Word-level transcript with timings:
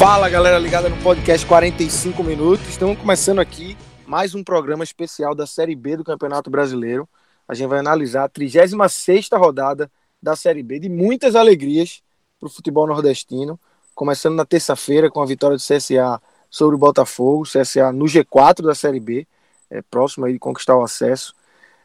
Fala 0.00 0.30
galera 0.30 0.58
ligada 0.58 0.88
no 0.88 0.96
podcast 1.02 1.46
45 1.46 2.24
minutos. 2.24 2.66
Estamos 2.66 2.98
começando 2.98 3.38
aqui 3.38 3.76
mais 4.06 4.34
um 4.34 4.42
programa 4.42 4.82
especial 4.82 5.34
da 5.34 5.46
Série 5.46 5.76
B 5.76 5.94
do 5.94 6.02
Campeonato 6.02 6.48
Brasileiro. 6.48 7.06
A 7.46 7.52
gente 7.52 7.68
vai 7.68 7.80
analisar 7.80 8.24
a 8.24 8.28
36 8.30 9.28
rodada 9.34 9.92
da 10.22 10.34
Série 10.34 10.62
B 10.62 10.78
de 10.78 10.88
muitas 10.88 11.36
alegrias 11.36 12.02
para 12.38 12.46
o 12.46 12.50
futebol 12.50 12.86
nordestino. 12.86 13.60
Começando 13.94 14.36
na 14.36 14.46
terça-feira 14.46 15.10
com 15.10 15.20
a 15.20 15.26
vitória 15.26 15.58
do 15.58 15.62
CSA 15.62 16.18
sobre 16.48 16.76
o 16.76 16.78
Botafogo, 16.78 17.42
CSA 17.42 17.92
no 17.92 18.06
G4 18.06 18.62
da 18.62 18.74
Série 18.74 19.00
B, 19.00 19.26
é, 19.70 19.82
próximo 19.82 20.24
aí 20.24 20.32
de 20.32 20.38
conquistar 20.38 20.78
o 20.78 20.82
acesso. 20.82 21.34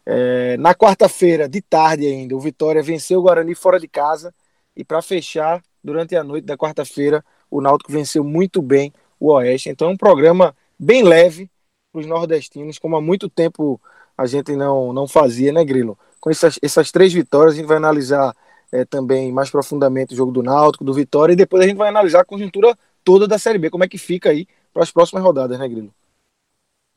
É, 0.05 0.55
na 0.55 0.73
quarta-feira, 0.73 1.49
de 1.49 1.59
tarde 1.59 2.07
ainda, 2.07 2.33
o 2.33 2.39
Vitória 2.39 2.81
venceu 2.81 3.19
o 3.19 3.23
Guarani 3.23 3.53
fora 3.53 3.77
de 3.77 3.89
casa. 3.89 4.33
E 4.73 4.85
para 4.85 5.01
fechar, 5.01 5.61
durante 5.83 6.15
a 6.15 6.23
noite 6.23 6.45
da 6.45 6.55
quarta-feira, 6.55 7.21
o 7.57 7.61
Náutico 7.61 7.91
venceu 7.91 8.23
muito 8.23 8.61
bem 8.61 8.93
o 9.19 9.31
Oeste. 9.31 9.69
Então 9.69 9.89
é 9.89 9.91
um 9.91 9.97
programa 9.97 10.55
bem 10.77 11.03
leve 11.03 11.49
para 11.91 12.01
os 12.01 12.07
nordestinos, 12.07 12.77
como 12.77 12.97
há 12.97 13.01
muito 13.01 13.29
tempo 13.29 13.79
a 14.17 14.25
gente 14.25 14.55
não, 14.55 14.93
não 14.93 15.07
fazia, 15.07 15.51
né, 15.51 15.63
Grilo? 15.63 15.97
Com 16.19 16.29
essas, 16.29 16.59
essas 16.61 16.91
três 16.91 17.13
vitórias, 17.13 17.53
a 17.53 17.57
gente 17.57 17.67
vai 17.67 17.77
analisar 17.77 18.35
é, 18.71 18.83
também 18.85 19.31
mais 19.31 19.49
profundamente 19.49 20.13
o 20.13 20.17
jogo 20.17 20.31
do 20.31 20.43
Náutico, 20.43 20.83
do 20.83 20.93
Vitória, 20.93 21.33
e 21.33 21.35
depois 21.35 21.63
a 21.63 21.67
gente 21.67 21.77
vai 21.77 21.89
analisar 21.89 22.21
a 22.21 22.25
conjuntura 22.25 22.77
toda 23.03 23.27
da 23.27 23.37
Série 23.37 23.59
B, 23.59 23.69
como 23.69 23.83
é 23.83 23.87
que 23.87 23.97
fica 23.97 24.29
aí 24.29 24.47
para 24.73 24.83
as 24.83 24.91
próximas 24.91 25.23
rodadas, 25.23 25.57
né, 25.59 25.67
Grilo? 25.67 25.93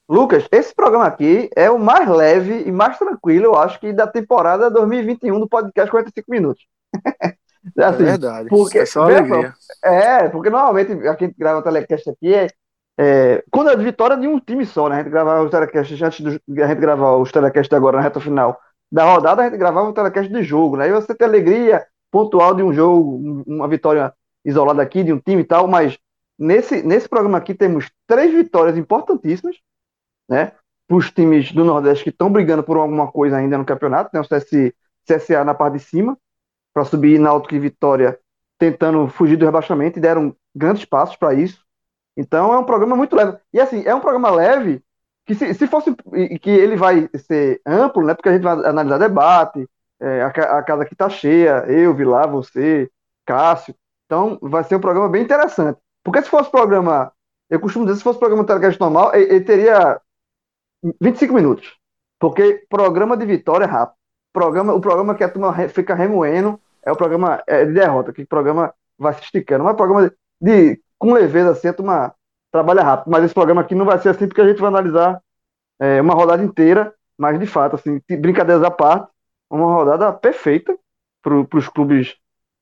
Lucas, 0.09 0.49
esse 0.51 0.75
programa 0.75 1.07
aqui 1.07 1.51
é 1.55 1.71
o 1.71 1.79
mais 1.79 2.09
leve 2.09 2.63
e 2.67 2.73
mais 2.73 2.99
tranquilo, 2.99 3.45
eu 3.45 3.55
acho, 3.55 3.79
que 3.79 3.93
da 3.93 4.07
temporada 4.07 4.71
2021 4.71 5.39
do 5.39 5.49
podcast 5.49 5.91
45 5.91 6.31
Minutos. 6.31 6.67
É 7.77 7.85
assim, 7.85 8.03
é 8.03 8.07
verdade. 8.07 8.49
Porque, 8.49 8.79
é 8.79 8.87
só 8.87 9.03
alegria. 9.03 9.55
É, 9.83 10.29
porque 10.29 10.51
normalmente 10.51 10.93
a 11.07 11.13
gente 11.13 11.35
grava 11.37 11.61
o 11.61 11.63
telecast 11.63 12.09
aqui 12.11 12.35
é, 12.35 12.49
é, 12.99 13.45
quando 13.51 13.71
é 13.71 13.77
vitória 13.77 14.17
de 14.17 14.27
um 14.27 14.41
time 14.41 14.67
só, 14.67 14.89
né? 14.89 14.97
A 14.97 14.99
gente 14.99 15.11
gravava 15.11 15.45
o 15.45 15.51
telecast 15.51 16.05
antes 16.05 16.41
de 16.49 16.63
a 16.63 16.67
gente 16.67 16.81
gravar 16.81 17.17
os 17.17 17.31
telecast 17.31 17.73
agora 17.75 17.99
na 17.99 18.03
reta 18.03 18.21
final 18.21 18.59
da 18.91 19.05
rodada, 19.05 19.43
a 19.43 19.45
gente 19.45 19.59
gravava 19.59 19.89
o 19.89 19.93
telecast 19.93 20.33
de 20.33 20.43
jogo, 20.43 20.77
né? 20.77 20.89
E 20.89 20.93
você 20.93 21.15
tem 21.15 21.27
alegria 21.29 21.87
pontual 22.11 22.55
de 22.55 22.63
um 22.63 22.73
jogo, 22.73 23.45
uma 23.47 23.69
vitória 23.69 24.13
isolada 24.45 24.83
aqui 24.83 25.05
de 25.05 25.13
um 25.13 25.19
time 25.21 25.43
e 25.43 25.45
tal, 25.45 25.69
mas 25.69 25.99
nesse, 26.39 26.83
nesse 26.83 27.09
programa 27.09 27.39
aqui 27.39 27.55
temos 27.55 27.91
três 28.07 28.33
vitórias 28.33 28.77
importantíssimas, 28.77 29.57
né? 30.29 30.53
Para 30.89 30.97
os 30.97 31.11
times 31.11 31.53
do 31.53 31.65
Nordeste 31.65 32.05
que 32.05 32.11
estão 32.11 32.33
brigando 32.33 32.63
por 32.63 32.79
alguma 32.79 33.13
coisa 33.13 33.37
ainda 33.37 33.59
no 33.59 33.65
campeonato, 33.65 34.11
tem 34.11 34.21
né? 34.21 34.27
o 34.27 34.29
CS, 34.29 34.73
CSA 35.07 35.45
na 35.45 35.55
parte 35.55 35.75
de 35.75 35.85
cima, 35.85 36.19
para 36.79 36.85
subir 36.85 37.19
Náutico 37.19 37.57
e 37.57 37.59
Vitória 37.59 38.21
tentando 38.57 39.09
fugir 39.09 39.37
do 39.37 39.45
rebaixamento 39.45 39.99
e 39.99 40.03
deram 40.03 40.35
grandes 40.55 40.85
passos 40.85 41.17
para 41.17 41.35
isso. 41.35 41.65
Então 42.17 42.53
é 42.53 42.59
um 42.59 42.65
programa 42.65 42.95
muito 42.95 43.17
leve. 43.17 43.37
E 43.53 43.61
assim, 43.61 43.83
é 43.85 43.93
um 43.93 44.01
programa 44.01 44.31
leve 44.31 44.81
que 45.27 45.35
se, 45.35 45.53
se 45.55 45.67
fosse 45.67 45.93
que 46.41 46.51
ele 46.51 46.77
vai 46.77 47.11
ser 47.17 47.61
amplo, 47.67 48.05
né? 48.05 48.15
Porque 48.15 48.29
a 48.29 48.33
gente 48.33 48.43
vai 48.43 48.53
analisar 48.65 48.99
debate, 48.99 49.69
é, 50.01 50.23
a, 50.23 50.29
a, 50.29 50.63
casa 50.63 50.85
aqui 50.85 50.95
tá 50.95 51.09
cheia, 51.09 51.65
eu, 51.67 51.93
Vilar, 51.95 52.31
você, 52.31 52.89
Cássio. 53.27 53.75
Então 54.07 54.39
vai 54.41 54.63
ser 54.63 54.77
um 54.77 54.81
programa 54.81 55.09
bem 55.09 55.23
interessante. 55.23 55.81
Porque 56.05 56.23
se 56.23 56.31
fosse 56.31 56.49
programa, 56.49 57.13
eu 57.51 57.59
costumo 57.59 57.87
dizer, 57.87 57.99
se 57.99 58.05
fosse 58.05 58.21
programa 58.21 58.45
telecast 58.45 58.81
normal, 58.81 59.15
ele, 59.15 59.35
ele 59.35 59.45
teria 59.45 60.01
25 61.01 61.35
minutos. 61.35 61.77
Porque 62.21 62.65
programa 62.69 63.17
de 63.17 63.27
vitória 63.27 63.65
é 63.65 63.69
rápido. 63.69 63.99
Programa, 64.33 64.75
o 64.75 64.81
programa 64.81 65.15
que 65.17 65.25
a 65.25 65.29
turma 65.29 65.53
fica 65.69 65.95
remoendo 65.95 66.61
é 66.89 66.93
o 66.93 66.97
programa 66.97 67.43
é, 67.47 67.67
de 67.67 67.73
derrota, 67.73 68.13
que 68.13 68.23
o 68.23 68.27
programa 68.27 68.73
vai 68.99 69.13
se 69.13 69.21
esticando. 69.21 69.65
Mas 69.65 69.77
programa 69.77 70.09
de, 70.09 70.17
de 70.41 70.81
com 70.99 71.13
leveza 71.13 71.51
assim, 71.51 71.69
a 71.69 71.73
turma 71.73 72.15
trabalha 72.51 72.83
rápido. 72.83 73.11
Mas 73.11 73.25
esse 73.25 73.35
programa 73.35 73.61
aqui 73.61 73.75
não 73.75 73.85
vai 73.85 73.99
ser 73.99 74.09
assim, 74.09 74.27
porque 74.27 74.41
a 74.41 74.49
gente 74.49 74.61
vai 74.61 74.69
analisar 74.69 75.21
é, 75.79 76.01
uma 76.01 76.15
rodada 76.15 76.43
inteira, 76.43 76.95
mas 77.17 77.39
de 77.39 77.47
fato, 77.47 77.77
assim, 77.77 78.01
brincadeiras 78.19 78.65
à 78.65 78.71
parte, 78.71 79.11
uma 79.51 79.67
rodada 79.67 80.13
perfeita 80.13 80.77
para 81.23 81.59
os 81.59 81.69
clubes 81.69 82.17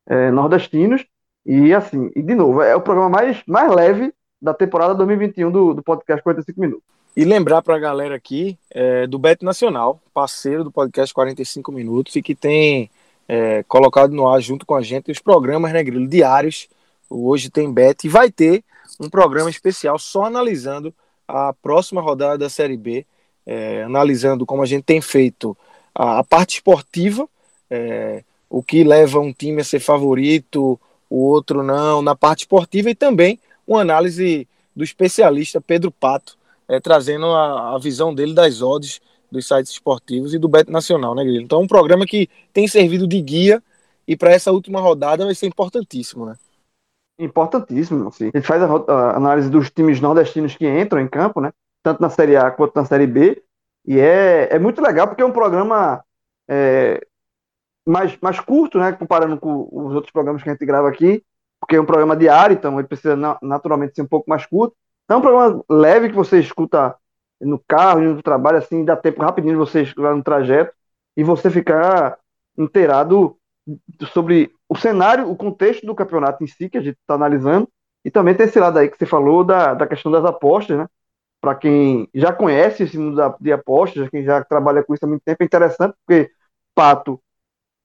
é, 0.06 0.30
nordestinos. 0.30 1.06
E 1.44 1.72
assim, 1.72 2.10
e 2.16 2.22
de 2.22 2.34
novo, 2.34 2.60
é 2.60 2.74
o 2.74 2.80
programa 2.80 3.08
mais, 3.08 3.42
mais 3.46 3.72
leve 3.72 4.12
da 4.42 4.52
temporada 4.52 4.94
2021 4.94 5.50
do, 5.50 5.74
do 5.74 5.82
podcast 5.82 6.22
45 6.22 6.60
Minutos. 6.60 6.84
E 7.16 7.24
lembrar 7.24 7.62
para 7.62 7.76
a 7.76 7.78
galera 7.78 8.16
aqui 8.16 8.58
é, 8.70 9.06
do 9.06 9.18
Bet 9.18 9.44
Nacional, 9.44 10.00
parceiro 10.12 10.64
do 10.64 10.72
podcast 10.72 11.14
45 11.14 11.72
Minutos, 11.72 12.16
e 12.16 12.20
que 12.20 12.34
tem 12.34 12.90
é, 13.28 13.62
colocado 13.64 14.12
no 14.12 14.28
ar 14.28 14.40
junto 14.40 14.64
com 14.64 14.74
a 14.74 14.82
gente 14.82 15.10
os 15.10 15.18
programas, 15.18 15.72
né, 15.72 15.82
Grilo, 15.82 16.06
diários. 16.06 16.68
Hoje 17.08 17.50
tem 17.50 17.72
Bet 17.72 18.06
e 18.06 18.10
vai 18.10 18.30
ter 18.30 18.64
um 19.00 19.08
programa 19.08 19.50
especial 19.50 19.98
só 19.98 20.24
analisando 20.24 20.94
a 21.26 21.52
próxima 21.52 22.00
rodada 22.00 22.38
da 22.38 22.48
Série 22.48 22.76
B, 22.76 23.04
é, 23.44 23.82
analisando 23.82 24.46
como 24.46 24.62
a 24.62 24.66
gente 24.66 24.84
tem 24.84 25.00
feito 25.00 25.56
a, 25.94 26.18
a 26.18 26.24
parte 26.24 26.54
esportiva, 26.54 27.28
é, 27.70 28.22
o 28.48 28.62
que 28.62 28.84
leva 28.84 29.18
um 29.18 29.32
time 29.32 29.60
a 29.60 29.64
ser 29.64 29.80
favorito, 29.80 30.78
o 31.10 31.24
outro 31.24 31.62
não, 31.62 32.02
na 32.02 32.14
parte 32.14 32.40
esportiva, 32.40 32.90
e 32.90 32.94
também 32.94 33.38
uma 33.66 33.80
análise 33.80 34.46
do 34.74 34.84
especialista 34.84 35.60
Pedro 35.60 35.90
Pato, 35.90 36.36
é, 36.68 36.80
trazendo 36.80 37.26
a, 37.26 37.74
a 37.74 37.78
visão 37.78 38.14
dele 38.14 38.34
das 38.34 38.62
odds 38.62 39.00
dos 39.30 39.46
sites 39.46 39.72
esportivos 39.72 40.34
e 40.34 40.38
do 40.38 40.48
Bet 40.48 40.70
Nacional, 40.70 41.14
né, 41.14 41.22
Guilherme? 41.22 41.44
Então 41.44 41.60
é 41.60 41.62
um 41.64 41.68
programa 41.68 42.06
que 42.06 42.28
tem 42.52 42.66
servido 42.68 43.06
de 43.06 43.20
guia 43.20 43.62
e 44.06 44.16
para 44.16 44.30
essa 44.30 44.52
última 44.52 44.80
rodada 44.80 45.24
vai 45.24 45.34
ser 45.34 45.46
importantíssimo, 45.46 46.26
né? 46.26 46.36
Importantíssimo, 47.18 48.12
sim. 48.12 48.30
A 48.32 48.38
gente 48.38 48.46
faz 48.46 48.62
a, 48.62 48.66
a, 48.66 49.16
análise 49.16 49.48
dos 49.48 49.70
times 49.70 50.00
nordestinos 50.00 50.54
que 50.54 50.68
entram 50.68 51.00
em 51.00 51.08
campo, 51.08 51.40
né? 51.40 51.50
Tanto 51.82 52.00
na 52.00 52.10
Série 52.10 52.36
A 52.36 52.50
quanto 52.50 52.76
na 52.76 52.84
Série 52.84 53.06
B. 53.06 53.42
E 53.86 53.98
é, 53.98 54.54
é 54.54 54.58
muito 54.58 54.82
legal 54.82 55.08
porque 55.08 55.22
é 55.22 55.26
um 55.26 55.32
programa 55.32 56.04
é, 56.48 57.00
mais, 57.86 58.16
mais 58.20 58.38
curto, 58.40 58.78
né? 58.78 58.92
Comparando 58.92 59.38
com 59.38 59.68
os 59.72 59.94
outros 59.94 60.12
programas 60.12 60.42
que 60.42 60.48
a 60.48 60.52
gente 60.52 60.66
grava 60.66 60.88
aqui, 60.88 61.24
porque 61.58 61.76
é 61.76 61.80
um 61.80 61.86
programa 61.86 62.16
diário, 62.16 62.54
então 62.54 62.78
ele 62.78 62.88
precisa 62.88 63.16
naturalmente 63.40 63.94
ser 63.94 64.02
um 64.02 64.08
pouco 64.08 64.28
mais 64.28 64.44
curto. 64.44 64.76
Então 65.04 65.16
é 65.16 65.18
um 65.18 65.22
programa 65.22 65.64
leve 65.70 66.10
que 66.10 66.14
você 66.14 66.38
escuta 66.38 66.94
no 67.40 67.58
carro, 67.58 68.02
indo 68.02 68.14
do 68.16 68.22
trabalho, 68.22 68.58
assim, 68.58 68.84
dá 68.84 68.96
tempo 68.96 69.22
rapidinho 69.22 69.58
você 69.58 69.84
chegar 69.84 70.14
no 70.14 70.22
trajeto 70.22 70.72
e 71.16 71.22
você 71.22 71.50
ficar 71.50 72.18
inteirado 72.56 73.36
sobre 74.12 74.50
o 74.68 74.76
cenário, 74.76 75.30
o 75.30 75.36
contexto 75.36 75.84
do 75.86 75.94
campeonato 75.94 76.42
em 76.42 76.46
si, 76.46 76.68
que 76.68 76.78
a 76.78 76.80
gente 76.80 76.96
está 76.98 77.14
analisando, 77.14 77.68
e 78.04 78.10
também 78.10 78.34
tem 78.34 78.46
esse 78.46 78.58
lado 78.58 78.78
aí 78.78 78.88
que 78.88 78.96
você 78.96 79.06
falou 79.06 79.44
da, 79.44 79.74
da 79.74 79.86
questão 79.86 80.10
das 80.12 80.24
apostas, 80.24 80.78
né? 80.78 80.86
Para 81.40 81.54
quem 81.54 82.08
já 82.14 82.32
conhece 82.32 82.84
esse 82.84 82.96
mundo 82.96 83.16
da, 83.16 83.36
de 83.40 83.52
apostas, 83.52 84.08
quem 84.08 84.24
já 84.24 84.42
trabalha 84.44 84.82
com 84.82 84.94
isso 84.94 85.04
há 85.04 85.08
muito 85.08 85.22
tempo, 85.24 85.42
é 85.42 85.44
interessante, 85.46 85.94
porque 86.06 86.30
Pato 86.74 87.20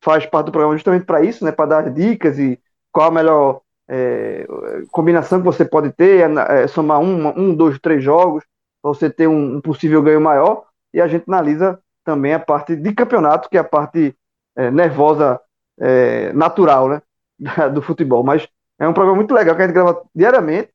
faz 0.03 0.25
parte 0.25 0.47
do 0.47 0.51
programa 0.51 0.75
justamente 0.75 1.05
para 1.05 1.23
isso, 1.23 1.43
né? 1.43 1.51
Para 1.51 1.65
dar 1.65 1.89
dicas 1.89 2.37
e 2.39 2.59
qual 2.91 3.07
a 3.07 3.11
melhor 3.11 3.61
é, 3.87 4.45
combinação 4.91 5.39
que 5.39 5.45
você 5.45 5.65
pode 5.65 5.91
ter, 5.91 6.29
é, 6.49 6.67
somar 6.67 6.99
um, 6.99 7.27
um, 7.37 7.55
dois, 7.55 7.79
três 7.79 8.03
jogos, 8.03 8.43
para 8.81 8.93
você 8.93 9.09
ter 9.09 9.27
um, 9.27 9.61
possível 9.61 10.01
ganho 10.01 10.19
maior, 10.19 10.65
e 10.93 10.99
a 10.99 11.07
gente 11.07 11.25
analisa 11.27 11.79
também 12.03 12.33
a 12.33 12.39
parte 12.39 12.75
de 12.75 12.93
campeonato, 12.93 13.49
que 13.49 13.57
é 13.57 13.61
a 13.61 13.63
parte 13.63 14.15
é, 14.55 14.71
nervosa 14.71 15.39
é, 15.79 16.33
natural 16.33 16.89
né, 16.89 17.01
do 17.73 17.81
futebol. 17.81 18.23
Mas 18.23 18.47
é 18.79 18.87
um 18.87 18.93
programa 18.93 19.17
muito 19.17 19.33
legal 19.33 19.55
que 19.55 19.61
a 19.61 19.65
gente 19.65 19.75
grava 19.75 20.03
diariamente. 20.13 20.69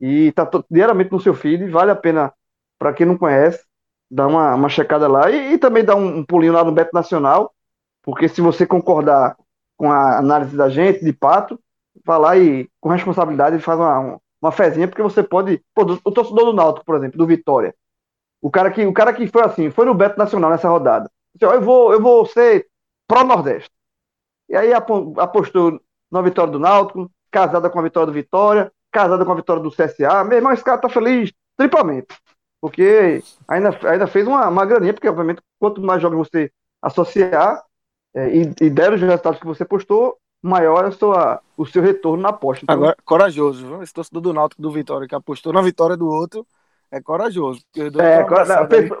E 0.00 0.28
está 0.28 0.48
diariamente 0.68 1.12
no 1.12 1.20
seu 1.20 1.32
feed, 1.32 1.68
vale 1.68 1.92
a 1.92 1.96
pena, 1.96 2.32
para 2.76 2.92
quem 2.92 3.06
não 3.06 3.16
conhece, 3.16 3.64
dar 4.10 4.26
uma, 4.26 4.54
uma 4.54 4.68
checada 4.68 5.06
lá. 5.06 5.30
E, 5.30 5.52
e 5.52 5.58
também 5.58 5.84
dar 5.84 5.94
um, 5.94 6.18
um, 6.18 6.24
pulinho 6.24 6.52
lá 6.52 6.64
no 6.64 6.72
Beto 6.72 6.90
Nacional, 6.92 7.54
Porque 8.02 8.28
se 8.28 8.40
você 8.40 8.66
concordar 8.66 9.36
com 9.76 9.92
a 9.92 10.18
análise 10.18 10.56
da 10.56 10.68
gente, 10.68 11.04
de 11.04 11.12
Pato, 11.12 11.58
vai 12.04 12.18
lá 12.18 12.36
e, 12.36 12.68
com 12.80 12.88
responsabilidade, 12.88 13.58
faz 13.60 13.78
uma, 13.78 14.18
uma 14.42 14.50
fezinha, 14.50 14.88
porque 14.88 15.02
você 15.02 15.22
pode. 15.22 15.62
Pô, 15.74 15.82
o 16.04 16.10
torcedor 16.10 16.46
do 16.46 16.52
Náutico, 16.52 16.84
por 16.84 16.96
exemplo, 16.96 17.16
do 17.16 17.26
Vitória. 17.26 17.74
O 18.40 18.50
cara 18.50 18.72
que, 18.72 18.84
o 18.84 18.92
cara 18.92 19.12
que 19.12 19.28
foi 19.28 19.42
assim, 19.42 19.70
foi 19.70 19.86
no 19.86 19.94
Beto 19.94 20.18
Nacional 20.18 20.50
nessa 20.50 20.68
rodada. 20.68 21.08
Disse, 21.32 21.44
eu 21.44 21.62
vou, 21.62 21.92
eu 21.92 22.02
vou 22.02 22.26
ser 22.26 22.66
pró-Nordeste. 23.06 23.70
E 24.48 24.56
aí 24.56 24.72
apostou 24.72 25.80
na 26.10 26.20
vitória 26.20 26.52
do 26.52 26.58
Náutico, 26.58 27.10
casada 27.30 27.70
com 27.70 27.78
a 27.78 27.82
vitória 27.82 28.06
do 28.08 28.12
Vitória, 28.12 28.70
casada 28.90 29.24
com 29.24 29.32
a 29.32 29.36
vitória 29.36 29.62
do 29.62 29.70
CSA. 29.70 30.24
Meu 30.24 30.38
irmão, 30.38 30.52
esse 30.52 30.64
cara 30.64 30.78
tá 30.78 30.88
feliz 30.88 31.32
triplamente. 31.56 32.08
Porque 32.60 33.22
ainda, 33.48 33.70
ainda 33.88 34.06
fez 34.06 34.26
uma, 34.26 34.48
uma 34.48 34.66
graninha, 34.66 34.92
porque 34.92 35.08
obviamente 35.08 35.40
quanto 35.58 35.80
mais 35.80 36.02
jogos 36.02 36.28
você 36.28 36.50
associar 36.82 37.62
é, 38.14 38.28
e, 38.36 38.54
e 38.60 38.70
der 38.70 38.92
os 38.92 39.00
resultados 39.00 39.40
que 39.40 39.46
você 39.46 39.64
postou, 39.64 40.18
maior 40.42 40.84
é 40.84 40.88
a 40.88 40.92
sua, 40.92 41.40
o 41.56 41.64
seu 41.64 41.82
retorno 41.82 42.22
na 42.22 42.30
aposta. 42.30 42.64
Então, 42.64 42.74
Agora, 42.74 42.96
corajoso, 43.04 43.66
viu? 43.66 43.82
Esse 43.82 43.94
torcedor 43.94 44.20
do 44.20 44.32
Náutico 44.32 44.60
do 44.60 44.70
Vitória 44.70 45.06
que 45.06 45.14
apostou 45.14 45.52
na 45.52 45.62
vitória 45.62 45.96
do 45.96 46.08
outro 46.08 46.44
é 46.92 47.00
corajoso. 47.00 47.62
É, 47.74 48.22
cora... 48.24 48.66
pensou, 48.66 48.98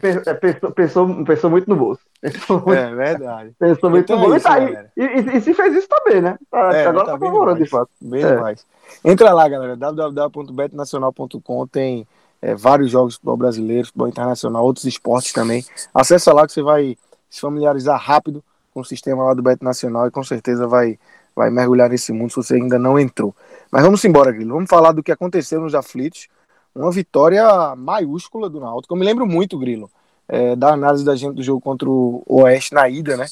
pensou, 0.00 0.70
pensou, 0.74 1.24
pensou, 1.24 1.50
muito 1.50 1.68
no 1.68 1.74
bolso. 1.74 2.00
Muito... 2.48 2.72
É 2.72 2.94
verdade. 2.94 3.52
Pensou 3.58 3.90
muito 3.90 4.04
então 4.04 4.16
no 4.20 4.28
bolso. 4.28 4.46
É 4.46 4.64
isso, 4.64 4.78
e, 4.96 5.02
e, 5.02 5.36
e, 5.36 5.40
se 5.40 5.52
fez 5.52 5.74
isso 5.74 5.88
também, 5.88 6.22
né? 6.22 6.38
Tá, 6.48 6.72
é, 6.72 6.86
agora 6.86 7.04
tá, 7.04 7.12
tá 7.12 7.18
favorando, 7.18 7.58
de 7.62 7.68
fato. 7.68 7.90
Bem 8.00 8.22
é. 8.22 8.34
demais. 8.34 8.64
Entra 9.04 9.32
lá, 9.32 9.48
galera. 9.48 9.76
www.betnacional.com 9.76 11.66
tem 11.66 12.06
é, 12.40 12.54
vários 12.54 12.92
jogos 12.92 13.14
de 13.14 13.16
futebol 13.16 13.36
brasileiro, 13.36 13.86
futebol 13.86 14.08
internacional, 14.08 14.64
outros 14.64 14.84
esportes 14.84 15.32
também. 15.32 15.64
Acesse 15.92 16.30
lá 16.32 16.46
que 16.46 16.52
você 16.52 16.62
vai 16.62 16.96
se 17.28 17.40
familiarizar 17.40 18.00
rápido 18.00 18.42
com 18.76 18.82
o 18.82 18.84
sistema 18.84 19.24
lá 19.24 19.32
do 19.32 19.42
Bet 19.42 19.64
Nacional 19.64 20.06
e 20.06 20.10
com 20.10 20.22
certeza 20.22 20.66
vai, 20.66 20.98
vai 21.34 21.48
mergulhar 21.48 21.88
nesse 21.88 22.12
mundo 22.12 22.28
se 22.28 22.36
você 22.36 22.56
ainda 22.56 22.78
não 22.78 22.98
entrou. 22.98 23.34
Mas 23.72 23.82
vamos 23.82 24.04
embora, 24.04 24.30
Grilo. 24.30 24.52
Vamos 24.52 24.68
falar 24.68 24.92
do 24.92 25.02
que 25.02 25.10
aconteceu 25.10 25.62
nos 25.62 25.74
aflitos 25.74 26.28
uma 26.74 26.90
vitória 26.90 27.74
maiúscula 27.74 28.50
do 28.50 28.60
Náutico. 28.60 28.92
Eu 28.92 28.98
me 28.98 29.06
lembro 29.06 29.26
muito, 29.26 29.58
Grilo, 29.58 29.90
é, 30.28 30.54
da 30.54 30.74
análise 30.74 31.02
da 31.06 31.16
gente 31.16 31.36
do 31.36 31.42
jogo 31.42 31.58
contra 31.58 31.88
o 31.88 32.22
Oeste 32.26 32.74
na 32.74 32.86
ida, 32.86 33.16
né? 33.16 33.24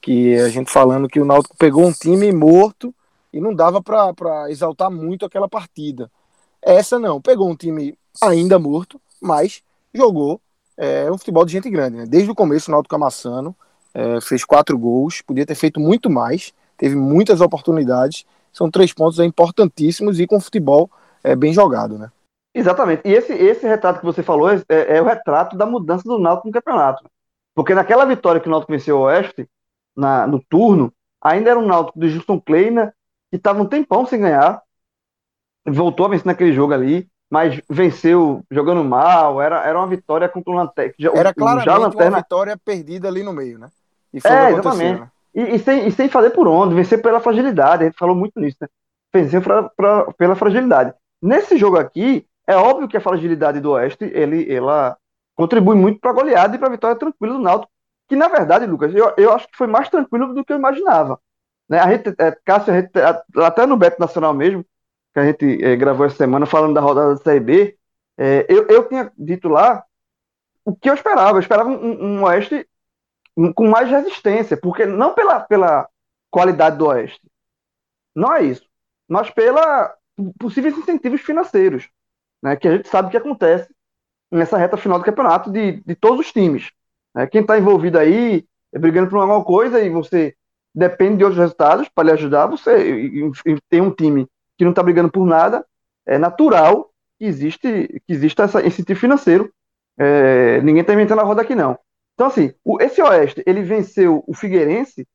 Que 0.00 0.34
a 0.34 0.48
gente 0.48 0.68
falando 0.68 1.06
que 1.06 1.20
o 1.20 1.24
Náutico 1.24 1.56
pegou 1.56 1.86
um 1.86 1.92
time 1.92 2.32
morto 2.32 2.92
e 3.32 3.40
não 3.40 3.54
dava 3.54 3.80
para 3.80 4.50
exaltar 4.50 4.90
muito 4.90 5.24
aquela 5.24 5.48
partida. 5.48 6.10
Essa 6.60 6.98
não, 6.98 7.20
pegou 7.20 7.48
um 7.48 7.54
time 7.54 7.96
ainda 8.20 8.58
morto, 8.58 9.00
mas 9.22 9.62
jogou 9.94 10.40
é, 10.76 11.08
um 11.08 11.16
futebol 11.16 11.44
de 11.44 11.52
gente 11.52 11.70
grande, 11.70 11.98
né? 11.98 12.04
Desde 12.04 12.28
o 12.28 12.34
começo 12.34 12.68
o 12.68 12.72
Náutico 12.72 12.96
amassando, 12.96 13.54
é, 13.54 13.67
fez 14.22 14.44
quatro 14.44 14.78
gols, 14.78 15.22
podia 15.22 15.46
ter 15.46 15.54
feito 15.54 15.80
muito 15.80 16.08
mais, 16.08 16.52
teve 16.76 16.94
muitas 16.94 17.40
oportunidades, 17.40 18.24
são 18.52 18.70
três 18.70 18.92
pontos 18.92 19.18
importantíssimos 19.18 20.20
e 20.20 20.26
com 20.26 20.40
futebol 20.40 20.90
é, 21.22 21.34
bem 21.34 21.52
jogado, 21.52 21.98
né? 21.98 22.10
Exatamente. 22.54 23.02
E 23.04 23.12
esse, 23.12 23.32
esse 23.32 23.66
retrato 23.66 24.00
que 24.00 24.06
você 24.06 24.22
falou 24.22 24.50
é, 24.50 24.62
é, 24.68 25.00
o 25.00 25.04
retrato 25.04 25.56
da 25.56 25.66
mudança 25.66 26.02
do 26.04 26.18
Náutico 26.18 26.48
no 26.48 26.52
campeonato. 26.52 27.04
Porque 27.54 27.74
naquela 27.74 28.04
vitória 28.04 28.40
que 28.40 28.48
o 28.48 28.50
Náutico 28.50 28.72
venceu 28.72 28.98
o 28.98 29.02
Oeste, 29.02 29.48
na, 29.96 30.26
no 30.26 30.42
turno, 30.42 30.92
ainda 31.20 31.50
era 31.50 31.58
um 31.58 31.66
Náutico 31.66 31.98
de 31.98 32.08
Justin 32.08 32.40
Kleina, 32.40 32.94
que 33.30 33.36
estava 33.36 33.60
um 33.60 33.66
tempão 33.66 34.06
sem 34.06 34.20
ganhar, 34.20 34.62
voltou 35.66 36.06
a 36.06 36.08
vencer 36.08 36.26
naquele 36.26 36.52
jogo 36.52 36.72
ali, 36.72 37.08
mas 37.30 37.60
venceu 37.68 38.42
jogando 38.50 38.82
mal, 38.82 39.40
era, 39.40 39.64
era 39.64 39.78
uma 39.78 39.86
vitória 39.86 40.28
contra 40.28 40.52
o 40.52 40.56
Lanterna. 40.56 40.94
Era 41.14 41.34
claramente 41.34 41.66
já 41.66 41.76
Lanterna... 41.76 42.16
uma 42.16 42.22
vitória 42.22 42.56
perdida 42.56 43.08
ali 43.08 43.22
no 43.22 43.32
meio, 43.32 43.58
né? 43.58 43.68
E 44.12 44.20
foi 44.20 44.30
é, 44.30 44.50
exatamente. 44.50 45.00
Né? 45.00 45.10
E, 45.34 45.42
e, 45.54 45.58
sem, 45.58 45.86
e 45.86 45.92
sem 45.92 46.08
fazer 46.08 46.30
por 46.30 46.48
onde, 46.48 46.74
vencer 46.74 47.02
pela 47.02 47.20
fragilidade, 47.20 47.82
a 47.82 47.86
gente 47.86 47.98
falou 47.98 48.16
muito 48.16 48.40
nisso, 48.40 48.56
né? 48.60 48.68
Vencer 49.12 49.42
pra, 49.42 49.64
pra, 49.64 50.12
pela 50.14 50.34
fragilidade. 50.34 50.94
Nesse 51.20 51.56
jogo 51.56 51.76
aqui, 51.76 52.26
é 52.46 52.56
óbvio 52.56 52.88
que 52.88 52.96
a 52.96 53.00
fragilidade 53.00 53.60
do 53.60 53.72
Oeste 53.72 54.04
ele, 54.04 54.50
ela 54.52 54.96
contribui 55.36 55.76
muito 55.76 56.00
para 56.00 56.10
a 56.10 56.14
goleada 56.14 56.56
e 56.56 56.58
para 56.58 56.68
a 56.68 56.72
vitória 56.72 56.96
tranquila 56.96 57.34
do 57.34 57.40
Náutico, 57.40 57.70
que 58.08 58.16
na 58.16 58.26
verdade, 58.26 58.66
Lucas, 58.66 58.94
eu, 58.94 59.12
eu 59.18 59.32
acho 59.32 59.46
que 59.48 59.56
foi 59.56 59.66
mais 59.66 59.88
tranquilo 59.90 60.32
do 60.32 60.44
que 60.44 60.52
eu 60.52 60.56
imaginava. 60.56 61.20
Né? 61.68 61.78
A 61.78 61.90
gente, 61.92 62.14
é, 62.18 62.36
Cássio, 62.44 62.72
a 62.72 62.80
gente, 62.80 62.90
até 63.36 63.66
no 63.66 63.76
Beto 63.76 64.00
Nacional 64.00 64.32
mesmo, 64.32 64.64
que 65.18 65.42
a 65.42 65.48
gente 65.48 65.64
é, 65.64 65.76
gravou 65.76 66.06
essa 66.06 66.16
semana 66.16 66.46
falando 66.46 66.74
da 66.74 66.80
rodada 66.80 67.14
da 67.14 67.22
Série 67.22 67.40
B, 67.40 67.78
é, 68.16 68.46
eu, 68.48 68.66
eu 68.68 68.88
tinha 68.88 69.12
dito 69.16 69.48
lá 69.48 69.84
o 70.64 70.74
que 70.74 70.88
eu 70.88 70.94
esperava. 70.94 71.36
Eu 71.36 71.40
esperava 71.40 71.68
um, 71.68 72.18
um 72.18 72.24
Oeste 72.24 72.66
com 73.54 73.68
mais 73.68 73.88
resistência, 73.88 74.56
porque 74.56 74.84
não 74.84 75.14
pela, 75.14 75.40
pela 75.40 75.88
qualidade 76.30 76.76
do 76.76 76.86
Oeste, 76.86 77.20
não 78.14 78.34
é 78.34 78.42
isso, 78.42 78.66
mas 79.08 79.30
pela 79.30 79.94
possíveis 80.38 80.76
incentivos 80.76 81.20
financeiros 81.20 81.88
né, 82.42 82.56
que 82.56 82.66
a 82.66 82.76
gente 82.76 82.88
sabe 82.88 83.10
que 83.10 83.16
acontece 83.16 83.72
nessa 84.30 84.58
reta 84.58 84.76
final 84.76 84.98
do 84.98 85.04
campeonato 85.04 85.50
de, 85.50 85.80
de 85.84 85.94
todos 85.94 86.26
os 86.26 86.32
times. 86.32 86.70
Né? 87.14 87.26
Quem 87.26 87.42
está 87.42 87.56
envolvido 87.56 87.98
aí, 87.98 88.44
é 88.72 88.78
brigando 88.78 89.08
por 89.08 89.18
alguma 89.18 89.44
coisa 89.44 89.80
e 89.80 89.88
você 89.88 90.34
depende 90.74 91.18
de 91.18 91.24
outros 91.24 91.40
resultados 91.40 91.88
para 91.88 92.04
lhe 92.04 92.12
ajudar, 92.12 92.46
você 92.46 93.06
e, 93.06 93.30
e 93.46 93.58
tem 93.68 93.80
um 93.80 93.90
time 93.90 94.28
que 94.58 94.64
não 94.64 94.70
está 94.70 94.82
brigando 94.82 95.10
por 95.10 95.24
nada, 95.24 95.64
é 96.04 96.18
natural 96.18 96.90
que 97.18 97.24
existe 97.24 98.02
que 98.06 98.12
exista 98.12 98.42
essa, 98.44 98.66
esse 98.66 98.84
tipo 98.84 99.00
financeiro. 99.00 99.52
É, 99.98 100.60
ninguém 100.60 100.82
está 100.82 100.92
inventando 100.92 101.20
a 101.20 101.24
roda 101.24 101.42
aqui 101.42 101.54
não. 101.54 101.78
Então 102.14 102.26
assim, 102.26 102.52
o, 102.64 102.80
esse 102.82 103.00
Oeste 103.00 103.42
ele 103.46 103.62
venceu 103.62 104.22
o 104.26 104.34
Figueirense 104.34 105.06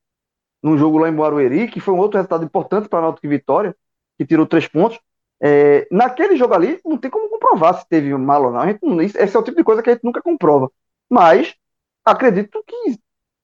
num 0.62 0.78
jogo 0.78 0.98
lá 0.98 1.08
em 1.08 1.14
Barueri, 1.14 1.68
que 1.68 1.78
foi 1.78 1.92
um 1.92 1.98
outro 1.98 2.16
resultado 2.16 2.44
importante 2.44 2.88
para 2.88 3.00
a 3.00 3.02
Náutico 3.02 3.28
Vitória, 3.28 3.76
que 4.16 4.26
tirou 4.26 4.46
três 4.46 4.66
pontos. 4.66 4.98
É, 5.42 5.86
naquele 5.90 6.36
jogo 6.36 6.54
ali, 6.54 6.80
não 6.82 6.96
tem 6.96 7.10
como 7.10 7.28
comprovar 7.28 7.78
se 7.78 7.86
teve 7.86 8.16
mal 8.16 8.44
ou 8.44 8.50
não. 8.50 8.64
não. 8.82 9.02
Esse 9.02 9.36
é 9.36 9.38
o 9.38 9.42
tipo 9.42 9.58
de 9.58 9.64
coisa 9.64 9.82
que 9.82 9.90
a 9.90 9.92
gente 9.92 10.04
nunca 10.04 10.22
comprova. 10.22 10.70
Mas 11.10 11.54
acredito 12.02 12.64
que 12.66 12.98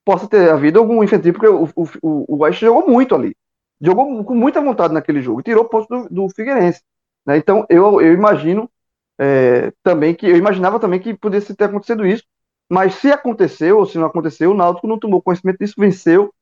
possa 0.05 0.27
ter 0.27 0.51
havido 0.51 0.79
algum 0.79 1.05
incentivo, 1.05 1.39
porque 1.39 1.49
o, 1.49 1.69
o, 2.03 2.35
o 2.35 2.43
West 2.43 2.61
jogou 2.61 2.89
muito 2.89 3.15
ali. 3.15 3.37
Jogou 3.81 4.25
com 4.25 4.35
muita 4.35 4.61
vontade 4.61 4.93
naquele 4.95 5.23
jogo. 5.23 5.43
Tirou 5.43 5.65
pontos 5.65 5.89
do, 5.89 6.09
do 6.15 6.29
Figueirense. 6.29 6.83
Né? 7.27 7.37
Então, 7.37 7.67
eu, 7.69 8.01
eu 8.01 8.13
imagino 8.13 8.71
é, 9.19 9.73
também 9.83 10.15
que. 10.15 10.27
Eu 10.27 10.37
imaginava 10.37 10.79
também 10.79 11.01
que 11.01 11.15
pudesse 11.15 11.55
ter 11.55 11.65
acontecido 11.65 12.07
isso. 12.07 12.25
Mas 12.71 12.95
se 12.95 13.11
aconteceu, 13.11 13.79
ou 13.79 13.87
se 13.87 13.99
não 13.99 14.07
aconteceu, 14.07 14.53
o 14.53 14.55
Náutico 14.55 14.87
não 14.87 14.99
tomou 14.99 15.23
conhecimento 15.23 15.59
disso, 15.59 15.75
venceu 15.77 16.33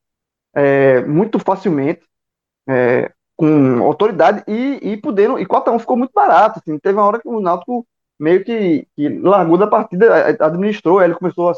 é, 0.53 1.01
muito 1.05 1.39
facilmente. 1.39 2.01
É, 2.67 3.11
com 3.39 3.81
autoridade 3.85 4.43
e, 4.49 4.79
e 4.83 4.97
podendo, 4.97 5.39
e 5.39 5.45
4x1 5.45 5.79
ficou 5.79 5.95
muito 5.95 6.11
barato, 6.13 6.59
assim, 6.59 6.77
teve 6.77 6.97
uma 6.97 7.07
hora 7.07 7.21
que 7.21 7.27
o 7.29 7.39
Náutico 7.39 7.87
meio 8.19 8.43
que, 8.43 8.85
que 8.97 9.07
largou 9.07 9.57
da 9.57 9.65
partida, 9.65 10.27
administrou, 10.45 11.01
ele 11.01 11.15
começou 11.15 11.49
a 11.49 11.53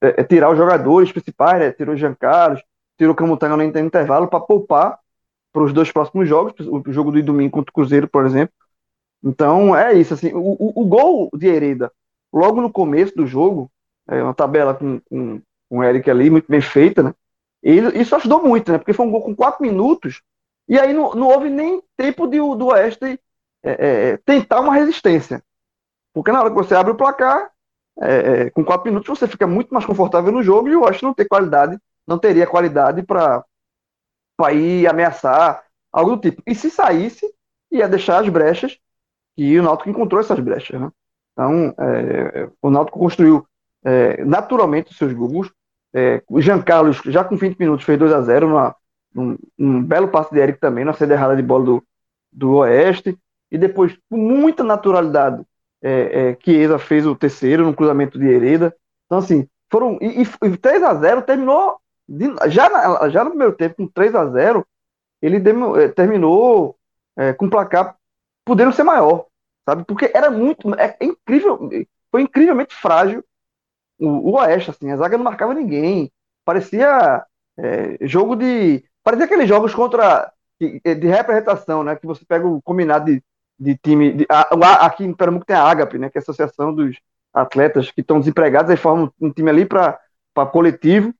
é, 0.00 0.22
tirar 0.22 0.52
os 0.52 0.56
jogadores 0.56 1.10
principais, 1.10 1.58
né, 1.58 1.72
tirou 1.72 1.96
o 1.96 1.98
Jean 1.98 2.14
Carlos, 2.14 2.62
tirou 3.02 3.12
o 3.12 3.16
Camutanga 3.16 3.56
no 3.56 3.64
intervalo 3.64 4.28
para 4.28 4.38
poupar 4.38 4.98
para 5.52 5.62
os 5.62 5.72
dois 5.72 5.90
próximos 5.90 6.28
jogos, 6.28 6.54
o 6.60 6.82
jogo 6.86 7.10
do 7.10 7.22
domingo 7.22 7.50
contra 7.50 7.70
o 7.70 7.74
Cruzeiro, 7.74 8.08
por 8.08 8.24
exemplo. 8.24 8.54
Então 9.22 9.76
é 9.76 9.92
isso, 9.92 10.14
assim, 10.14 10.32
o, 10.32 10.38
o, 10.38 10.82
o 10.82 10.86
gol 10.86 11.28
de 11.34 11.46
Hereda, 11.46 11.92
logo 12.32 12.60
no 12.60 12.72
começo 12.72 13.14
do 13.14 13.26
jogo, 13.26 13.70
é 14.08 14.22
uma 14.22 14.32
tabela 14.32 14.72
com, 14.74 15.00
com, 15.00 15.42
com 15.68 15.78
o 15.78 15.84
Eric 15.84 16.10
ali, 16.10 16.30
muito 16.30 16.46
bem 16.48 16.60
feita, 16.60 17.02
né? 17.02 17.14
Isso 17.62 18.16
ajudou 18.16 18.42
muito, 18.42 18.72
né? 18.72 18.78
Porque 18.78 18.92
foi 18.92 19.06
um 19.06 19.10
gol 19.10 19.22
com 19.22 19.36
quatro 19.36 19.62
minutos 19.62 20.22
e 20.68 20.78
aí 20.78 20.92
não, 20.92 21.12
não 21.14 21.28
houve 21.28 21.50
nem 21.50 21.82
tempo 21.96 22.26
de, 22.26 22.38
do 22.38 22.66
Oeste 22.66 23.20
é, 23.62 23.70
é, 24.12 24.16
tentar 24.18 24.60
uma 24.60 24.74
resistência. 24.74 25.42
Porque 26.12 26.32
na 26.32 26.40
hora 26.40 26.50
que 26.50 26.56
você 26.56 26.74
abre 26.74 26.92
o 26.92 26.96
placar, 26.96 27.50
é, 28.00 28.16
é 28.16 28.50
com 28.50 28.64
quatro 28.64 28.88
minutos 28.88 29.18
você 29.18 29.28
fica 29.28 29.46
muito 29.46 29.72
mais 29.72 29.84
confortável 29.84 30.32
no 30.32 30.42
jogo 30.42 30.68
e 30.68 30.76
o 30.76 30.82
Oeste 30.82 31.02
não 31.02 31.14
tem 31.14 31.26
qualidade, 31.26 31.78
não 32.06 32.18
teria 32.18 32.46
qualidade 32.46 33.02
para 33.02 33.44
ir 34.52 34.86
ameaçar, 34.86 35.64
algo 35.92 36.16
do 36.16 36.22
tipo. 36.22 36.42
E 36.46 36.54
se 36.54 36.70
saísse, 36.70 37.26
ia 37.70 37.88
deixar 37.88 38.20
as 38.20 38.28
brechas, 38.28 38.78
e 39.36 39.58
o 39.58 39.62
Náutico 39.62 39.90
encontrou 39.90 40.20
essas 40.20 40.38
brechas. 40.40 40.80
Né? 40.80 40.90
Então, 41.32 41.74
é, 41.78 42.50
o 42.60 42.70
Náutico 42.70 42.98
construiu 42.98 43.46
é, 43.84 44.24
naturalmente 44.24 44.90
os 44.90 44.98
seus 44.98 45.12
gols. 45.12 45.50
o 46.28 46.40
Jean 46.40 46.60
Carlos, 46.62 47.00
já 47.06 47.24
com 47.24 47.36
20 47.36 47.58
minutos, 47.58 47.84
fez 47.84 47.98
2 47.98 48.12
a 48.12 48.20
0 48.20 48.48
numa, 48.48 48.76
um, 49.14 49.36
um, 49.58 49.82
belo 49.82 50.08
passe 50.08 50.32
de 50.32 50.40
Eric 50.40 50.58
também, 50.58 50.84
na 50.84 50.92
saída 50.92 51.14
errada 51.14 51.36
de 51.36 51.42
bola 51.42 51.64
do, 51.64 51.84
do 52.32 52.56
Oeste. 52.56 53.18
E 53.50 53.58
depois, 53.58 53.96
com 54.08 54.16
muita 54.16 54.64
naturalidade, 54.64 55.42
é, 55.82 56.30
é, 56.30 56.38
Chiesa 56.42 56.78
fez 56.78 57.06
o 57.06 57.14
terceiro 57.14 57.64
no 57.64 57.74
cruzamento 57.74 58.18
de 58.18 58.26
Hereda. 58.26 58.74
Então, 59.06 59.18
assim, 59.18 59.46
foram. 59.70 59.98
E, 60.00 60.22
e 60.22 60.56
3 60.56 60.82
a 60.82 60.94
0 60.94 61.22
terminou. 61.22 61.78
Já, 62.48 62.68
na, 62.68 63.08
já 63.08 63.24
no 63.24 63.30
primeiro 63.30 63.54
tempo, 63.54 63.76
com 63.76 63.86
3 63.86 64.14
a 64.14 64.26
0 64.26 64.66
ele 65.22 65.36
é, 65.36 65.88
terminou 65.88 66.76
é, 67.16 67.32
com 67.32 67.48
placar 67.48 67.96
podendo 68.44 68.72
ser 68.72 68.82
maior, 68.82 69.26
sabe? 69.64 69.84
Porque 69.84 70.10
era 70.12 70.30
muito. 70.30 70.74
É, 70.74 70.96
é 70.98 71.04
incrível. 71.04 71.70
Foi 72.10 72.22
incrivelmente 72.22 72.74
frágil 72.74 73.24
o, 73.98 74.30
o 74.30 74.32
Oeste, 74.32 74.70
assim. 74.70 74.90
A 74.90 74.96
zaga 74.96 75.16
não 75.16 75.24
marcava 75.24 75.54
ninguém. 75.54 76.10
parecia 76.44 77.24
é, 77.56 77.96
jogo 78.02 78.34
de. 78.34 78.84
Parecia 79.04 79.26
aqueles 79.26 79.48
jogos 79.48 79.74
contra. 79.74 80.32
de, 80.60 80.80
de 80.80 81.06
representação, 81.06 81.84
né? 81.84 81.94
Que 81.96 82.06
você 82.06 82.24
pega 82.24 82.46
o 82.46 82.60
combinado 82.60 83.06
de, 83.06 83.22
de 83.58 83.76
time. 83.78 84.12
De, 84.12 84.26
a, 84.28 84.86
aqui 84.86 85.04
em 85.04 85.14
Pernambuco 85.14 85.46
tem 85.46 85.56
a 85.56 85.62
Agape, 85.62 85.98
né? 85.98 86.10
Que 86.10 86.18
é 86.18 86.20
a 86.20 86.22
Associação 86.22 86.74
dos 86.74 86.98
Atletas 87.32 87.90
que 87.90 88.00
estão 88.02 88.18
desempregados, 88.18 88.70
aí 88.70 88.76
formam 88.76 89.10
um 89.20 89.30
time 89.30 89.48
ali 89.48 89.64
para 89.64 89.98
coletivo 90.52 91.14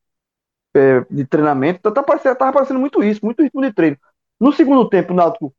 é, 0.74 1.04
de 1.10 1.26
treinamento. 1.26 1.78
Então 1.78 1.92
tá 1.92 2.02
parecendo, 2.02 2.80
muito 2.80 3.02
isso, 3.02 3.24
muito 3.24 3.42
ritmo 3.42 3.62
de 3.62 3.72
treino. 3.72 3.96
No 4.40 4.52
segundo 4.52 4.88
tempo, 4.88 5.12
o 5.12 5.16
Náutico 5.16 5.54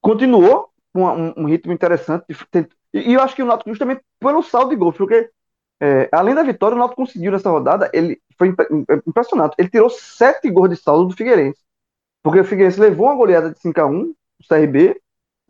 continuou 0.00 0.70
com 0.92 1.04
um, 1.04 1.34
um, 1.36 1.44
ritmo 1.46 1.72
interessante. 1.72 2.24
E, 2.92 2.98
e, 2.98 3.14
eu 3.14 3.20
acho 3.20 3.34
que 3.34 3.42
o 3.42 3.46
Náutico, 3.46 3.70
justamente 3.70 4.02
pelo 4.18 4.42
saldo 4.42 4.70
de 4.70 4.76
gols, 4.76 4.96
porque 4.96 5.30
é, 5.80 6.08
além 6.12 6.34
da 6.34 6.42
vitória, 6.42 6.74
o 6.74 6.78
Náutico 6.78 7.02
conseguiu 7.02 7.32
nessa 7.32 7.50
rodada, 7.50 7.90
ele 7.94 8.20
foi 8.36 8.54
impressionante. 9.06 9.54
Ele 9.58 9.70
tirou 9.70 9.88
sete 9.88 10.50
gols 10.50 10.70
de 10.70 10.76
saldo 10.76 11.08
do 11.08 11.16
Figueirense. 11.16 11.60
Porque 12.22 12.40
o 12.40 12.44
Figueirense 12.44 12.80
levou 12.80 13.06
uma 13.06 13.16
goleada 13.16 13.50
de 13.50 13.58
5 13.58 13.80
a 13.80 13.86
1 13.86 14.02
o 14.02 14.14
CRB, 14.48 15.00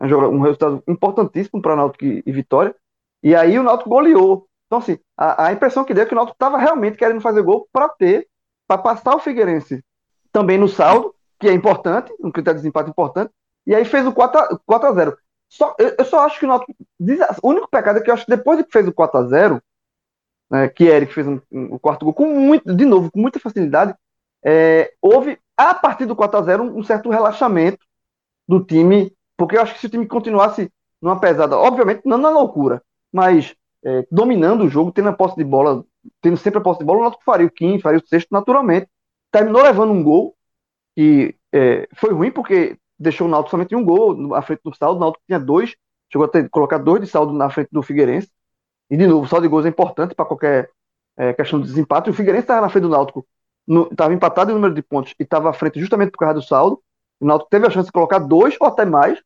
um 0.01 0.41
resultado 0.41 0.83
importantíssimo 0.87 1.61
para 1.61 1.73
o 1.73 1.75
Náutico 1.77 2.05
e 2.05 2.31
Vitória. 2.31 2.75
E 3.23 3.35
aí 3.35 3.57
o 3.59 3.63
Náutico 3.63 3.89
goleou. 3.89 4.47
Então, 4.71 4.79
assim, 4.79 4.97
a, 5.17 5.47
a 5.47 5.51
impressão 5.51 5.83
que 5.83 5.93
deu 5.93 6.03
é 6.03 6.05
que 6.05 6.13
o 6.13 6.15
Náutico 6.15 6.35
estava 6.35 6.57
realmente 6.57 6.97
querendo 6.97 7.19
fazer 7.19 7.41
gol 7.41 7.67
para 7.73 7.89
ter, 7.89 8.25
para 8.65 8.77
passar 8.77 9.13
o 9.13 9.19
Figueirense 9.19 9.83
também 10.31 10.57
no 10.57 10.69
saldo, 10.69 11.13
que 11.37 11.49
é 11.49 11.51
importante, 11.51 12.09
um 12.23 12.31
critério 12.31 12.57
de 12.57 12.61
desempate 12.61 12.89
importante, 12.89 13.33
e 13.67 13.75
aí 13.75 13.83
fez 13.83 14.07
o 14.07 14.13
4 14.13 14.39
a, 14.39 14.93
0 14.93 15.17
só, 15.49 15.75
eu, 15.77 15.93
eu, 15.99 16.05
só 16.05 16.25
acho 16.25 16.39
que 16.39 16.45
o 16.45 16.47
Náutico. 16.47 16.73
O 17.43 17.49
único 17.49 17.67
pecado 17.69 17.99
é 17.99 18.01
que 18.01 18.09
eu 18.09 18.13
acho 18.13 18.23
que 18.23 18.31
depois 18.31 18.63
que 18.63 18.71
fez 18.71 18.87
o 18.87 18.93
4 18.93 19.19
a 19.19 19.23
0 19.23 19.61
né, 20.49 20.69
que 20.69 20.85
Eric 20.85 21.13
fez 21.13 21.27
um, 21.27 21.41
um, 21.51 21.73
o 21.73 21.79
quarto 21.79 22.05
gol 22.05 22.13
com 22.13 22.27
muito, 22.27 22.73
de 22.73 22.85
novo, 22.85 23.11
com 23.11 23.19
muita 23.19 23.41
facilidade, 23.41 23.93
é, 24.41 24.93
houve, 25.01 25.37
a 25.57 25.75
partir 25.75 26.05
do 26.05 26.15
4 26.15 26.39
a 26.39 26.43
0 26.43 26.63
um, 26.63 26.77
um 26.79 26.83
certo 26.83 27.09
relaxamento 27.09 27.85
do 28.47 28.63
time, 28.63 29.13
porque 29.35 29.57
eu 29.57 29.61
acho 29.61 29.73
que 29.73 29.81
se 29.81 29.87
o 29.87 29.89
time 29.89 30.07
continuasse 30.07 30.71
numa 31.01 31.19
pesada, 31.19 31.57
obviamente 31.57 32.03
não 32.05 32.17
na 32.17 32.29
loucura, 32.29 32.81
mas 33.11 33.53
é, 33.83 34.05
dominando 34.11 34.63
o 34.63 34.69
jogo, 34.69 34.91
tendo 34.91 35.09
a 35.09 35.13
posse 35.13 35.35
de 35.35 35.43
bola, 35.43 35.83
tendo 36.21 36.37
sempre 36.37 36.59
a 36.59 36.61
posse 36.61 36.79
de 36.79 36.85
bola, 36.85 36.99
o 36.99 37.01
Náutico 37.03 37.23
faria 37.23 37.47
o 37.47 37.51
quinto, 37.51 37.81
faria 37.81 37.99
o 37.99 38.07
sexto 38.07 38.29
naturalmente. 38.31 38.87
Terminou 39.31 39.61
levando 39.61 39.91
um 39.91 40.03
gol, 40.03 40.35
que 40.95 41.35
é, 41.51 41.87
foi 41.95 42.13
ruim 42.13 42.31
porque 42.31 42.77
deixou 42.97 43.27
o 43.27 43.29
Náutico 43.29 43.51
somente 43.51 43.75
um 43.75 43.83
gol 43.83 44.35
à 44.35 44.41
frente 44.41 44.61
do 44.63 44.75
saldo, 44.75 44.97
o 44.97 44.99
Náutico 44.99 45.23
tinha 45.25 45.39
dois, 45.39 45.75
chegou 46.11 46.25
a 46.25 46.27
ter, 46.27 46.49
colocar 46.49 46.77
dois 46.77 47.01
de 47.01 47.07
saldo 47.07 47.33
na 47.33 47.49
frente 47.49 47.69
do 47.71 47.81
Figueirense. 47.81 48.29
E 48.89 48.97
de 48.97 49.07
novo, 49.07 49.27
saldo 49.27 49.43
de 49.43 49.49
gols 49.49 49.65
é 49.65 49.69
importante 49.69 50.13
para 50.13 50.25
qualquer 50.25 50.69
é, 51.17 51.33
questão 51.33 51.59
de 51.59 51.67
desempate. 51.67 52.09
O 52.09 52.13
Figueirense 52.13 52.43
estava 52.43 52.61
na 52.61 52.69
frente 52.69 52.83
do 52.83 52.89
Náutico, 52.89 53.25
estava 53.91 54.13
empatado 54.13 54.51
em 54.51 54.53
número 54.53 54.73
de 54.73 54.81
pontos 54.81 55.13
e 55.19 55.23
estava 55.23 55.49
à 55.49 55.53
frente 55.53 55.79
justamente 55.79 56.11
por 56.11 56.19
causa 56.19 56.35
do 56.35 56.41
saldo. 56.41 56.81
O 57.19 57.25
Náutico 57.25 57.49
teve 57.49 57.65
a 57.67 57.69
chance 57.69 57.87
de 57.87 57.91
colocar 57.93 58.19
dois 58.19 58.55
ou 58.59 58.67
até 58.67 58.85
mais. 58.85 59.19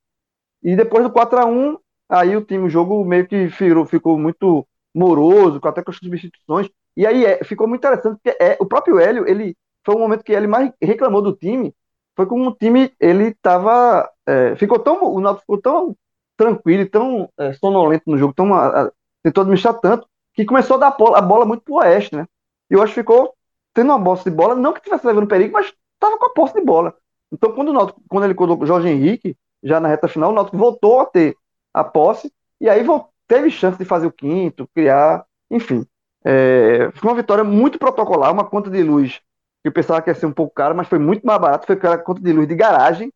E 0.63 0.75
depois 0.75 1.03
do 1.03 1.11
4 1.11 1.39
a 1.39 1.45
1 1.45 1.77
aí 2.09 2.35
o 2.35 2.43
time, 2.43 2.65
o 2.65 2.69
jogo 2.69 3.03
meio 3.03 3.27
que 3.27 3.49
ficou, 3.49 3.85
ficou 3.85 4.19
muito 4.19 4.67
moroso, 4.93 5.59
até 5.63 5.83
com 5.83 5.91
as 5.91 5.97
substituições. 5.97 6.69
E 6.95 7.05
aí 7.05 7.25
é, 7.25 7.43
ficou 7.43 7.67
muito 7.67 7.81
interessante, 7.81 8.19
porque 8.21 8.37
é, 8.41 8.57
o 8.59 8.65
próprio 8.65 8.99
Hélio, 8.99 9.27
ele 9.27 9.55
foi 9.85 9.95
um 9.95 9.99
momento 9.99 10.23
que 10.23 10.31
ele 10.31 10.47
mais 10.47 10.71
reclamou 10.81 11.21
do 11.21 11.33
time, 11.33 11.73
foi 12.15 12.25
como 12.25 12.49
o 12.49 12.55
time, 12.55 12.91
ele 12.99 13.33
tava, 13.41 14.09
é, 14.25 14.55
ficou 14.55 14.79
tão, 14.79 15.03
o 15.03 15.19
Náutico 15.19 15.41
ficou 15.41 15.61
tão 15.61 15.95
tranquilo, 16.37 16.89
tão 16.89 17.29
é, 17.37 17.53
sonolento 17.53 18.03
no 18.07 18.17
jogo, 18.17 18.33
tão, 18.33 18.53
a, 18.53 18.83
a, 18.83 18.91
tentou 19.21 19.41
administrar 19.41 19.73
tanto, 19.79 20.07
que 20.33 20.45
começou 20.45 20.77
a 20.77 20.79
dar 20.79 20.87
a 20.87 20.91
bola, 20.91 21.17
a 21.17 21.21
bola 21.21 21.45
muito 21.45 21.63
pro 21.63 21.75
oeste, 21.75 22.15
né? 22.15 22.25
E 22.69 22.75
o 22.75 22.79
Oeste 22.79 22.95
ficou 22.95 23.33
tendo 23.73 23.91
uma 23.91 24.03
posse 24.03 24.23
de 24.23 24.31
bola, 24.31 24.55
não 24.55 24.73
que 24.73 24.79
estivesse 24.79 25.05
levando 25.05 25.27
perigo, 25.27 25.53
mas 25.53 25.73
estava 25.93 26.17
com 26.17 26.25
a 26.25 26.33
posse 26.33 26.53
de 26.53 26.61
bola. 26.61 26.93
Então, 27.31 27.51
quando 27.51 27.69
o 27.69 27.73
Náutico, 27.73 28.01
quando 28.07 28.23
ele 28.23 28.33
colocou 28.33 28.63
o 28.63 28.67
Jorge 28.67 28.87
Henrique, 28.87 29.35
já 29.63 29.79
na 29.79 29.87
reta 29.87 30.07
final, 30.07 30.31
o 30.31 30.33
Náutico 30.33 30.57
voltou 30.57 31.01
a 31.01 31.05
ter 31.05 31.35
a 31.75 31.83
posse, 31.83 32.31
e 32.61 32.69
aí 32.69 32.85
teve 33.27 33.51
chance 33.51 33.77
de 33.77 33.83
fazer 33.83 34.07
o 34.07 34.11
quinto, 34.11 34.67
criar, 34.73 35.25
enfim. 35.51 35.85
É, 36.23 36.89
foi 36.95 37.11
uma 37.11 37.17
vitória 37.17 37.43
muito 37.43 37.77
protocolar, 37.77 38.31
uma 38.31 38.45
conta 38.45 38.69
de 38.69 38.81
luz 38.81 39.21
que 39.61 39.67
eu 39.67 39.73
pensava 39.73 40.01
que 40.01 40.09
ia 40.09 40.15
ser 40.15 40.25
um 40.25 40.31
pouco 40.31 40.53
cara, 40.53 40.73
mas 40.73 40.87
foi 40.87 40.99
muito 40.99 41.25
mais 41.25 41.39
barato, 41.39 41.65
foi 41.65 41.75
aquela 41.75 41.97
conta 41.97 42.21
de 42.21 42.31
luz 42.31 42.47
de 42.47 42.55
garagem, 42.55 43.11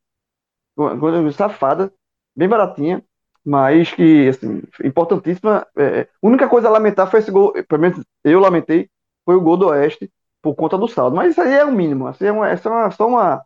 conta 0.76 1.18
de 1.18 1.24
luz 1.24 1.36
safada, 1.36 1.94
bem 2.36 2.50
baratinha, 2.50 3.04
mas 3.46 3.94
que, 3.94 4.28
assim, 4.28 4.62
importantíssima. 4.84 5.66
É, 5.78 6.02
a 6.02 6.28
única 6.28 6.50
coisa 6.50 6.68
a 6.68 6.72
lamentar 6.72 7.10
foi 7.10 7.20
esse 7.22 7.32
gol, 7.32 7.54
pelo 7.54 7.82
menos 7.82 8.04
eu 8.24 8.40
lamentei, 8.40 8.90
foi 9.26 9.36
o 9.36 9.42
gol 9.42 9.58
do 9.58 9.68
Oeste, 9.68 10.12
por 10.42 10.56
conta 10.56 10.78
do 10.78 10.88
saldo. 10.88 11.16
Mas 11.16 11.32
isso 11.32 11.42
aí 11.42 11.54
é 11.54 11.64
o 11.64 11.72
mínimo, 11.72 12.08
assim, 12.08 12.26
é, 12.26 12.32
uma, 12.32 12.50
é 12.50 12.58
só 12.58 13.08
uma, 13.08 13.44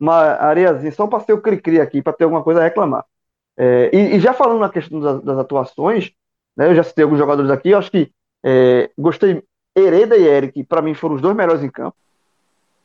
uma 0.00 0.14
areiazinha, 0.16 0.92
só 0.92 1.04
um 1.04 1.08
passeio 1.08 1.40
cri-cri 1.40 1.80
aqui, 1.80 2.02
para 2.02 2.12
ter 2.12 2.24
alguma 2.24 2.42
coisa 2.42 2.60
a 2.60 2.64
reclamar. 2.64 3.04
É, 3.56 3.90
e, 3.92 4.16
e, 4.16 4.20
já 4.20 4.34
falando 4.34 4.60
na 4.60 4.68
questão 4.68 5.00
das, 5.00 5.22
das 5.22 5.38
atuações, 5.38 6.12
né, 6.56 6.68
eu 6.68 6.74
já 6.74 6.82
citei 6.82 7.04
alguns 7.04 7.18
jogadores 7.18 7.50
aqui, 7.50 7.70
eu 7.70 7.78
acho 7.78 7.90
que 7.90 8.12
é, 8.44 8.90
gostei. 8.98 9.42
Hereda 9.74 10.16
e 10.16 10.26
Eric, 10.26 10.64
para 10.64 10.80
mim, 10.80 10.94
foram 10.94 11.16
os 11.16 11.22
dois 11.22 11.36
melhores 11.36 11.62
em 11.62 11.70
campo. 11.70 11.96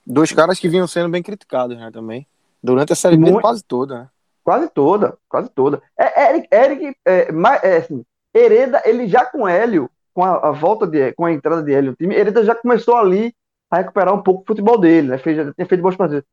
Dois 0.05 0.31
caras 0.31 0.59
que 0.59 0.67
vinham 0.67 0.87
sendo 0.87 1.09
bem 1.09 1.23
criticados, 1.23 1.77
né, 1.77 1.89
também. 1.91 2.27
Durante 2.61 2.93
a 2.93 2.95
série 2.95 3.17
B 3.17 3.39
quase 3.39 3.63
toda, 3.63 3.99
né? 3.99 4.09
Quase 4.43 4.69
toda, 4.69 5.17
quase 5.29 5.49
toda. 5.49 5.81
É, 5.97 6.29
Eric, 6.29 6.47
Eric 6.51 6.97
é, 7.05 7.31
mais, 7.31 7.63
é, 7.63 7.77
assim, 7.77 8.03
Hereda, 8.33 8.81
ele 8.85 9.07
já 9.07 9.25
com 9.25 9.47
Hélio, 9.47 9.89
com 10.13 10.23
a, 10.23 10.49
a, 10.49 10.51
volta 10.51 10.87
de, 10.87 11.13
com 11.13 11.25
a 11.25 11.31
entrada 11.31 11.61
de 11.61 11.73
Hélio 11.73 11.91
no 11.91 11.95
time, 11.95 12.15
Hereda 12.15 12.43
já 12.43 12.55
começou 12.55 12.95
ali 12.95 13.33
a 13.69 13.77
recuperar 13.77 14.13
um 14.13 14.21
pouco 14.21 14.41
o 14.41 14.45
futebol 14.45 14.77
dele, 14.77 15.09
né? 15.09 15.17
Fez, 15.17 15.37
já 15.37 15.53
tinha 15.53 15.65
feito 15.65 15.81
boas 15.81 15.95
partidas. 15.95 16.23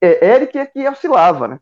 É, 0.00 0.34
Eric 0.34 0.58
é 0.58 0.66
que 0.66 0.86
oscilava, 0.88 1.48
né? 1.48 1.58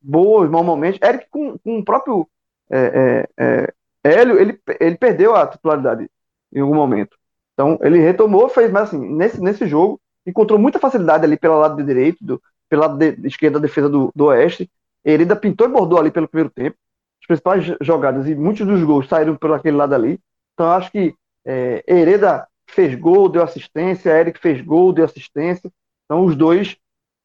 Boas, 0.00 0.50
momentos. 0.50 1.00
Eric 1.02 1.26
com, 1.30 1.58
com 1.58 1.78
o 1.78 1.84
próprio 1.84 2.28
é, 2.70 3.26
é, 3.38 3.44
é, 3.44 3.74
Hélio, 4.02 4.38
ele, 4.38 4.60
ele 4.80 4.96
perdeu 4.96 5.34
a 5.34 5.46
titularidade 5.46 6.08
em 6.52 6.60
algum 6.60 6.74
momento. 6.74 7.16
Então, 7.54 7.78
ele 7.82 7.98
retomou, 7.98 8.48
fez, 8.48 8.70
mas 8.70 8.88
assim, 8.88 8.98
nesse, 8.98 9.40
nesse 9.40 9.66
jogo, 9.66 10.00
encontrou 10.26 10.58
muita 10.58 10.78
facilidade 10.78 11.24
ali 11.24 11.36
pelo 11.36 11.58
lado 11.58 11.76
de 11.76 11.82
direito, 11.82 12.18
do, 12.20 12.42
pelo 12.68 12.82
lado 12.82 12.98
de, 12.98 13.12
de 13.12 13.28
esquerda 13.28 13.58
da 13.58 13.66
defesa 13.66 13.88
do, 13.88 14.12
do 14.14 14.26
Oeste. 14.26 14.70
Ainda 15.04 15.36
pintou 15.36 15.66
e 15.66 15.70
bordou 15.70 15.98
ali 15.98 16.10
pelo 16.10 16.28
primeiro 16.28 16.50
tempo. 16.50 16.76
As 17.20 17.26
principais 17.26 17.76
jogadas 17.80 18.28
e 18.28 18.34
muitos 18.34 18.66
dos 18.66 18.82
gols 18.82 19.08
saíram 19.08 19.36
por 19.36 19.52
aquele 19.52 19.76
lado 19.76 19.94
ali. 19.94 20.20
Então, 20.54 20.70
acho 20.70 20.90
que 20.90 21.14
é, 21.44 21.82
Hereda 21.86 22.46
fez 22.66 22.94
gol, 22.94 23.28
deu 23.28 23.42
assistência, 23.42 24.10
Eric 24.10 24.38
fez 24.38 24.60
gol, 24.60 24.92
deu 24.92 25.04
assistência. 25.04 25.70
Então, 26.04 26.24
os 26.24 26.36
dois 26.36 26.76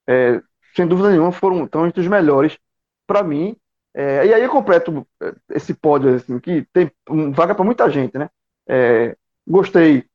é, 0.07 0.41
sem 0.75 0.87
dúvida 0.87 1.09
nenhuma, 1.11 1.31
foram 1.31 1.67
tão 1.67 1.85
entre 1.85 2.01
os 2.01 2.07
melhores 2.07 2.57
para 3.07 3.23
mim. 3.23 3.55
É, 3.93 4.25
e 4.25 4.33
aí 4.33 4.41
eu 4.41 4.49
completo 4.49 5.05
é, 5.21 5.33
esse 5.51 5.73
pódio, 5.73 6.15
assim, 6.15 6.39
que 6.39 6.65
tem 6.73 6.91
vaga 7.33 7.53
para 7.53 7.65
muita 7.65 7.89
gente, 7.89 8.17
né? 8.17 8.29
É, 8.67 9.17
gostei 9.47 10.05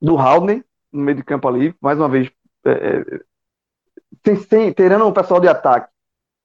do 0.00 0.16
Haldner 0.16 0.64
no 0.92 1.00
meio 1.02 1.16
de 1.16 1.24
campo 1.24 1.48
ali, 1.48 1.74
mais 1.80 1.98
uma 1.98 2.08
vez, 2.08 2.30
é, 2.64 2.70
é 2.70 3.20
sem, 4.24 4.36
sem, 4.36 4.72
terando 4.72 5.06
o 5.06 5.12
pessoal 5.12 5.40
de 5.40 5.48
ataque, 5.48 5.90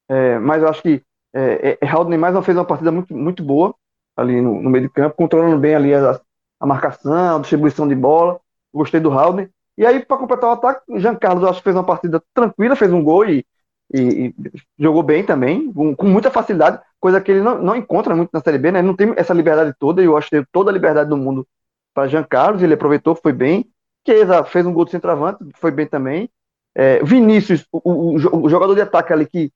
é, 0.08 0.38
mas 0.38 0.62
eu 0.62 0.68
acho 0.68 0.82
que 0.82 1.02
é, 1.32 1.78
Haldner 1.86 2.18
mais 2.18 2.34
uma 2.34 2.42
vez 2.42 2.56
uma 2.56 2.64
partida 2.64 2.90
muito, 2.92 3.14
muito 3.14 3.42
boa 3.42 3.74
ali 4.16 4.40
no, 4.40 4.62
no 4.62 4.70
meio 4.70 4.84
de 4.84 4.92
campo, 4.92 5.16
controlando 5.16 5.58
bem 5.58 5.74
ali 5.74 5.94
a, 5.94 6.20
a 6.60 6.66
marcação, 6.66 7.36
a 7.36 7.40
distribuição 7.40 7.86
de 7.86 7.94
bola. 7.94 8.40
Gostei 8.72 9.00
do 9.00 9.12
Haldner. 9.12 9.50
E 9.76 9.84
aí, 9.84 10.04
para 10.04 10.16
completar 10.16 10.50
o 10.50 10.52
ataque, 10.52 10.98
Jean 11.00 11.16
Carlos 11.16 11.44
acho 11.44 11.58
que 11.58 11.64
fez 11.64 11.76
uma 11.76 11.84
partida 11.84 12.22
tranquila, 12.32 12.76
fez 12.76 12.92
um 12.92 13.02
gol 13.02 13.28
e, 13.28 13.44
e, 13.92 14.26
e 14.26 14.34
jogou 14.78 15.02
bem 15.02 15.24
também, 15.24 15.72
com, 15.72 15.94
com, 15.96 16.06
muita 16.06 16.30
facilidade, 16.30 16.80
coisa 17.00 17.20
que 17.20 17.32
ele 17.32 17.40
não, 17.40 17.60
não 17.60 17.76
encontra 17.76 18.14
muito 18.14 18.30
na 18.32 18.40
Série 18.40 18.58
B, 18.58 18.70
né? 18.70 18.78
Ele 18.78 18.86
não 18.86 18.96
tem 18.96 19.12
essa 19.16 19.34
liberdade 19.34 19.74
toda, 19.78 20.00
e 20.00 20.04
eu 20.04 20.16
acho 20.16 20.28
que 20.28 20.36
teve 20.36 20.46
toda 20.52 20.70
a 20.70 20.72
liberdade 20.72 21.10
do 21.10 21.16
mundo 21.16 21.46
para 21.92 22.08
Jean 22.08 22.24
Carlos, 22.24 22.62
ele 22.62 22.74
aproveitou, 22.74 23.14
foi 23.14 23.32
bem. 23.32 23.68
Chiesa 24.06 24.44
fez 24.44 24.66
um 24.66 24.72
gol 24.72 24.84
de 24.84 24.92
centroavante, 24.92 25.44
foi 25.56 25.70
bem 25.70 25.86
também. 25.86 26.30
É, 26.74 27.02
Vinícius, 27.02 27.66
o, 27.72 27.80
o, 27.84 28.42
o, 28.42 28.48
jogador 28.48 28.74
de 28.74 28.80
ataque 28.80 29.12
ali 29.12 29.26
que 29.26 29.52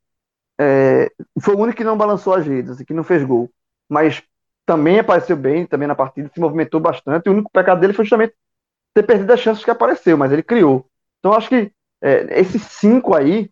é, 0.58 1.10
foi 1.40 1.54
o 1.54 1.58
único 1.58 1.76
que 1.76 1.84
não 1.84 1.96
balançou 1.96 2.34
as 2.34 2.46
redes, 2.46 2.72
assim, 2.72 2.84
que 2.84 2.94
não 2.94 3.04
fez 3.04 3.24
gol, 3.24 3.50
mas 3.88 4.22
também 4.64 4.98
apareceu 4.98 5.36
bem 5.36 5.66
também 5.66 5.88
na 5.88 5.94
partida, 5.94 6.30
se 6.32 6.40
movimentou 6.40 6.80
bastante. 6.80 7.28
O 7.28 7.32
único 7.32 7.50
pecado 7.50 7.80
dele 7.80 7.92
foi 7.92 8.04
justamente 8.04 8.34
ter 8.98 9.06
perdido 9.06 9.32
as 9.32 9.40
chances 9.40 9.64
que 9.64 9.70
apareceu, 9.70 10.16
mas 10.16 10.32
ele 10.32 10.42
criou. 10.42 10.86
Então 11.18 11.32
acho 11.32 11.48
que 11.48 11.72
é, 12.02 12.40
esses 12.40 12.62
cinco 12.62 13.14
aí, 13.14 13.50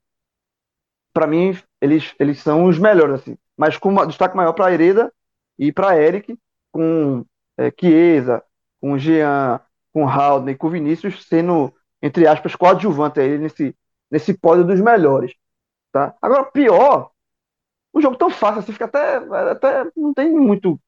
para 1.12 1.26
mim, 1.26 1.58
eles, 1.80 2.14
eles 2.18 2.40
são 2.40 2.64
os 2.64 2.78
melhores, 2.78 3.20
assim. 3.20 3.38
Mas 3.56 3.78
com 3.78 3.88
uma, 3.88 4.06
destaque 4.06 4.36
maior 4.36 4.52
para 4.52 4.72
Hereda 4.72 5.12
e 5.58 5.72
para 5.72 5.96
Eric, 6.00 6.36
com 6.72 7.24
é, 7.56 7.72
Chiesa, 7.78 8.42
com 8.80 8.98
Jean, 8.98 9.60
com 9.92 10.08
Haldner 10.08 10.54
e 10.54 10.58
com 10.58 10.68
Vinícius 10.68 11.26
sendo, 11.26 11.72
entre 12.02 12.26
aspas, 12.26 12.54
coadjuvante 12.54 13.20
aí 13.20 13.38
nesse, 13.38 13.74
nesse 14.10 14.34
pódio 14.34 14.64
dos 14.64 14.80
melhores. 14.80 15.32
Tá? 15.92 16.14
Agora, 16.20 16.44
pior, 16.44 17.10
um 17.94 18.00
jogo 18.00 18.16
tão 18.16 18.30
fácil 18.30 18.60
assim, 18.60 18.72
fica 18.72 18.84
até, 18.84 19.16
até 19.50 19.90
não 19.96 20.12
tem 20.12 20.30
muito 20.30 20.78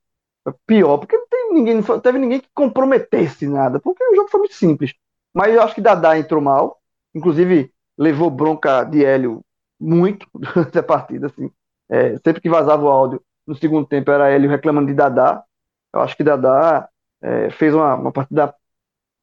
pior, 0.67 0.99
porque 0.99 1.17
ninguém, 1.53 1.75
não 1.75 2.01
teve 2.01 2.19
ninguém 2.19 2.41
que 2.41 2.49
comprometesse 2.55 3.47
nada, 3.47 3.81
porque 3.81 4.03
o 4.05 4.15
jogo 4.15 4.29
foi 4.31 4.41
muito 4.41 4.55
simples. 4.55 4.95
Mas 5.35 5.55
eu 5.55 5.63
acho 5.63 5.75
que 5.75 5.81
Dadá 5.81 6.19
entrou 6.19 6.41
mal. 6.41 6.79
Inclusive, 7.15 7.73
levou 7.97 8.31
bronca 8.31 8.85
de 8.85 9.05
Hélio 9.05 9.45
muito 9.79 10.27
durante 10.35 10.79
a 10.79 10.83
partida. 10.83 11.27
Assim. 11.29 11.51
É, 11.89 12.17
sempre 12.19 12.41
que 12.41 12.49
vazava 12.49 12.85
o 12.85 12.89
áudio 12.89 13.23
no 13.47 13.55
segundo 13.55 13.87
tempo, 13.87 14.11
era 14.11 14.29
Hélio 14.29 14.51
reclamando 14.51 14.89
de 14.89 14.95
Dadá. 14.95 15.43
Eu 15.93 16.01
acho 16.01 16.17
que 16.17 16.25
Dadá 16.25 16.89
é, 17.23 17.51
fez 17.51 17.75
uma, 17.75 17.95
uma 17.95 18.13
partida. 18.13 18.55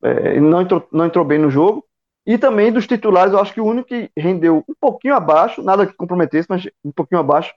É, 0.03 0.39
não, 0.39 0.61
entrou, 0.61 0.87
não 0.91 1.05
entrou 1.05 1.25
bem 1.25 1.39
no 1.39 1.49
jogo. 1.49 1.85
E 2.25 2.37
também 2.37 2.71
dos 2.71 2.87
titulares, 2.87 3.33
eu 3.33 3.39
acho 3.39 3.53
que 3.53 3.61
o 3.61 3.65
único 3.65 3.87
que 3.87 4.09
rendeu 4.17 4.63
um 4.67 4.73
pouquinho 4.79 5.13
abaixo, 5.13 5.61
nada 5.61 5.85
que 5.85 5.93
comprometesse, 5.93 6.47
mas 6.49 6.67
um 6.83 6.91
pouquinho 6.91 7.21
abaixo, 7.21 7.53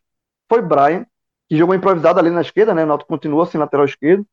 foi 0.46 0.60
Brian, 0.60 1.06
que 1.48 1.56
jogou 1.56 1.74
improvisado 1.74 2.18
ali 2.18 2.30
na 2.30 2.42
esquerda, 2.42 2.74
né? 2.74 2.84
O 2.84 2.86
Náutico 2.86 3.08
continuou 3.08 3.46
sem 3.46 3.58
lateral 3.58 3.86
esquerdo. 3.86 4.26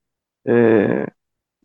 É, 0.45 1.11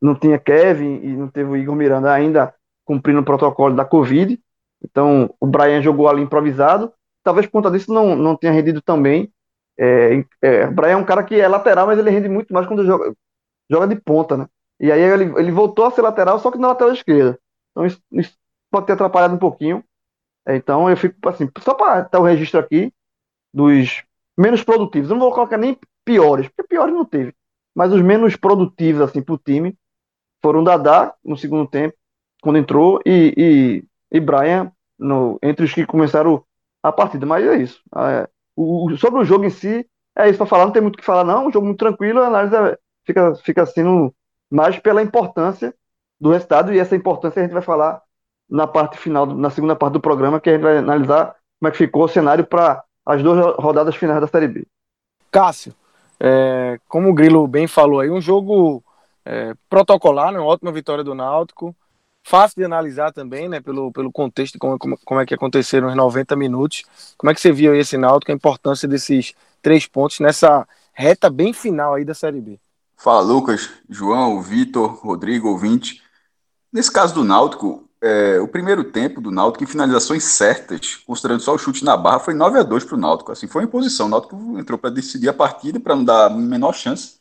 não 0.01 0.15
tinha 0.15 0.39
Kevin 0.39 1.01
e 1.03 1.17
não 1.17 1.29
teve 1.29 1.51
o 1.51 1.57
Igor 1.57 1.77
Miranda 1.77 2.13
ainda 2.13 2.55
cumprindo 2.85 3.21
o 3.21 3.25
protocolo 3.25 3.75
da 3.75 3.85
Covid. 3.85 4.41
Então, 4.83 5.33
o 5.39 5.47
Brian 5.47 5.83
jogou 5.83 6.09
ali 6.09 6.23
improvisado. 6.23 6.93
Talvez 7.23 7.47
por 7.47 7.53
conta 7.53 7.71
disso 7.71 7.93
não, 7.93 8.17
não 8.17 8.37
tenha 8.37 8.53
rendido 8.53 8.81
tão 8.81 9.01
bem. 9.01 9.33
É, 9.79 10.25
é, 10.43 10.67
o 10.67 10.73
Brian 10.73 10.93
é 10.93 10.97
um 10.97 11.05
cara 11.05 11.23
que 11.23 11.39
é 11.41 11.47
lateral, 11.47 11.87
mas 11.87 11.99
ele 11.99 12.11
rende 12.11 12.29
muito 12.29 12.53
mais 12.53 12.67
quando 12.67 12.85
joga, 12.85 13.15
joga 13.71 13.87
de 13.87 14.01
ponta, 14.01 14.37
né? 14.37 14.47
E 14.79 14.91
aí 14.91 15.01
ele, 15.01 15.25
ele 15.39 15.53
voltou 15.53 15.85
a 15.85 15.91
ser 15.91 16.03
lateral, 16.03 16.39
só 16.39 16.51
que 16.51 16.59
na 16.59 16.69
lateral 16.69 16.93
esquerda. 16.93 17.39
Então, 17.71 17.87
isso, 17.87 18.01
isso 18.13 18.37
pode 18.71 18.87
ter 18.87 18.95
atrapalhado 18.95 19.35
um 19.35 19.39
pouquinho. 19.39 19.85
É, 20.47 20.57
então, 20.57 20.89
eu 20.89 20.97
fico 20.97 21.29
assim, 21.29 21.49
só 21.59 21.75
para 21.75 22.05
ter 22.05 22.17
o 22.17 22.23
registro 22.23 22.59
aqui 22.59 22.93
dos 23.53 24.03
menos 24.37 24.65
produtivos. 24.65 25.11
Eu 25.11 25.17
não 25.17 25.23
vou 25.23 25.33
colocar 25.35 25.59
nem 25.59 25.79
piores, 26.05 26.49
porque 26.49 26.69
piores 26.69 26.95
não 26.95 27.05
teve. 27.05 27.35
Mas 27.75 27.93
os 27.93 28.03
menos 28.03 28.37
produtivos, 28.37 29.01
assim, 29.01 29.23
pro 29.23 29.39
time 29.39 29.77
foram 30.43 30.65
Dadá 30.65 31.15
no 31.25 31.37
segundo 31.37 31.69
tempo, 31.69 31.97
quando 32.43 32.59
entrou, 32.59 33.01
e, 33.05 33.35
e, 33.37 34.17
e 34.17 34.21
Brian 34.21 34.73
no, 34.99 35.39
entre 35.43 35.65
os 35.65 35.73
que 35.73 35.87
começaram 35.87 36.45
a 36.83 36.91
partida. 36.91 37.27
Mas 37.27 37.45
é 37.45 37.57
isso. 37.57 37.81
É, 37.97 38.29
o, 38.57 38.97
sobre 38.97 39.21
o 39.21 39.25
jogo 39.25 39.45
em 39.45 39.51
si, 39.51 39.87
é 40.17 40.29
isso 40.29 40.39
para 40.39 40.47
falar, 40.47 40.67
não 40.67 40.73
tem 40.73 40.83
muito 40.83 40.97
o 40.97 40.99
que 40.99 41.05
falar, 41.05 41.25
não. 41.25 41.47
Um 41.47 41.53
jogo 41.53 41.67
muito 41.67 41.79
tranquilo, 41.79 42.21
a 42.21 42.27
análise 42.27 42.55
é, 42.55 42.79
fica, 43.05 43.35
fica 43.37 43.67
sendo 43.67 44.15
mais 44.51 44.79
pela 44.79 45.03
importância 45.03 45.75
do 46.21 46.31
resultado, 46.31 46.73
e 46.73 46.79
essa 46.79 46.97
importância 46.97 47.41
a 47.41 47.45
gente 47.45 47.53
vai 47.53 47.63
falar 47.63 48.03
na 48.49 48.67
parte 48.67 48.99
final, 48.99 49.25
na 49.27 49.49
segunda 49.49 49.77
parte 49.77 49.95
do 49.95 50.01
programa, 50.01 50.41
que 50.41 50.51
a 50.51 50.53
gente 50.55 50.63
vai 50.63 50.79
analisar 50.79 51.37
como 51.59 51.69
é 51.69 51.71
que 51.71 51.79
ficou 51.79 52.05
o 52.05 52.09
cenário 52.09 52.45
para 52.45 52.83
as 53.07 53.23
duas 53.23 53.57
rodadas 53.57 53.95
finais 53.95 54.21
da 54.21 54.27
Série 54.27 54.49
B. 54.49 54.67
Cássio, 55.31 55.73
é, 56.21 56.79
como 56.87 57.09
o 57.09 57.15
Grilo 57.15 57.47
bem 57.49 57.67
falou 57.67 58.01
aí, 58.01 58.11
um 58.11 58.21
jogo 58.21 58.85
é, 59.25 59.55
protocolar, 59.69 60.31
né, 60.33 60.39
uma 60.39 60.47
ótima 60.47 60.71
vitória 60.71 61.03
do 61.03 61.15
Náutico, 61.15 61.75
fácil 62.23 62.57
de 62.59 62.65
analisar 62.65 63.13
também, 63.13 63.49
né, 63.49 63.61
pelo, 63.61 63.91
pelo 63.91 64.13
contexto 64.13 64.59
como, 64.59 64.79
como, 64.79 64.99
como 65.05 65.21
é 65.21 65.27
que 65.27 65.35
aconteceram 65.35 65.89
os 65.89 65.97
90 65.97 66.37
minutos. 66.37 66.85
Como 67.17 67.31
é 67.31 67.35
que 67.35 67.41
você 67.41 67.51
viu 67.51 67.75
esse 67.75 67.97
Náutico, 67.97 68.31
a 68.31 68.35
importância 68.35 68.87
desses 68.87 69.35
três 69.63 69.87
pontos 69.87 70.21
nessa 70.21 70.69
reta 70.93 71.31
bem 71.31 71.53
final 71.53 71.95
aí 71.95 72.05
da 72.05 72.15
Série 72.15 72.41
B? 72.41 72.61
Fala, 72.97 73.23
Lucas, 73.23 73.71
João, 73.89 74.43
Vitor, 74.43 74.95
Rodrigo, 75.03 75.49
ouvinte. 75.49 76.03
Nesse 76.71 76.93
caso 76.93 77.15
do 77.15 77.25
Náutico, 77.25 77.89
é, 78.03 78.41
o 78.41 78.49
primeiro 78.49 78.85
tempo 78.85 79.21
do 79.21 79.31
Náutico 79.31 79.65
em 79.65 79.67
finalizações 79.67 80.25
certas, 80.25 80.97
considerando 80.97 81.41
só 81.43 81.55
o 81.55 81.59
chute 81.59 81.85
na 81.85 81.97
barra, 81.97 82.19
foi 82.21 82.35
9 82.35 82.59
a 82.59 82.63
2 82.63 82.85
para 82.85 82.97
o 82.97 82.99
Náutico. 83.01 83.33
Assim, 83.33 83.47
foi 83.47 83.63
uma 83.63 83.69
imposição. 83.69 84.07
O 84.07 84.09
Náutico 84.11 84.37
entrou 84.59 84.79
para 84.79 84.91
decidir 84.91 85.29
a 85.29 85.35
partida, 85.35 85.79
para 85.81 85.95
não 85.97 86.05
dar 86.05 86.27
a 86.27 86.31
menor 86.31 86.73
chance 86.75 87.21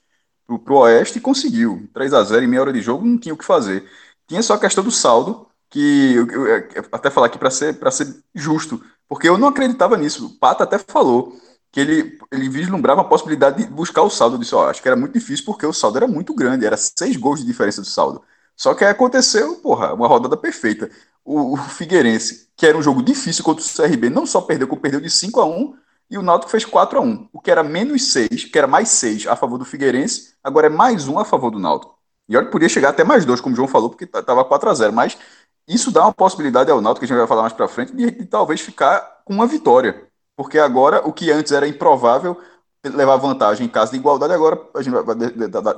para 0.63 0.74
o 0.74 0.77
Oeste 0.79 1.17
e 1.19 1.21
conseguiu. 1.21 1.88
3 1.93 2.13
a 2.13 2.24
0 2.24 2.43
em 2.43 2.48
meia 2.48 2.62
hora 2.62 2.74
de 2.74 2.81
jogo, 2.81 3.05
não 3.05 3.17
tinha 3.17 3.33
o 3.33 3.38
que 3.38 3.45
fazer. 3.45 3.88
Tinha 4.27 4.41
só 4.41 4.53
a 4.55 4.59
questão 4.59 4.83
do 4.83 4.91
saldo, 4.91 5.48
que 5.69 6.15
eu, 6.15 6.27
eu, 6.31 6.48
eu 6.48 6.86
até 6.91 7.09
falar 7.09 7.27
aqui 7.27 7.38
para 7.38 7.51
ser, 7.51 7.77
ser 7.91 8.24
justo, 8.33 8.83
porque 9.07 9.27
eu 9.29 9.38
não 9.38 9.48
acreditava 9.48 9.98
nisso. 9.98 10.25
O 10.27 10.39
Pata 10.39 10.63
até 10.63 10.80
falou 10.80 11.39
que 11.71 11.80
ele, 11.80 12.17
ele 12.32 12.49
vislumbrava 12.49 13.01
a 13.01 13.03
possibilidade 13.03 13.63
de 13.63 13.69
buscar 13.71 14.01
o 14.03 14.10
saldo. 14.10 14.36
Eu 14.36 14.39
disse, 14.39 14.56
acho 14.56 14.82
que 14.82 14.88
era 14.88 14.97
muito 14.97 15.13
difícil 15.13 15.45
porque 15.45 15.65
o 15.65 15.73
saldo 15.73 15.97
era 15.97 16.08
muito 16.08 16.34
grande, 16.34 16.65
era 16.65 16.77
seis 16.77 17.15
gols 17.15 17.39
de 17.41 17.45
diferença 17.45 17.82
do 17.82 17.88
saldo. 17.88 18.23
Só 18.60 18.74
que 18.74 18.84
aí 18.84 18.91
aconteceu, 18.91 19.56
porra, 19.62 19.93
uma 19.93 20.06
rodada 20.06 20.36
perfeita. 20.36 20.91
O, 21.24 21.54
o, 21.54 21.58
Figueirense, 21.58 22.50
que 22.58 22.65
era 22.65 22.78
um 22.78 22.82
jogo 22.82 23.02
difícil 23.02 23.41
contra 23.41 23.63
o 23.63 23.67
CRB, 23.67 24.10
não 24.10 24.26
só 24.26 24.41
perdeu, 24.41 24.67
como 24.67 24.82
perdeu 24.82 25.00
de 25.00 25.10
5 25.10 25.39
a 25.39 25.45
1 25.45 25.78
e 26.10 26.17
o 26.17 26.22
Náutico 26.22 26.52
fez 26.52 26.65
4 26.65 27.00
a 27.00 27.02
1 27.02 27.30
O 27.32 27.39
que 27.39 27.50
era 27.50 27.63
menos 27.63 28.12
6, 28.12 28.45
que 28.45 28.58
era 28.58 28.67
mais 28.67 28.89
6 28.89 29.28
a 29.28 29.36
favor 29.38 29.58
do 29.58 29.63
Figueirense, 29.63 30.34
agora 30.43 30.67
é 30.67 30.69
mais 30.69 31.08
1 31.08 31.19
a 31.19 31.24
favor 31.24 31.52
do 31.52 31.58
Náutico. 31.58 31.98
E 32.28 32.36
olha 32.36 32.50
podia 32.50 32.67
chegar 32.67 32.89
até 32.89 33.02
mais 33.02 33.24
2, 33.24 33.39
como 33.39 33.54
o 33.54 33.56
João 33.56 33.67
falou, 33.67 33.89
porque 33.89 34.04
estava 34.04 34.43
4 34.43 34.69
a 34.69 34.74
0 34.74 34.91
Mas 34.91 35.17
isso 35.65 35.89
dá 35.89 36.04
uma 36.04 36.13
possibilidade 36.13 36.69
ao 36.69 36.82
Náutico, 36.82 37.00
que 37.00 37.06
a 37.06 37.15
gente 37.15 37.17
vai 37.17 37.28
falar 37.28 37.43
mais 37.43 37.54
para 37.54 37.67
frente, 37.69 37.95
de, 37.95 38.12
de 38.12 38.26
talvez 38.26 38.60
ficar 38.60 39.22
com 39.24 39.34
uma 39.34 39.48
vitória. 39.48 40.06
Porque 40.36 40.60
agora, 40.60 41.08
o 41.08 41.13
que 41.13 41.32
antes 41.32 41.54
era 41.54 41.65
improvável, 41.65 42.38
levar 42.84 43.15
vantagem 43.15 43.67
em 43.67 43.69
caso 43.69 43.91
de 43.93 43.98
igualdade, 43.98 44.34
agora 44.34 44.62
a 44.76 44.82
gente 44.82 44.93
vai 44.93 45.15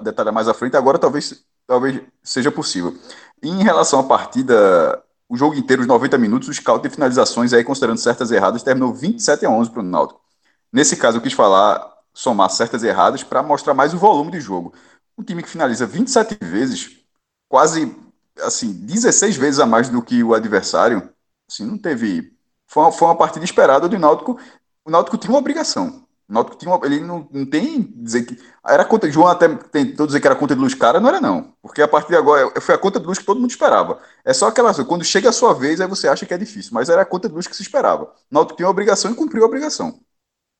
detalhar 0.02 0.34
mais 0.34 0.48
à 0.48 0.54
frente, 0.54 0.76
agora 0.76 0.98
talvez 0.98 1.46
talvez 1.68 2.02
seja 2.24 2.52
possível. 2.52 2.96
Em 3.42 3.64
relação 3.64 4.00
à 4.00 4.04
partida, 4.04 5.04
o 5.28 5.38
jogo 5.38 5.56
inteiro, 5.56 5.82
os 5.82 5.88
90 5.88 6.18
minutos, 6.18 6.48
o 6.50 6.54
scout 6.54 6.84
de 6.84 6.94
finalizações, 6.94 7.54
aí 7.54 7.64
considerando 7.64 7.98
certas 7.98 8.32
erradas, 8.32 8.64
terminou 8.64 8.94
27 8.94 9.46
a 9.46 9.50
11 9.50 9.72
para 9.72 9.80
o 9.80 9.84
Náutico. 9.84 10.22
Nesse 10.72 10.96
caso, 10.98 11.18
eu 11.18 11.22
quis 11.22 11.34
falar, 11.34 11.82
somar 12.14 12.50
certas 12.50 12.84
erradas 12.84 13.24
para 13.24 13.44
mostrar 13.44 13.74
mais 13.74 13.94
o 13.94 13.98
volume 13.98 14.32
de 14.32 14.40
jogo. 14.40 14.74
Um 15.18 15.24
time 15.24 15.44
que 15.44 15.50
finaliza 15.50 15.86
27 15.86 16.38
vezes, 16.42 16.98
quase 17.48 17.96
assim, 18.42 18.74
16 18.74 19.36
vezes 19.38 19.60
a 19.60 19.66
mais 19.66 19.90
do 19.90 20.02
que 20.02 20.24
o 20.24 20.34
adversário, 20.34 21.10
assim, 21.50 21.66
não 21.66 21.78
teve. 21.78 22.34
Foi 22.68 22.84
uma, 22.84 22.92
foi 22.92 23.08
uma 23.08 23.18
partida 23.18 23.44
esperada 23.46 23.88
do 23.90 24.00
Náutico. 24.00 24.40
O 24.86 24.92
Náutico 24.92 25.18
tinha 25.18 25.32
uma 25.32 25.40
obrigação. 25.40 26.08
O 26.34 26.44
tinha 26.56 26.74
uma, 26.74 26.86
ele 26.86 27.02
não, 27.02 27.28
não 27.32 27.46
tem 27.46 27.82
dizer 27.82 28.24
que 28.24 28.38
era 28.66 28.86
conta 28.86 29.12
João 29.12 29.28
até 29.28 29.50
tentou 29.50 30.06
dizer 30.08 30.22
que 30.22 30.28
era 30.28 30.36
conta 30.36 30.56
de 30.56 30.62
luz 30.62 30.74
cara, 30.74 31.00
não 31.00 31.10
era 31.10 31.20
não, 31.20 31.54
porque 31.62 31.82
a 31.82 31.88
partir 31.88 32.10
de 32.10 32.16
agora 32.16 32.50
foi 32.62 32.74
a 32.74 32.78
conta 32.78 33.00
de 33.02 33.06
luz 33.06 33.20
que 33.20 33.26
todo 33.26 33.40
mundo 33.40 33.50
esperava. 33.50 34.00
É 34.24 34.34
só 34.34 34.48
aquela 34.48 34.74
quando 34.86 35.04
chega 35.04 35.30
a 35.30 35.34
sua 35.34 35.54
vez 35.54 35.82
aí 35.82 35.88
você 35.88 36.08
acha 36.08 36.26
que 36.26 36.34
é 36.34 36.38
difícil, 36.38 36.72
mas 36.74 36.88
era 36.90 37.02
a 37.02 37.06
conta 37.06 37.28
de 37.28 37.36
luz 37.36 37.48
que 37.48 37.56
se 37.56 37.62
esperava. 37.62 38.14
O 38.32 38.46
tinha 38.46 38.66
uma 38.66 38.72
obrigação 38.72 39.12
e 39.12 39.16
cumpriu 39.16 39.44
a 39.44 39.48
obrigação. 39.48 40.00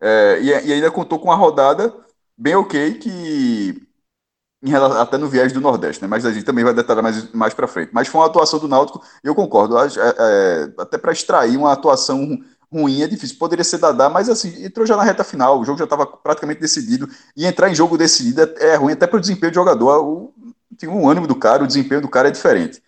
É, 0.02 0.40
e, 0.42 0.48
e, 0.48 0.74
ainda 0.74 0.92
contou 0.92 1.20
com 1.20 1.30
uma 1.30 1.36
rodada 1.36 1.94
bem 2.38 2.56
ok 2.56 2.96
que 2.96 3.88
relação, 4.64 5.00
até 5.00 5.18
no 5.18 5.30
viés 5.30 5.54
do 5.54 5.62
Nordeste, 5.62 6.02
né? 6.02 6.08
Mas 6.08 6.26
a 6.26 6.32
gente 6.32 6.46
também 6.46 6.64
vai 6.64 6.74
detalhar 6.74 7.04
mais 7.04 7.32
mais 7.32 7.54
para 7.54 7.68
frente. 7.68 7.92
Mas 7.94 8.08
foi 8.08 8.22
uma 8.22 8.28
atuação 8.28 8.60
do 8.60 8.68
Náutico, 8.68 9.04
eu 9.24 9.34
concordo, 9.34 9.78
é, 9.78 9.88
é, 9.88 10.74
até 10.78 10.98
para 10.98 11.12
extrair 11.12 11.58
uma 11.58 11.72
atuação 11.72 12.40
ruim 12.72 13.02
é 13.02 13.08
difícil. 13.08 13.38
Poderia 13.38 13.64
ser 13.64 13.78
Dadá, 13.78 14.10
mas 14.10 14.30
assim, 14.30 14.64
entrou 14.64 14.86
já 14.86 14.96
na 14.96 15.04
reta 15.04 15.24
final, 15.24 15.60
o 15.60 15.66
jogo 15.66 15.78
já 15.78 15.84
estava 15.84 16.06
praticamente 16.06 16.62
decidido, 16.62 17.10
e 17.36 17.46
entrar 17.46 17.70
em 17.70 17.76
jogo 17.76 17.98
decidido 17.98 18.42
é, 18.42 18.70
é 18.70 18.76
ruim 18.76 18.94
até 18.94 19.08
para 19.08 19.18
o 19.18 19.22
desempenho 19.22 19.52
do 19.52 19.56
jogador. 19.56 20.04
O, 20.04 20.34
tem 20.78 20.90
um 20.90 21.10
ânimo 21.10 21.28
do 21.28 21.36
cara, 21.36 21.64
o 21.64 21.68
desempenho 21.68 22.02
do 22.02 22.10
cara 22.10 22.30
é 22.30 22.32
diferente. 22.32 22.82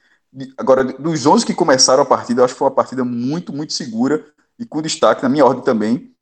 Agora, 0.57 0.83
dos 0.83 1.25
11 1.25 1.45
que 1.45 1.53
começaram 1.53 2.03
a 2.03 2.05
partida, 2.05 2.41
eu 2.41 2.45
acho 2.45 2.53
que 2.53 2.57
foi 2.59 2.67
uma 2.67 2.75
partida 2.75 3.03
muito, 3.03 3.53
muito 3.53 3.73
segura, 3.73 4.25
e 4.57 4.65
com 4.65 4.81
destaque, 4.81 5.23
na 5.23 5.29
minha 5.29 5.45
ordem 5.45 5.63
também, 5.63 6.13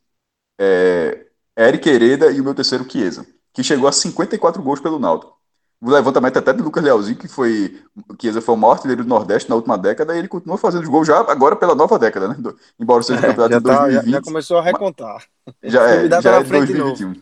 é, 0.60 1.28
Eric 1.58 1.88
Hereda 1.90 2.32
e 2.32 2.42
o 2.42 2.44
meu 2.44 2.54
terceiro, 2.56 2.90
Chiesa, 2.90 3.26
que 3.54 3.64
chegou 3.64 3.88
a 3.88 3.92
54 3.92 4.62
gols 4.62 4.80
pelo 4.80 5.00
Náutico 5.00 5.41
o 5.82 5.90
levantamento 5.90 6.38
até 6.38 6.54
do 6.54 6.64
Lucas 6.64 6.84
Lealzinho, 6.84 7.18
que 7.18 7.28
foi 7.28 7.82
que 8.20 8.32
foi 8.40 8.54
o 8.54 8.58
maior 8.58 8.74
artilheiro 8.74 9.04
do 9.04 9.10
Nordeste 9.10 9.50
na 9.50 9.56
última 9.56 9.78
década, 9.78 10.16
e 10.16 10.20
ele 10.20 10.28
continua 10.28 10.58
fazendo 10.58 10.84
os 10.84 10.90
gols 10.90 11.08
já 11.08 11.20
agora 11.20 11.56
pela 11.56 11.74
nova 11.74 11.98
década, 11.98 12.28
né? 12.28 12.38
Embora 12.80 13.02
seja 13.02 13.20
é, 13.20 13.34
campeonato 13.34 13.54
já 13.54 13.58
de 13.58 13.64
2020. 13.64 13.96
Tá, 13.96 14.06
já, 14.06 14.12
já, 14.12 14.22
começou 14.22 14.58
a 14.60 14.62
recontar. 14.62 15.26
Já 15.64 15.90
é, 15.90 16.08
já 16.08 16.22
tá 16.22 16.30
é 16.40 16.44
2021. 16.44 17.16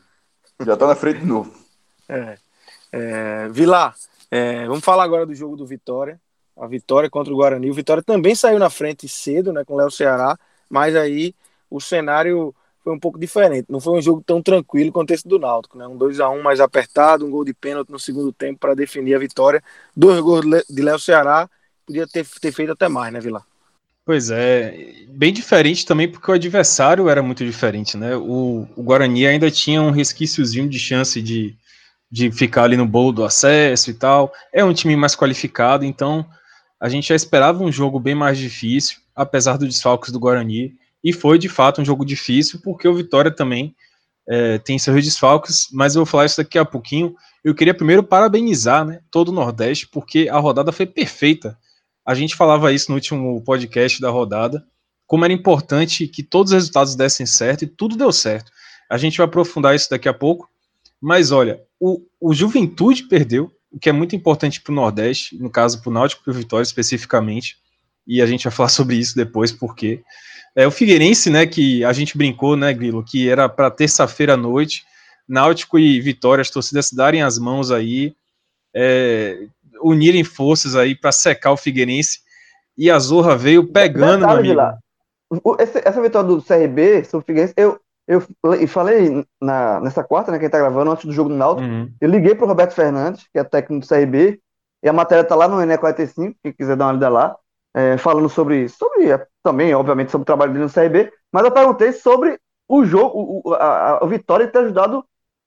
Já 0.66 0.74
está 0.74 0.88
na 0.88 0.96
frente 0.96 1.22
de 1.22 1.26
novo. 1.26 1.54
É. 2.10 2.38
É, 2.92 3.48
Vilar, 3.50 3.96
é, 4.30 4.66
vamos 4.68 4.84
falar 4.84 5.04
agora 5.04 5.26
do 5.26 5.34
jogo 5.34 5.56
do 5.56 5.66
Vitória. 5.66 6.20
A 6.58 6.68
vitória 6.68 7.10
contra 7.10 7.32
o 7.34 7.38
Guarani. 7.38 7.72
O 7.72 7.74
Vitória 7.74 8.04
também 8.04 8.36
saiu 8.36 8.60
na 8.60 8.70
frente 8.70 9.08
cedo, 9.08 9.54
né, 9.54 9.64
com 9.64 9.76
o 9.76 9.78
Léo 9.78 9.90
Ceará, 9.90 10.38
mas 10.70 10.94
aí 10.94 11.34
o 11.70 11.80
cenário 11.80 12.54
foi 12.90 12.96
um 12.96 13.00
pouco 13.00 13.20
diferente. 13.20 13.68
Não 13.70 13.80
foi 13.80 14.00
um 14.00 14.02
jogo 14.02 14.24
tão 14.26 14.42
tranquilo 14.42 14.92
quanto 14.92 15.12
esse 15.12 15.28
do 15.28 15.38
Náutico, 15.38 15.78
né? 15.78 15.86
Um 15.86 15.96
2 15.96 16.20
a 16.20 16.30
1 16.30 16.42
mais 16.42 16.60
apertado, 16.60 17.24
um 17.24 17.30
gol 17.30 17.46
de 17.46 17.54
pênalti 17.54 17.92
no 17.92 18.00
segundo 18.00 18.34
tempo 18.34 18.60
para 18.60 18.74
definir 18.74 19.14
a 19.14 19.20
vitória. 19.20 19.64
Dois 19.96 20.20
gols 20.20 20.46
de 20.68 20.82
Léo 20.82 20.98
Ceará, 20.98 21.48
podia 21.86 22.08
ter, 22.08 22.26
ter 22.42 22.52
feito 22.52 22.72
até 22.72 22.90
mais, 22.90 23.14
né, 23.14 23.20
Vila? 23.20 23.44
Pois 24.04 24.32
é, 24.32 25.06
bem 25.10 25.32
diferente 25.32 25.86
também 25.86 26.10
porque 26.10 26.32
o 26.32 26.34
adversário 26.34 27.08
era 27.08 27.22
muito 27.22 27.46
diferente, 27.46 27.96
né? 27.96 28.16
O, 28.16 28.68
o 28.76 28.82
Guarani 28.82 29.28
ainda 29.28 29.52
tinha 29.52 29.84
um 29.84 29.92
resquíciozinho 29.92 30.68
de 30.68 30.80
chance 30.80 31.22
de, 31.22 31.56
de 32.12 32.32
ficar 32.32 32.64
ali 32.64 32.76
no 32.76 32.88
bolo 32.88 33.12
do 33.12 33.24
acesso 33.24 33.92
e 33.92 33.94
tal. 33.94 34.34
É 34.52 34.66
um 34.66 34.74
time 34.74 34.96
mais 34.96 35.16
qualificado, 35.16 35.86
então 35.86 36.26
a 36.80 36.90
gente 36.90 37.10
já 37.10 37.16
esperava 37.16 37.64
um 37.64 37.72
jogo 37.72 38.00
bem 38.00 38.16
mais 38.16 38.40
difícil, 38.40 38.98
apesar 39.16 39.58
dos 39.58 39.68
desfalques 39.68 40.12
do 40.12 40.20
Guarani. 40.20 40.74
E 41.04 41.14
foi 41.14 41.38
de 41.38 41.48
fato 41.48 41.82
um 41.82 41.86
jogo 41.86 42.06
difícil, 42.06 42.60
porque 42.64 42.88
o 42.88 42.96
Vitória 42.96 43.32
também 43.32 43.76
é, 44.28 44.58
tem 44.58 44.78
seus 44.78 45.04
desfalques, 45.04 45.68
mas 45.72 45.96
eu 45.96 46.00
vou 46.00 46.06
falar 46.06 46.26
isso 46.26 46.38
daqui 46.38 46.58
a 46.58 46.66
pouquinho. 46.66 47.16
Eu 47.44 47.56
queria 47.56 47.74
primeiro 47.74 48.04
parabenizar 48.04 48.86
né, 48.86 49.00
todo 49.10 49.30
o 49.30 49.34
Nordeste, 49.34 49.88
porque 49.88 50.28
a 50.30 50.38
rodada 50.38 50.72
foi 50.72 50.86
perfeita. 50.86 51.58
A 52.06 52.14
gente 52.14 52.36
falava 52.36 52.72
isso 52.72 52.92
no 52.92 52.96
último 52.96 53.42
podcast 53.44 54.00
da 54.02 54.10
rodada, 54.10 54.64
como 55.08 55.26
era 55.26 55.34
importante 55.34 56.08
que 56.08 56.22
todos 56.22 56.52
os 56.52 56.56
resultados 56.56 56.96
dessem 56.96 57.26
certo 57.26 57.64
e 57.64 57.68
tudo 57.68 57.96
deu 57.96 58.12
certo. 58.12 58.52
A 58.90 58.98
gente 58.98 59.18
vai 59.18 59.26
aprofundar 59.26 59.76
isso 59.76 59.90
daqui 59.90 60.10
a 60.10 60.14
pouco. 60.14 60.50
Mas 61.02 61.32
olha, 61.32 61.62
o, 61.80 62.02
o 62.20 62.34
Juventude 62.34 63.04
perdeu, 63.04 63.52
o 63.72 63.80
que 63.80 63.90
é 63.90 63.92
muito 63.92 64.16
importante 64.16 64.60
para 64.60 64.72
o 64.72 64.76
Nordeste, 64.76 65.38
no 65.38 65.50
caso 65.50 65.82
para 65.82 65.90
o 65.90 65.94
Náutico 65.94 66.22
e 66.22 66.24
para 66.26 66.32
o 66.32 66.36
Vitória 66.36 66.64
especificamente, 66.64 67.58
e 68.06 68.22
a 68.22 68.26
gente 68.26 68.44
vai 68.44 68.52
falar 68.52 68.70
sobre 68.70 68.98
isso 68.98 69.16
depois, 69.16 69.52
porque 69.52 70.04
é 70.56 70.68
o 70.68 70.72
Figueirense, 70.72 71.30
né, 71.30 71.46
que 71.46 71.84
a 71.84 71.94
gente 71.94 72.18
brincou, 72.18 72.56
né, 72.56 72.74
Grilo, 72.74 73.04
que 73.04 73.30
era 73.30 73.48
para 73.48 73.72
terça-feira 73.72 74.34
à 74.34 74.38
noite, 74.38 74.84
Náutico 75.28 75.78
e 75.78 76.02
Vitória, 76.02 76.42
as 76.42 76.50
torcidas 76.50 76.88
se 76.88 76.96
darem 76.96 77.22
as 77.22 77.38
mãos 77.38 77.72
aí, 77.72 78.16
é, 78.74 79.48
unirem 79.82 80.24
forças 80.24 80.76
aí 80.76 80.96
para 80.96 81.12
secar 81.12 81.52
o 81.52 81.58
Figueirense, 81.58 82.20
e 82.78 82.90
a 82.90 82.98
Zorra 82.98 83.36
veio 83.36 83.68
pegando, 83.68 84.22
Detalhe, 84.22 84.54
meu 84.54 84.60
amigo. 84.60 85.58
Esse, 85.60 85.82
essa 85.86 86.02
vitória 86.02 86.28
do 86.28 86.42
CRB 86.42 87.04
sobre 87.04 87.24
o 87.24 87.26
Figueirense, 87.26 87.54
eu, 87.58 87.80
eu 88.08 88.68
falei 88.68 89.24
na, 89.40 89.80
nessa 89.82 90.04
quarta, 90.04 90.32
né, 90.32 90.40
que 90.40 90.46
a 90.46 90.48
gente 90.48 90.52
tá 90.52 90.60
gravando, 90.60 90.92
antes 90.92 91.06
do 91.06 91.14
jogo 91.14 91.30
do 91.30 91.36
Náutico, 91.36 91.68
uhum. 91.68 91.92
eu 92.02 92.10
liguei 92.10 92.34
pro 92.34 92.48
Roberto 92.48 92.74
Fernandes, 92.74 93.28
que 93.32 93.38
é 93.38 93.44
técnico 93.44 93.86
do 93.86 93.88
CRB, 93.88 94.42
e 94.82 94.90
a 94.90 94.94
matéria 94.94 95.24
tá 95.24 95.36
lá 95.36 95.48
no 95.48 95.62
ENE 95.62 95.78
45, 95.78 96.36
quem 96.42 96.54
quiser 96.54 96.76
dar 96.76 96.88
uma 96.88 96.94
lida 96.94 97.10
lá, 97.10 97.36
é, 97.74 97.98
falando 97.98 98.30
sobre, 98.30 98.68
sobre 98.70 99.12
é, 99.12 99.28
também, 99.44 99.74
obviamente, 99.74 100.12
sobre 100.12 100.24
o 100.24 100.26
trabalho 100.26 100.54
dele 100.54 100.66
no 100.66 100.72
CRB, 100.72 101.12
mas 101.32 101.44
eu 101.44 101.52
perguntei 101.52 101.92
sobre 101.92 102.40
o 102.68 102.84
jogo, 102.84 103.42
o, 103.46 103.54
a, 103.54 103.98
a, 104.04 104.06
Vitória 104.06 104.48
ter 104.48 104.60
ajudado 104.60 105.04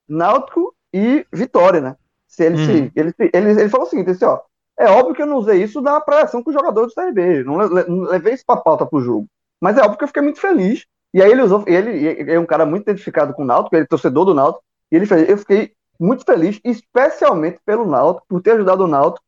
Náutico 0.08 0.74
e 0.92 1.26
Vitória, 1.32 1.80
né? 1.80 1.96
Se 2.26 2.44
ele, 2.44 2.56
uhum. 2.58 2.66
se, 2.66 2.92
ele, 2.96 3.14
ele, 3.32 3.50
ele 3.60 3.68
falou 3.68 3.86
o 3.86 3.90
seguinte, 3.90 4.12
disse, 4.12 4.24
ó, 4.24 4.40
é 4.78 4.88
óbvio 4.88 5.14
que 5.14 5.22
eu 5.22 5.26
não 5.26 5.36
usei 5.36 5.62
isso 5.62 5.80
da 5.80 6.00
pressão 6.00 6.42
com 6.42 6.50
os 6.50 6.56
jogadores 6.56 6.92
do 6.92 6.94
CRB, 6.94 7.44
não, 7.44 7.58
não 7.58 8.02
levei 8.04 8.34
isso 8.34 8.44
pra 8.46 8.56
pauta 8.56 8.86
pro 8.86 9.00
jogo, 9.00 9.26
mas 9.60 9.76
é 9.76 9.82
óbvio 9.82 9.98
que 9.98 10.04
eu 10.04 10.08
fiquei 10.08 10.22
muito 10.22 10.40
feliz 10.40 10.86
e 11.14 11.22
aí 11.22 11.30
ele 11.30 11.42
usou, 11.42 11.62
ele 11.66 12.32
é 12.32 12.38
um 12.38 12.46
cara 12.46 12.64
muito 12.64 12.84
identificado 12.84 13.34
com 13.34 13.42
o 13.42 13.44
Náutico, 13.44 13.76
ele 13.76 13.84
é 13.84 13.86
torcedor 13.86 14.24
do 14.24 14.34
Náutico, 14.34 14.64
e 14.90 14.96
ele 14.96 15.06
fez, 15.06 15.28
eu 15.28 15.36
fiquei 15.36 15.72
muito 16.00 16.24
feliz, 16.24 16.58
especialmente 16.64 17.60
pelo 17.64 17.86
Náutico, 17.86 18.26
por 18.28 18.40
ter 18.40 18.52
ajudado 18.52 18.84
o 18.84 18.88
Náutico 18.88 19.24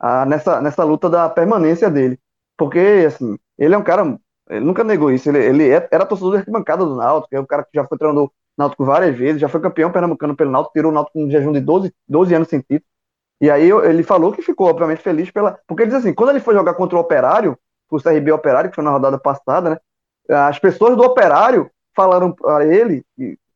a, 0.00 0.24
nessa, 0.24 0.60
nessa 0.62 0.84
luta 0.84 1.10
da 1.10 1.28
permanência 1.28 1.90
dele. 1.90 2.18
Porque, 2.58 3.04
assim, 3.06 3.38
ele 3.56 3.74
é 3.74 3.78
um 3.78 3.82
cara, 3.82 4.18
ele 4.50 4.64
nunca 4.64 4.82
negou 4.84 5.10
isso, 5.12 5.28
ele, 5.30 5.38
ele 5.38 5.70
é, 5.70 5.88
era 5.90 6.04
torcedor 6.04 6.32
da 6.32 6.38
arquibancada 6.40 6.84
do 6.84 6.96
Náutico, 6.96 7.34
é 7.34 7.40
um 7.40 7.46
cara 7.46 7.62
que 7.62 7.70
já 7.72 7.86
foi 7.86 7.96
treinador 7.96 8.30
Náutico 8.58 8.84
várias 8.84 9.16
vezes, 9.16 9.40
já 9.40 9.48
foi 9.48 9.60
campeão 9.60 9.92
pernambucano 9.92 10.36
pelo 10.36 10.50
Náutico, 10.50 10.74
tirou 10.74 10.90
o 10.90 10.94
Náutico 10.94 11.18
com 11.18 11.24
um 11.24 11.30
jejum 11.30 11.52
de 11.52 11.60
12, 11.60 11.94
12 12.08 12.34
anos 12.34 12.48
sem 12.48 12.60
título. 12.60 12.82
E 13.40 13.48
aí 13.48 13.70
ele 13.70 14.02
falou 14.02 14.32
que 14.32 14.42
ficou, 14.42 14.66
obviamente, 14.68 15.00
feliz 15.00 15.30
pela. 15.30 15.56
Porque 15.64 15.84
ele 15.84 15.90
diz 15.92 16.00
assim, 16.00 16.12
quando 16.12 16.30
ele 16.30 16.40
foi 16.40 16.54
jogar 16.54 16.74
contra 16.74 16.96
o 16.96 17.00
Operário, 17.00 17.56
o 17.88 18.02
CRB 18.02 18.32
Operário, 18.32 18.68
que 18.68 18.74
foi 18.74 18.82
na 18.82 18.90
rodada 18.90 19.16
passada, 19.16 19.70
né? 19.70 19.78
as 20.28 20.58
pessoas 20.58 20.96
do 20.96 21.02
operário 21.04 21.70
falaram 21.96 22.32
para 22.32 22.66
ele, 22.66 23.04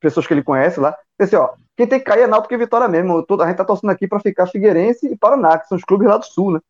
pessoas 0.01 0.27
que 0.27 0.33
ele 0.33 0.43
conhece 0.43 0.81
lá, 0.81 0.97
assim, 1.19 1.37
ó, 1.37 1.51
quem 1.77 1.87
tem 1.87 1.99
que 1.99 2.05
cair 2.05 2.23
é 2.23 2.27
Náutico 2.27 2.55
e 2.55 2.57
Vitória 2.57 2.89
mesmo. 2.89 3.25
A 3.41 3.47
gente 3.47 3.57
tá 3.57 3.65
torcendo 3.65 3.91
aqui 3.91 4.07
para 4.07 4.21
ficar 4.21 4.47
Figueirense 4.47 5.07
e 5.07 5.17
Paraná, 5.17 5.59
que 5.59 5.67
são 5.67 5.77
os 5.77 5.85
clubes 5.85 6.09
lá 6.09 6.17
do 6.17 6.25
Sul, 6.25 6.53
né? 6.53 6.61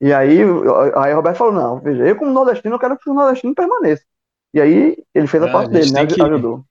E 0.00 0.12
aí, 0.12 0.40
aí 0.96 1.12
o 1.12 1.16
Roberto 1.16 1.36
falou, 1.36 1.54
não, 1.54 1.80
veja, 1.80 2.04
eu 2.04 2.16
como 2.16 2.30
nordestino, 2.30 2.74
eu 2.74 2.78
quero 2.78 2.98
que 2.98 3.08
o 3.08 3.14
nordestino 3.14 3.54
permaneça. 3.54 4.02
E 4.52 4.60
aí 4.60 4.96
ele 5.14 5.26
fez 5.26 5.42
a 5.42 5.48
é, 5.48 5.52
parte 5.52 5.68
a 5.68 5.72
dele, 5.72 5.90
né? 5.90 6.06
Que... 6.06 6.20
Ajudou. 6.20 6.64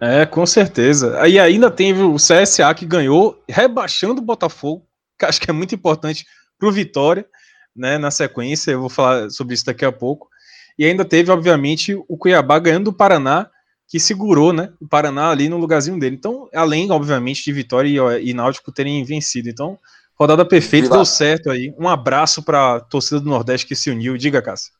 É, 0.00 0.26
com 0.26 0.44
certeza. 0.44 1.26
E 1.26 1.38
ainda 1.38 1.70
teve 1.70 2.02
o 2.02 2.16
CSA 2.16 2.74
que 2.74 2.84
ganhou, 2.84 3.42
rebaixando 3.48 4.20
o 4.20 4.24
Botafogo, 4.24 4.84
que 5.18 5.24
acho 5.24 5.40
que 5.40 5.50
é 5.50 5.52
muito 5.52 5.74
importante 5.74 6.26
pro 6.58 6.72
Vitória, 6.72 7.26
né? 7.74 7.96
Na 7.96 8.10
sequência, 8.10 8.72
eu 8.72 8.80
vou 8.80 8.90
falar 8.90 9.30
sobre 9.30 9.54
isso 9.54 9.66
daqui 9.66 9.84
a 9.84 9.92
pouco. 9.92 10.28
E 10.78 10.84
ainda 10.84 11.04
teve, 11.04 11.30
obviamente, 11.30 11.94
o 12.08 12.18
Cuiabá 12.18 12.58
ganhando 12.58 12.84
do 12.84 12.92
Paraná, 12.92 13.48
que 13.88 14.00
segurou 14.00 14.52
né, 14.52 14.72
o 14.80 14.88
Paraná 14.88 15.30
ali 15.30 15.48
no 15.48 15.56
lugarzinho 15.56 15.98
dele. 15.98 16.16
Então, 16.16 16.48
além, 16.52 16.90
obviamente, 16.90 17.44
de 17.44 17.52
Vitória 17.52 18.18
e, 18.18 18.30
e 18.30 18.34
Náutico 18.34 18.72
terem 18.72 19.04
vencido. 19.04 19.48
Então, 19.48 19.78
rodada 20.18 20.44
perfeita, 20.44 20.88
deu 20.88 21.04
certo 21.04 21.50
aí. 21.50 21.74
Um 21.78 21.88
abraço 21.88 22.42
para 22.42 22.76
a 22.76 22.80
torcida 22.80 23.20
do 23.20 23.28
Nordeste 23.28 23.66
que 23.66 23.76
se 23.76 23.90
uniu. 23.90 24.16
Diga, 24.16 24.42
Cássio. 24.42 24.72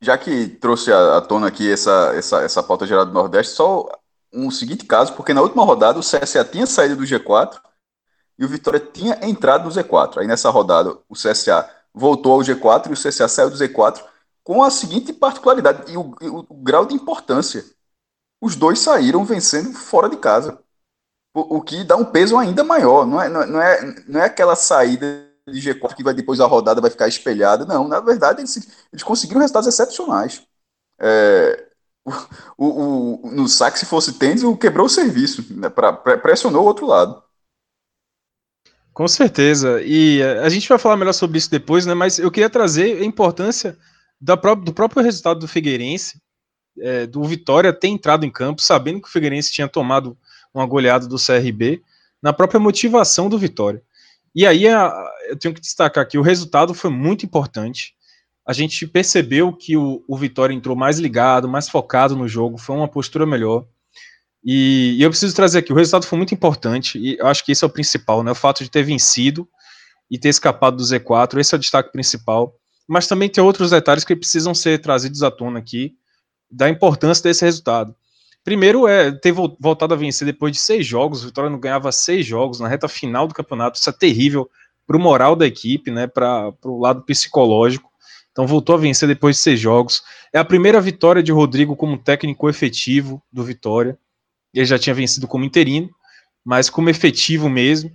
Já 0.00 0.18
que 0.18 0.48
trouxe 0.48 0.92
à 0.92 1.20
tona 1.20 1.46
aqui 1.46 1.70
essa, 1.70 2.12
essa, 2.14 2.42
essa 2.42 2.62
pauta 2.62 2.86
geral 2.86 3.06
do 3.06 3.12
Nordeste, 3.12 3.54
só 3.54 3.88
um 4.32 4.50
seguinte 4.50 4.84
caso, 4.84 5.14
porque 5.14 5.32
na 5.32 5.40
última 5.40 5.64
rodada 5.64 5.98
o 5.98 6.02
CSA 6.02 6.44
tinha 6.44 6.66
saído 6.66 6.96
do 6.96 7.04
G4 7.04 7.58
e 8.38 8.44
o 8.44 8.48
Vitória 8.48 8.80
tinha 8.80 9.18
entrado 9.22 9.64
no 9.64 9.70
Z4. 9.70 10.18
Aí 10.18 10.26
nessa 10.26 10.50
rodada 10.50 10.98
o 11.08 11.14
CSA 11.14 11.68
voltou 11.94 12.32
ao 12.32 12.40
G4 12.40 12.90
e 12.90 12.92
o 12.92 12.96
CSA 12.96 13.28
saiu 13.28 13.50
do 13.50 13.56
Z4 13.56 14.02
com 14.42 14.62
a 14.62 14.70
seguinte 14.70 15.12
particularidade 15.12 15.90
e 15.90 15.96
o, 15.96 16.14
o, 16.20 16.46
o, 16.48 16.54
grau 16.56 16.84
de 16.84 16.94
importância. 16.94 17.64
Os 18.40 18.56
dois 18.56 18.80
saíram 18.80 19.24
vencendo 19.24 19.72
fora 19.72 20.08
de 20.08 20.16
casa, 20.16 20.58
o, 21.34 21.56
o 21.56 21.60
que 21.60 21.84
dá 21.84 21.96
um 21.96 22.04
peso 22.04 22.38
ainda 22.38 22.62
maior. 22.62 23.06
Não 23.06 23.20
é, 23.20 23.28
não, 23.28 23.60
é, 23.60 23.94
não 24.06 24.20
é 24.20 24.24
aquela 24.24 24.54
saída 24.54 25.28
de 25.48 25.60
G4 25.60 25.94
que 25.94 26.04
vai 26.04 26.14
depois 26.14 26.40
a 26.40 26.46
rodada 26.46 26.80
vai 26.80 26.90
ficar 26.90 27.08
espelhada. 27.08 27.66
Não, 27.66 27.88
na 27.88 28.00
verdade 28.00 28.40
eles, 28.40 28.56
eles 28.92 29.02
conseguiram 29.02 29.40
resultados 29.40 29.68
excepcionais. 29.68 30.42
É, 30.98 31.66
o, 32.56 32.66
o, 33.26 33.30
no 33.32 33.48
saque, 33.48 33.78
se 33.78 33.86
fosse 33.86 34.14
tênis, 34.14 34.44
o 34.44 34.56
quebrou 34.56 34.86
o 34.86 34.90
serviço, 34.90 35.44
né, 35.54 35.68
pra, 35.68 35.92
pressionou 35.92 36.62
o 36.62 36.66
outro 36.66 36.86
lado. 36.86 37.22
Com 38.92 39.08
certeza. 39.08 39.82
E 39.82 40.22
a 40.22 40.48
gente 40.48 40.68
vai 40.68 40.78
falar 40.78 40.96
melhor 40.96 41.12
sobre 41.12 41.36
isso 41.36 41.50
depois, 41.50 41.84
né? 41.84 41.94
Mas 41.94 42.18
eu 42.18 42.30
queria 42.30 42.48
trazer 42.48 43.02
a 43.02 43.04
importância 43.04 43.76
pró 44.40 44.54
do 44.54 44.72
próprio 44.72 45.02
resultado 45.02 45.40
do 45.40 45.48
Figueirense, 45.48 46.22
é, 46.78 47.04
do 47.04 47.24
Vitória 47.24 47.72
ter 47.72 47.88
entrado 47.88 48.24
em 48.24 48.30
campo, 48.30 48.62
sabendo 48.62 49.02
que 49.02 49.08
o 49.08 49.10
Figueirense 49.10 49.50
tinha 49.50 49.68
tomado 49.68 50.16
uma 50.54 50.66
goleada 50.66 51.06
do 51.06 51.16
CRB, 51.16 51.82
na 52.22 52.32
própria 52.32 52.60
motivação 52.60 53.28
do 53.28 53.38
Vitória. 53.38 53.82
E 54.34 54.46
aí 54.46 54.68
a, 54.68 54.92
eu 55.28 55.38
tenho 55.38 55.54
que 55.54 55.60
destacar 55.60 56.06
que 56.08 56.18
o 56.18 56.22
resultado 56.22 56.72
foi 56.74 56.90
muito 56.90 57.26
importante. 57.26 57.94
A 58.46 58.52
gente 58.52 58.86
percebeu 58.86 59.52
que 59.52 59.76
o, 59.76 60.04
o 60.08 60.16
Vitória 60.16 60.54
entrou 60.54 60.76
mais 60.76 60.98
ligado, 60.98 61.48
mais 61.48 61.68
focado 61.68 62.16
no 62.16 62.28
jogo, 62.28 62.58
foi 62.58 62.76
uma 62.76 62.88
postura 62.88 63.26
melhor. 63.26 63.66
E, 64.44 64.96
e, 64.98 65.02
eu 65.02 65.10
preciso 65.10 65.34
trazer 65.34 65.58
aqui, 65.58 65.72
o 65.72 65.76
resultado 65.76 66.06
foi 66.06 66.18
muito 66.18 66.34
importante, 66.34 66.98
e 66.98 67.16
eu 67.18 67.26
acho 67.26 67.44
que 67.44 67.52
esse 67.52 67.64
é 67.64 67.66
o 67.66 67.70
principal, 67.70 68.22
né? 68.22 68.30
O 68.30 68.34
fato 68.34 68.62
de 68.62 68.70
ter 68.70 68.82
vencido 68.82 69.48
e 70.10 70.18
ter 70.18 70.28
escapado 70.28 70.76
do 70.76 70.82
Z4, 70.82 71.38
esse 71.40 71.54
é 71.54 71.56
o 71.56 71.60
destaque 71.60 71.90
principal 71.90 72.54
mas 72.86 73.06
também 73.06 73.28
tem 73.28 73.42
outros 73.42 73.70
detalhes 73.70 74.04
que 74.04 74.14
precisam 74.14 74.54
ser 74.54 74.80
trazidos 74.80 75.22
à 75.22 75.30
tona 75.30 75.58
aqui, 75.58 75.94
da 76.50 76.68
importância 76.68 77.22
desse 77.22 77.44
resultado. 77.44 77.94
Primeiro 78.44 78.86
é 78.86 79.10
ter 79.10 79.32
voltado 79.32 79.94
a 79.94 79.96
vencer 79.96 80.26
depois 80.26 80.52
de 80.52 80.58
seis 80.58 80.86
jogos, 80.86 81.22
o 81.22 81.26
Vitória 81.26 81.48
não 81.48 81.58
ganhava 81.58 81.90
seis 81.90 82.26
jogos 82.26 82.60
na 82.60 82.68
reta 82.68 82.86
final 82.86 83.26
do 83.26 83.34
campeonato, 83.34 83.78
isso 83.78 83.88
é 83.88 83.92
terrível 83.92 84.48
para 84.86 84.98
o 84.98 85.00
moral 85.00 85.34
da 85.34 85.46
equipe, 85.46 85.90
né, 85.90 86.06
para 86.06 86.52
o 86.62 86.78
lado 86.78 87.02
psicológico. 87.02 87.90
Então 88.30 88.46
voltou 88.46 88.74
a 88.74 88.78
vencer 88.78 89.08
depois 89.08 89.36
de 89.36 89.42
seis 89.42 89.58
jogos. 89.58 90.02
É 90.32 90.38
a 90.38 90.44
primeira 90.44 90.80
vitória 90.80 91.22
de 91.22 91.32
Rodrigo 91.32 91.74
como 91.74 91.96
técnico 91.96 92.50
efetivo 92.50 93.22
do 93.32 93.44
Vitória. 93.44 93.96
Ele 94.52 94.66
já 94.66 94.78
tinha 94.78 94.92
vencido 94.92 95.28
como 95.28 95.44
interino, 95.44 95.88
mas 96.44 96.68
como 96.68 96.90
efetivo 96.90 97.48
mesmo. 97.48 97.90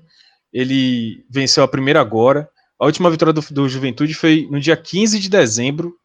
Ele 0.52 1.26
venceu 1.30 1.62
a 1.62 1.68
primeira 1.68 2.00
agora. 2.00 2.50
A 2.80 2.86
última 2.86 3.12
vitória 3.12 3.34
do, 3.34 3.42
do 3.52 3.68
Juventude 3.68 4.14
foi 4.14 4.48
no 4.50 4.62
dia 4.62 4.78
15 4.78 5.20
de 5.20 5.30
dezembro 5.30 5.99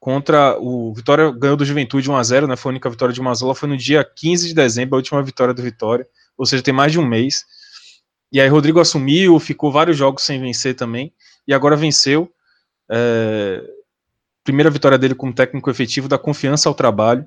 contra 0.00 0.56
o 0.60 0.94
Vitória 0.94 1.30
ganhou 1.30 1.56
do 1.56 1.64
Juventude 1.64 2.10
1 2.10 2.16
a 2.16 2.22
0, 2.22 2.46
né? 2.46 2.56
Foi 2.56 2.70
a 2.70 2.72
única 2.72 2.88
vitória 2.88 3.12
de 3.12 3.20
Mazola, 3.20 3.54
foi 3.54 3.68
no 3.68 3.76
dia 3.76 4.04
15 4.04 4.48
de 4.48 4.54
dezembro, 4.54 4.94
a 4.94 4.98
última 4.98 5.22
vitória 5.22 5.52
do 5.52 5.62
Vitória, 5.62 6.06
ou 6.36 6.46
seja, 6.46 6.62
tem 6.62 6.72
mais 6.72 6.92
de 6.92 6.98
um 6.98 7.06
mês. 7.06 7.44
E 8.30 8.40
aí 8.40 8.48
Rodrigo 8.48 8.80
assumiu, 8.80 9.38
ficou 9.40 9.72
vários 9.72 9.96
jogos 9.96 10.22
sem 10.22 10.40
vencer 10.40 10.74
também, 10.74 11.12
e 11.46 11.54
agora 11.54 11.76
venceu. 11.76 12.32
É, 12.90 13.62
primeira 14.44 14.70
vitória 14.70 14.96
dele 14.96 15.14
como 15.14 15.32
técnico 15.32 15.70
efetivo, 15.70 16.08
dá 16.08 16.16
confiança 16.16 16.68
ao 16.68 16.74
trabalho. 16.74 17.26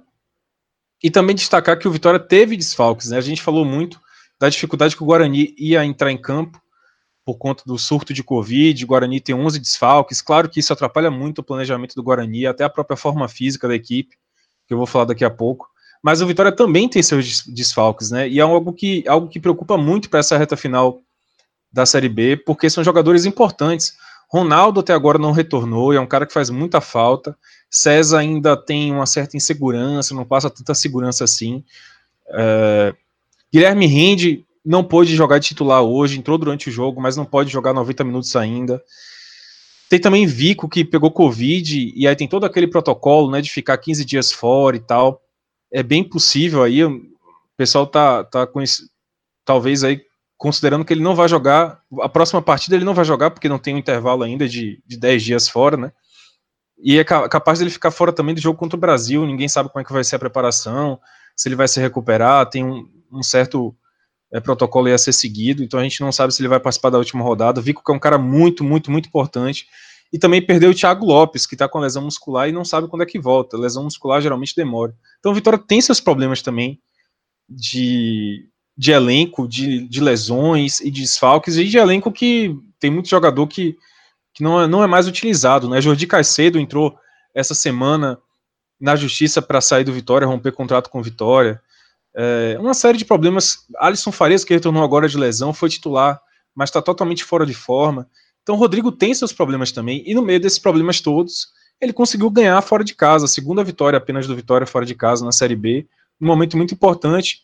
E 1.04 1.10
também 1.10 1.36
destacar 1.36 1.78
que 1.78 1.88
o 1.88 1.92
Vitória 1.92 2.20
teve 2.20 2.56
desfalques, 2.56 3.10
né? 3.10 3.18
A 3.18 3.22
gente 3.22 3.42
falou 3.42 3.66
muito 3.66 4.00
da 4.40 4.50
dificuldade 4.50 4.96
que 4.96 5.04
o 5.04 5.06
Guarani 5.06 5.54
ia 5.58 5.84
entrar 5.84 6.12
em 6.12 6.18
campo 6.18 6.62
por 7.24 7.38
conta 7.38 7.64
do 7.66 7.78
surto 7.78 8.14
de 8.14 8.24
Covid, 8.24 8.84
o 8.84 8.88
Guarani 8.88 9.20
tem 9.20 9.36
11 9.36 9.60
desfalques, 9.60 10.22
claro 10.22 10.50
que 10.50 10.60
isso 10.60 10.74
atrapalha 10.74 11.12
muito 11.12 11.40
o 11.40 11.44
planejamento 11.44 11.94
do 11.96 12.04
Guarani, 12.04 12.48
até 12.48 12.64
a 12.64 12.70
própria 12.70 12.98
forma 12.98 13.28
física 13.28 13.68
da 13.68 13.76
equipe, 13.76 14.18
que 14.68 14.74
eu 14.74 14.78
vou 14.78 14.88
falar 14.88 15.06
daqui 15.06 15.24
a 15.24 15.30
pouco, 15.30 15.70
mas 16.02 16.22
o 16.22 16.28
Vitória 16.28 16.52
também 16.52 16.90
tem 16.90 17.04
seus 17.04 17.44
desfalques, 17.46 18.10
né, 18.10 18.28
e 18.28 18.40
é 18.40 18.42
algo 18.42 18.74
que, 18.74 19.04
algo 19.08 19.28
que 19.28 19.40
preocupa 19.40 19.78
muito 19.78 20.10
para 20.10 20.20
essa 20.20 20.38
reta 20.38 20.58
final 20.58 21.02
da 21.72 21.86
Série 21.86 22.10
B, 22.10 22.38
porque 22.38 22.70
são 22.70 22.84
jogadores 22.84 23.26
importantes, 23.26 23.96
Ronaldo 24.28 24.80
até 24.80 24.94
agora 24.94 25.20
não 25.20 25.32
retornou, 25.32 25.94
é 25.94 26.00
um 26.00 26.08
cara 26.08 26.26
que 26.26 26.34
faz 26.34 26.50
muita 26.50 26.82
falta, 26.82 27.38
César 27.70 28.20
ainda 28.20 28.58
tem 28.58 28.92
uma 28.92 29.06
certa 29.06 29.38
insegurança, 29.38 30.16
não 30.16 30.26
passa 30.26 30.50
tanta 30.50 30.74
segurança 30.74 31.24
assim, 31.24 31.64
é... 32.34 32.94
Guilherme 33.54 33.86
Rende 33.86 34.46
não 34.64 34.84
pôde 34.84 35.16
jogar 35.16 35.40
de 35.40 35.48
titular 35.48 35.82
hoje, 35.82 36.18
entrou 36.18 36.38
durante 36.38 36.70
o 36.70 36.72
jogo, 36.72 37.02
mas 37.02 37.18
não 37.18 37.26
pode 37.26 37.52
jogar 37.52 37.74
90 37.74 38.04
minutos 38.04 38.36
ainda. 38.36 38.82
Tem 39.90 40.00
também 40.00 40.26
Vico 40.26 40.70
que 40.70 40.86
pegou 40.86 41.12
Covid 41.12 41.94
e 41.96 42.08
aí 42.08 42.16
tem 42.16 42.28
todo 42.28 42.46
aquele 42.46 42.68
protocolo, 42.68 43.30
né, 43.30 43.42
de 43.42 43.52
ficar 43.52 43.78
15 43.78 44.06
dias 44.06 44.32
fora 44.32 44.78
e 44.78 44.80
tal. 44.80 45.22
É 45.72 45.84
bem 45.84 46.04
possível 46.04 46.64
aí, 46.64 46.84
o 46.84 47.02
pessoal 47.58 47.86
tá, 47.88 48.24
tá 48.24 48.48
esse, 48.58 48.90
talvez 49.44 49.84
aí 49.84 50.02
considerando 50.38 50.86
que 50.86 50.94
ele 50.94 51.04
não 51.04 51.14
vai 51.14 51.28
jogar, 51.28 51.82
a 52.02 52.10
próxima 52.10 52.42
partida 52.42 52.76
ele 52.76 52.86
não 52.86 52.94
vai 52.94 53.06
jogar 53.06 53.32
porque 53.32 53.50
não 53.50 53.60
tem 53.60 53.76
um 53.76 53.78
intervalo 53.78 54.24
ainda 54.24 54.48
de, 54.48 54.82
de 54.88 54.98
10 54.98 55.24
dias 55.24 55.48
fora, 55.48 55.78
né? 55.78 55.92
E 56.84 56.98
é 56.98 57.04
capaz 57.04 57.60
dele 57.60 57.70
ficar 57.70 57.92
fora 57.92 58.12
também 58.12 58.34
do 58.34 58.42
jogo 58.42 58.58
contra 58.58 58.76
o 58.76 58.80
Brasil, 58.80 59.24
ninguém 59.26 59.48
sabe 59.48 59.70
como 59.70 59.82
é 59.82 59.86
que 59.86 59.94
vai 59.94 60.04
ser 60.04 60.16
a 60.16 60.20
preparação, 60.20 61.00
se 61.36 61.48
ele 61.48 61.56
vai 61.56 61.68
se 61.68 61.80
recuperar, 61.80 62.50
tem 62.50 62.66
um, 62.66 62.90
um 63.12 63.22
certo 63.22 63.76
é, 64.32 64.40
protocolo 64.40 64.94
a 64.94 64.98
ser 64.98 65.14
seguido, 65.14 65.64
então 65.64 65.80
a 65.80 65.84
gente 65.84 66.02
não 66.02 66.12
sabe 66.12 66.34
se 66.34 66.42
ele 66.42 66.48
vai 66.48 66.60
participar 66.60 66.90
da 66.90 66.98
última 66.98 67.24
rodada. 67.24 67.62
Vico 67.62 67.84
que 67.84 67.92
é 67.92 67.96
um 67.96 68.00
cara 68.00 68.18
muito, 68.18 68.64
muito, 68.64 68.90
muito 68.90 69.08
importante. 69.08 69.68
E 70.14 70.20
também 70.20 70.46
perdeu 70.46 70.72
o 70.72 70.74
Thiago 70.74 71.06
Lopes, 71.06 71.46
que 71.46 71.56
está 71.56 71.70
com 71.70 71.80
lesão 71.80 72.04
muscular 72.04 72.50
e 72.50 72.52
não 72.52 72.66
sabe 72.66 72.88
quando 72.88 73.04
é 73.04 73.06
que 73.06 73.20
volta. 73.20 73.58
Lesão 73.58 73.84
muscular 73.84 74.22
geralmente 74.22 74.56
demora. 74.56 74.94
Então 75.20 75.32
o 75.32 75.36
Vitória 75.36 75.60
tem 75.60 75.82
seus 75.82 76.02
problemas 76.02 76.42
também 76.42 76.82
de, 77.50 78.46
de 78.78 78.92
elenco, 78.92 79.48
de, 79.48 79.88
de 79.88 80.02
lesões 80.02 80.82
e 80.82 80.92
de 80.92 81.02
desfalques, 81.02 81.58
e 81.58 81.66
de 81.66 81.78
elenco 81.78 82.12
que 82.12 82.58
tem 82.80 82.92
muito 82.92 83.10
jogador 83.10 83.48
que, 83.48 83.78
que 84.34 84.44
não, 84.44 84.62
é, 84.62 84.68
não 84.68 84.84
é 84.84 84.88
mais 84.88 85.08
utilizado. 85.08 85.70
Né? 85.70 85.80
Jordi 85.82 86.08
Caicedo 86.08 86.60
entrou 86.60 86.98
essa 87.34 87.54
semana 87.54 88.18
na 88.80 88.96
justiça 88.96 89.42
para 89.42 89.62
sair 89.62 89.84
do 89.84 89.94
Vitória, 89.94 90.28
romper 90.28 90.52
contrato 90.52 90.90
com 90.90 91.00
o 91.00 91.04
Vitória. 91.04 91.62
É, 92.16 92.58
uma 92.60 92.74
série 92.74 92.98
de 92.98 93.06
problemas. 93.06 93.66
Alisson 93.78 94.12
Farias, 94.12 94.44
que 94.44 94.54
retornou 94.54 94.84
agora 94.84 95.08
de 95.08 95.18
lesão, 95.18 95.54
foi 95.54 95.70
titular, 95.70 96.20
mas 96.54 96.70
está 96.70 96.82
totalmente 96.82 97.24
fora 97.24 97.46
de 97.46 97.54
forma. 97.54 98.08
Então, 98.44 98.56
Rodrigo 98.56 98.92
tem 98.92 99.14
seus 99.14 99.32
problemas 99.32 99.72
também, 99.72 100.04
e 100.06 100.14
no 100.14 100.22
meio 100.22 100.40
desses 100.40 100.60
problemas 100.60 101.00
todos, 101.00 101.48
ele 101.80 101.94
conseguiu 101.94 102.30
ganhar 102.30 102.62
fora 102.62 102.84
de 102.84 102.94
casa, 102.94 103.26
a 103.26 103.28
segunda 103.28 103.64
vitória 103.64 103.98
apenas 103.98 104.28
do 104.28 104.36
Vitória 104.36 104.68
fora 104.68 104.86
de 104.86 104.96
casa 104.96 105.26
na 105.26 105.32
Série 105.32 105.56
B, 105.56 105.88
um 106.20 106.28
momento 106.28 106.58
muito 106.58 106.74
importante. 106.74 107.42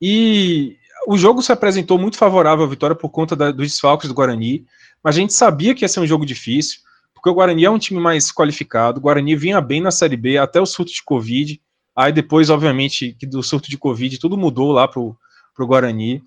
E 0.00 0.76
o 1.06 1.16
jogo 1.16 1.42
se 1.42 1.52
apresentou 1.52 1.98
muito 1.98 2.16
favorável 2.16 2.64
à 2.64 2.68
Vitória 2.68 2.94
por 2.94 3.10
conta 3.10 3.34
da, 3.34 3.50
dos 3.50 3.68
desfalques 3.68 4.08
do 4.08 4.14
Guarani, 4.14 4.64
mas 5.02 5.16
a 5.16 5.18
gente 5.18 5.32
sabia 5.32 5.74
que 5.74 5.84
ia 5.84 5.88
ser 5.88 6.00
um 6.00 6.06
jogo 6.06 6.24
difícil, 6.24 6.80
porque 7.12 7.28
o 7.28 7.34
Guarani 7.34 7.64
é 7.64 7.70
um 7.70 7.78
time 7.78 8.00
mais 8.00 8.32
qualificado, 8.32 8.98
o 8.98 9.02
Guarani 9.02 9.34
vinha 9.34 9.60
bem 9.60 9.80
na 9.80 9.90
Série 9.90 10.16
B 10.16 10.38
até 10.38 10.60
o 10.60 10.66
surto 10.66 10.92
de 10.92 11.02
Covid, 11.02 11.60
Aí 11.96 12.12
depois, 12.12 12.50
obviamente, 12.50 13.14
que 13.18 13.26
do 13.26 13.42
surto 13.42 13.70
de 13.70 13.78
Covid, 13.78 14.18
tudo 14.18 14.36
mudou 14.36 14.72
lá 14.72 14.88
pro, 14.88 15.16
pro 15.54 15.66
Guarani. 15.66 16.22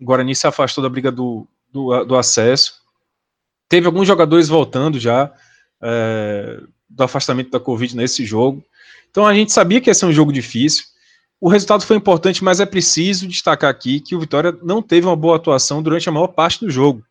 O 0.00 0.04
Guarani 0.04 0.34
se 0.34 0.46
afastou 0.46 0.82
da 0.82 0.88
briga 0.88 1.12
do, 1.12 1.46
do, 1.70 2.04
do 2.04 2.16
acesso. 2.16 2.80
Teve 3.68 3.86
alguns 3.86 4.06
jogadores 4.06 4.48
voltando 4.48 4.98
já 4.98 5.32
é, 5.82 6.60
do 6.88 7.02
afastamento 7.02 7.50
da 7.50 7.60
Covid 7.60 7.96
nesse 7.96 8.24
jogo. 8.24 8.64
Então 9.10 9.26
a 9.26 9.34
gente 9.34 9.52
sabia 9.52 9.80
que 9.80 9.90
ia 9.90 9.94
ser 9.94 10.06
um 10.06 10.12
jogo 10.12 10.32
difícil. 10.32 10.84
O 11.40 11.48
resultado 11.48 11.84
foi 11.84 11.96
importante, 11.96 12.42
mas 12.42 12.60
é 12.60 12.66
preciso 12.66 13.26
destacar 13.26 13.68
aqui 13.68 14.00
que 14.00 14.14
o 14.14 14.20
Vitória 14.20 14.56
não 14.62 14.80
teve 14.80 15.06
uma 15.06 15.16
boa 15.16 15.36
atuação 15.36 15.82
durante 15.82 16.08
a 16.08 16.12
maior 16.12 16.28
parte 16.28 16.60
do 16.60 16.70
jogo. 16.70 17.04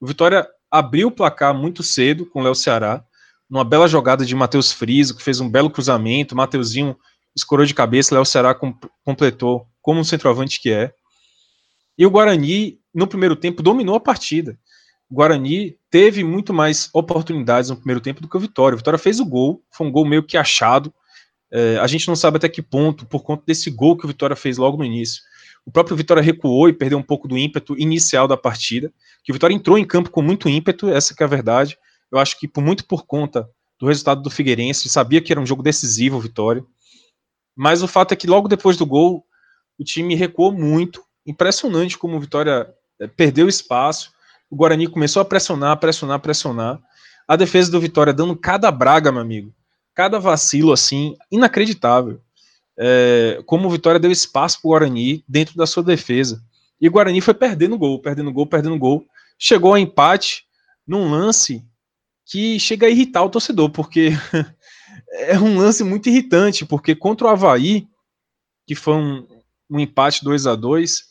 O 0.00 0.06
Vitória 0.06 0.46
abriu 0.70 1.08
o 1.08 1.12
placar 1.12 1.54
muito 1.54 1.82
cedo 1.82 2.26
com 2.26 2.40
o 2.40 2.42
Léo 2.42 2.54
Ceará, 2.54 3.02
numa 3.48 3.64
bela 3.64 3.88
jogada 3.88 4.26
de 4.26 4.34
Matheus 4.34 4.70
Friso, 4.70 5.16
que 5.16 5.22
fez 5.22 5.40
um 5.40 5.48
belo 5.48 5.70
cruzamento. 5.70 6.36
Mateuzinho 6.36 6.96
escorou 7.36 7.64
de 7.64 7.74
cabeça, 7.74 8.14
Léo 8.14 8.24
Ceará 8.24 8.54
completou 9.04 9.66
como 9.80 10.00
um 10.00 10.04
centroavante 10.04 10.60
que 10.60 10.70
é. 10.70 10.92
E 11.96 12.06
o 12.06 12.10
Guarani, 12.10 12.78
no 12.94 13.06
primeiro 13.06 13.34
tempo, 13.34 13.62
dominou 13.62 13.96
a 13.96 14.00
partida. 14.00 14.58
O 15.10 15.14
Guarani 15.14 15.76
teve 15.90 16.22
muito 16.22 16.52
mais 16.52 16.90
oportunidades 16.92 17.70
no 17.70 17.76
primeiro 17.76 18.00
tempo 18.00 18.20
do 18.20 18.28
que 18.28 18.36
o 18.36 18.40
Vitória. 18.40 18.74
O 18.74 18.78
Vitória 18.78 18.98
fez 18.98 19.18
o 19.18 19.24
gol, 19.24 19.62
foi 19.70 19.86
um 19.86 19.90
gol 19.90 20.04
meio 20.04 20.22
que 20.22 20.36
achado. 20.36 20.92
É, 21.50 21.78
a 21.78 21.86
gente 21.86 22.06
não 22.06 22.14
sabe 22.14 22.36
até 22.36 22.48
que 22.48 22.60
ponto, 22.60 23.06
por 23.06 23.22
conta 23.22 23.42
desse 23.46 23.70
gol 23.70 23.96
que 23.96 24.04
o 24.04 24.08
Vitória 24.08 24.36
fez 24.36 24.58
logo 24.58 24.76
no 24.76 24.84
início. 24.84 25.22
O 25.64 25.70
próprio 25.70 25.96
Vitória 25.96 26.22
recuou 26.22 26.68
e 26.68 26.72
perdeu 26.72 26.98
um 26.98 27.02
pouco 27.02 27.26
do 27.26 27.36
ímpeto 27.36 27.76
inicial 27.78 28.28
da 28.28 28.36
partida. 28.36 28.92
Que 29.24 29.32
o 29.32 29.34
Vitória 29.34 29.54
entrou 29.54 29.78
em 29.78 29.84
campo 29.84 30.10
com 30.10 30.22
muito 30.22 30.48
ímpeto, 30.48 30.88
essa 30.88 31.14
é 31.18 31.24
a 31.24 31.26
verdade. 31.26 31.78
Eu 32.12 32.18
acho 32.18 32.38
que 32.38 32.46
por 32.46 32.62
muito 32.62 32.86
por 32.86 33.06
conta 33.06 33.48
do 33.78 33.86
resultado 33.86 34.22
do 34.22 34.30
Figueirense, 34.30 34.88
sabia 34.88 35.20
que 35.20 35.32
era 35.32 35.40
um 35.40 35.46
jogo 35.46 35.62
decisivo, 35.62 36.16
o 36.16 36.20
Vitória. 36.20 36.64
Mas 37.58 37.82
o 37.82 37.88
fato 37.88 38.12
é 38.12 38.16
que 38.16 38.28
logo 38.28 38.46
depois 38.46 38.76
do 38.76 38.86
gol, 38.86 39.26
o 39.76 39.82
time 39.82 40.14
recuou 40.14 40.52
muito. 40.52 41.02
Impressionante 41.26 41.98
como 41.98 42.16
o 42.16 42.20
Vitória 42.20 42.72
é, 43.00 43.08
perdeu 43.08 43.48
espaço. 43.48 44.12
O 44.48 44.54
Guarani 44.54 44.86
começou 44.86 45.20
a 45.20 45.24
pressionar, 45.24 45.76
pressionar, 45.76 46.20
pressionar. 46.20 46.80
A 47.26 47.34
defesa 47.34 47.68
do 47.68 47.80
Vitória 47.80 48.12
dando 48.12 48.36
cada 48.36 48.70
braga, 48.70 49.10
meu 49.10 49.20
amigo. 49.20 49.52
Cada 49.92 50.20
vacilo, 50.20 50.72
assim, 50.72 51.16
inacreditável. 51.32 52.20
É, 52.78 53.42
como 53.44 53.66
o 53.66 53.70
Vitória 53.70 53.98
deu 53.98 54.12
espaço 54.12 54.62
para 54.62 54.68
o 54.68 54.70
Guarani 54.70 55.24
dentro 55.26 55.56
da 55.56 55.66
sua 55.66 55.82
defesa. 55.82 56.40
E 56.80 56.86
o 56.86 56.92
Guarani 56.92 57.20
foi 57.20 57.34
perdendo 57.34 57.76
gol, 57.76 58.00
perdendo 58.00 58.32
gol, 58.32 58.46
perdendo 58.46 58.78
gol. 58.78 59.04
Chegou 59.36 59.74
a 59.74 59.80
empate 59.80 60.44
num 60.86 61.10
lance 61.10 61.64
que 62.24 62.60
chega 62.60 62.86
a 62.86 62.90
irritar 62.90 63.24
o 63.24 63.30
torcedor, 63.30 63.70
porque 63.70 64.10
é 65.12 65.38
um 65.38 65.58
lance 65.58 65.82
muito 65.82 66.08
irritante, 66.08 66.64
porque 66.64 66.94
contra 66.94 67.26
o 67.26 67.30
Havaí, 67.30 67.86
que 68.66 68.74
foi 68.74 68.94
um, 68.94 69.26
um 69.70 69.80
empate 69.80 70.24
2 70.24 70.46
a 70.46 70.54
2 70.54 71.08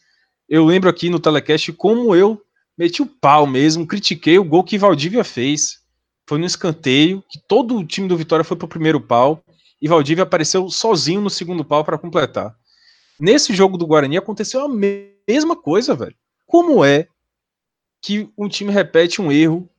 eu 0.50 0.64
lembro 0.64 0.90
aqui 0.90 1.10
no 1.10 1.20
telecast 1.20 1.74
como 1.74 2.16
eu 2.16 2.42
meti 2.78 3.02
o 3.02 3.06
pau 3.06 3.46
mesmo, 3.46 3.86
critiquei 3.86 4.40
o 4.40 4.46
gol 4.46 4.64
que 4.64 4.78
Valdívia 4.78 5.24
fez. 5.24 5.82
Foi 6.26 6.38
no 6.38 6.46
escanteio, 6.46 7.24
que 7.30 7.40
todo 7.48 7.76
o 7.76 7.86
time 7.86 8.08
do 8.08 8.16
Vitória 8.16 8.46
foi 8.46 8.56
para 8.56 8.66
o 8.66 8.70
primeiro 8.70 9.02
pau, 9.02 9.44
e 9.82 9.88
Valdívia 9.88 10.24
apareceu 10.24 10.70
sozinho 10.70 11.22
no 11.22 11.30
segundo 11.30 11.66
pau 11.66 11.84
para 11.84 11.98
completar. 11.98 12.56
Nesse 13.20 13.54
jogo 13.54 13.78
do 13.78 13.88
Guarani 13.88 14.18
aconteceu 14.18 14.62
a 14.62 14.70
mesma 14.70 15.56
coisa, 15.56 15.96
velho. 15.96 16.16
Como 16.46 16.84
é 16.84 17.08
que 18.02 18.30
um 18.38 18.48
time 18.48 18.72
repete 18.72 19.22
um 19.22 19.32
erro 19.32 19.70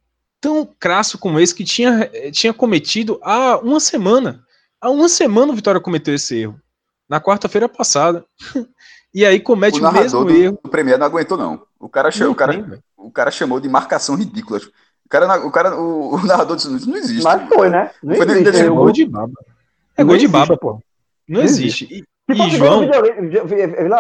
tão 0.41 0.69
crasso 0.79 1.19
como 1.19 1.39
esse 1.41 1.55
que 1.55 1.65
tinha, 1.65 2.11
tinha 2.33 2.53
cometido 2.53 3.19
há 3.23 3.59
uma 3.59 3.81
semana. 3.81 4.43
Há 4.81 4.91
uma 4.91 5.09
semana 5.09 5.53
o 5.53 5.55
Vitória 5.55 5.81
cometeu 5.81 6.15
esse 6.15 6.37
erro. 6.37 6.61
Na 7.09 7.21
quarta-feira 7.21 7.69
passada. 7.69 8.25
e 9.13 9.25
aí 9.25 9.41
comete 9.41 9.81
o, 9.83 9.89
o 9.89 9.93
mesmo 9.93 10.25
do, 10.25 10.31
erro. 10.31 10.59
O 10.63 10.69
Premier 10.69 10.99
não 10.99 11.07
aguentou, 11.07 11.37
não. 11.37 11.63
O 11.81 11.89
cara, 11.89 12.11
chamou, 12.11 12.33
o, 12.33 12.37
cara, 12.37 12.83
o 12.97 13.11
cara 13.11 13.31
chamou 13.31 13.61
de 13.61 13.69
marcação 13.69 14.15
ridícula. 14.15 14.61
O 15.05 15.09
cara, 15.09 15.47
o, 15.47 15.51
cara, 15.51 15.81
o, 15.81 16.15
o 16.21 16.27
narrador 16.27 16.57
disse, 16.57 16.69
não 16.89 16.97
existe. 16.97 17.25
Mas 17.25 17.49
foi, 17.49 17.69
né? 17.69 17.91
Não 18.03 18.15
foi 18.15 18.31
existe. 18.31 18.61
É 18.61 18.69
gol 18.69 18.93
de 18.93 19.07
baba. 19.07 19.33
É 19.97 20.05
gol 20.05 20.17
de 20.17 20.29
baba, 20.29 20.57
pô. 20.57 20.81
Não, 21.29 21.43
existe. 21.43 21.85
existe. 21.85 22.07
E, 22.29 22.33
tipo, 22.35 22.47
e 22.47 22.51
João... 22.51 22.89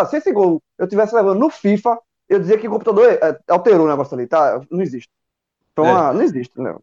se 0.09 0.17
esse 0.17 0.33
gol 0.33 0.63
eu 0.79 0.87
tivesse 0.87 1.15
levando 1.15 1.39
no 1.39 1.51
FIFA, 1.51 1.99
eu 2.29 2.39
dizia 2.39 2.59
que 2.59 2.69
o 2.69 2.71
computador 2.71 3.11
é, 3.11 3.39
alterou 3.49 3.87
o 3.87 3.89
negócio 3.89 4.15
ali, 4.15 4.27
tá? 4.27 4.61
Não 4.71 4.83
existe. 4.83 5.09
Então, 5.83 5.87
é. 5.87 5.91
ah, 5.91 6.13
não 6.13 6.23
existe, 6.23 6.53
não. 6.57 6.81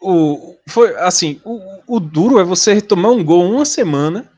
O, 0.00 0.56
foi 0.68 0.96
assim, 0.96 1.40
o, 1.44 1.60
o, 1.86 2.00
duro 2.00 2.38
é 2.38 2.44
você 2.44 2.80
tomar 2.80 3.10
um 3.10 3.22
gol 3.22 3.44
uma 3.50 3.64
semana. 3.64 4.30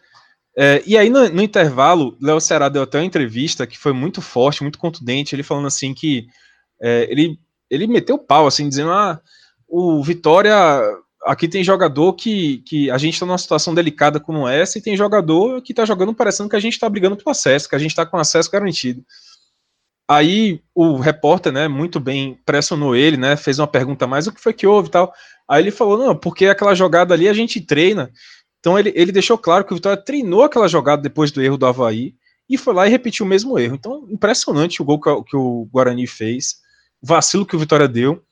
É, 0.58 0.82
e 0.86 0.96
aí, 0.96 1.10
no, 1.10 1.28
no 1.28 1.42
intervalo, 1.42 2.16
Léo 2.20 2.40
Ceará 2.40 2.68
deu 2.68 2.82
até 2.82 2.98
uma 2.98 3.04
entrevista 3.04 3.66
que 3.66 3.78
foi 3.78 3.92
muito 3.92 4.20
forte, 4.20 4.62
muito 4.62 4.78
contundente, 4.78 5.34
ele 5.34 5.42
falando 5.42 5.66
assim 5.66 5.94
que 5.94 6.26
é, 6.80 7.06
ele, 7.10 7.38
ele 7.70 7.86
meteu 7.86 8.18
pau, 8.18 8.46
assim, 8.46 8.68
dizendo: 8.68 8.90
ah, 8.90 9.20
o 9.68 10.02
Vitória. 10.02 10.54
Aqui 11.24 11.48
tem 11.48 11.64
jogador 11.64 12.12
que, 12.12 12.58
que 12.58 12.88
a 12.88 12.98
gente 12.98 13.14
está 13.14 13.26
numa 13.26 13.38
situação 13.38 13.74
delicada 13.74 14.20
como 14.20 14.46
essa, 14.46 14.78
e 14.78 14.82
tem 14.82 14.96
jogador 14.96 15.60
que 15.60 15.72
está 15.72 15.84
jogando 15.84 16.14
parecendo 16.14 16.48
que 16.48 16.54
a 16.54 16.60
gente 16.60 16.74
está 16.74 16.88
brigando 16.88 17.16
pelo 17.16 17.30
acesso, 17.30 17.68
que 17.68 17.74
a 17.74 17.78
gente 17.80 17.90
está 17.90 18.06
com 18.06 18.16
acesso 18.16 18.48
garantido. 18.48 19.04
Aí 20.08 20.60
o 20.74 20.96
repórter, 20.98 21.52
né, 21.52 21.66
muito 21.66 21.98
bem 21.98 22.38
pressionou 22.46 22.94
ele, 22.94 23.16
né, 23.16 23.36
fez 23.36 23.58
uma 23.58 23.66
pergunta 23.66 24.06
mais 24.06 24.26
o 24.26 24.32
que 24.32 24.40
foi 24.40 24.52
que 24.52 24.66
houve 24.66 24.88
e 24.88 24.92
tal. 24.92 25.12
Aí 25.48 25.62
ele 25.62 25.70
falou, 25.70 25.98
não, 25.98 26.14
porque 26.14 26.46
aquela 26.46 26.74
jogada 26.74 27.12
ali 27.12 27.28
a 27.28 27.32
gente 27.32 27.60
treina. 27.60 28.12
Então 28.60 28.78
ele, 28.78 28.92
ele 28.94 29.12
deixou 29.12 29.36
claro 29.36 29.64
que 29.64 29.72
o 29.72 29.76
Vitória 29.76 30.00
treinou 30.00 30.42
aquela 30.44 30.68
jogada 30.68 31.02
depois 31.02 31.30
do 31.30 31.42
erro 31.42 31.56
do 31.56 31.66
Havaí 31.66 32.14
e 32.48 32.56
foi 32.56 32.74
lá 32.74 32.86
e 32.86 32.90
repetiu 32.90 33.26
o 33.26 33.28
mesmo 33.28 33.58
erro. 33.58 33.74
Então, 33.74 34.06
impressionante 34.10 34.80
o 34.80 34.84
gol 34.84 35.00
que, 35.00 35.22
que 35.24 35.36
o 35.36 35.68
Guarani 35.72 36.06
fez, 36.06 36.56
vacilo 37.02 37.46
que 37.46 37.56
o 37.56 37.58
Vitória 37.58 37.88
deu, 37.88 38.22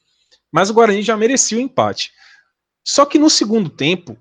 mas 0.52 0.70
o 0.70 0.74
Guarani 0.74 1.02
já 1.02 1.16
merecia 1.16 1.58
o 1.58 1.60
empate. 1.60 2.12
Só 2.84 3.04
que 3.04 3.18
no 3.18 3.28
segundo 3.28 3.68
tempo, 3.68 4.16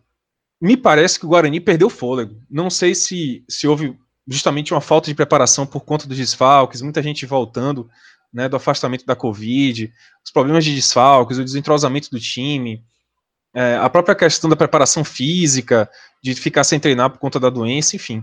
me 0.60 0.78
parece 0.78 1.20
que 1.20 1.26
o 1.26 1.30
Guarani 1.30 1.60
perdeu 1.60 1.90
fôlego. 1.90 2.42
Não 2.50 2.70
sei 2.70 2.96
se, 2.96 3.44
se 3.48 3.68
houve 3.68 3.98
justamente 4.28 4.74
uma 4.74 4.82
falta 4.82 5.08
de 5.08 5.16
preparação 5.16 5.66
por 5.66 5.82
conta 5.82 6.08
dos 6.08 6.18
desfalques, 6.18 6.82
muita 6.82 7.02
gente 7.02 7.26
voltando 7.26 7.90
né, 8.34 8.50
do 8.50 8.56
afastamento 8.56 9.06
da 9.06 9.16
Covid, 9.16 9.94
os 10.26 10.32
problemas 10.32 10.66
de 10.66 10.74
desfalques, 10.74 11.38
o 11.38 11.44
desentrosamento 11.44 12.10
do 12.10 12.20
time, 12.20 12.84
é, 13.54 13.76
a 13.76 13.90
própria 13.90 14.16
questão 14.16 14.50
da 14.50 14.56
preparação 14.56 15.04
física, 15.04 15.90
de 16.24 16.34
ficar 16.34 16.64
sem 16.64 16.80
treinar 16.80 17.12
por 17.12 17.20
conta 17.20 17.40
da 17.40 17.50
doença, 17.50 17.96
enfim. 17.96 18.20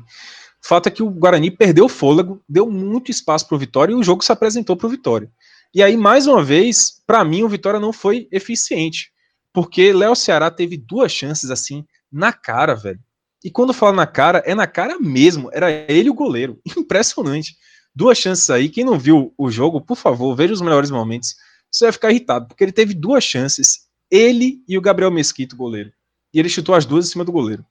O 0.62 0.66
fato 0.66 0.88
é 0.88 0.90
que 0.90 1.02
o 1.02 1.10
Guarani 1.10 1.50
perdeu 1.50 1.84
o 1.84 1.88
fôlego, 1.88 2.42
deu 2.48 2.68
muito 2.70 3.10
espaço 3.10 3.46
para 3.46 3.54
o 3.54 3.58
Vitória 3.58 3.92
e 3.92 3.96
o 3.96 4.02
jogo 4.02 4.24
se 4.24 4.32
apresentou 4.32 4.76
para 4.76 4.86
o 4.86 4.90
Vitória. 4.90 5.30
E 5.72 5.82
aí, 5.82 5.96
mais 5.96 6.26
uma 6.26 6.42
vez, 6.42 7.00
para 7.06 7.24
mim, 7.24 7.44
o 7.44 7.48
Vitória 7.48 7.78
não 7.78 7.92
foi 7.92 8.26
eficiente. 8.32 9.12
Porque 9.52 9.92
Léo 9.92 10.14
Ceará 10.14 10.50
teve 10.50 10.76
duas 10.76 11.12
chances 11.12 11.50
assim 11.50 11.84
na 12.10 12.32
cara, 12.32 12.74
velho. 12.74 13.00
E 13.42 13.50
quando 13.50 13.72
fala 13.72 13.92
na 13.92 14.06
cara, 14.06 14.42
é 14.44 14.54
na 14.54 14.66
cara 14.66 14.98
mesmo. 14.98 15.50
Era 15.52 15.70
ele 15.90 16.10
o 16.10 16.14
goleiro. 16.14 16.60
Impressionante. 16.76 17.56
Duas 17.94 18.18
chances 18.18 18.48
aí. 18.50 18.68
Quem 18.68 18.84
não 18.84 18.98
viu 18.98 19.32
o 19.36 19.50
jogo, 19.50 19.80
por 19.80 19.96
favor, 19.96 20.34
veja 20.36 20.52
os 20.52 20.60
melhores 20.60 20.90
momentos. 20.90 21.34
Você 21.70 21.84
vai 21.84 21.92
ficar 21.92 22.10
irritado, 22.10 22.48
porque 22.48 22.64
ele 22.64 22.72
teve 22.72 22.94
duas 22.94 23.24
chances. 23.24 23.88
Ele 24.10 24.62
e 24.68 24.76
o 24.76 24.80
Gabriel 24.80 25.10
Mesquita, 25.10 25.54
o 25.54 25.58
goleiro. 25.58 25.92
E 26.34 26.38
ele 26.38 26.48
chutou 26.48 26.74
as 26.74 26.84
duas 26.84 27.06
em 27.06 27.10
cima 27.10 27.24
do 27.24 27.32
goleiro. 27.32 27.64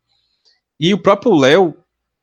E 0.80 0.94
o 0.94 0.98
próprio 0.98 1.36
Léo, 1.36 1.76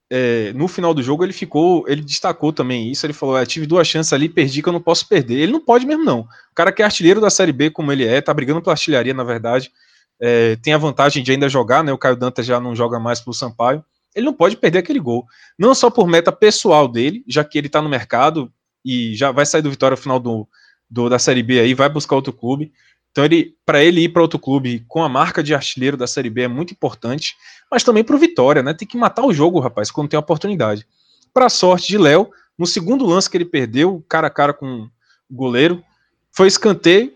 é, 0.09 0.51
no 0.53 0.67
final 0.67 0.93
do 0.93 1.03
jogo, 1.03 1.23
ele 1.23 1.33
ficou, 1.33 1.85
ele 1.87 2.01
destacou 2.01 2.51
também 2.51 2.91
isso. 2.91 3.05
Ele 3.05 3.13
falou: 3.13 3.35
ah, 3.35 3.45
tive 3.45 3.65
duas 3.65 3.87
chances 3.87 4.11
ali, 4.11 4.27
perdi 4.27 4.61
que 4.61 4.69
eu 4.69 4.73
não 4.73 4.81
posso 4.81 5.07
perder. 5.07 5.39
Ele 5.39 5.51
não 5.51 5.63
pode 5.63 5.85
mesmo, 5.85 6.03
não. 6.03 6.21
O 6.21 6.55
cara 6.55 6.71
que 6.71 6.81
é 6.81 6.85
artilheiro 6.85 7.21
da 7.21 7.29
Série 7.29 7.51
B, 7.51 7.69
como 7.69 7.91
ele 7.91 8.05
é, 8.05 8.21
tá 8.21 8.33
brigando 8.33 8.61
pela 8.61 8.73
artilharia, 8.73 9.13
na 9.13 9.23
verdade. 9.23 9.71
É, 10.19 10.55
tem 10.57 10.73
a 10.73 10.77
vantagem 10.77 11.23
de 11.23 11.31
ainda 11.31 11.47
jogar, 11.47 11.83
né? 11.83 11.91
O 11.91 11.97
Caio 11.97 12.15
Dantas 12.15 12.45
já 12.45 12.59
não 12.59 12.75
joga 12.75 12.99
mais 12.99 13.19
pro 13.19 13.33
Sampaio. 13.33 13.83
Ele 14.15 14.25
não 14.25 14.33
pode 14.33 14.57
perder 14.57 14.79
aquele 14.79 14.99
gol. 14.99 15.25
Não 15.57 15.75
só 15.75 15.89
por 15.89 16.07
meta 16.07 16.31
pessoal 16.31 16.87
dele, 16.87 17.23
já 17.27 17.43
que 17.43 17.57
ele 17.57 17.69
tá 17.69 17.81
no 17.81 17.89
mercado 17.89 18.51
e 18.83 19.15
já 19.15 19.31
vai 19.31 19.45
sair 19.45 19.61
do 19.61 19.69
Vitória 19.69 19.95
no 19.95 20.01
final 20.01 20.19
do, 20.19 20.47
do, 20.89 21.09
da 21.09 21.19
Série 21.19 21.43
B 21.43 21.59
aí, 21.59 21.73
vai 21.73 21.89
buscar 21.89 22.15
outro 22.15 22.33
clube. 22.33 22.71
Então, 23.11 23.25
ele, 23.25 23.55
para 23.65 23.83
ele 23.83 24.01
ir 24.01 24.09
para 24.09 24.21
outro 24.21 24.39
clube 24.39 24.85
com 24.87 25.03
a 25.03 25.09
marca 25.09 25.43
de 25.43 25.53
artilheiro 25.53 25.97
da 25.97 26.07
Série 26.07 26.29
B 26.29 26.43
é 26.43 26.47
muito 26.47 26.71
importante, 26.71 27.35
mas 27.69 27.83
também 27.83 28.03
para 28.03 28.15
o 28.15 28.19
Vitória, 28.19 28.63
né? 28.63 28.73
Tem 28.73 28.87
que 28.87 28.97
matar 28.97 29.25
o 29.25 29.33
jogo, 29.33 29.59
rapaz, 29.59 29.91
quando 29.91 30.09
tem 30.09 30.17
a 30.17 30.21
oportunidade. 30.21 30.85
Para 31.33 31.49
sorte 31.49 31.87
de 31.87 31.97
Léo, 31.97 32.29
no 32.57 32.65
segundo 32.65 33.05
lance 33.05 33.29
que 33.29 33.37
ele 33.37 33.45
perdeu, 33.45 34.03
cara 34.09 34.27
a 34.27 34.31
cara 34.31 34.53
com 34.53 34.89
o 35.29 35.35
goleiro, 35.35 35.83
foi 36.31 36.47
escanteio. 36.47 37.13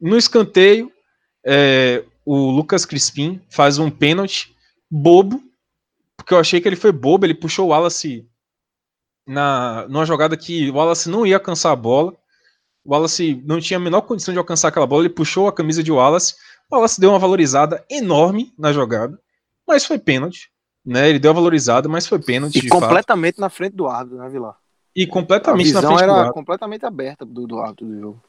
No 0.00 0.16
escanteio, 0.16 0.90
é, 1.44 2.04
o 2.24 2.50
Lucas 2.50 2.86
Crispim 2.86 3.40
faz 3.50 3.78
um 3.78 3.90
pênalti 3.90 4.54
bobo, 4.90 5.42
porque 6.16 6.32
eu 6.32 6.38
achei 6.38 6.60
que 6.60 6.68
ele 6.68 6.76
foi 6.76 6.92
bobo, 6.92 7.26
ele 7.26 7.34
puxou 7.34 7.66
o 7.66 7.68
Wallace 7.70 8.26
na, 9.26 9.86
numa 9.88 10.06
jogada 10.06 10.36
que 10.36 10.70
o 10.70 10.74
Wallace 10.74 11.08
não 11.08 11.26
ia 11.26 11.36
alcançar 11.36 11.72
a 11.72 11.76
bola. 11.76 12.14
O 12.84 12.92
Wallace 12.92 13.42
não 13.44 13.60
tinha 13.60 13.78
a 13.78 13.80
menor 13.80 14.02
condição 14.02 14.32
de 14.32 14.38
alcançar 14.38 14.68
aquela 14.68 14.86
bola, 14.86 15.02
ele 15.02 15.14
puxou 15.14 15.48
a 15.48 15.52
camisa 15.52 15.82
de 15.82 15.92
Wallace. 15.92 16.34
O 16.70 16.76
Wallace 16.76 17.00
deu 17.00 17.10
uma 17.10 17.18
valorizada 17.18 17.84
enorme 17.90 18.52
na 18.58 18.72
jogada, 18.72 19.18
mas 19.66 19.84
foi 19.84 19.98
pênalti. 19.98 20.50
Né? 20.84 21.08
Ele 21.08 21.18
deu 21.18 21.30
uma 21.30 21.40
valorizada, 21.40 21.88
mas 21.88 22.06
foi 22.06 22.18
pênalti. 22.18 22.58
E 22.58 22.68
completamente 22.68 23.36
fato. 23.36 23.40
na 23.40 23.48
frente 23.48 23.74
do 23.74 23.86
árbitro, 23.86 24.18
né, 24.18 24.28
Vilar? 24.28 24.56
E 24.94 25.06
completamente 25.06 25.72
na 25.72 25.80
frente 25.80 25.90
do 25.90 26.02
árbitro. 26.02 26.20
era 26.20 26.32
completamente 26.32 26.86
aberta 26.86 27.24
do, 27.24 27.46
do 27.46 27.58
árbitro 27.58 27.86
do 27.86 28.00
jogo. 28.00 28.22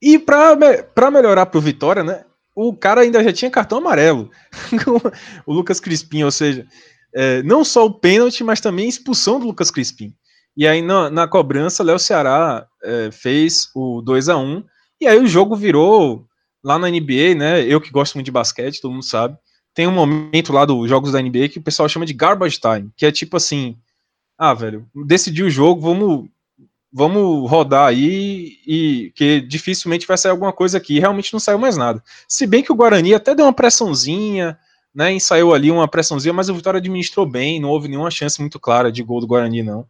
E 0.00 0.18
para 0.18 1.10
melhorar 1.10 1.46
pro 1.46 1.60
Vitória, 1.60 2.02
né? 2.02 2.24
O 2.54 2.74
cara 2.74 3.00
ainda 3.00 3.22
já 3.24 3.32
tinha 3.32 3.50
cartão 3.50 3.78
amarelo. 3.78 4.30
o 5.46 5.52
Lucas 5.52 5.80
Crispim, 5.80 6.22
ou 6.22 6.30
seja, 6.30 6.66
é, 7.14 7.42
não 7.42 7.64
só 7.64 7.86
o 7.86 7.94
pênalti, 7.94 8.44
mas 8.44 8.60
também 8.60 8.86
a 8.86 8.88
expulsão 8.88 9.40
do 9.40 9.46
Lucas 9.46 9.70
Crispim. 9.70 10.14
E 10.56 10.66
aí 10.66 10.82
na, 10.82 11.10
na 11.10 11.26
cobrança, 11.26 11.82
Léo 11.82 11.98
Ceará 11.98 12.66
é, 12.82 13.10
fez 13.10 13.70
o 13.74 14.02
2 14.02 14.28
a 14.28 14.36
1 14.36 14.64
e 15.00 15.06
aí 15.06 15.18
o 15.18 15.26
jogo 15.26 15.56
virou 15.56 16.26
lá 16.62 16.78
na 16.78 16.88
NBA, 16.88 17.34
né? 17.36 17.62
Eu 17.64 17.80
que 17.80 17.90
gosto 17.90 18.14
muito 18.14 18.26
de 18.26 18.32
basquete, 18.32 18.80
todo 18.80 18.92
mundo 18.92 19.04
sabe. 19.04 19.36
Tem 19.74 19.86
um 19.86 19.92
momento 19.92 20.52
lá 20.52 20.64
dos 20.64 20.88
jogos 20.88 21.12
da 21.12 21.20
NBA 21.20 21.48
que 21.48 21.58
o 21.58 21.62
pessoal 21.62 21.88
chama 21.88 22.06
de 22.06 22.12
garbage 22.12 22.60
time, 22.60 22.90
que 22.96 23.06
é 23.06 23.10
tipo 23.10 23.36
assim, 23.36 23.76
ah, 24.38 24.54
velho, 24.54 24.86
decidiu 25.06 25.46
o 25.46 25.50
jogo, 25.50 25.80
vamos 25.80 26.28
vamos 26.92 27.50
rodar 27.50 27.86
aí 27.88 28.58
e 28.66 29.12
que 29.14 29.40
dificilmente 29.40 30.06
vai 30.06 30.18
sair 30.18 30.30
alguma 30.30 30.52
coisa 30.52 30.78
aqui. 30.78 30.96
E 30.96 31.00
realmente 31.00 31.32
não 31.32 31.40
saiu 31.40 31.58
mais 31.58 31.76
nada. 31.76 32.02
Se 32.28 32.46
bem 32.46 32.62
que 32.62 32.72
o 32.72 32.76
Guarani 32.76 33.14
até 33.14 33.34
deu 33.34 33.46
uma 33.46 33.52
pressãozinha, 33.52 34.58
né? 34.94 35.12
Ensaiou 35.12 35.54
ali 35.54 35.70
uma 35.70 35.88
pressãozinha, 35.88 36.32
mas 36.32 36.48
o 36.48 36.54
Vitória 36.54 36.78
administrou 36.78 37.24
bem, 37.24 37.60
não 37.60 37.70
houve 37.70 37.88
nenhuma 37.88 38.10
chance 38.10 38.40
muito 38.40 38.60
clara 38.60 38.92
de 38.92 39.02
gol 39.02 39.20
do 39.20 39.26
Guarani, 39.26 39.62
não 39.62 39.86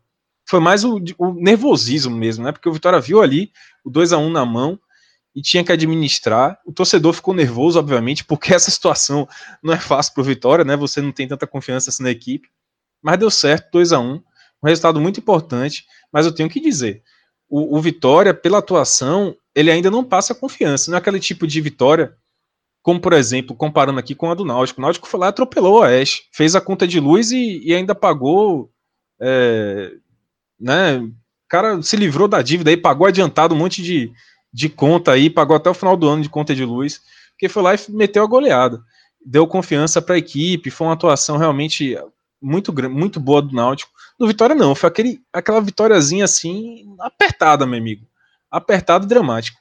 foi 0.48 0.60
mais 0.60 0.84
o, 0.84 1.00
o, 1.18 1.32
nervosismo 1.32 2.14
mesmo, 2.14 2.44
né? 2.44 2.52
Porque 2.52 2.68
o 2.68 2.72
Vitória 2.72 3.00
viu 3.00 3.22
ali 3.22 3.50
o 3.84 3.90
2 3.90 4.12
a 4.12 4.18
1 4.18 4.30
na 4.30 4.44
mão 4.44 4.78
e 5.34 5.40
tinha 5.40 5.64
que 5.64 5.72
administrar. 5.72 6.58
O 6.66 6.72
torcedor 6.72 7.14
ficou 7.14 7.34
nervoso, 7.34 7.78
obviamente, 7.78 8.24
porque 8.24 8.54
essa 8.54 8.70
situação 8.70 9.26
não 9.62 9.72
é 9.72 9.78
fácil 9.78 10.14
para 10.14 10.20
o 10.20 10.24
Vitória, 10.24 10.64
né? 10.64 10.76
Você 10.76 11.00
não 11.00 11.12
tem 11.12 11.26
tanta 11.26 11.46
confiança 11.46 11.90
assim 11.90 12.02
na 12.02 12.10
equipe. 12.10 12.48
Mas 13.02 13.18
deu 13.18 13.30
certo, 13.30 13.70
2 13.72 13.92
a 13.92 13.98
1 13.98 14.22
um 14.62 14.68
resultado 14.68 15.00
muito 15.00 15.18
importante. 15.18 15.86
Mas 16.12 16.26
eu 16.26 16.32
tenho 16.32 16.50
que 16.50 16.60
dizer, 16.60 17.02
o, 17.48 17.76
o 17.78 17.80
Vitória, 17.80 18.34
pela 18.34 18.58
atuação, 18.58 19.34
ele 19.54 19.70
ainda 19.70 19.90
não 19.90 20.04
passa 20.04 20.34
confiança. 20.34 20.90
Não 20.90 20.96
é 20.96 21.00
aquele 21.00 21.18
tipo 21.18 21.46
de 21.46 21.60
vitória, 21.60 22.14
como 22.82 23.00
por 23.00 23.12
exemplo, 23.12 23.56
comparando 23.56 23.98
aqui 23.98 24.14
com 24.14 24.30
a 24.30 24.34
do 24.34 24.44
Náutico. 24.44 24.80
O 24.80 24.82
Náutico 24.82 25.08
foi 25.08 25.20
lá 25.20 25.28
atropelou 25.28 25.76
o 25.76 25.80
Oeste, 25.80 26.28
fez 26.32 26.54
a 26.54 26.60
conta 26.60 26.86
de 26.86 27.00
luz 27.00 27.30
e, 27.30 27.60
e 27.64 27.74
ainda 27.74 27.94
pagou 27.94 28.70
é, 29.20 29.92
né? 30.58 30.96
O 30.98 31.12
cara 31.48 31.82
se 31.82 31.96
livrou 31.96 32.26
da 32.26 32.42
dívida 32.42 32.70
aí, 32.70 32.76
pagou 32.76 33.06
adiantado 33.06 33.54
um 33.54 33.58
monte 33.58 33.82
de, 33.82 34.10
de 34.52 34.68
conta 34.68 35.12
aí, 35.12 35.30
pagou 35.30 35.54
até 35.54 35.70
o 35.70 35.74
final 35.74 35.96
do 35.96 36.08
ano 36.08 36.22
de 36.22 36.28
conta 36.28 36.54
de 36.54 36.64
luz, 36.64 37.00
porque 37.30 37.48
foi 37.48 37.62
lá 37.62 37.74
e 37.74 37.78
meteu 37.90 38.24
a 38.24 38.26
goleada. 38.26 38.82
Deu 39.24 39.46
confiança 39.46 40.02
para 40.02 40.14
a 40.14 40.18
equipe, 40.18 40.70
foi 40.70 40.86
uma 40.86 40.94
atuação 40.94 41.36
realmente 41.36 41.96
muito, 42.40 42.72
muito 42.90 43.20
boa 43.20 43.42
do 43.42 43.54
Náutico. 43.54 43.92
No 44.22 44.28
Vitória 44.28 44.54
não, 44.54 44.72
foi 44.72 44.88
aquele, 44.88 45.20
aquela 45.32 45.60
vitóriazinha 45.60 46.24
assim, 46.24 46.84
apertada, 47.00 47.66
meu 47.66 47.76
amigo. 47.76 48.06
Apertado 48.48 49.04
e 49.04 49.08
dramático. 49.08 49.58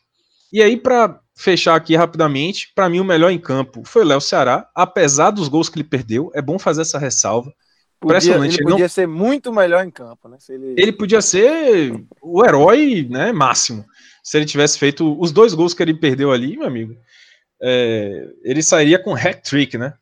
E 0.54 0.62
aí, 0.62 0.78
para 0.78 1.20
fechar 1.36 1.76
aqui 1.76 1.96
rapidamente, 1.96 2.72
para 2.76 2.88
mim 2.88 3.00
o 3.00 3.04
melhor 3.04 3.32
em 3.32 3.40
campo 3.40 3.82
foi 3.84 4.04
o 4.04 4.06
Léo 4.06 4.22
Ceará, 4.22 4.70
apesar 4.76 5.32
dos 5.32 5.48
gols 5.48 5.68
que 5.68 5.80
ele 5.80 5.84
perdeu, 5.84 6.30
é 6.36 6.44
bom 6.44 6.60
fazer 6.60 6.84
essa 6.84 7.00
ressalva. 7.00 7.52
Podia, 8.00 8.36
ele, 8.36 8.50
ele 8.50 8.64
podia 8.64 8.86
não... 8.86 8.90
ser 8.90 9.08
muito 9.08 9.52
melhor 9.52 9.84
em 9.84 9.90
campo, 9.90 10.30
né? 10.30 10.38
Ele... 10.48 10.76
ele... 10.78 10.92
podia 10.92 11.24
ser 11.24 12.00
o 12.22 12.46
herói 12.46 13.08
né, 13.10 13.32
máximo. 13.32 13.84
Se 14.24 14.38
ele 14.38 14.46
tivesse 14.46 14.78
feito 14.78 15.20
os 15.20 15.32
dois 15.32 15.56
gols 15.56 15.74
que 15.74 15.82
ele 15.82 15.96
perdeu 15.96 16.32
ali, 16.32 16.56
meu 16.56 16.68
amigo, 16.68 16.96
é, 17.60 18.28
ele 18.44 18.62
sairia 18.62 19.00
com 19.00 19.16
hat-trick, 19.16 19.76
né? 19.76 19.96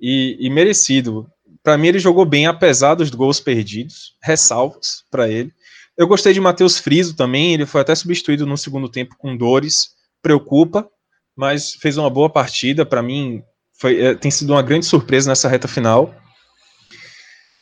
E, 0.00 0.38
e 0.40 0.48
merecido. 0.48 1.30
Para 1.62 1.76
mim, 1.76 1.88
ele 1.88 1.98
jogou 1.98 2.24
bem, 2.24 2.46
apesar 2.46 2.94
dos 2.94 3.10
gols 3.10 3.40
perdidos. 3.40 4.16
Ressalvas 4.22 5.04
para 5.10 5.28
ele. 5.28 5.52
Eu 5.96 6.06
gostei 6.06 6.32
de 6.32 6.40
Matheus 6.40 6.78
Friso 6.78 7.14
também. 7.14 7.54
Ele 7.54 7.66
foi 7.66 7.80
até 7.80 7.94
substituído 7.94 8.46
no 8.46 8.56
segundo 8.56 8.88
tempo 8.88 9.16
com 9.18 9.36
dores. 9.36 9.90
Preocupa, 10.22 10.88
mas 11.36 11.74
fez 11.74 11.96
uma 11.96 12.08
boa 12.08 12.30
partida. 12.30 12.86
Para 12.86 13.02
mim, 13.02 13.42
foi, 13.78 14.00
é, 14.00 14.14
tem 14.14 14.30
sido 14.30 14.50
uma 14.50 14.62
grande 14.62 14.86
surpresa 14.86 15.30
nessa 15.30 15.48
reta 15.48 15.68
final. 15.68 16.14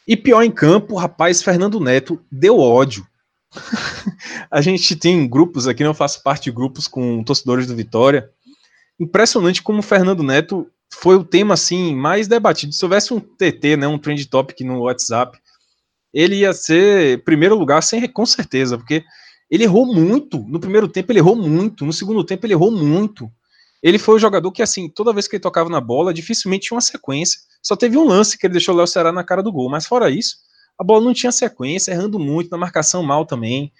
E 0.07 0.17
pior 0.17 0.43
em 0.43 0.51
campo, 0.51 0.97
rapaz, 0.97 1.43
Fernando 1.43 1.81
Neto 1.81 2.23
deu 2.31 2.59
ódio. 2.59 3.07
a 4.51 4.61
gente 4.61 4.95
tem 4.95 5.29
grupos 5.29 5.67
aqui, 5.67 5.83
não 5.83 5.95
faço 5.95 6.23
parte 6.23 6.45
de 6.45 6.53
grupos 6.53 6.87
com 6.87 7.25
torcedores 7.25 7.67
do 7.67 7.75
Vitória. 7.75 8.31
Impressionante 9.01 9.63
como 9.63 9.81
o 9.81 9.83
Fernando 9.83 10.23
Neto 10.23 10.71
foi 10.93 11.17
o 11.17 11.25
tema 11.25 11.55
assim 11.55 11.95
mais 11.95 12.29
debatido. 12.29 12.73
Se 12.73 12.85
houvesse 12.85 13.13
um 13.13 13.21
TT, 13.21 13.77
né, 13.77 13.87
um 13.87 13.99
trend 13.99 14.25
topic 14.29 14.61
no 14.61 14.83
WhatsApp, 14.83 15.39
ele 16.13 16.37
ia 16.37 16.53
ser 16.53 17.23
primeiro 17.25 17.55
lugar 17.55 17.83
sem 17.83 18.07
com 18.09 18.25
certeza, 18.25 18.79
porque 18.79 19.05
ele 19.51 19.65
errou 19.65 19.87
muito. 19.87 20.39
No 20.49 20.59
primeiro 20.59 20.89
tempo 20.89 21.13
ele 21.13 21.19
errou 21.19 21.37
muito, 21.37 21.85
no 21.85 21.93
segundo 21.93 22.25
tempo 22.25 22.47
ele 22.47 22.55
errou 22.55 22.71
muito. 22.71 23.31
Ele 23.83 23.99
foi 23.99 24.17
o 24.17 24.19
jogador 24.19 24.51
que 24.51 24.63
assim, 24.63 24.89
toda 24.89 25.13
vez 25.13 25.29
que 25.29 25.37
ele 25.37 25.43
tocava 25.43 25.69
na 25.69 25.81
bola, 25.81 26.15
dificilmente 26.15 26.69
tinha 26.69 26.77
uma 26.77 26.81
sequência. 26.81 27.41
Só 27.63 27.77
teve 27.77 27.97
um 27.97 28.05
lance 28.05 28.39
que 28.39 28.47
ele 28.47 28.53
deixou 28.53 28.75
o 28.75 28.79
Léo 28.79 28.87
Ceará 28.87 29.13
na 29.13 29.23
cara 29.23 29.43
do 29.43 29.53
gol, 29.53 29.69
mas 29.69 29.87
fora 29.87 30.11
isso, 30.11 30.39
a 30.79 30.85
bola 30.85 31.05
não 31.05 31.15
tinha 31.15 31.31
sequência, 31.31 31.93
errando 31.93 32.19
muito, 32.19 32.51
na 32.51 32.59
marcação 32.59 33.03
mal 33.03 33.25
também. 33.27 33.73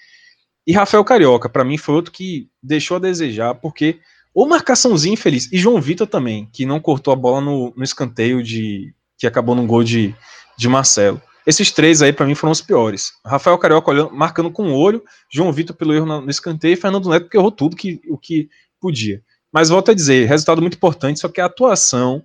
E 0.67 0.73
Rafael 0.73 1.05
Carioca, 1.05 1.49
para 1.49 1.65
mim, 1.65 1.79
foi 1.79 1.95
outro 1.95 2.13
que 2.13 2.49
deixou 2.63 2.97
a 2.97 3.01
desejar, 3.01 3.55
porque 3.55 4.01
ou 4.37 4.47
marcaçãozinha 4.47 5.15
infeliz, 5.15 5.51
e 5.51 5.57
João 5.57 5.81
Vitor 5.81 6.07
também, 6.07 6.47
que 6.53 6.67
não 6.67 6.79
cortou 6.79 7.11
a 7.11 7.17
bola 7.17 7.41
no, 7.41 7.73
no 7.75 7.83
escanteio 7.83 8.43
de 8.43 8.95
que 9.17 9.27
acabou 9.27 9.55
no 9.55 9.67
gol 9.67 9.83
de, 9.83 10.15
de 10.59 10.69
Marcelo. 10.69 11.23
Esses 11.47 11.73
três 11.73 12.03
aí, 12.03 12.13
para 12.13 12.27
mim, 12.27 12.35
foram 12.35 12.53
os 12.53 12.61
piores. 12.61 13.13
Rafael 13.25 13.57
Carioca 13.57 13.91
olhando, 13.91 14.13
marcando 14.13 14.51
com 14.51 14.69
o 14.69 14.77
olho, 14.77 15.03
João 15.33 15.51
Vitor 15.51 15.75
pelo 15.75 15.95
erro 15.95 16.05
no 16.05 16.29
escanteio 16.29 16.75
e 16.75 16.77
Fernando 16.77 17.09
Neto 17.09 17.23
porque 17.23 17.39
errou 17.39 17.51
tudo 17.51 17.75
que, 17.75 17.99
o 18.11 18.19
que 18.19 18.51
podia. 18.79 19.23
Mas 19.51 19.71
volto 19.71 19.91
a 19.91 19.95
dizer, 19.95 20.29
resultado 20.29 20.61
muito 20.61 20.77
importante, 20.77 21.19
só 21.19 21.31
que 21.31 21.41
a 21.41 21.47
atuação 21.47 22.23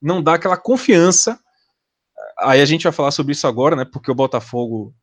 não 0.00 0.22
dá 0.22 0.34
aquela 0.34 0.56
confiança. 0.56 1.36
Aí 2.38 2.62
a 2.62 2.64
gente 2.64 2.84
vai 2.84 2.92
falar 2.92 3.10
sobre 3.10 3.32
isso 3.32 3.48
agora, 3.48 3.74
né? 3.74 3.84
Porque 3.84 4.08
o 4.08 4.14
Botafogo 4.14 4.94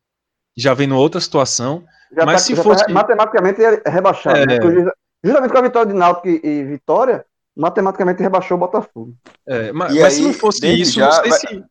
já 0.56 0.72
vem 0.72 0.86
numa 0.86 1.00
outra 1.00 1.20
situação. 1.20 1.84
Já 2.16 2.24
mas 2.24 2.40
tá, 2.40 2.46
se 2.46 2.56
fosse. 2.56 2.86
Tá 2.86 2.90
matematicamente 2.90 3.60
é 3.62 3.90
rebaixado. 3.90 4.46
Né? 4.46 4.56
É... 4.56 4.64
Né? 4.64 4.90
Justamente 5.22 5.52
com 5.52 5.58
a 5.58 5.62
vitória 5.62 5.92
de 5.92 5.98
Náutico 5.98 6.28
e, 6.28 6.40
e 6.44 6.64
Vitória, 6.64 7.24
matematicamente 7.56 8.22
rebaixou 8.22 8.56
o 8.56 8.60
Botafogo. 8.60 9.14
É, 9.46 9.72
mas, 9.72 9.94
mas 9.94 10.04
aí, 10.04 10.10
se 10.12 10.22
não 10.22 10.32
fosse 10.32 10.66
isso, 10.66 10.92
já, 10.92 11.06
não 11.06 11.12
sei 11.12 11.30
mas, 11.30 11.40
se. 11.40 11.64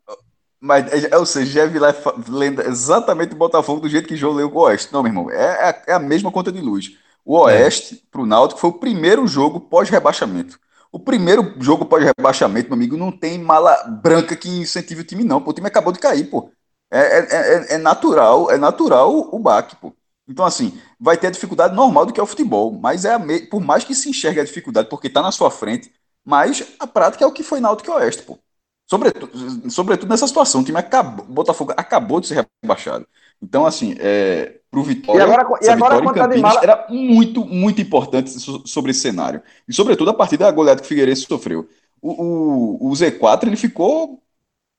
Mas, 0.60 1.14
ou 1.14 1.26
seja, 1.26 1.52
já 1.52 1.66
vi 1.66 1.80
lá 1.80 1.94
lendo 2.28 2.62
exatamente 2.62 3.34
o 3.34 3.38
Botafogo 3.38 3.82
do 3.82 3.90
jeito 3.90 4.08
que 4.08 4.16
João 4.16 4.34
leu 4.34 4.52
o 4.52 4.60
Oeste. 4.60 4.92
Não, 4.92 5.04
meu 5.04 5.12
irmão, 5.12 5.32
é, 5.32 5.70
é, 5.70 5.84
é 5.88 5.94
a 5.94 6.00
mesma 6.00 6.32
conta 6.32 6.52
de 6.52 6.60
luz. 6.60 6.98
O 7.24 7.38
é. 7.38 7.54
Oeste, 7.54 7.96
é. 7.96 7.98
para 8.12 8.22
o 8.22 8.26
Náutico, 8.26 8.60
foi 8.60 8.70
o 8.70 8.80
primeiro 8.80 9.28
jogo 9.28 9.60
pós-rebaixamento. 9.60 10.60
O 10.92 10.98
O 10.98 11.00
primeiro 11.00 11.54
jogo 11.60 11.86
pós-rebaixamento, 11.86 12.70
meu 12.70 12.76
amigo, 12.76 12.98
não 12.98 13.12
tem 13.12 13.38
mala 13.38 13.76
branca 13.84 14.36
que 14.36 14.50
incentive 14.50 15.02
o 15.02 15.04
time, 15.04 15.24
não. 15.24 15.42
Pô, 15.42 15.52
o 15.52 15.54
time 15.54 15.68
acabou 15.68 15.94
de 15.94 16.00
cair, 16.00 16.26
pô. 16.30 16.50
É, 16.90 17.00
é, 17.00 17.28
é, 17.30 17.74
é 17.76 17.78
natural, 17.78 18.50
é 18.50 18.58
natural 18.58 19.30
o 19.32 19.38
baque, 19.40 19.76
pô. 19.76 19.94
Então, 20.28 20.46
assim, 20.46 20.78
vai 21.00 21.18
ter 21.18 21.28
a 21.28 21.32
dificuldade 21.32 21.76
normal 21.76 22.06
do 22.06 22.14
que 22.14 22.20
é 22.20 22.24
o 22.24 22.28
futebol, 22.28 22.72
mas 22.72 23.06
é 23.06 23.18
me... 23.18 23.40
por 23.42 23.62
mais 23.62 23.84
que 23.84 23.96
se 23.96 24.10
enxergue 24.10 24.40
a 24.42 24.44
dificuldade, 24.44 24.90
porque 24.90 25.08
está 25.08 25.22
na 25.22 25.32
sua 25.32 25.50
frente, 25.50 25.92
mas 26.26 26.76
a 26.80 26.86
prática 26.86 27.24
é 27.24 27.28
o 27.28 27.32
que 27.32 27.44
foi 27.44 27.60
na 27.60 27.70
Náutico 27.70 27.92
Oeste, 27.94 28.24
pô. 28.24 28.38
Sobretudo, 28.86 29.70
sobretudo 29.70 30.10
nessa 30.10 30.28
situação, 30.28 30.62
o 30.62 30.64
time 30.64 30.78
acabou, 30.78 31.26
Botafogo 31.26 31.74
acabou 31.76 32.22
de 32.22 32.28
ser 32.28 32.48
rebaixado. 32.64 33.06
Então, 33.42 33.66
assim, 33.66 33.96
é, 34.00 34.60
para 34.72 34.80
o 34.80 34.84
Vitória, 34.84 35.20
e 35.20 35.24
agora, 35.24 35.44
e 35.62 35.70
agora 35.70 35.96
vitória 35.96 36.10
em 36.10 36.14
Campinas 36.14 36.64
era 36.64 36.88
muito, 36.90 37.46
muito 37.46 37.82
importante 37.82 38.30
sobre 38.66 38.92
esse 38.92 39.02
cenário. 39.02 39.42
E, 39.68 39.74
sobretudo, 39.74 40.12
a 40.12 40.14
partir 40.14 40.38
da 40.38 40.50
goleada 40.52 40.80
que 40.80 40.86
o 40.86 40.90
Figueirense 40.90 41.24
sofreu. 41.24 41.68
O, 42.02 42.88
o, 42.88 42.90
o 42.90 42.92
Z4 42.94 43.48
ele 43.48 43.58
ficou 43.58 44.22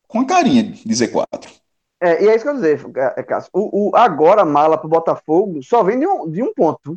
com 0.06 0.20
a 0.20 0.26
carinha 0.26 0.62
de 0.62 0.94
Z4. 0.94 1.50
É, 2.00 2.24
e 2.24 2.28
é 2.28 2.36
isso 2.36 2.44
que 2.44 2.50
eu 2.50 2.54
dizer, 2.54 2.80
é, 3.16 3.22
Cássio. 3.22 3.50
O, 3.52 3.90
o, 3.90 3.96
agora 3.96 4.42
a 4.42 4.44
mala 4.44 4.78
para 4.78 4.86
o 4.86 4.90
Botafogo 4.90 5.62
só 5.62 5.82
vem 5.82 5.98
de 5.98 6.06
um, 6.06 6.30
de 6.30 6.42
um 6.42 6.52
ponto. 6.54 6.96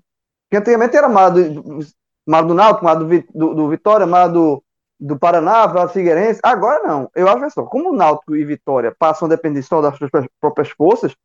Que 0.49 0.58
antigamente 0.58 0.95
era 0.95 1.10
mala 1.10 1.32
do, 1.32 1.80
mala 2.28 2.47
do 2.47 2.54
Náutico, 2.54 2.86
mala 2.86 3.04
do, 3.04 3.24
do, 3.34 3.56
do 3.56 3.70
Vitória, 3.70 4.06
mala 4.06 4.30
do, 4.30 4.64
do 4.99 5.18
Paraná, 5.18 5.68
mala 5.68 5.88
do 5.88 5.93
Figueirense. 5.93 6.39
Agora 6.43 6.84
não. 6.88 7.10
Eu 7.16 7.28
acho 7.28 7.41
que 7.41 7.49
só, 7.49 7.64
como 7.64 7.91
o 7.91 7.95
Náutico 7.95 8.36
e 8.36 8.45
Vitória 8.45 8.95
passam 8.97 9.26
a 9.26 9.30
depender 9.30 9.64
só 9.64 9.82
das 9.82 9.97
suas 9.97 10.12
próprias 10.39 10.70
forças, 10.70 11.16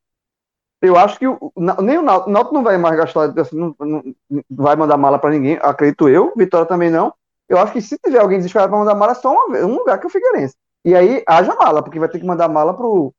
eu 0.80 0.96
acho 0.96 1.18
que 1.18 1.26
o, 1.26 1.52
nem 1.82 1.98
o 1.98 2.02
Náutico, 2.02 2.30
o 2.30 2.32
Náutico 2.32 2.54
não 2.54 2.62
vai 2.62 2.78
mais 2.78 2.96
gastar, 2.96 3.38
assim, 3.38 3.56
não, 3.56 3.74
não 3.78 4.14
vai 4.50 4.76
mandar 4.76 4.96
mala 4.96 5.18
para 5.18 5.30
ninguém, 5.30 5.58
acredito 5.60 6.08
eu. 6.08 6.32
Vitória 6.36 6.66
também 6.66 6.90
não. 6.90 7.12
Eu 7.48 7.58
acho 7.58 7.72
que 7.72 7.80
se 7.82 7.98
tiver 7.98 8.18
alguém 8.18 8.38
desesperado 8.38 8.70
para 8.70 8.78
mandar 8.78 8.94
mala, 8.94 9.12
é 9.12 9.14
só 9.14 9.32
uma, 9.32 9.58
um 9.58 9.76
lugar 9.76 9.98
que 9.98 10.06
é 10.06 10.08
o 10.08 10.10
Figueirense. 10.10 10.54
E 10.84 10.94
aí 10.94 11.22
haja 11.26 11.54
mala, 11.54 11.82
porque 11.82 11.98
vai 11.98 12.08
ter 12.08 12.20
que 12.20 12.26
mandar 12.26 12.48
mala 12.48 12.74
pro 12.74 13.12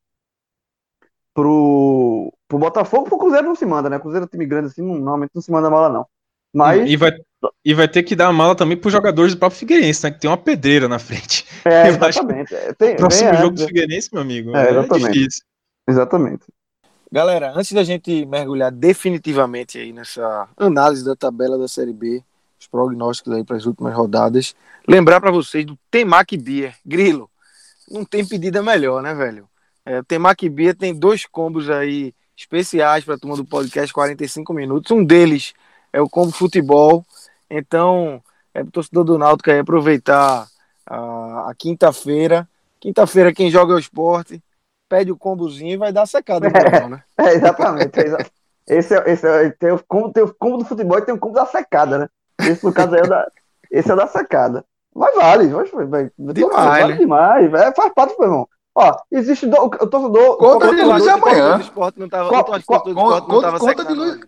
pro, 1.34 2.32
pro 2.46 2.58
Botafogo, 2.58 3.04
pro 3.04 3.18
Cruzeiro 3.18 3.46
não 3.46 3.54
se 3.54 3.66
manda, 3.66 3.88
né? 3.88 3.98
Cruzeiro 3.98 4.26
é 4.26 4.28
time 4.28 4.46
grande 4.46 4.68
assim, 4.68 4.82
normalmente 4.82 5.30
não 5.34 5.42
se 5.42 5.50
manda 5.50 5.70
mala, 5.70 5.88
não. 5.88 6.06
Mas... 6.52 6.88
E 6.88 6.96
vai, 6.96 7.12
e 7.64 7.74
vai 7.74 7.88
ter 7.88 8.02
que 8.02 8.16
dar 8.16 8.28
a 8.28 8.32
mala 8.32 8.54
também 8.54 8.76
para 8.76 8.88
os 8.88 8.92
jogadores 8.92 9.34
do 9.34 9.38
próprio 9.38 9.58
Figueirense, 9.58 10.04
né? 10.04 10.10
Que 10.10 10.20
tem 10.20 10.30
uma 10.30 10.36
pedreira 10.36 10.88
na 10.88 10.98
frente. 10.98 11.46
É, 11.64 11.88
exatamente. 11.88 12.54
É, 12.54 12.72
tem, 12.72 12.96
próximo 12.96 13.34
jogo 13.34 13.56
do 13.56 13.66
Figueirense, 13.66 14.10
meu 14.12 14.22
amigo, 14.22 14.56
é, 14.56 14.70
exatamente. 14.70 15.26
é. 15.86 15.90
Exatamente. 15.90 16.44
Galera, 17.10 17.52
antes 17.56 17.72
da 17.72 17.82
gente 17.82 18.26
mergulhar 18.26 18.70
definitivamente 18.70 19.78
aí 19.78 19.92
nessa 19.94 20.46
análise 20.58 21.02
da 21.02 21.16
tabela 21.16 21.56
da 21.56 21.66
Série 21.66 21.92
B, 21.92 22.22
os 22.60 22.66
prognósticos 22.66 23.32
aí 23.32 23.44
para 23.44 23.56
as 23.56 23.64
últimas 23.64 23.94
rodadas, 23.94 24.54
lembrar 24.86 25.18
para 25.20 25.30
vocês 25.30 25.64
do 25.64 25.78
Temac 25.90 26.36
Beer. 26.36 26.74
Grilo, 26.84 27.30
não 27.90 28.04
tem 28.04 28.26
pedida 28.26 28.62
melhor, 28.62 29.02
né, 29.02 29.14
velho? 29.14 29.47
É, 29.88 30.02
tem 30.02 30.18
Maquibia, 30.18 30.74
tem 30.74 30.94
dois 30.94 31.24
combos 31.24 31.70
aí 31.70 32.14
especiais 32.36 33.04
para 33.04 33.14
a 33.14 33.18
turma 33.18 33.36
do 33.36 33.44
podcast 33.46 33.90
45 33.90 34.52
minutos. 34.52 34.90
Um 34.90 35.02
deles 35.02 35.54
é 35.90 35.98
o 35.98 36.10
combo 36.10 36.30
futebol. 36.30 37.02
Então, 37.48 38.22
é 38.52 38.60
o 38.60 38.70
torcedor 38.70 39.02
do 39.04 39.16
Náutico 39.16 39.50
aí 39.50 39.58
aproveitar 39.60 40.46
a, 40.86 41.48
a 41.48 41.54
quinta-feira. 41.56 42.46
Quinta-feira, 42.78 43.32
quem 43.32 43.50
joga 43.50 43.72
é 43.72 43.76
o 43.76 43.78
esporte, 43.78 44.42
pede 44.90 45.10
o 45.10 45.16
combozinho 45.16 45.72
e 45.72 45.78
vai 45.78 45.90
dar 45.90 46.04
secada. 46.04 46.48
É, 46.48 46.86
né? 46.86 47.02
é, 47.16 47.32
exatamente. 47.32 47.98
esse 48.68 48.94
é, 48.94 49.10
esse 49.10 49.26
é, 49.26 49.50
tem, 49.52 49.72
o 49.72 49.82
combo, 49.88 50.12
tem 50.12 50.22
o 50.22 50.34
combo 50.34 50.58
do 50.58 50.66
futebol 50.66 50.98
e 50.98 51.02
tem 51.02 51.14
o 51.14 51.18
combo 51.18 51.34
da 51.34 51.46
secada, 51.46 51.96
né? 51.96 52.08
Esse, 52.40 52.62
no 52.62 52.74
caso, 52.74 52.94
é 52.94 53.00
o 53.00 53.08
da, 53.08 53.26
esse 53.70 53.90
é 53.90 53.96
da 53.96 54.06
secada. 54.06 54.62
Mas 54.94 55.14
vale, 55.14 55.48
vai, 55.48 55.86
vai, 55.86 56.10
demais, 56.34 56.80
vale 56.80 56.92
né? 56.92 56.98
demais. 56.98 57.54
É, 57.54 57.72
faz 57.74 57.94
parte, 57.94 58.14
meu 58.18 58.28
irmão. 58.28 58.48
Ó, 58.80 58.96
existe 59.10 59.44
do, 59.44 59.60
o 59.60 59.68
torcedor. 59.88 60.36
Conta 60.36 60.72
de 60.72 60.82
luz 60.82 61.04
é 61.04 61.10
amanhã. 61.10 61.60
Conta 63.58 63.84
de 63.84 63.92
luz. 63.92 64.20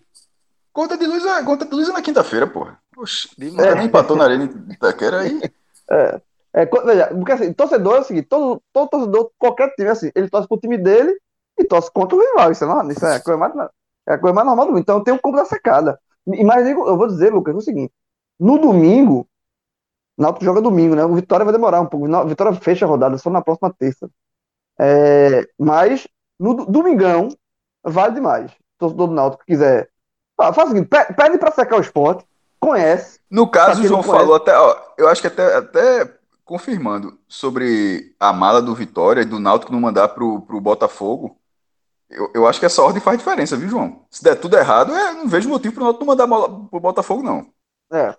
Conta 0.73 0.99
de 0.99 1.07
luz, 1.07 1.25
é, 1.25 1.45
conta 1.45 1.65
de 1.65 1.73
luz 1.73 1.89
é 1.89 1.93
na 1.93 2.03
quinta-feira, 2.03 2.49
porra. 2.49 2.77
Oxe, 2.97 3.29
é. 3.41 3.75
nem 3.77 3.87
empatou 3.87 4.17
na 4.17 4.25
arena 4.25 4.49
de 4.49 4.75
Itaquera 4.75 5.21
aí. 5.21 5.41
É, 5.93 6.21
é, 6.63 6.67
veja, 6.67 7.09
porque 7.09 7.33
assim, 7.33 7.53
torcedor 7.53 7.97
é 7.97 7.99
o 7.99 8.05
seguinte, 8.05 8.29
todo, 8.29 8.63
todo 8.73 8.89
torcedor, 8.89 9.33
qualquer 9.37 9.75
time, 9.75 9.89
assim, 9.89 10.09
ele 10.15 10.31
torce 10.31 10.47
pro 10.47 10.57
time 10.57 10.79
dele 10.79 11.19
e 11.59 11.65
torce 11.65 11.91
contra 11.91 12.17
o 12.17 12.21
rival. 12.21 12.53
Isso 12.53 12.65
é, 12.65 12.93
isso 12.93 13.05
é 13.05 13.17
a 13.17 13.21
coisa 13.21 13.37
mais, 13.37 13.53
é 14.09 14.15
a 14.15 14.19
coisa 14.19 14.33
mais 14.33 14.47
normal 14.47 14.67
do 14.67 14.71
mundo. 14.71 14.81
Então 14.81 15.03
tem 15.03 15.13
um 15.13 15.19
campo 15.19 15.37
da 15.37 15.45
secada. 15.45 15.99
E 16.29 16.45
mais 16.45 16.65
eu 16.65 16.97
vou 16.97 17.09
dizer, 17.09 17.35
Lucas, 17.35 17.57
é 17.57 17.59
o 17.59 17.61
seguinte: 17.61 17.93
no 18.39 18.57
domingo, 18.57 19.27
Náutico 20.17 20.45
joga 20.45 20.61
domingo, 20.61 20.95
né? 20.95 21.05
O 21.05 21.15
Vitória 21.15 21.45
vai 21.45 21.53
demorar 21.53 21.81
um 21.81 21.87
pouco. 21.87 22.07
O 22.07 22.29
Vitória 22.29 22.53
fecha 22.53 22.85
a 22.85 22.89
rodada 22.89 23.17
só 23.17 23.31
na 23.31 23.43
próxima 23.43 23.75
terça. 23.77 24.09
É, 24.83 25.47
mas 25.59 26.09
no 26.39 26.64
domingão 26.64 27.28
vale 27.85 28.14
demais. 28.14 28.51
Torcedor 28.78 29.09
do 29.09 29.14
Náutico 29.14 29.45
que 29.45 29.53
quiser. 29.53 29.91
Ah, 30.39 30.55
faz 30.55 30.68
o 30.68 30.72
seguinte: 30.72 30.89
pede 30.89 31.37
para 31.37 31.53
secar 31.53 31.76
o 31.76 31.83
esporte, 31.83 32.24
conhece. 32.59 33.20
No 33.31 33.47
caso, 33.47 33.83
o 33.83 33.87
João 33.87 34.03
falou 34.03 34.35
até, 34.35 34.57
ó, 34.57 34.74
eu 34.97 35.07
acho 35.07 35.20
que 35.20 35.26
até, 35.26 35.57
até 35.57 36.14
confirmando 36.45 37.18
sobre 37.28 38.14
a 38.18 38.33
mala 38.33 38.62
do 38.62 38.74
Vitória 38.74 39.20
e 39.20 39.26
do 39.26 39.39
Náutico 39.39 39.70
não 39.70 39.81
mandar 39.81 40.09
pro, 40.09 40.41
pro 40.41 40.61
Botafogo. 40.61 41.37
Eu, 42.09 42.31
eu 42.35 42.47
acho 42.47 42.59
que 42.59 42.66
essa 42.66 42.83
ordem 42.83 43.03
faz 43.03 43.18
diferença, 43.18 43.57
viu, 43.57 43.68
João? 43.68 44.05
Se 44.11 44.24
der 44.24 44.35
tudo 44.35 44.57
errado, 44.57 44.93
eu 44.93 45.12
não 45.12 45.28
vejo 45.28 45.49
motivo 45.49 45.74
pro 45.74 45.85
Náutico 45.85 46.05
não 46.05 46.12
mandar 46.12 46.26
mala 46.26 46.49
pro 46.49 46.81
Botafogo, 46.81 47.22
não. 47.22 47.47
É, 47.93 48.16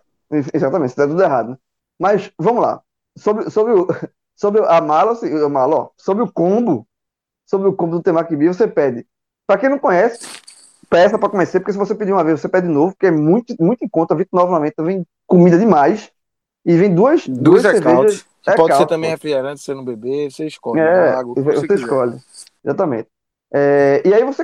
exatamente, 0.53 0.91
se 0.91 0.97
der 0.97 1.07
tudo 1.07 1.24
errado. 1.24 1.49
Né? 1.49 1.57
Mas, 1.99 2.32
vamos 2.38 2.62
lá. 2.62 2.82
Sobre, 3.18 3.49
sobre 3.49 3.74
o, 3.74 3.88
sobre 4.42 4.66
a 4.66 4.82
mala, 4.82 5.12
assim, 5.12 5.32
a 5.32 5.48
mala 5.48 5.76
ó, 5.76 5.89
sobre 5.96 6.24
o 6.24 6.32
combo, 6.32 6.88
sobre 7.46 7.70
o 7.70 7.74
combo 7.74 7.98
do 7.98 8.02
Temaki 8.02 8.36
Beer, 8.36 8.52
você 8.52 8.68
pede. 8.68 9.06
Para 9.46 9.60
quem 9.60 9.70
não 9.70 9.78
conhece, 9.78 10.28
peça 10.89 11.20
para 11.20 11.30
conhecer, 11.30 11.60
porque 11.60 11.72
se 11.72 11.78
você 11.78 11.94
pedir 11.94 12.12
uma 12.12 12.24
vez, 12.24 12.42
você 12.42 12.50
pede 12.50 12.66
de 12.66 12.74
novo, 12.74 12.94
porque 12.94 13.06
é 13.06 13.12
muito, 13.12 13.56
muito 13.60 13.86
em 13.86 13.88
conta, 13.88 14.16
29,90, 14.16 14.84
vem 14.84 15.06
comida 15.28 15.60
demais, 15.60 16.12
e 16.66 16.76
vem 16.76 16.94
duas, 16.94 17.28
duas, 17.28 17.62
duas 17.62 17.62
cervejas. 17.62 18.26
É 18.48 18.56
pode 18.56 18.76
ser 18.76 18.88
também 18.88 19.12
refrigerante, 19.12 19.62
você 19.62 19.76
não 19.76 19.86
beber, 19.86 20.32
você 20.32 20.48
escolhe. 20.48 20.80
É, 20.80 20.84
né, 20.84 21.10
água, 21.12 21.36
você, 21.36 21.68
você 21.68 21.74
escolhe, 21.76 22.18
exatamente. 22.66 23.10
É, 23.54 24.02
e 24.04 24.12
aí 24.12 24.24
você 24.24 24.44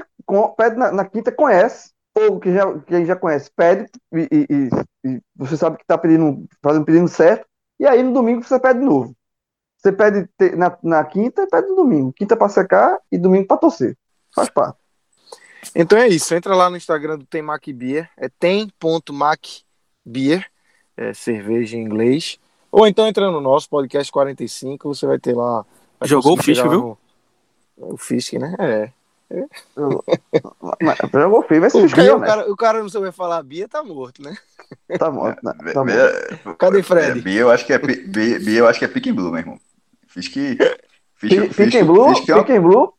pede 0.56 0.76
na, 0.76 0.92
na, 0.92 1.06
quinta, 1.06 1.32
conhece, 1.32 1.90
ou 2.16 2.40
que 2.40 2.54
já, 2.54 2.80
quem 2.82 3.04
já 3.04 3.16
conhece, 3.16 3.50
pede, 3.56 3.90
e, 4.14 4.30
e, 4.32 4.70
e 5.10 5.22
você 5.36 5.58
sabe 5.58 5.78
que 5.78 5.84
está 5.84 5.98
pedindo, 5.98 6.46
fazendo 6.62 6.86
pedindo 6.86 7.08
certo, 7.08 7.48
e 7.80 7.88
aí 7.88 8.04
no 8.04 8.14
domingo 8.14 8.44
você 8.44 8.60
pede 8.60 8.80
de 8.80 8.86
novo. 8.86 9.17
Você 9.88 9.92
pede 9.94 10.28
na, 10.58 10.78
na 10.84 11.04
quinta 11.06 11.44
e 11.44 11.48
pede 11.48 11.70
no 11.70 11.76
domingo. 11.78 12.12
Quinta 12.12 12.36
para 12.36 12.50
secar 12.50 13.00
e 13.10 13.18
domingo 13.18 13.48
para 13.48 13.56
torcer. 13.56 13.98
Faz 14.36 14.50
parte. 14.50 14.78
Então 15.74 15.98
é 15.98 16.10
isso. 16.10 16.36
Entra 16.36 16.54
lá 16.54 16.70
no 16.70 16.76
Instagram 16.76 17.18
do 17.18 17.26
Tem 17.26 17.42
Mac 17.42 17.66
Beer. 17.74 18.10
É 18.18 18.28
tem.macbeer. 18.28 19.66
É 20.98 21.14
cerveja 21.14 21.78
em 21.78 21.82
inglês. 21.82 22.38
Ou 22.70 22.86
então 22.86 23.08
entra 23.08 23.32
no 23.32 23.40
nosso 23.40 23.70
podcast 23.70 24.12
45. 24.12 24.94
Você 24.94 25.08
vai 25.08 25.20
ter 25.20 25.34
lá. 25.34 25.66
Vai 26.00 26.10
Jogou 26.10 26.34
o 26.34 26.44
Fisk, 26.44 26.68
viu? 26.68 26.98
O 27.78 27.96
Fisk, 27.96 28.34
né? 28.34 28.54
É. 28.60 28.92
é. 29.32 29.46
Jogou 29.76 31.40
o 31.40 31.44
Fisk. 31.44 31.76
O, 31.76 31.88
Bia, 31.96 32.18
o, 32.18 32.20
cara, 32.20 32.52
o 32.52 32.58
cara 32.58 32.82
não 32.82 32.90
souber 32.90 33.14
falar 33.14 33.42
Bia, 33.42 33.70
tá 33.70 33.82
morto, 33.82 34.22
né? 34.22 34.36
Tá 35.00 35.10
morto. 35.10 35.42
Né? 35.44 35.54
Tá 35.74 35.86
morto. 35.86 36.58
Cadê 36.58 36.84
Fred? 36.84 37.22
Bia, 37.22 37.40
eu 37.40 37.50
acho 37.50 37.66
que 37.66 37.72
é 37.72 37.78
Bia, 37.78 38.60
eu 38.60 38.68
acho 38.68 38.80
que 38.80 38.86
é 38.86 38.88
Pick 38.90 39.14
Blue, 39.14 39.32
meu 39.32 39.40
irmão. 39.40 39.58
Fiz 40.18 40.28
que. 40.30 40.58
Fiz, 41.16 41.32
fiz, 41.32 41.56
fiz, 41.56 41.86
Blue, 41.86 42.16
fiz 42.16 42.26
que 42.26 42.52
é 42.52 42.60
Blue, 42.60 42.94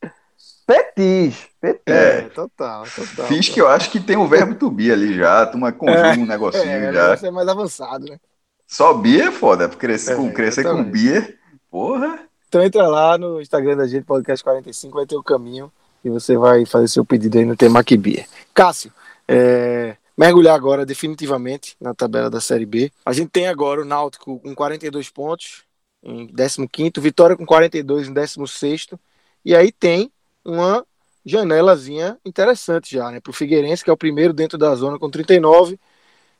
Petis. 0.64 1.46
Petis. 1.60 1.82
É, 1.86 2.22
total, 2.22 2.84
total. 2.84 3.26
Fiz 3.26 3.48
que 3.48 3.60
eu 3.60 3.66
acho 3.68 3.90
que 3.90 3.98
tem 3.98 4.16
o 4.16 4.28
verbo 4.28 4.54
to 4.54 4.70
be 4.70 4.92
ali 4.92 5.16
já, 5.16 5.44
turma 5.46 5.72
conjuga 5.72 6.14
é, 6.14 6.18
um 6.18 6.26
negocinho 6.26 6.64
é, 6.64 6.92
já. 6.92 7.16
Você 7.16 7.26
é 7.26 7.30
mais 7.30 7.48
avançado, 7.48 8.04
né? 8.04 8.20
Só 8.66 8.94
Bia 8.94 9.28
é 9.28 9.32
foda, 9.32 9.68
crescer, 9.68 10.12
é, 10.12 10.16
com, 10.16 10.32
crescer 10.32 10.62
com 10.62 10.84
Bia, 10.84 11.34
porra. 11.70 12.20
Então 12.48 12.62
entra 12.62 12.86
lá 12.86 13.18
no 13.18 13.40
Instagram 13.40 13.76
da 13.76 13.86
gente, 13.86 14.04
podcast 14.04 14.44
45, 14.44 14.96
vai 14.96 15.06
ter 15.06 15.16
o 15.16 15.22
caminho 15.22 15.72
e 16.04 16.10
você 16.10 16.36
vai 16.36 16.64
fazer 16.66 16.86
seu 16.86 17.04
pedido 17.04 17.38
aí 17.38 17.44
no 17.44 17.56
tema 17.56 17.82
que 17.82 17.96
Bia. 17.96 18.26
Cássio, 18.54 18.92
é, 19.26 19.96
mergulhar 20.16 20.54
agora 20.54 20.86
definitivamente 20.86 21.76
na 21.80 21.94
tabela 21.94 22.30
da 22.30 22.40
Série 22.40 22.66
B. 22.66 22.92
A 23.04 23.12
gente 23.12 23.30
tem 23.30 23.48
agora 23.48 23.82
o 23.82 23.84
Náutico 23.84 24.38
com 24.38 24.54
42 24.54 25.10
pontos, 25.10 25.67
em 26.02 26.26
15º, 26.28 27.00
Vitória 27.00 27.36
com 27.36 27.46
42 27.46 28.08
em 28.08 28.14
16º, 28.14 28.98
e 29.44 29.54
aí 29.54 29.72
tem 29.72 30.12
uma 30.44 30.84
janelazinha 31.24 32.18
interessante 32.24 32.94
já, 32.94 33.10
né, 33.10 33.20
para 33.20 33.30
o 33.30 33.34
Figueirense, 33.34 33.84
que 33.84 33.90
é 33.90 33.92
o 33.92 33.96
primeiro 33.96 34.32
dentro 34.32 34.56
da 34.56 34.74
zona 34.74 34.98
com 34.98 35.10
39, 35.10 35.78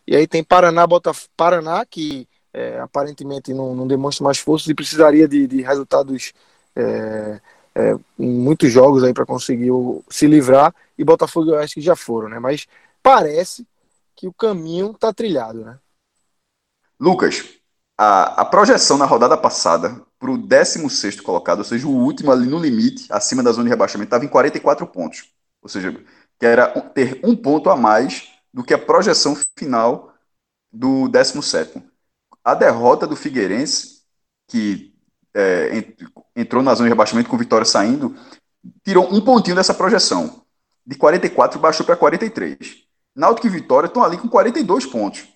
e 0.07 0.17
aí 0.17 0.27
tem 0.27 0.43
Paraná, 0.43 0.87
Botafogo, 0.87 1.31
Paraná, 1.37 1.85
que 1.85 2.27
é, 2.53 2.81
aparentemente 2.81 3.53
não, 3.53 3.75
não, 3.75 3.87
demonstra 3.87 4.25
mais 4.25 4.39
forças 4.39 4.69
e 4.69 4.75
precisaria 4.75 5.29
de, 5.29 5.47
de 5.47 5.61
resultados 5.61 6.33
é, 6.75 7.41
é, 7.75 7.95
em 8.19 8.29
muitos 8.29 8.73
jogos 8.73 9.05
aí 9.05 9.13
para 9.13 9.27
conseguir 9.27 9.71
o, 9.71 10.03
se 10.09 10.27
livrar, 10.27 10.75
e 10.97 11.05
Botafogo 11.05 11.51
eu 11.51 11.59
acho 11.59 11.75
que 11.75 11.81
já 11.81 11.95
foram, 11.95 12.29
né, 12.29 12.39
mas 12.39 12.67
parece 13.03 13.67
que 14.17 14.27
o 14.27 14.33
caminho 14.33 14.93
está 14.93 15.13
trilhado, 15.13 15.65
né. 15.65 15.79
Lucas, 16.99 17.58
a, 17.99 18.43
a 18.43 18.45
projeção 18.45 18.97
na 18.97 19.05
rodada 19.05 19.37
passada 19.37 20.01
para 20.21 20.31
o 20.31 20.39
16 20.39 21.21
colocado, 21.21 21.59
ou 21.59 21.65
seja, 21.65 21.87
o 21.87 21.91
último 21.91 22.31
ali 22.31 22.47
no 22.47 22.59
limite, 22.59 23.07
acima 23.11 23.43
da 23.43 23.51
zona 23.51 23.65
de 23.65 23.71
rebaixamento, 23.71 24.07
estava 24.07 24.25
em 24.25 24.29
44 24.29 24.87
pontos. 24.87 25.33
Ou 25.61 25.69
seja, 25.69 25.93
que 26.39 26.47
era 26.47 26.69
ter 26.81 27.21
um 27.25 27.35
ponto 27.35 27.69
a 27.69 27.77
mais 27.77 28.29
do 28.55 28.63
que 28.63 28.73
a 28.73 28.79
projeção 28.79 29.37
final 29.57 30.15
do 30.73 31.09
17. 31.09 31.83
A 32.45 32.55
derrota 32.55 33.07
do 33.07 33.17
Figueirense, 33.17 34.03
que 34.47 34.95
é, 35.35 35.85
entrou 36.37 36.63
na 36.63 36.75
zona 36.75 36.89
de 36.89 36.93
rebaixamento 36.93 37.29
com 37.29 37.37
vitória 37.37 37.67
saindo, 37.67 38.17
tirou 38.85 39.13
um 39.13 39.21
pontinho 39.21 39.57
dessa 39.57 39.75
projeção. 39.75 40.43
De 40.87 40.97
44 40.97 41.59
baixou 41.59 41.85
para 41.85 41.97
43. 41.97 42.85
Náutico 43.15 43.49
e 43.49 43.51
Vitória 43.51 43.89
estão 43.89 44.03
ali 44.03 44.17
com 44.17 44.29
42 44.29 44.87
pontos. 44.87 45.27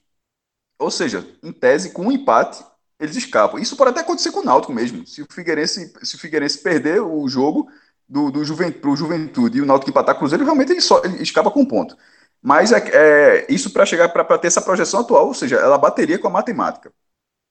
Ou 0.82 0.90
seja, 0.90 1.26
em 1.42 1.52
tese, 1.52 1.90
com 1.90 2.06
um 2.06 2.12
empate, 2.12 2.64
eles 2.98 3.16
escapam. 3.16 3.60
Isso 3.60 3.76
pode 3.76 3.90
até 3.90 4.00
acontecer 4.00 4.30
com 4.32 4.40
o 4.40 4.44
Náutico 4.44 4.72
mesmo. 4.72 5.06
Se 5.06 5.22
o 5.22 5.26
Figueirense, 5.30 5.92
se 6.02 6.16
o 6.16 6.18
Figueirense 6.18 6.58
perder 6.58 7.00
o 7.00 7.28
jogo 7.28 7.70
do, 8.08 8.30
do 8.30 8.44
Juventude, 8.44 8.80
pro 8.80 8.96
Juventude 8.96 9.58
e 9.58 9.60
o 9.62 9.66
Náutico 9.66 9.90
empatar 9.90 10.18
Cruzeiro, 10.18 10.44
realmente 10.44 10.72
ele, 10.72 10.80
só, 10.80 11.02
ele 11.04 11.22
escapa 11.22 11.50
com 11.50 11.60
um 11.62 11.66
ponto. 11.66 11.96
Mas 12.40 12.72
é, 12.72 12.78
é 12.92 13.46
isso 13.48 13.70
para 13.70 13.86
chegar 13.86 14.08
para 14.10 14.38
ter 14.38 14.48
essa 14.48 14.60
projeção 14.60 15.00
atual, 15.00 15.28
ou 15.28 15.34
seja, 15.34 15.56
ela 15.56 15.78
bateria 15.78 16.18
com 16.18 16.28
a 16.28 16.30
matemática. 16.30 16.92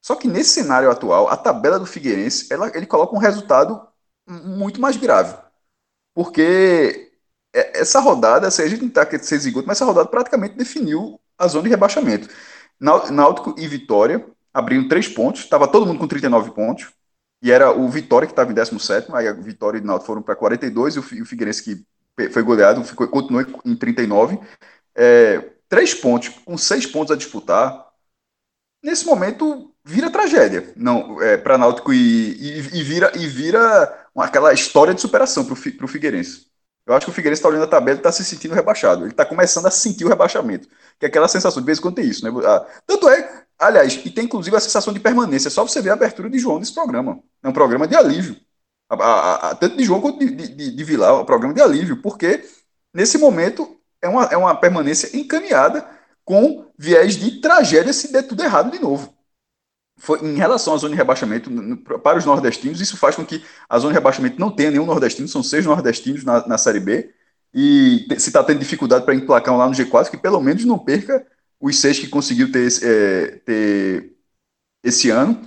Só 0.02 0.16
que 0.16 0.28
nesse 0.28 0.52
cenário 0.52 0.90
atual, 0.92 1.30
a 1.30 1.38
tabela 1.38 1.80
do 1.80 1.86
Figueirense, 1.86 2.52
ela, 2.52 2.72
ele 2.76 2.86
coloca 2.86 3.16
um 3.16 3.20
resultado 3.20 3.88
muito 4.28 4.82
mais 4.82 4.98
grave. 4.98 5.36
Porque 6.14 7.12
é, 7.54 7.80
essa 7.82 8.00
rodada, 8.00 8.50
se 8.52 8.62
a 8.62 8.68
gente 8.68 8.82
não 8.82 8.90
está 8.90 9.06
ser 9.20 9.38
zigoto, 9.40 9.68
mas 9.68 9.78
essa 9.78 9.86
rodada 9.86 10.10
praticamente 10.10 10.56
definiu 10.56 11.20
a 11.38 11.48
zona 11.48 11.64
de 11.64 11.70
rebaixamento. 11.70 12.30
Náutico 12.82 13.56
e 13.58 13.68
Vitória 13.68 14.26
abriram 14.54 14.88
três 14.88 15.08
pontos, 15.08 15.42
estava 15.42 15.68
todo 15.68 15.86
mundo 15.86 16.00
com 16.00 16.08
39 16.08 16.52
pontos, 16.52 16.92
e 17.42 17.52
era 17.52 17.72
o 17.72 17.88
Vitória 17.88 18.26
que 18.28 18.34
estava 18.34 18.52
em 18.52 18.56
17, 18.56 19.08
aí 19.14 19.28
a 19.28 19.34
Vitória 19.34 19.78
e 19.78 19.82
o 19.82 19.86
Náutico 19.86 20.08
foram 20.08 20.22
para 20.22 20.36
42, 20.36 20.96
e 20.96 21.00
o 21.00 21.26
Figueirense 21.26 21.64
que 21.64 21.86
foi 22.32 22.44
goleado 22.44 22.84
ficou, 22.84 23.08
continuou 23.08 23.46
em 23.66 23.76
39. 23.76 24.40
É, 24.96 25.52
três 25.70 25.94
pontos, 25.94 26.30
com 26.30 26.58
seis 26.58 26.86
pontos 26.86 27.12
a 27.12 27.16
disputar, 27.16 27.88
nesse 28.84 29.06
momento 29.06 29.74
vira 29.84 30.12
tragédia 30.12 30.74
não 30.76 31.22
é, 31.22 31.38
para 31.38 31.58
Náutico 31.58 31.94
e, 31.94 32.34
e, 32.34 32.80
e, 32.80 32.84
vira, 32.84 33.12
e 33.16 33.28
vira 33.28 34.08
aquela 34.16 34.54
história 34.54 34.94
de 34.94 35.02
superação 35.02 35.46
para 35.46 35.54
o 35.54 35.88
Figueirense. 35.88 36.51
Eu 36.86 36.94
acho 36.96 37.06
que 37.06 37.12
o 37.12 37.14
Figueirense 37.14 37.40
está 37.40 37.50
olhando 37.50 37.64
a 37.64 37.68
tabela 37.68 37.98
e 37.98 38.00
está 38.00 38.12
se 38.12 38.24
sentindo 38.26 38.56
rebaixado. 38.56 39.04
Ele 39.04 39.12
está 39.12 39.26
começando 39.26 39.68
a 39.68 39.72
sentir 39.72 40.06
o 40.06 40.10
rebaixamento. 40.10 40.68
Que 41.00 41.06
é 41.06 41.08
aquela 41.08 41.28
sensação, 41.28 41.62
de 41.62 41.66
vez 41.66 41.78
em 41.78 41.82
quando 41.82 41.96
tem 41.96 42.06
isso, 42.06 42.24
né? 42.26 42.32
Ah, 42.46 42.66
tanto 42.86 43.08
é, 43.10 43.44
aliás, 43.58 43.94
e 44.04 44.10
tem 44.10 44.26
inclusive 44.26 44.56
a 44.56 44.60
sensação 44.60 44.94
de 44.94 45.00
permanência. 45.00 45.48
É 45.48 45.52
só 45.52 45.64
você 45.66 45.82
ver 45.82 45.92
a 45.92 45.94
abertura 45.94 46.30
de 46.30 46.40
João 46.40 46.60
nesse 46.60 46.74
programa. 46.74 47.20
É 47.44 47.48
um 47.48 47.54
programa 47.54 47.88
de 47.88 47.96
alívio. 47.96 48.36
A, 48.90 48.96
a, 48.96 49.50
a, 49.52 49.56
tanto 49.56 49.78
de 49.78 49.84
João 49.84 50.02
quanto 50.02 50.20
de, 50.20 50.30
de, 50.32 50.76
de 50.76 50.84
Vilar, 50.84 51.12
é 51.12 51.14
um 51.14 51.26
programa 51.26 51.54
de 51.54 51.62
alívio, 51.62 52.02
porque 52.02 52.44
nesse 52.94 53.18
momento 53.18 53.78
é 54.02 54.10
uma, 54.10 54.26
é 54.26 54.38
uma 54.38 54.56
permanência 54.56 55.16
encaminhada 55.16 55.88
com 56.26 56.66
viés 56.78 57.16
de 57.16 57.40
tragédia 57.42 57.94
se 57.94 58.12
der 58.12 58.24
tudo 58.24 58.44
errado 58.44 58.72
de 58.72 58.80
novo 58.80 59.14
foi, 60.02 60.20
em 60.26 60.36
relação 60.36 60.74
à 60.74 60.78
zona 60.78 60.94
de 60.94 60.98
rebaixamento, 60.98 61.52
para 62.04 62.18
os 62.18 62.26
nordestinos, 62.26 62.82
isso 62.82 62.98
faz 62.98 63.16
com 63.16 63.24
que 63.24 63.44
a 63.70 63.78
zona 63.78 63.94
de 63.94 64.00
rebaixamento 64.00 64.40
não 64.40 64.50
tenha 64.50 64.72
nenhum 64.72 64.86
nordestino, 64.86 65.28
são 65.28 65.44
seis 65.44 65.64
nordestinos 65.64 66.24
na, 66.24 66.48
na 66.48 66.58
Série 66.58 66.80
B, 66.80 67.14
e 67.54 68.08
se 68.18 68.30
está 68.30 68.44
tendo 68.44 68.60
dificuldade 68.60 69.06
para 69.06 69.14
emplacar 69.14 69.54
um 69.54 69.58
lá 69.58 69.68
no 69.68 69.76
G4, 69.76 70.10
que 70.10 70.18
pelo 70.18 70.42
menos 70.42 70.66
não 70.66 70.80
perca 70.80 71.24
os 71.60 71.80
seis 71.80 72.00
que 72.00 72.08
conseguiu 72.08 72.52
ter, 72.52 72.68
é, 72.82 73.28
ter 73.46 74.14
esse 74.84 75.12
ano, 75.12 75.40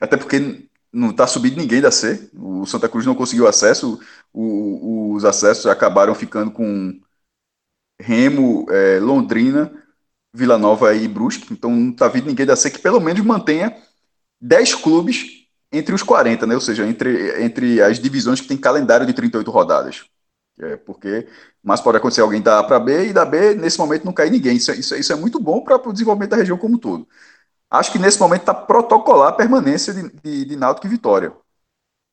até 0.00 0.16
porque 0.16 0.66
não 0.90 1.10
está 1.10 1.26
subindo 1.26 1.58
ninguém 1.58 1.82
da 1.82 1.90
C, 1.90 2.30
o 2.34 2.64
Santa 2.64 2.88
Cruz 2.88 3.04
não 3.04 3.14
conseguiu 3.14 3.46
acesso, 3.46 4.00
o, 4.32 5.12
os 5.12 5.26
acessos 5.26 5.66
acabaram 5.66 6.14
ficando 6.14 6.50
com 6.50 6.98
Remo, 8.00 8.64
é, 8.70 8.98
Londrina, 8.98 9.70
Vila 10.34 10.58
Nova 10.58 10.92
e 10.94 11.06
Brusque, 11.06 11.52
então 11.52 11.70
não 11.70 11.90
está 11.90 12.08
vindo 12.08 12.26
ninguém 12.26 12.44
da 12.44 12.56
C 12.56 12.68
que 12.68 12.80
pelo 12.80 13.00
menos 13.00 13.24
mantenha 13.24 13.76
10 14.40 14.74
clubes 14.74 15.46
entre 15.70 15.94
os 15.94 16.02
40, 16.02 16.44
né? 16.46 16.54
ou 16.56 16.60
seja, 16.60 16.84
entre, 16.86 17.42
entre 17.42 17.80
as 17.80 18.00
divisões 18.00 18.40
que 18.40 18.48
tem 18.48 18.56
calendário 18.56 19.06
de 19.06 19.12
38 19.12 19.48
rodadas. 19.50 20.04
É, 20.58 20.76
porque, 20.76 21.26
mas 21.62 21.80
pode 21.80 21.98
acontecer 21.98 22.20
alguém 22.20 22.40
da 22.40 22.60
A 22.60 22.64
para 22.64 22.78
B 22.80 23.08
e 23.08 23.12
da 23.12 23.24
B, 23.24 23.54
nesse 23.54 23.78
momento, 23.78 24.04
não 24.04 24.12
cair 24.12 24.30
ninguém. 24.30 24.56
Isso, 24.56 24.70
é, 24.70 24.76
isso, 24.76 24.94
é, 24.94 24.98
isso 24.98 25.12
é 25.12 25.16
muito 25.16 25.40
bom 25.40 25.62
para 25.62 25.76
o 25.88 25.92
desenvolvimento 25.92 26.30
da 26.30 26.36
região 26.36 26.58
como 26.58 26.76
um 26.76 26.78
todo. 26.78 27.08
Acho 27.70 27.92
que 27.92 27.98
nesse 27.98 28.20
momento 28.20 28.42
está 28.42 28.54
protocolar 28.54 29.30
a 29.30 29.32
permanência 29.32 29.92
de, 29.94 30.10
de, 30.22 30.44
de 30.46 30.56
Náutico 30.56 30.86
e 30.86 30.90
Vitória. 30.90 31.32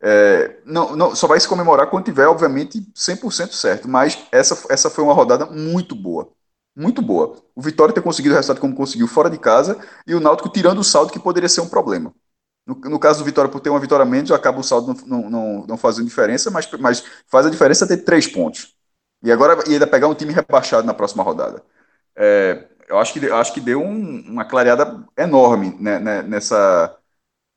É, 0.02 0.60
não, 0.66 0.96
não, 0.96 1.16
só 1.16 1.28
vai 1.28 1.40
se 1.40 1.48
comemorar 1.48 1.88
quando 1.88 2.06
tiver, 2.06 2.28
obviamente, 2.28 2.82
100% 2.96 3.52
certo. 3.54 3.88
Mas 3.88 4.18
essa, 4.32 4.66
essa 4.70 4.90
foi 4.90 5.04
uma 5.04 5.14
rodada 5.14 5.46
muito 5.46 5.96
boa 5.96 6.32
muito 6.76 7.02
boa. 7.02 7.38
O 7.56 7.62
Vitória 7.62 7.94
ter 7.94 8.02
conseguido 8.02 8.34
o 8.34 8.38
resultado 8.38 8.62
como 8.62 8.76
conseguiu 8.76 9.08
fora 9.08 9.30
de 9.30 9.38
casa 9.38 9.78
e 10.08 10.16
o 10.16 10.20
Náutico 10.20 10.50
tirando 10.50 10.80
o 10.80 10.84
saldo 10.84 11.12
que 11.12 11.20
poderia 11.20 11.50
ser 11.50 11.62
um 11.62 11.70
problema. 11.70 12.14
No, 12.66 12.76
no 12.76 13.00
caso 13.00 13.20
do 13.20 13.26
Vitória, 13.26 13.50
por 13.52 13.60
ter 13.60 13.70
uma 13.70 13.80
vitória 13.80 14.06
menos, 14.06 14.32
acaba 14.32 14.60
o 14.60 14.64
saldo 14.64 14.96
não, 15.06 15.30
não, 15.30 15.66
não 15.68 15.78
fazendo 15.78 16.08
diferença, 16.08 16.52
mas, 16.52 16.70
mas 16.80 17.04
faz 17.28 17.46
a 17.46 17.50
diferença 17.50 17.88
ter 17.88 17.98
três 17.98 18.28
pontos. 18.28 18.76
E 19.24 19.32
agora 19.32 19.64
e 19.68 19.74
ainda 19.74 19.88
pegar 19.88 20.08
um 20.08 20.16
time 20.16 20.34
rebaixado 20.34 20.86
na 20.86 20.94
próxima 20.94 21.24
rodada. 21.24 21.64
É, 22.16 22.68
eu 22.88 23.00
acho 23.00 23.14
que, 23.14 23.32
acho 23.32 23.54
que 23.54 23.62
deu 23.62 23.82
um, 23.82 24.22
uma 24.28 24.46
clareada 24.46 25.04
enorme 25.18 25.76
né, 25.80 26.00
né, 26.00 26.22
nessa, 26.24 26.98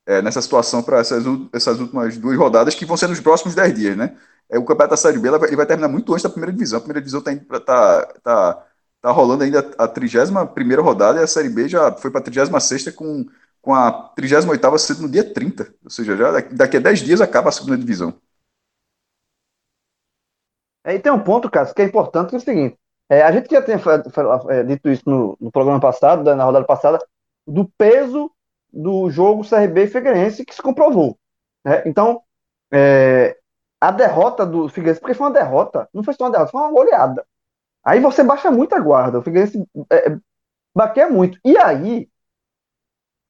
é, 0.05 0.21
nessa 0.21 0.41
situação 0.41 0.83
para 0.83 0.99
essas, 0.99 1.23
essas 1.53 1.79
últimas 1.79 2.17
duas 2.17 2.37
rodadas 2.37 2.75
que 2.75 2.85
vão 2.85 2.97
ser 2.97 3.07
nos 3.07 3.19
próximos 3.19 3.55
dez 3.55 3.73
dias. 3.75 3.97
Né? 3.97 4.17
É, 4.49 4.57
o 4.57 4.65
Campeonato 4.65 4.91
da 4.91 4.97
Série 4.97 5.19
B 5.19 5.29
ele 5.29 5.55
vai 5.55 5.65
terminar 5.65 5.87
muito 5.89 6.11
antes 6.13 6.23
da 6.23 6.29
primeira 6.29 6.53
divisão. 6.53 6.77
A 6.77 6.81
primeira 6.81 7.01
divisão 7.01 7.19
está 7.19 7.59
tá, 7.59 8.05
tá 8.23 8.64
Tá 9.05 9.11
rolando 9.11 9.43
ainda 9.43 9.59
a 9.77 9.87
31 9.87 10.81
rodada 10.81 11.19
e 11.19 11.23
a 11.23 11.27
Série 11.27 11.47
B 11.47 11.69
já 11.69 11.91
foi 11.91 12.09
para 12.09 12.21
a 12.21 12.23
36 12.23 12.89
com, 12.95 13.23
com 13.61 13.71
a 13.71 13.91
38 14.15 14.79
sendo 14.79 15.03
no 15.03 15.09
dia 15.09 15.31
30. 15.31 15.71
Ou 15.83 15.91
seja, 15.91 16.17
já 16.17 16.31
daqui 16.51 16.77
a 16.77 16.79
10 16.79 17.01
dias 17.01 17.21
acaba 17.21 17.49
a 17.49 17.51
segunda 17.51 17.77
divisão. 17.77 18.19
Aí 20.83 20.97
tem 20.97 21.11
um 21.11 21.23
ponto, 21.23 21.51
Cássio, 21.51 21.75
que 21.75 21.83
é 21.83 21.85
importante, 21.85 22.29
que 22.29 22.35
é 22.35 22.39
o 22.39 22.41
seguinte. 22.41 22.79
É, 23.07 23.21
a 23.21 23.31
gente 23.31 23.47
já 23.47 23.61
tinha 23.61 23.79
é, 24.49 24.63
dito 24.63 24.89
isso 24.89 25.03
no, 25.05 25.37
no, 25.39 25.51
programa 25.51 25.79
passado, 25.79 26.23
na 26.35 26.43
rodada 26.43 26.65
passada, 26.65 26.97
do 27.45 27.69
peso 27.77 28.31
do 28.73 29.11
jogo 29.11 29.47
CRB 29.47 29.83
e 29.83 29.87
Figueirense, 29.87 30.43
que 30.43 30.55
se 30.55 30.63
comprovou. 30.63 31.15
Né? 31.63 31.83
Então, 31.85 32.23
é, 32.73 33.37
a 33.79 33.91
derrota 33.91 34.47
do 34.47 34.67
Figueirense, 34.67 34.99
porque 34.99 35.13
foi 35.13 35.27
uma 35.27 35.33
derrota, 35.33 35.87
não 35.93 36.03
foi 36.03 36.15
só 36.15 36.23
uma 36.23 36.31
derrota, 36.31 36.51
foi 36.51 36.61
uma 36.61 36.71
goleada. 36.71 37.23
Aí 37.85 37.99
você 37.99 38.23
baixa 38.23 38.51
muito 38.51 38.73
a 38.73 38.79
guarda. 38.79 39.19
O 39.19 39.21
Figueirense 39.21 39.63
é, 39.91 40.11
é 40.11 40.19
baqueia 40.75 41.07
muito. 41.07 41.39
E 41.45 41.55
aí, 41.55 42.09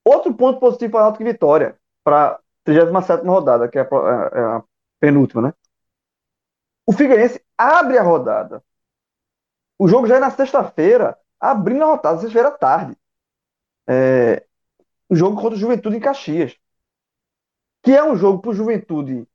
outro 0.05 0.33
ponto 0.33 0.59
positivo 0.59 0.91
para 0.91 1.01
o 1.01 1.03
Náutico 1.03 1.25
Vitória, 1.25 1.77
para 2.03 2.31
a 2.31 2.39
37 2.63 3.25
rodada, 3.27 3.67
que 3.67 3.77
é 3.77 3.81
a, 3.81 3.85
é, 3.85 4.39
é 4.39 4.43
a, 4.57 4.63
penúltima, 4.99 5.41
né? 5.41 5.53
O 6.87 6.93
Figueirense 6.93 7.43
abre 7.57 7.97
a 7.97 8.03
rodada. 8.03 8.63
O 9.77 9.87
jogo 9.87 10.07
já 10.07 10.15
é 10.15 10.19
na 10.19 10.31
sexta-feira, 10.31 11.19
abrindo 11.39 11.83
a 11.83 11.87
rodada, 11.87 12.19
sexta-feira 12.19 12.47
à 12.47 12.51
tarde. 12.51 12.97
É, 13.87 14.45
o 15.09 15.15
jogo 15.15 15.35
contra 15.35 15.55
o 15.55 15.59
Juventude 15.59 15.97
em 15.97 15.99
Caxias. 15.99 16.57
Que 17.83 17.91
é 17.91 18.03
um 18.03 18.15
jogo 18.15 18.41
para 18.41 18.51
o 18.51 18.53
Juventude 18.53 19.27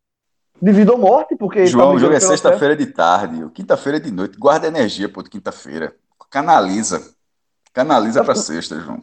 de 0.61 0.73
vida 0.73 0.93
ou 0.93 0.99
morte, 0.99 1.37
porque. 1.37 1.67
João, 1.67 1.95
o 1.95 1.99
jogo 1.99 2.15
é 2.15 2.21
sexta-feira 2.21 2.77
de 2.77 2.87
tarde, 2.87 3.49
quinta-feira 3.55 3.99
de 3.99 4.11
noite. 4.11 4.39
Guarda 4.39 4.67
energia, 4.67 5.09
pô, 5.09 5.23
de 5.23 5.31
quinta-feira. 5.31 5.95
Canaliza. 6.31 7.03
Canaliza 7.73 8.25
pra 8.25 8.35
sexta, 8.35 8.79
João. 8.81 9.03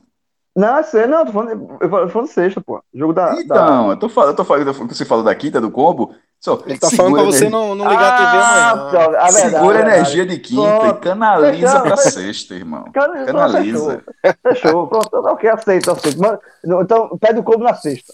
Não, 0.55 0.79
é 0.79 1.07
não, 1.07 1.19
eu 1.19 1.25
tô 1.27 1.31
falando, 1.31 1.77
eu 1.79 1.89
tô 1.89 2.09
falando 2.09 2.27
sexta, 2.29 2.59
pô. 2.59 2.83
Jogo 2.91 3.13
da. 3.13 3.39
Então, 3.39 3.87
da... 3.87 3.93
eu 3.93 3.97
tô 3.97 4.09
falando, 4.09 4.29
eu 4.31 4.35
tô 4.35 4.43
falando, 4.43 4.73
você 4.95 5.05
falou 5.05 5.23
da 5.23 5.35
quinta, 5.35 5.61
do 5.61 5.69
combo. 5.69 6.15
Só, 6.39 6.61
Ele 6.65 6.77
tá 6.77 6.89
falando 6.91 7.15
pra 7.15 7.23
você 7.23 7.49
não, 7.49 7.75
não 7.75 7.87
ligar 7.87 8.11
ah, 8.11 8.15
a 8.15 8.17
TV 8.17 8.37
amanhã. 8.37 9.19
A 9.19 9.31
verdade, 9.31 9.33
segura 9.33 9.77
a 9.77 9.81
energia 9.81 10.25
de 10.25 10.39
quinta 10.39 10.79
pronto. 10.79 10.97
e 10.97 10.99
canaliza 10.99 11.67
fechou, 11.67 11.81
pra 11.81 11.97
sexta, 11.97 12.53
irmão. 12.55 12.85
Canaliza. 12.91 14.03
Fechou, 14.21 14.41
fechou. 14.43 14.87
pronto, 14.87 15.13
ok, 15.13 15.49
aceito, 15.49 15.91
aceito. 15.91 16.19
Mas, 16.19 16.39
então, 16.63 17.17
pede 17.19 17.39
o 17.39 17.43
combo 17.43 17.63
na 17.63 17.73
sexta. 17.75 18.13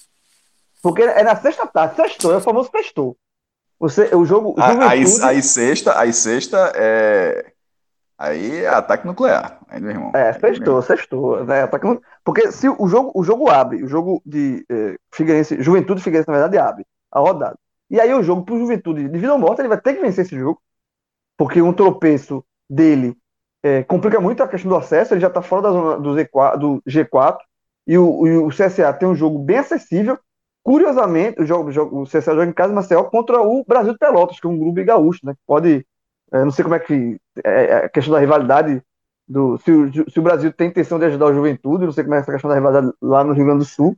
Porque 0.82 1.02
é 1.02 1.24
na 1.24 1.36
sexta 1.38 1.66
tarde, 1.66 1.96
sextou, 1.96 2.34
é 2.34 2.38
o 2.38 2.42
famoso 2.42 2.70
sextou. 2.70 3.16
Você, 3.80 4.16
o 4.16 4.26
jogo. 4.26 4.56
Aí, 4.58 5.06
aí 5.24 5.42
sexta, 5.42 6.00
aí 6.00 6.14
sexta 6.14 6.72
é. 6.76 7.54
Aí 8.18 8.64
é 8.64 8.70
ataque 8.70 9.06
nuclear. 9.06 9.60
Aí, 9.68 9.82
meu 9.82 9.92
irmão. 9.92 10.12
É, 10.16 10.32
sextou, 10.34 10.82
sextou. 10.82 11.44
Né? 11.44 11.64
Ataque 11.64 11.86
nu... 11.86 12.02
Porque 12.24 12.52
se 12.52 12.70
o 12.70 12.88
jogo, 12.88 13.12
o 13.16 13.24
jogo 13.24 13.50
abre, 13.50 13.84
o 13.84 13.88
jogo 13.88 14.22
de 14.26 14.66
é, 14.70 14.96
Figueirense, 15.12 15.62
Juventude 15.62 16.02
Figueirense, 16.02 16.30
na 16.30 16.38
verdade, 16.38 16.58
abre 16.58 16.86
a 17.12 17.20
rodada. 17.20 17.58
E 17.90 18.00
aí 18.00 18.14
o 18.14 18.24
jogo 18.24 18.46
pro 18.46 18.58
Juventude 18.58 19.10
de 19.10 19.18
vida 19.18 19.34
ou 19.34 19.40
morte, 19.40 19.60
ele 19.60 19.68
vai 19.68 19.80
ter 19.80 19.96
que 19.96 20.02
vencer 20.02 20.26
esse 20.26 20.38
jogo. 20.38 20.62
Porque 21.38 21.62
um 21.62 21.74
tropeço 21.74 22.46
dele 22.70 23.18
é, 23.64 23.84
complica 23.84 24.20
muito 24.20 24.42
a 24.44 24.48
questão 24.48 24.70
do 24.70 24.78
acesso, 24.78 25.14
ele 25.14 25.22
já 25.22 25.30
tá 25.30 25.42
fora 25.42 25.64
da 25.64 25.72
zona 25.72 26.00
do, 26.00 26.10
Z4, 26.12 26.58
do 26.58 26.84
G4. 26.88 27.38
e 27.88 27.98
o, 27.98 28.28
e 28.28 28.38
o 28.38 28.50
CSA 28.50 28.94
tem 28.94 29.08
um 29.08 29.16
jogo 29.16 29.40
bem 29.40 29.58
acessível. 29.58 30.18
Curiosamente, 30.64 31.42
o, 31.42 31.46
jogo, 31.46 31.72
o, 32.02 32.04
CSA 32.06 32.34
joga 32.34 32.46
em 32.46 32.54
casa 32.54 32.72
em 32.72 32.76
Maceió 32.76 33.04
contra 33.04 33.42
o 33.42 33.66
Brasil 33.68 33.94
de 33.94 34.00
Pelotas, 34.00 34.40
que 34.40 34.48
é 34.48 34.50
um 34.50 34.58
grupo 34.58 34.84
gaúcho, 34.86 35.20
né? 35.24 35.34
Pode. 35.46 35.86
É, 36.32 36.44
não 36.44 36.52
sei 36.52 36.64
como 36.64 36.76
é 36.76 36.80
que. 36.80 37.20
É, 37.44 37.66
é, 37.66 37.76
a 37.86 37.90
questão 37.90 38.14
da 38.14 38.20
rivalidade. 38.20 38.82
Do, 39.28 39.58
se, 39.60 39.72
o, 39.72 40.10
se 40.10 40.20
o 40.20 40.22
Brasil 40.22 40.52
tem 40.52 40.68
intenção 40.68 41.00
de 41.00 41.06
ajudar 41.06 41.28
o 41.28 41.34
juventude, 41.34 41.86
não 41.86 41.92
sei 41.92 42.04
como 42.04 42.16
é 42.16 42.20
essa 42.20 42.32
questão 42.32 42.50
da 42.50 42.56
rivalidade 42.56 42.94
lá 43.02 43.24
no 43.24 43.34
Rio 43.34 43.46
Grande 43.46 43.60
do 43.60 43.66
Sul. 43.66 43.96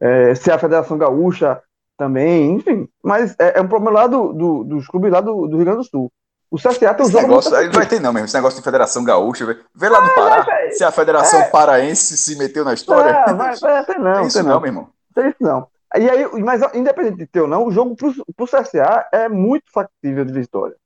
É, 0.00 0.34
se 0.34 0.50
a 0.50 0.58
Federação 0.58 0.98
Gaúcha 0.98 1.62
também, 1.96 2.54
enfim. 2.54 2.88
Mas 3.02 3.34
é, 3.38 3.58
é 3.58 3.60
um 3.60 3.68
problema 3.68 4.00
lá 4.00 4.06
do, 4.06 4.32
do, 4.32 4.64
dos 4.64 4.86
clubes 4.86 5.12
lá 5.12 5.20
do, 5.20 5.46
do 5.46 5.56
Rio 5.56 5.64
Grande 5.64 5.78
do 5.78 5.84
Sul. 5.84 6.12
O 6.50 6.56
CSA 6.56 6.92
tem 6.94 7.06
um 7.06 7.10
jogo 7.10 7.22
negócio, 7.22 7.54
aí 7.54 7.66
não 7.66 7.72
vai 7.72 7.86
ter 7.86 7.98
não 7.98 8.12
mesmo, 8.12 8.26
esse 8.26 8.34
negócio 8.34 8.58
de 8.58 8.64
Federação 8.64 9.02
Gaúcha. 9.04 9.46
Vê 9.74 9.88
lá 9.88 10.02
no 10.02 10.10
é, 10.10 10.14
Pará, 10.14 10.46
se 10.70 10.84
a 10.84 10.92
Federação 10.92 11.40
é, 11.40 11.48
Paraense 11.48 12.16
se 12.18 12.36
meteu 12.36 12.62
na 12.62 12.74
história. 12.74 13.24
Não, 13.26 13.36
vai, 13.36 13.56
vai, 13.56 13.84
tem 13.86 13.98
não, 13.98 14.14
tem 14.14 14.26
isso 14.26 14.42
não, 14.42 14.50
não, 14.50 14.60
meu 14.60 14.68
irmão. 14.68 14.88
Tem 15.14 15.28
isso 15.28 15.38
não. 15.40 15.66
E 15.96 16.08
aí, 16.08 16.26
mas 16.42 16.62
independente 16.74 17.18
de 17.18 17.26
ter 17.26 17.40
ou 17.40 17.48
não, 17.48 17.66
o 17.66 17.70
jogo 17.70 17.94
pro, 17.94 18.12
pro 18.34 18.46
CSA 18.46 19.08
é 19.12 19.28
muito 19.28 19.70
factível 19.70 20.24
de 20.24 20.32
vitória. 20.32 20.76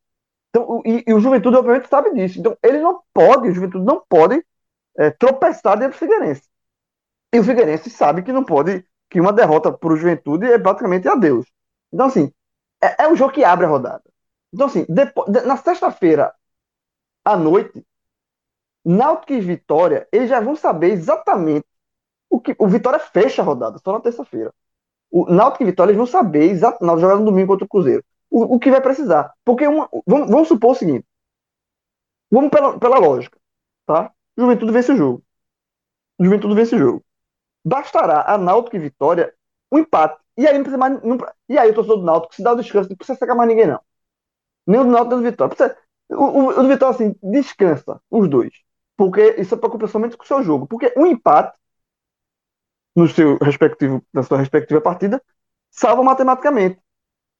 Então, 0.51 0.83
e, 0.85 1.05
e, 1.07 1.15
o 1.15 1.21
Juventude, 1.21 1.57
obviamente, 1.57 1.89
sabe 1.89 2.13
disso. 2.15 2.41
Então, 2.41 2.57
ele 2.63 2.81
não 2.81 3.03
pode, 3.13 3.49
o 3.49 3.53
Juventude 3.53 3.85
não 3.85 4.03
pode 4.09 4.45
é, 4.99 5.11
tropeçar 5.11 5.79
dentro 5.79 5.97
do 5.97 5.99
Figueirense. 5.99 6.43
E 7.33 7.39
o 7.39 7.45
Figueirense 7.45 7.91
sabe 7.91 8.23
que 8.23 8.33
não 8.33 8.45
pode, 8.45 8.85
que 9.11 9.21
uma 9.21 9.33
derrota 9.33 9.73
para 9.73 9.93
o 9.93 9.97
Juventude 9.97 10.47
é 10.47 10.59
praticamente 10.59 11.09
adeus. 11.09 11.47
Então, 11.93 12.07
assim, 12.07 12.33
é, 12.83 13.05
é 13.05 13.09
um 13.09 13.17
jogo 13.17 13.33
que 13.33 13.45
abre 13.45 13.67
a 13.67 13.69
rodada. 13.69 14.05
Então, 14.53 14.67
assim, 14.67 14.87
depois, 14.89 15.29
na 15.45 15.57
sexta-feira 15.57 16.35
à 17.25 17.37
noite, 17.37 17.85
Náutico 18.85 19.33
e 19.33 19.41
Vitória, 19.41 20.09
eles 20.13 20.31
já 20.31 20.41
vão 20.41 20.57
saber 20.57 20.93
exatamente 20.93 21.67
o 22.31 22.41
que. 22.41 22.55
O 22.59 22.69
Vitória 22.69 22.99
fecha 22.99 23.43
a 23.43 23.45
rodada, 23.45 23.79
só 23.79 23.93
na 23.93 24.01
terça-feira. 24.01 24.55
O 25.17 25.25
Náutico 25.33 25.63
e 25.63 25.67
Vitória, 25.67 25.93
eles 25.93 25.97
vão 25.97 26.07
saber 26.07 26.51
exatamente, 26.51 27.01
jogar 27.01 27.17
no 27.17 27.25
domingo 27.25 27.49
contra 27.49 27.65
o 27.65 27.69
Cruzeiro, 27.69 28.05
o, 28.31 28.57
o 28.57 28.59
que 28.59 28.71
vai 28.71 28.83
precisar. 28.83 29.33
Porque, 29.43 29.67
uma, 29.67 29.89
vamos, 30.07 30.29
vamos 30.29 30.49
supor 30.49 30.73
o 30.73 30.75
seguinte: 30.75 31.07
vamos 32.31 32.51
pela, 32.51 32.79
pela 32.79 32.99
lógica, 32.99 33.39
tá? 33.87 34.13
Juventude 34.37 34.73
vence 34.73 34.93
o 34.93 34.97
jogo. 34.97 35.23
Juventude 36.21 36.55
vence 36.55 36.77
o 36.77 36.79
jogo. 36.79 37.05
Bastará 37.65 38.31
a 38.31 38.37
Náutico 38.37 38.77
e 38.77 38.79
Vitória 38.79 39.35
um 39.73 39.79
empate. 39.79 40.21
E 40.37 40.47
aí 40.47 40.55
não 40.55 40.65
precisa 40.65 40.77
mais. 40.77 41.03
Não, 41.03 41.17
e 41.49 41.57
aí 41.57 41.71
o 41.71 41.75
torcedor 41.75 41.99
do 41.99 42.05
Náutico 42.05 42.35
se 42.35 42.43
dá 42.43 42.53
o 42.53 42.57
descanso, 42.57 42.91
não 42.91 42.97
precisa 42.97 43.19
sacar 43.19 43.35
mais 43.35 43.49
ninguém, 43.49 43.67
não. 43.67 43.81
Nem 44.67 44.81
o 44.81 44.85
do 44.85 44.91
Náutico 44.91 45.15
nem 45.15 45.25
do 45.25 45.31
Vitória. 45.31 45.57
Precisa, 45.57 45.79
o, 46.11 46.25
o, 46.25 46.49
o 46.51 46.63
do 46.63 46.69
Vitória, 46.69 46.95
assim, 46.95 47.15
descansa, 47.23 48.03
os 48.11 48.29
dois. 48.29 48.53
Porque 48.99 49.37
isso 49.39 49.55
é 49.55 49.59
preocupa 49.59 49.87
somente 49.87 50.15
com 50.15 50.25
o 50.25 50.27
seu 50.27 50.43
jogo. 50.43 50.67
Porque 50.67 50.93
um 50.95 51.07
empate 51.07 51.57
no 52.97 53.07
seu 53.07 53.37
respectivo, 53.37 54.03
na 54.13 54.23
sua 54.23 54.39
respectiva 54.39 54.81
partida 54.81 55.23
salva 55.71 56.03
matematicamente. 56.03 56.79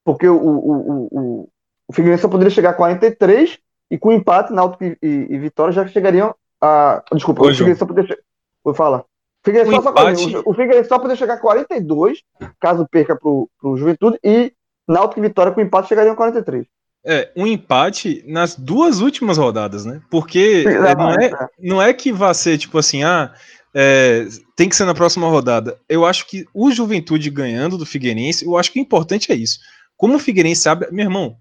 Porque 0.05 0.29
o, 0.29 0.37
o, 0.37 1.09
o, 1.11 1.49
o, 1.89 1.93
Figueirense 1.93 2.23
só 2.23 2.29
poderia 2.29 2.51
chegar 2.51 2.71
a 2.71 2.75
43 2.75 3.59
e 3.91 3.99
com 3.99 4.13
empate, 4.13 4.53
Náutico 4.53 4.85
e, 4.85 4.99
e, 5.03 5.09
e 5.31 5.39
Vitória 5.39 5.73
já 5.73 5.87
chegariam 5.89 6.35
a. 6.61 7.03
Desculpa, 7.13 7.43
Oi, 7.43 7.53
o 7.53 7.55
Figueirense 7.55 7.79
só 7.79 7.87
poderia. 7.87 8.19
Vou 8.63 8.75
falar. 8.75 9.05
Figueirense 9.43 9.77
o, 9.77 9.83
só, 9.83 9.91
empate... 9.91 10.43
o 10.45 10.55
Figueirense 10.55 10.89
só 10.89 10.99
poderia 10.99 11.17
chegar 11.17 11.35
a 11.35 11.41
42, 11.41 12.23
caso 12.61 12.87
perca 12.89 13.17
para 13.17 13.29
o 13.29 13.77
Juventude, 13.77 14.19
e 14.23 14.53
Náutico 14.87 15.21
e 15.21 15.23
Vitória 15.23 15.53
com 15.53 15.61
empate 15.61 15.89
chegariam 15.89 16.13
a 16.13 16.17
43. 16.17 16.67
É, 17.09 17.31
um 17.37 17.47
empate 17.47 18.25
nas 18.27 18.57
duas 18.57 19.01
últimas 19.01 19.39
rodadas, 19.39 19.85
né? 19.85 20.03
Porque 20.11 20.65
é, 20.67 20.95
não, 20.97 21.11
é, 21.13 21.49
não 21.59 21.83
é 21.83 21.93
que 21.95 22.13
vai 22.13 22.35
ser 22.35 22.59
tipo 22.59 22.77
assim, 22.79 23.05
ah, 23.05 23.33
é, 23.79 24.27
tem 24.57 24.71
que 24.71 24.75
ser 24.75 24.87
na 24.87 24.95
próxima 24.95 25.29
rodada. 25.29 25.79
Eu 25.87 26.07
acho 26.07 26.27
que 26.27 26.47
o 26.55 26.71
Juventude 26.71 27.29
ganhando 27.29 27.77
do 27.77 27.85
Figueirense, 27.85 28.47
eu 28.47 28.57
acho 28.57 28.73
que 28.73 28.81
o 28.81 28.83
importante 28.83 29.31
é 29.31 29.35
isso. 29.35 29.59
Como 29.99 30.17
o 30.17 30.19
Figueirense 30.19 30.63
sabe, 30.63 30.89
meu 30.91 31.05
irmão, 31.05 31.37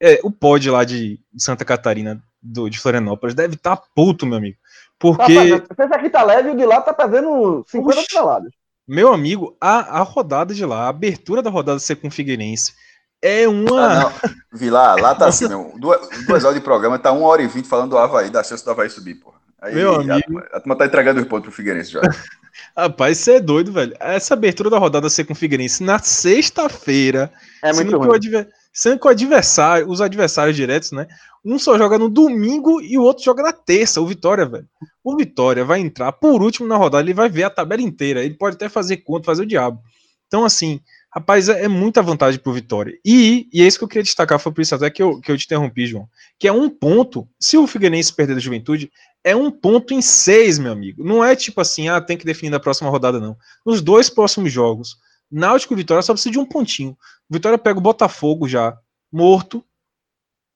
é, 0.00 0.18
o 0.22 0.30
pod 0.30 0.70
lá 0.70 0.84
de 0.84 1.20
Santa 1.36 1.66
Catarina, 1.66 2.18
do, 2.40 2.70
de 2.70 2.78
Florianópolis, 2.78 3.34
deve 3.34 3.56
estar 3.56 3.76
tá 3.76 3.82
puto, 3.94 4.24
meu 4.24 4.38
amigo. 4.38 4.56
Porque. 4.98 5.60
Tá, 5.60 5.84
esse 5.84 5.94
aqui 5.94 6.08
tá 6.08 6.22
leve 6.22 6.48
e 6.48 6.52
o 6.52 6.56
de 6.56 6.64
lá 6.64 6.80
tá 6.80 6.94
fazendo 6.94 7.62
50 7.68 8.04
toneladas. 8.08 8.52
Meu 8.88 9.12
amigo, 9.12 9.54
a, 9.60 10.00
a 10.00 10.02
rodada 10.02 10.54
de 10.54 10.64
lá, 10.64 10.84
a 10.84 10.88
abertura 10.88 11.42
da 11.42 11.50
rodada 11.50 11.78
ser 11.78 11.96
com 11.96 12.08
o 12.08 12.10
Figueirense 12.10 12.72
é 13.20 13.46
uma. 13.46 14.06
Ah, 14.06 14.12
Vilar, 14.50 14.96
lá 14.96 15.14
tá 15.14 15.26
assim, 15.28 15.46
meu. 15.46 15.74
Duas, 15.76 16.08
duas 16.26 16.42
horas 16.42 16.56
de 16.56 16.64
programa, 16.64 16.98
tá 16.98 17.12
uma 17.12 17.26
hora 17.26 17.42
e 17.42 17.48
vinte 17.48 17.68
falando 17.68 17.90
do 17.90 17.98
Havaí, 17.98 18.30
da 18.30 18.42
chance 18.42 18.64
do 18.64 18.70
Havaí 18.70 18.88
subir, 18.88 19.16
porra. 19.16 19.35
Aí, 19.66 19.74
Meu 19.74 19.96
amigo. 19.96 20.38
A, 20.52 20.56
a 20.56 20.60
turma 20.60 20.76
tá 20.76 20.86
entregando 20.86 21.20
os 21.20 21.26
pontos 21.26 21.46
pro 21.46 21.52
Figueirense 21.52 21.90
já. 21.90 22.00
Rapaz, 22.76 23.18
você 23.18 23.32
é 23.32 23.40
doido, 23.40 23.72
velho. 23.72 23.94
Essa 23.98 24.34
abertura 24.34 24.70
da 24.70 24.78
rodada 24.78 25.10
ser 25.10 25.24
com 25.24 25.32
o 25.32 25.36
Figueirense 25.36 25.82
na 25.82 25.98
sexta-feira. 25.98 27.32
É 27.62 27.72
muito 27.72 27.96
ruim. 27.96 28.14
Adver... 28.14 28.48
Sendo 28.72 29.00
que 29.00 29.06
o 29.06 29.10
adversário, 29.10 29.88
os 29.88 30.00
adversários 30.00 30.54
diretos, 30.54 30.92
né? 30.92 31.08
Um 31.44 31.58
só 31.58 31.76
joga 31.76 31.98
no 31.98 32.08
domingo 32.08 32.80
e 32.80 32.96
o 32.96 33.02
outro 33.02 33.24
joga 33.24 33.42
na 33.42 33.52
terça, 33.52 34.00
o 34.00 34.06
Vitória, 34.06 34.46
velho. 34.46 34.68
O 35.02 35.16
Vitória 35.16 35.64
vai 35.64 35.80
entrar 35.80 36.12
por 36.12 36.42
último 36.42 36.68
na 36.68 36.76
rodada, 36.76 37.02
ele 37.02 37.14
vai 37.14 37.28
ver 37.28 37.44
a 37.44 37.50
tabela 37.50 37.82
inteira. 37.82 38.24
Ele 38.24 38.34
pode 38.34 38.56
até 38.56 38.68
fazer 38.68 38.98
conta, 38.98 39.26
fazer 39.26 39.42
o 39.42 39.46
diabo. 39.46 39.80
Então, 40.28 40.44
assim, 40.44 40.80
Rapaz, 41.16 41.48
é, 41.48 41.64
é 41.64 41.68
muita 41.68 42.02
vantagem 42.02 42.38
pro 42.38 42.52
Vitória. 42.52 42.92
E, 43.02 43.48
e 43.50 43.62
é 43.62 43.66
isso 43.66 43.78
que 43.78 43.84
eu 43.84 43.88
queria 43.88 44.02
destacar, 44.02 44.38
foi 44.38 44.52
por 44.52 44.60
isso 44.60 44.74
até 44.74 44.90
que 44.90 45.02
eu, 45.02 45.18
que 45.18 45.32
eu 45.32 45.38
te 45.38 45.46
interrompi, 45.46 45.86
João. 45.86 46.06
Que 46.38 46.46
é 46.46 46.52
um 46.52 46.68
ponto, 46.68 47.26
se 47.40 47.56
o 47.56 47.66
Figueirense 47.66 48.12
perder 48.12 48.34
da 48.34 48.40
juventude, 48.40 48.92
é 49.26 49.34
um 49.34 49.50
ponto 49.50 49.92
em 49.92 50.00
seis, 50.00 50.56
meu 50.56 50.70
amigo. 50.70 51.02
Não 51.04 51.22
é 51.22 51.34
tipo 51.34 51.60
assim, 51.60 51.88
ah, 51.88 52.00
tem 52.00 52.16
que 52.16 52.24
definir 52.24 52.50
na 52.50 52.60
próxima 52.60 52.88
rodada, 52.88 53.18
não. 53.18 53.36
Nos 53.66 53.82
dois 53.82 54.08
próximos 54.08 54.52
jogos, 54.52 54.98
Náutico 55.28 55.74
e 55.74 55.76
Vitória 55.76 56.00
só 56.00 56.12
precisa 56.12 56.30
de 56.30 56.38
um 56.38 56.46
pontinho. 56.46 56.96
Vitória 57.28 57.58
pega 57.58 57.76
o 57.76 57.82
Botafogo 57.82 58.46
já, 58.46 58.78
morto, 59.10 59.64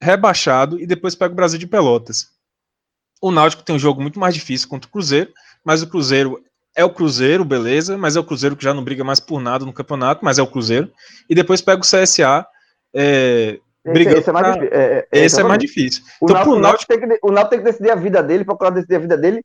rebaixado, 0.01 0.79
e 0.79 0.87
depois 0.87 1.17
pega 1.17 1.33
o 1.33 1.37
Brasil 1.37 1.59
de 1.59 1.67
Pelotas. 1.67 2.29
O 3.21 3.33
Náutico 3.33 3.65
tem 3.65 3.75
um 3.75 3.79
jogo 3.79 4.01
muito 4.01 4.21
mais 4.21 4.37
difícil 4.37 4.69
contra 4.69 4.89
o 4.89 4.93
Cruzeiro, 4.93 5.33
mas 5.65 5.83
o 5.83 5.89
Cruzeiro 5.89 6.41
é 6.73 6.85
o 6.85 6.95
Cruzeiro, 6.95 7.45
beleza, 7.45 7.99
mas 7.99 8.15
é 8.15 8.21
o 8.21 8.25
Cruzeiro 8.25 8.55
que 8.55 8.63
já 8.63 8.73
não 8.73 8.85
briga 8.85 9.03
mais 9.03 9.19
por 9.19 9.41
nada 9.41 9.65
no 9.65 9.73
campeonato, 9.73 10.25
mas 10.25 10.39
é 10.39 10.43
o 10.43 10.47
Cruzeiro. 10.47 10.93
E 11.29 11.35
depois 11.35 11.61
pega 11.61 11.83
o 11.83 11.85
CSA, 11.85 12.47
é, 12.95 13.59
brigando. 13.85 14.19
Esse, 14.19 14.21
esse, 14.21 14.31
é 14.31 14.33
mais, 14.33 14.57
pra... 14.57 14.67
é, 14.67 15.09
é, 15.13 15.25
esse 15.25 15.41
é 15.41 15.45
mais 15.45 15.59
difícil. 15.59 16.03
O 16.21 16.25
então, 16.25 16.37
Náutico, 16.37 16.59
Náutico... 16.59 16.93
Tem 16.93 17.01
que, 17.01 17.19
o 17.23 17.31
Náutico 17.31 17.51
tem 17.51 17.59
que 17.59 17.65
decidir 17.65 17.91
a 17.91 17.95
vida 17.95 18.23
dele, 18.23 18.45
procurar 18.45 18.71
decidir 18.71 18.97
a 18.97 19.01
vida 19.01 19.17
dele 19.17 19.45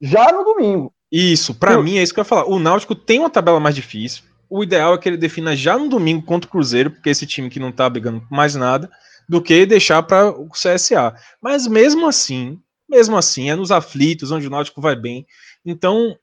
já 0.00 0.32
no 0.32 0.44
domingo. 0.44 0.92
Isso, 1.10 1.54
para 1.54 1.80
mim 1.80 1.98
é 1.98 2.02
isso 2.02 2.12
que 2.12 2.20
eu 2.20 2.22
ia 2.22 2.26
falar. 2.26 2.46
O 2.46 2.58
Náutico 2.58 2.94
tem 2.94 3.20
uma 3.20 3.30
tabela 3.30 3.60
mais 3.60 3.74
difícil. 3.74 4.24
O 4.48 4.62
ideal 4.62 4.94
é 4.94 4.98
que 4.98 5.08
ele 5.08 5.16
defina 5.16 5.56
já 5.56 5.78
no 5.78 5.88
domingo 5.88 6.24
contra 6.24 6.48
o 6.48 6.50
Cruzeiro, 6.50 6.90
porque 6.90 7.10
esse 7.10 7.26
time 7.26 7.50
que 7.50 7.60
não 7.60 7.72
tá 7.72 7.88
brigando 7.88 8.20
por 8.20 8.30
mais 8.30 8.54
nada, 8.54 8.90
do 9.28 9.42
que 9.42 9.66
deixar 9.66 10.02
para 10.02 10.30
o 10.30 10.48
CSA. 10.50 11.14
Mas 11.40 11.66
mesmo 11.66 12.06
assim, 12.06 12.60
mesmo 12.88 13.16
assim, 13.16 13.50
é 13.50 13.56
nos 13.56 13.70
aflitos, 13.70 14.30
onde 14.30 14.46
o 14.46 14.50
Náutico 14.50 14.80
vai 14.80 14.94
bem. 14.94 15.26
Então, 15.64 16.16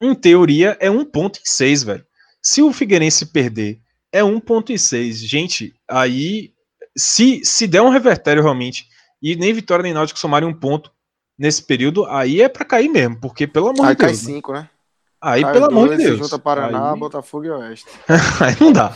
em 0.00 0.14
teoria, 0.14 0.76
é 0.80 0.88
1.6, 0.88 1.84
velho. 1.84 2.06
Se 2.42 2.62
o 2.62 2.72
Figueirense 2.72 3.26
perder, 3.26 3.80
é 4.12 4.22
1.6. 4.22 5.12
Gente, 5.26 5.74
aí, 5.88 6.52
se, 6.96 7.44
se 7.44 7.66
der 7.66 7.82
um 7.82 7.88
revertério 7.88 8.42
realmente, 8.42 8.86
e 9.22 9.36
nem 9.36 9.52
Vitória 9.52 9.82
nem 9.82 9.92
Náutico 9.92 10.18
somarem 10.18 10.48
um 10.48 10.58
ponto 10.58 10.90
nesse 11.38 11.62
período, 11.62 12.04
aí 12.06 12.42
é 12.42 12.48
para 12.48 12.64
cair 12.64 12.88
mesmo, 12.88 13.18
porque 13.20 13.46
pelo 13.46 13.68
amor 13.68 13.86
aí 13.86 13.94
de 13.94 14.04
Deus. 14.04 14.10
Aí 14.10 14.24
cai 14.26 14.34
5, 14.34 14.52
né? 14.52 14.60
né? 14.60 14.70
Aí, 15.22 15.42
cai 15.42 15.52
pelo 15.52 15.68
dois, 15.68 15.78
amor 15.78 15.96
de 15.96 16.04
Deus. 16.04 16.18
Junta 16.18 16.38
Paraná, 16.38 16.92
aí... 16.92 16.98
Botafogo 16.98 17.44
e 17.44 17.50
Oeste. 17.50 17.86
aí 18.40 18.56
não 18.60 18.72
dá. 18.72 18.94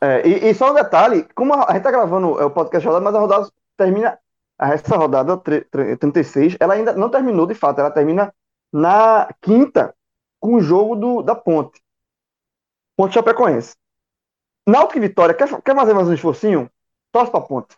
É, 0.00 0.26
e, 0.26 0.50
e, 0.50 0.54
só 0.54 0.72
um 0.72 0.74
detalhe, 0.74 1.26
como 1.34 1.54
a, 1.54 1.70
a 1.70 1.74
gente 1.74 1.84
tá 1.84 1.90
gravando 1.90 2.40
é, 2.40 2.44
o 2.44 2.50
podcast 2.50 2.84
rodada, 2.84 3.04
mas 3.04 3.14
a 3.14 3.20
rodada 3.20 3.48
termina, 3.76 4.18
essa 4.60 4.96
rodada 4.96 5.36
36, 5.36 6.56
ela 6.58 6.74
ainda 6.74 6.92
não 6.92 7.08
terminou 7.08 7.46
de 7.46 7.54
fato, 7.54 7.80
ela 7.80 7.90
termina 7.90 8.34
na 8.72 9.28
quinta 9.40 9.94
com 10.40 10.54
o 10.54 10.60
jogo 10.60 10.96
do, 10.96 11.22
da 11.22 11.36
Ponte. 11.36 11.80
Ponte 12.96 13.14
Chapecoense. 13.14 13.76
Náutico 14.66 14.98
e 14.98 15.00
Vitória, 15.00 15.34
quer, 15.34 15.62
quer 15.62 15.74
fazer 15.74 15.94
mais 15.94 16.08
um 16.08 16.14
esforcinho? 16.14 16.68
Torce 17.12 17.30
pra 17.30 17.40
Ponte. 17.40 17.76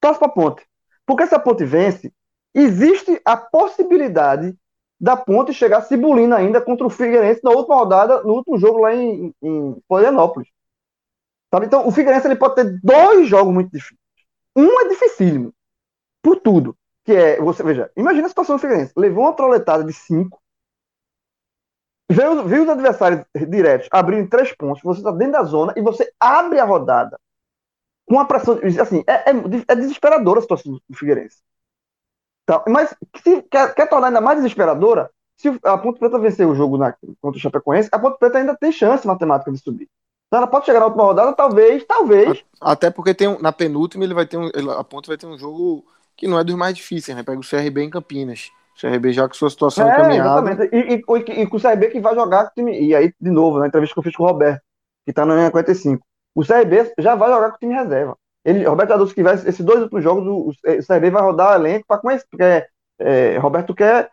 Torce 0.00 0.18
pra 0.18 0.28
Ponte. 0.28 0.64
Porque 1.06 1.26
se 1.26 1.34
a 1.34 1.40
Ponte 1.40 1.64
vence, 1.64 2.12
existe 2.54 3.20
a 3.24 3.36
possibilidade 3.36 4.56
da 5.00 5.16
Ponte 5.16 5.52
chegar 5.52 5.82
cibulindo 5.82 6.34
ainda 6.34 6.60
contra 6.60 6.86
o 6.86 6.90
Figueirense 6.90 7.40
na 7.42 7.50
última 7.50 7.74
rodada, 7.74 8.22
no 8.22 8.34
último 8.34 8.58
jogo 8.58 8.78
lá 8.78 8.94
em, 8.94 9.34
em 9.42 9.82
Florianópolis. 9.88 10.48
Sabe? 11.52 11.66
Então, 11.66 11.86
o 11.88 11.90
Figueirense 11.90 12.28
ele 12.28 12.36
pode 12.36 12.54
ter 12.54 12.80
dois 12.80 13.26
jogos 13.26 13.52
muito 13.52 13.72
difíceis. 13.72 13.98
Um 14.54 14.80
é 14.80 14.88
dificílimo, 14.88 15.52
por 16.22 16.38
tudo 16.38 16.76
que 17.04 17.12
é, 17.12 17.40
você 17.40 17.62
veja, 17.62 17.90
imagina 17.96 18.26
a 18.26 18.28
situação 18.28 18.56
do 18.56 18.60
Figueirense, 18.60 18.92
levou 18.96 19.24
uma 19.24 19.34
troletada 19.34 19.84
de 19.84 19.92
5, 19.92 20.40
viu, 22.10 22.44
viu 22.46 22.62
os 22.62 22.68
adversários 22.68 23.24
diretos 23.48 23.88
abrindo 23.90 24.28
três 24.28 24.54
pontos, 24.54 24.82
você 24.82 25.00
está 25.00 25.10
dentro 25.10 25.32
da 25.32 25.44
zona 25.44 25.74
e 25.76 25.82
você 25.82 26.12
abre 26.20 26.58
a 26.58 26.64
rodada 26.64 27.18
com 28.12 28.18
uma 28.18 28.26
pressão, 28.26 28.60
assim, 28.78 29.02
é, 29.06 29.30
é, 29.30 29.34
é 29.68 29.74
desesperadora 29.74 30.38
a 30.38 30.42
situação 30.42 30.78
do 30.86 30.94
Figueirense. 30.94 31.38
Então, 32.44 32.62
mas 32.68 32.94
se 33.22 33.40
quer, 33.44 33.74
quer 33.74 33.88
tornar 33.88 34.08
ainda 34.08 34.20
mais 34.20 34.36
desesperadora, 34.36 35.10
se 35.34 35.48
a 35.64 35.78
Ponte 35.78 35.98
Preta 35.98 36.18
vencer 36.18 36.46
o 36.46 36.54
jogo 36.54 36.76
na, 36.76 36.92
contra 37.22 37.38
o 37.38 37.40
Chapecoense, 37.40 37.88
a 37.90 37.98
Ponte 37.98 38.18
Preta 38.18 38.36
ainda 38.36 38.54
tem 38.54 38.70
chance 38.70 39.06
matemática 39.06 39.50
de 39.50 39.56
subir. 39.56 39.88
Então 40.26 40.40
ela 40.40 40.46
pode 40.46 40.66
chegar 40.66 40.80
na 40.80 40.86
última 40.86 41.04
rodada, 41.04 41.32
talvez, 41.32 41.84
talvez. 41.84 42.44
Até 42.60 42.90
porque 42.90 43.14
tem 43.14 43.28
um, 43.28 43.40
na 43.40 43.50
penúltima 43.50 44.04
ele 44.04 44.12
vai 44.12 44.26
ter 44.26 44.36
um, 44.36 44.50
a 44.72 44.84
Ponte 44.84 45.08
vai 45.08 45.16
ter 45.16 45.26
um 45.26 45.38
jogo 45.38 45.82
que 46.14 46.28
não 46.28 46.38
é 46.38 46.44
dos 46.44 46.54
mais 46.54 46.76
difíceis, 46.76 47.16
né? 47.16 47.22
Pega 47.22 47.40
o 47.40 47.48
CRB 47.48 47.82
em 47.82 47.90
Campinas. 47.90 48.50
O 48.76 48.80
CRB 48.80 49.14
já 49.14 49.26
com 49.26 49.34
sua 49.34 49.48
situação 49.48 49.88
é, 49.88 49.94
encaminhada. 49.94 50.50
Exatamente. 50.50 50.74
E, 50.74 50.78
e, 50.78 51.42
e, 51.42 51.46
com 51.46 51.56
o 51.56 51.60
CRB 51.60 51.88
que 51.88 52.00
vai 52.00 52.14
jogar. 52.14 52.52
E 52.58 52.94
aí, 52.94 53.14
de 53.18 53.30
novo, 53.30 53.58
na 53.58 53.68
entrevista 53.68 53.94
que 53.94 54.00
eu 54.00 54.02
fiz 54.02 54.14
com 54.14 54.24
o 54.24 54.26
Roberto, 54.26 54.60
que 55.06 55.14
tá 55.14 55.24
na 55.24 55.50
45. 55.50 56.04
O 56.34 56.44
CRB 56.44 56.92
já 56.98 57.14
vai 57.14 57.30
jogar 57.30 57.50
com 57.50 57.56
o 57.56 57.58
time 57.58 57.74
reserva. 57.74 58.16
Ele, 58.44 58.64
Roberto 58.64 58.92
Adolfo, 58.92 59.14
que 59.14 59.22
vai, 59.22 59.34
esses 59.34 59.60
dois 59.60 59.82
últimos 59.82 60.02
jogos, 60.02 60.26
o, 60.26 60.48
o 60.48 60.86
CRB 60.86 61.10
vai 61.10 61.22
rodar 61.22 61.52
o 61.52 61.54
elenco 61.54 61.86
para 61.86 62.00
conhecer, 62.00 62.26
porque 62.28 62.66
é, 62.98 63.38
Roberto 63.38 63.74
quer 63.74 64.10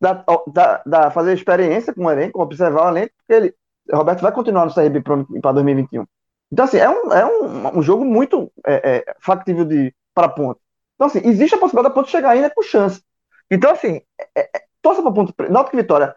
dar, 0.00 1.10
fazer 1.10 1.34
experiência 1.34 1.92
com 1.94 2.04
o 2.04 2.10
elenco, 2.10 2.40
observar 2.40 2.86
o 2.86 2.88
elenco, 2.96 3.12
porque 3.18 3.32
ele, 3.32 3.54
Roberto 3.92 4.22
vai 4.22 4.32
continuar 4.32 4.66
no 4.66 4.74
CRB 4.74 5.02
para 5.40 5.52
2021. 5.52 6.06
Então, 6.50 6.64
assim, 6.64 6.78
é 6.78 6.88
um, 6.88 7.12
é 7.12 7.26
um, 7.26 7.78
um 7.78 7.82
jogo 7.82 8.04
muito 8.04 8.50
é, 8.64 8.96
é, 8.96 9.14
factível 9.20 9.66
para 10.14 10.28
ponto. 10.28 10.60
Então, 10.94 11.08
assim, 11.08 11.20
existe 11.24 11.54
a 11.54 11.58
possibilidade 11.58 11.94
da 11.94 12.00
ponto 12.00 12.10
chegar 12.10 12.30
ainda 12.30 12.50
com 12.50 12.62
chance. 12.62 13.02
Então, 13.50 13.72
assim, 13.72 14.00
é, 14.34 14.40
é, 14.56 14.62
torça 14.80 15.02
para 15.02 15.12
ponto 15.12 15.34
Náutico 15.50 15.70
que 15.70 15.82
Vitória. 15.82 16.14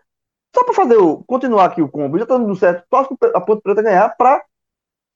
Só 0.56 0.64
para 0.64 0.74
fazer 0.74 0.98
o, 0.98 1.24
continuar 1.26 1.66
aqui 1.66 1.82
o 1.82 1.90
combo, 1.90 2.18
já 2.18 2.24
está 2.24 2.38
dando 2.38 2.56
certo, 2.56 2.84
torce 2.90 3.16
a 3.34 3.42
ponto 3.42 3.62
preta 3.62 3.82
ganhar 3.84 4.16
para, 4.18 4.44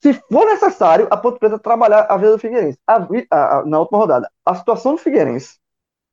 se 0.04 0.14
for 0.30 0.45
necessário, 0.45 1.08
a 1.10 1.16
ponto 1.16 1.39
preta 1.39 1.58
trabalhar 1.58 2.01
a 2.10 2.18
vida 2.18 2.34
do 2.34 2.38
Figueirense. 2.38 2.78
A, 2.86 2.97
a, 3.32 3.66
na 3.66 3.80
última 3.80 3.97
rodada, 3.97 4.30
a 4.45 4.54
situação 4.54 4.95
do 4.95 4.97
Figueirense 4.97 5.58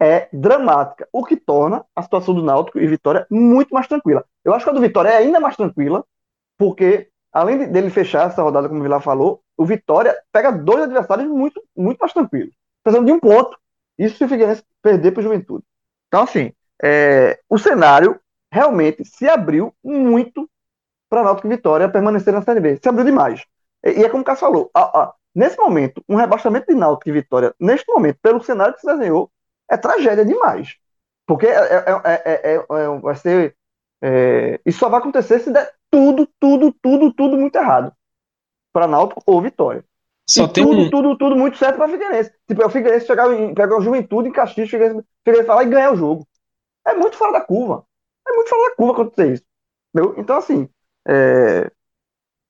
é 0.00 0.28
dramática, 0.32 1.08
o 1.12 1.24
que 1.24 1.36
torna 1.36 1.84
a 1.94 2.00
situação 2.00 2.32
do 2.32 2.40
Náutico 2.40 2.78
e 2.78 2.86
Vitória 2.86 3.26
muito 3.28 3.74
mais 3.74 3.88
tranquila. 3.88 4.24
Eu 4.44 4.54
acho 4.54 4.64
que 4.64 4.70
a 4.70 4.72
do 4.72 4.80
Vitória 4.80 5.08
é 5.08 5.16
ainda 5.16 5.40
mais 5.40 5.56
tranquila, 5.56 6.04
porque 6.56 7.08
além 7.32 7.58
de, 7.58 7.66
dele 7.66 7.90
fechar 7.90 8.28
essa 8.28 8.40
rodada, 8.40 8.68
como 8.68 8.78
o 8.78 8.82
Vilar 8.84 9.02
falou, 9.02 9.42
o 9.56 9.66
Vitória 9.66 10.16
pega 10.30 10.52
dois 10.52 10.84
adversários 10.84 11.26
muito, 11.28 11.60
muito 11.76 11.98
mais 11.98 12.12
tranquilos, 12.12 12.54
precisando 12.84 13.06
de 13.06 13.12
um 13.12 13.18
ponto. 13.18 13.58
Isso 13.98 14.16
se 14.16 14.24
o 14.24 14.28
Figueirense 14.28 14.62
perder 14.80 15.10
para 15.10 15.20
o 15.20 15.24
Juventude. 15.24 15.64
Então, 16.06 16.22
assim, 16.22 16.52
é, 16.80 17.40
o 17.48 17.58
cenário 17.58 18.20
realmente 18.52 19.04
se 19.04 19.28
abriu 19.28 19.74
muito 19.82 20.48
para 21.08 21.24
Náutico 21.24 21.48
e 21.48 21.50
Vitória 21.50 21.88
permanecer 21.88 22.32
na 22.32 22.40
Série 22.40 22.60
B. 22.60 22.78
Se 22.80 22.88
abriu 22.88 23.04
demais. 23.04 23.44
E, 23.84 24.00
e 24.00 24.04
é 24.04 24.08
como 24.08 24.22
o 24.22 24.24
Cássio 24.24 24.46
falou, 24.46 24.70
a, 24.74 24.80
a, 24.80 25.14
nesse 25.34 25.56
momento, 25.58 26.02
um 26.08 26.16
rebaixamento 26.16 26.66
de 26.68 26.74
Náutico 26.74 27.08
e 27.08 27.12
Vitória, 27.12 27.54
neste 27.58 27.90
momento, 27.90 28.18
pelo 28.22 28.42
cenário 28.42 28.74
que 28.74 28.80
se 28.80 28.86
desenhou, 28.86 29.30
é 29.70 29.76
tragédia 29.76 30.24
demais. 30.24 30.76
Porque 31.26 31.46
é, 31.46 31.94
é, 32.24 32.54
é, 32.54 32.98
vai 33.00 33.14
ser. 33.14 33.56
isso 34.66 34.80
só 34.80 34.88
vai 34.88 34.98
acontecer 34.98 35.38
se 35.38 35.52
der 35.52 35.72
tudo, 35.90 36.28
tudo, 36.40 36.72
tudo, 36.82 37.12
tudo 37.12 37.36
muito 37.36 37.56
errado. 37.56 37.92
Para 38.72 38.86
Náutico 38.86 39.22
ou 39.26 39.40
Vitória. 39.40 39.84
Só 40.28 40.46
tem 40.46 40.64
tudo, 40.64 40.80
um... 40.80 40.90
tudo, 40.90 41.18
tudo 41.18 41.36
muito 41.36 41.56
certo 41.58 41.76
para 41.76 41.88
Figueirense. 41.88 42.32
Tipo, 42.46 42.62
é 42.62 42.66
o 42.66 42.70
Figueirense 42.70 43.06
chegar 43.06 43.32
em, 43.32 43.52
pegar 43.52 43.76
o 43.76 43.80
Juventude 43.80 44.28
em 44.28 44.32
Caxias, 44.32 44.68
o 44.68 44.70
Figueirense, 44.70 45.04
Figueirense 45.24 45.46
falar 45.46 45.64
e 45.64 45.68
ganhar 45.68 45.92
o 45.92 45.96
jogo. 45.96 46.26
É 46.86 46.94
muito 46.94 47.16
fora 47.16 47.32
da 47.32 47.40
curva. 47.40 47.84
É 48.26 48.32
muito 48.32 48.48
fora 48.48 48.70
da 48.70 48.76
curva 48.76 48.92
acontecer 48.92 49.32
isso. 49.32 49.44
Entendeu? 49.92 50.14
Então, 50.16 50.36
assim, 50.36 50.68
é... 51.08 51.70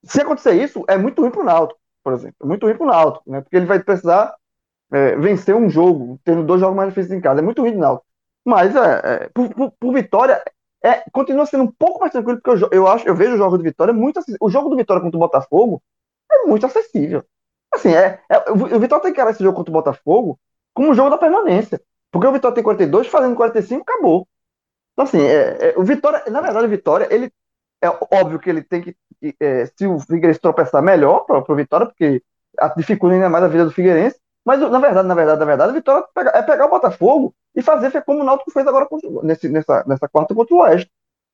se 0.04 0.20
acontecer 0.20 0.54
isso, 0.54 0.84
é 0.88 0.96
muito 0.96 1.20
ruim 1.20 1.30
pro 1.30 1.44
Náutico, 1.44 1.80
por 2.02 2.12
exemplo. 2.12 2.36
É 2.42 2.46
muito 2.46 2.66
ruim 2.66 2.76
pro 2.76 2.86
Náutico, 2.86 3.30
né? 3.30 3.40
Porque 3.40 3.56
ele 3.56 3.66
vai 3.66 3.82
precisar 3.82 4.34
é, 4.92 5.16
vencer 5.16 5.54
um 5.54 5.68
jogo, 5.68 6.20
tendo 6.24 6.44
dois 6.44 6.60
jogos 6.60 6.76
mais 6.76 6.88
difíceis 6.88 7.12
em 7.12 7.20
casa. 7.20 7.40
É 7.40 7.42
muito 7.42 7.62
ruim 7.62 7.72
do 7.72 7.78
Náutico. 7.78 8.06
Mas, 8.44 8.74
é, 8.74 9.00
é 9.04 9.28
por, 9.34 9.48
por, 9.54 9.72
por, 9.72 9.92
vitória, 9.92 10.42
é, 10.82 11.04
continua 11.12 11.46
sendo 11.46 11.64
um 11.64 11.72
pouco 11.72 12.00
mais 12.00 12.12
tranquilo, 12.12 12.40
porque 12.40 12.64
eu, 12.64 12.68
eu, 12.72 12.88
acho, 12.88 13.06
eu 13.06 13.14
vejo 13.14 13.34
o 13.34 13.38
jogo 13.38 13.58
do 13.58 13.64
Vitória 13.64 13.92
muito 13.92 14.18
acessível. 14.18 14.38
O 14.40 14.50
jogo 14.50 14.70
do 14.70 14.76
Vitória 14.76 15.02
contra 15.02 15.16
o 15.16 15.20
Botafogo 15.20 15.82
é 16.30 16.46
muito 16.46 16.64
acessível. 16.66 17.24
Assim, 17.72 17.90
é, 17.90 18.20
é, 18.28 18.50
o 18.50 18.80
Vitória 18.80 19.02
tem 19.02 19.12
que 19.12 19.20
encarar 19.20 19.30
esse 19.30 19.42
jogo 19.42 19.56
contra 19.56 19.70
o 19.70 19.74
Botafogo 19.74 20.38
como 20.74 20.90
um 20.90 20.94
jogo 20.94 21.10
da 21.10 21.18
permanência. 21.18 21.80
Porque 22.10 22.26
o 22.26 22.32
Vitória 22.32 22.54
tem 22.54 22.64
42, 22.64 23.06
fazendo 23.06 23.36
45, 23.36 23.82
acabou. 23.82 24.26
Então, 24.92 25.04
assim, 25.04 25.20
é, 25.20 25.70
é, 25.70 25.74
o 25.76 25.84
Vitória, 25.84 26.24
na 26.30 26.40
verdade, 26.40 26.66
o 26.66 26.68
Vitória, 26.68 27.08
ele 27.10 27.32
é 27.82 27.88
óbvio 27.88 28.38
que 28.38 28.50
ele 28.50 28.62
tem 28.62 28.82
que, 28.82 28.96
é, 29.40 29.66
se 29.66 29.86
o 29.86 29.98
Figueirense 29.98 30.40
tropeçar 30.40 30.82
melhor 30.82 31.20
para 31.20 31.38
o 31.38 31.56
Vitória, 31.56 31.86
porque 31.86 32.22
dificulta 32.76 33.14
ainda 33.14 33.28
mais 33.28 33.44
a 33.44 33.48
vida 33.48 33.64
do 33.64 33.70
Figueirense. 33.70 34.18
Mas, 34.44 34.58
na 34.60 34.78
verdade, 34.78 35.06
na 35.06 35.14
verdade, 35.14 35.38
na 35.38 35.46
verdade, 35.46 35.70
a 35.70 35.74
Vitória 35.74 36.06
é 36.34 36.42
pegar 36.42 36.66
o 36.66 36.70
Botafogo 36.70 37.34
e 37.54 37.62
fazer 37.62 37.90
como 38.02 38.20
o 38.20 38.24
Náutico 38.24 38.50
fez 38.50 38.66
agora 38.66 38.88
nesse, 39.22 39.48
nessa, 39.48 39.84
nessa 39.86 40.08
quarta 40.08 40.34
contra 40.34 40.54
o 40.54 40.58
Oeste. 40.60 40.90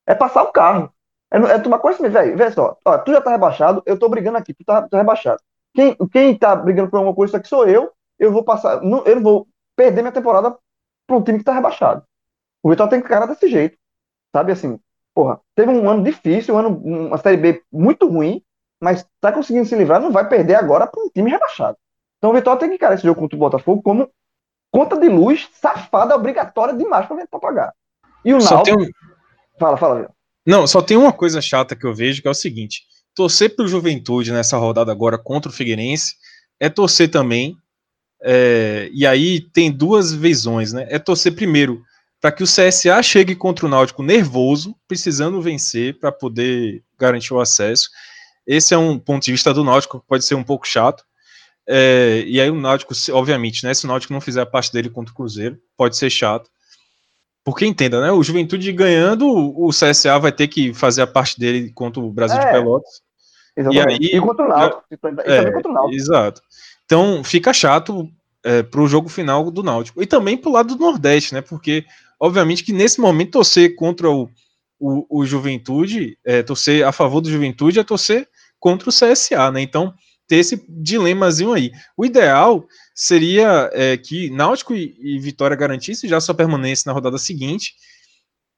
É 0.07 0.15
passar 0.15 0.43
o 0.43 0.53
carro. 0.53 0.93
É, 1.31 1.39
é 1.39 1.59
tomar 1.59 1.79
conhecimento, 1.79 2.13
velho. 2.13 2.37
Vê 2.37 2.51
só, 2.51 2.77
ó, 2.85 2.99
tu 2.99 3.13
já 3.13 3.21
tá 3.21 3.31
rebaixado, 3.31 3.83
eu 3.87 3.99
tô 3.99 4.09
brigando 4.09 4.39
aqui, 4.39 4.55
tu 4.55 4.65
tá, 4.65 4.83
tá 4.89 4.99
rebaixado. 4.99 5.41
Quem, 5.75 5.97
quem 6.13 6.37
tá 6.37 6.55
brigando 6.57 6.91
por 6.91 6.97
alguma 6.97 7.15
coisa 7.15 7.37
aqui 7.37 7.49
sou 7.49 7.67
eu. 7.67 7.93
Eu 8.19 8.33
vou 8.33 8.43
passar. 8.43 8.81
Não, 8.83 9.05
eu 9.05 9.21
vou 9.21 9.47
perder 9.77 10.03
minha 10.03 10.13
temporada 10.13 10.57
para 11.07 11.17
um 11.17 11.23
time 11.23 11.39
que 11.39 11.45
tá 11.45 11.53
rebaixado. 11.53 12.03
O 12.63 12.71
Vitória 12.71 12.91
tem 12.91 13.01
que 13.01 13.09
cara 13.09 13.27
desse 13.27 13.49
jeito. 13.49 13.77
Sabe 14.35 14.53
assim, 14.53 14.81
porra, 15.17 15.41
teve 15.55 15.73
um 15.73 15.89
ano 15.89 16.05
difícil, 16.05 16.55
um 16.55 16.59
ano, 16.59 16.69
uma 16.77 17.17
série 17.17 17.39
B 17.39 17.63
muito 17.73 18.07
ruim, 18.07 18.43
mas 18.79 19.07
tá 19.21 19.33
conseguindo 19.33 19.67
se 19.67 19.75
livrar, 19.75 20.01
não 20.01 20.13
vai 20.13 20.29
perder 20.29 20.57
agora 20.57 20.87
para 20.87 21.03
um 21.03 21.09
time 21.09 21.31
rebaixado. 21.31 21.79
Então 22.19 22.31
o 22.31 22.35
Vitória 22.35 22.61
tem 22.61 22.69
que 22.69 22.75
encarar 22.75 22.95
esse 22.95 23.05
jogo 23.05 23.21
contra 23.21 23.35
o 23.35 23.41
Botafogo 23.41 23.83
como 23.83 24.11
conta 24.71 24.99
de 24.99 25.09
luz 25.09 25.49
safada, 25.55 26.15
obrigatória 26.15 26.75
demais 26.77 27.07
para 27.07 27.41
pagar. 27.41 27.73
E 28.23 28.35
o 28.35 28.39
Náutico... 28.39 28.85
Fala, 29.59 29.79
fala, 29.79 30.01
viu? 30.01 30.09
Não, 30.47 30.67
só 30.67 30.83
tem 30.83 30.99
uma 30.99 31.13
coisa 31.13 31.41
chata 31.41 31.75
que 31.75 31.87
eu 31.87 31.95
vejo, 31.95 32.21
que 32.21 32.29
é 32.29 32.31
o 32.31 32.35
seguinte 32.35 32.83
torcer 33.17 33.57
para 33.57 33.65
o 33.65 33.69
Juventude 33.69 34.31
nessa 34.31 34.59
rodada 34.59 34.93
agora 34.93 35.17
contra 35.17 35.51
o 35.51 35.55
Figueirense 35.55 36.15
é 36.61 36.69
torcer 36.69 37.11
também. 37.11 37.57
É, 38.23 38.91
e 38.93 39.07
aí 39.07 39.41
tem 39.41 39.73
duas 39.73 40.13
visões, 40.13 40.73
né? 40.73 40.87
É 40.91 40.99
torcer 40.99 41.35
primeiro 41.35 41.83
para 42.21 42.33
que 42.33 42.43
o 42.43 42.47
CSA 42.47 43.03
chegue 43.03 43.35
contra 43.35 43.67
o 43.67 43.69
Náutico 43.69 44.03
nervoso, 44.03 44.75
precisando 44.89 45.41
vencer 45.43 45.99
para 45.99 46.11
poder 46.11 46.83
garantir 46.99 47.35
o 47.35 47.41
acesso. 47.41 47.89
Esse 48.47 48.75
é 48.75 48.79
um 48.79 48.99
ponto 48.99 49.25
de 49.25 49.33
vista 49.33 49.53
do 49.53 49.65
Náutico 49.65 50.01
que 50.01 50.07
pode 50.07 50.25
ser 50.25 50.35
um 50.35 50.45
pouco 50.45 50.67
chato. 50.67 51.05
É, 51.69 52.23
e 52.27 52.41
aí 52.41 52.49
o 52.49 52.61
Náutico, 52.61 52.95
obviamente, 53.13 53.65
né? 53.65 53.75
Se 53.75 53.85
o 53.85 53.89
Náutico 53.89 54.13
não 54.13 54.21
fizer 54.21 54.41
a 54.41 54.47
parte 54.47 54.73
dele 54.73 54.89
contra 54.89 55.13
o 55.13 55.17
Cruzeiro, 55.17 55.59
pode 55.77 55.97
ser 55.97 56.11
chato. 56.11 56.49
Porque 57.45 57.67
entenda, 57.67 58.01
né? 58.01 58.11
O 58.11 58.23
Juventude 58.23 58.73
ganhando, 58.73 59.29
o 59.29 59.71
CSA 59.71 60.19
vai 60.19 60.33
ter 60.33 60.49
que 60.49 60.75
fazer 60.75 61.03
a 61.03 61.07
parte 61.07 61.39
dele 61.39 61.71
contra 61.73 62.01
o 62.01 62.11
Brasil 62.11 62.39
é. 62.39 62.45
de 62.45 62.51
Pelotas. 62.51 63.03
Exatamente. 63.57 64.03
E, 64.03 64.07
aí, 64.13 64.17
e 64.17 64.21
contra 64.21 64.45
o 64.45 64.49
Náutico. 64.49 64.85
E 64.91 64.95
é, 65.31 65.51
contra 65.51 65.71
o 65.71 65.75
Náutico. 65.75 65.95
Exato. 65.95 66.41
Então 66.85 67.25
fica 67.25 67.53
chato 67.53 68.09
é, 68.45 68.63
para 68.63 68.81
o 68.81 68.87
jogo 68.87 69.09
final 69.09 69.51
do 69.51 69.63
Náutico. 69.63 70.03
E 70.03 70.07
também 70.07 70.37
para 70.37 70.51
o 70.51 70.53
lado 70.53 70.75
do 70.77 70.81
Nordeste, 70.81 71.35
né? 71.35 71.41
Porque, 71.41 71.85
obviamente, 72.21 72.65
que 72.65 72.73
nesse 72.73 73.01
momento 73.01 73.33
torcer 73.33 73.75
contra 73.75 74.11
o, 74.11 74.29
o, 74.79 75.21
o 75.21 75.27
Juventude, 75.27 76.19
é, 76.25 76.43
torcer 76.43 76.85
a 76.85 76.93
favor 76.93 77.21
do 77.21 77.31
Juventude 77.31 77.79
é 77.79 77.85
torcer 77.85 78.29
contra 78.59 78.89
o 78.89 78.93
CSA, 78.93 79.51
né? 79.51 79.61
Então 79.61 79.95
ter 80.29 80.37
esse 80.37 80.65
dilemazinho 80.69 81.53
aí. 81.53 81.71
O 81.97 82.05
ideal 82.05 82.67
seria 82.95 83.71
é, 83.73 83.97
que 83.97 84.29
Náutico 84.31 84.75
e, 84.75 84.97
e 85.01 85.21
Vitória 85.21 85.57
garantissem 85.57 86.11
já 86.11 86.21
sua 86.21 86.35
permanência 86.35 86.89
na 86.89 86.93
rodada 86.93 87.17
seguinte 87.17 87.75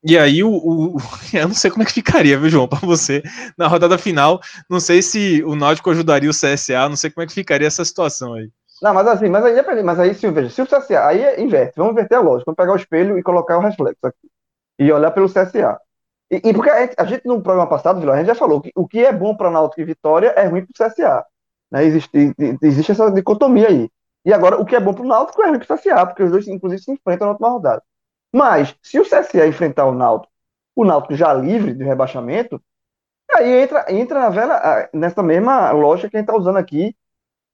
e 0.05 0.17
aí, 0.17 0.45
o, 0.45 0.51
o, 0.51 0.97
eu 1.33 1.49
não 1.49 1.55
sei 1.55 1.71
como 1.71 1.83
é 1.83 1.87
que 1.87 1.93
ficaria, 1.93 2.39
viu, 2.39 2.49
João, 2.49 2.69
para 2.69 2.79
você 2.81 3.23
na 3.57 3.67
rodada 3.67 3.99
final. 3.99 4.41
Não 4.71 4.81
sei 4.81 5.03
se 5.03 5.43
o 5.45 5.57
Náutico 5.57 5.91
ajudaria 5.91 6.31
o 6.31 6.33
CSA, 6.33 6.89
não 6.89 6.97
sei 6.97 7.11
como 7.11 7.25
é 7.25 7.27
que 7.27 7.35
ficaria 7.35 7.67
essa 7.67 7.85
situação 7.85 8.35
aí. 8.35 8.51
Não, 8.81 8.95
mas 8.95 9.07
assim, 9.09 9.29
mas 9.29 9.45
aí, 9.45 9.83
mas 9.83 9.99
aí 9.99 10.15
sim, 10.15 10.31
veja, 10.31 10.51
se 10.51 10.63
o 10.63 10.67
CSA, 10.67 11.07
aí 11.07 11.21
é 11.23 11.41
inverte, 11.41 11.75
vamos 11.77 11.93
inverter 11.93 12.19
a 12.19 12.21
lógica, 12.21 12.45
vamos 12.47 12.57
pegar 12.57 12.73
o 12.73 12.77
espelho 12.77 13.19
e 13.19 13.23
colocar 13.23 13.59
o 13.59 13.61
reflexo 13.61 14.07
aqui. 14.07 14.31
E 14.79 14.93
olhar 14.93 15.11
pelo 15.11 15.29
CSA. 15.29 15.81
E, 16.31 16.37
e 16.37 16.55
porque 16.55 16.71
a 16.71 16.81
gente, 16.81 16.95
a 16.97 17.05
gente, 17.05 17.27
no 17.27 17.43
programa 17.43 17.69
passado, 17.69 18.11
a 18.11 18.17
gente 18.17 18.27
já 18.27 18.35
falou 18.35 18.61
que 18.61 18.71
o 18.77 18.87
que 18.87 19.05
é 19.05 19.13
bom 19.13 19.37
para 19.37 19.51
Náutico 19.51 19.81
e 19.81 19.85
Vitória 19.85 20.29
é 20.37 20.47
ruim 20.47 20.65
para 20.65 20.87
o 20.87 20.89
CSA. 20.89 21.27
Né? 21.71 21.85
Existe, 21.85 22.35
existe 22.63 22.93
essa 22.93 23.11
dicotomia 23.11 23.69
aí. 23.69 23.91
E 24.25 24.33
agora, 24.33 24.61
o 24.61 24.65
que 24.65 24.77
é 24.77 24.81
bom 24.81 24.95
para 24.95 25.05
o 25.05 25.09
Náutico 25.09 25.43
é 25.43 25.49
ruim 25.49 25.59
para 25.59 25.75
o 25.75 25.79
CSA, 25.79 26.07
porque 26.07 26.23
os 26.23 26.31
dois, 26.31 26.47
inclusive, 26.47 26.83
se 26.83 26.93
enfrentam 26.93 27.27
na 27.27 27.33
última 27.33 27.49
rodada. 27.49 27.83
Mas, 28.33 28.77
se 28.83 29.01
o 29.01 29.05
CSA 29.05 29.47
enfrentar 29.47 29.87
o 29.87 29.95
Náutico, 29.95 30.33
o 30.77 30.85
Náutico 30.85 31.15
já 31.17 31.33
livre 31.33 31.75
de 31.75 31.83
rebaixamento, 31.83 32.63
aí 33.35 33.63
entra, 33.63 33.87
entra 33.89 34.21
na 34.21 34.31
vela, 34.31 34.89
nessa 34.93 35.23
mesma 35.23 35.71
lógica 35.73 36.11
que 36.11 36.17
a 36.17 36.21
gente 36.21 36.29
está 36.29 36.39
usando 36.39 36.57
aqui 36.59 36.95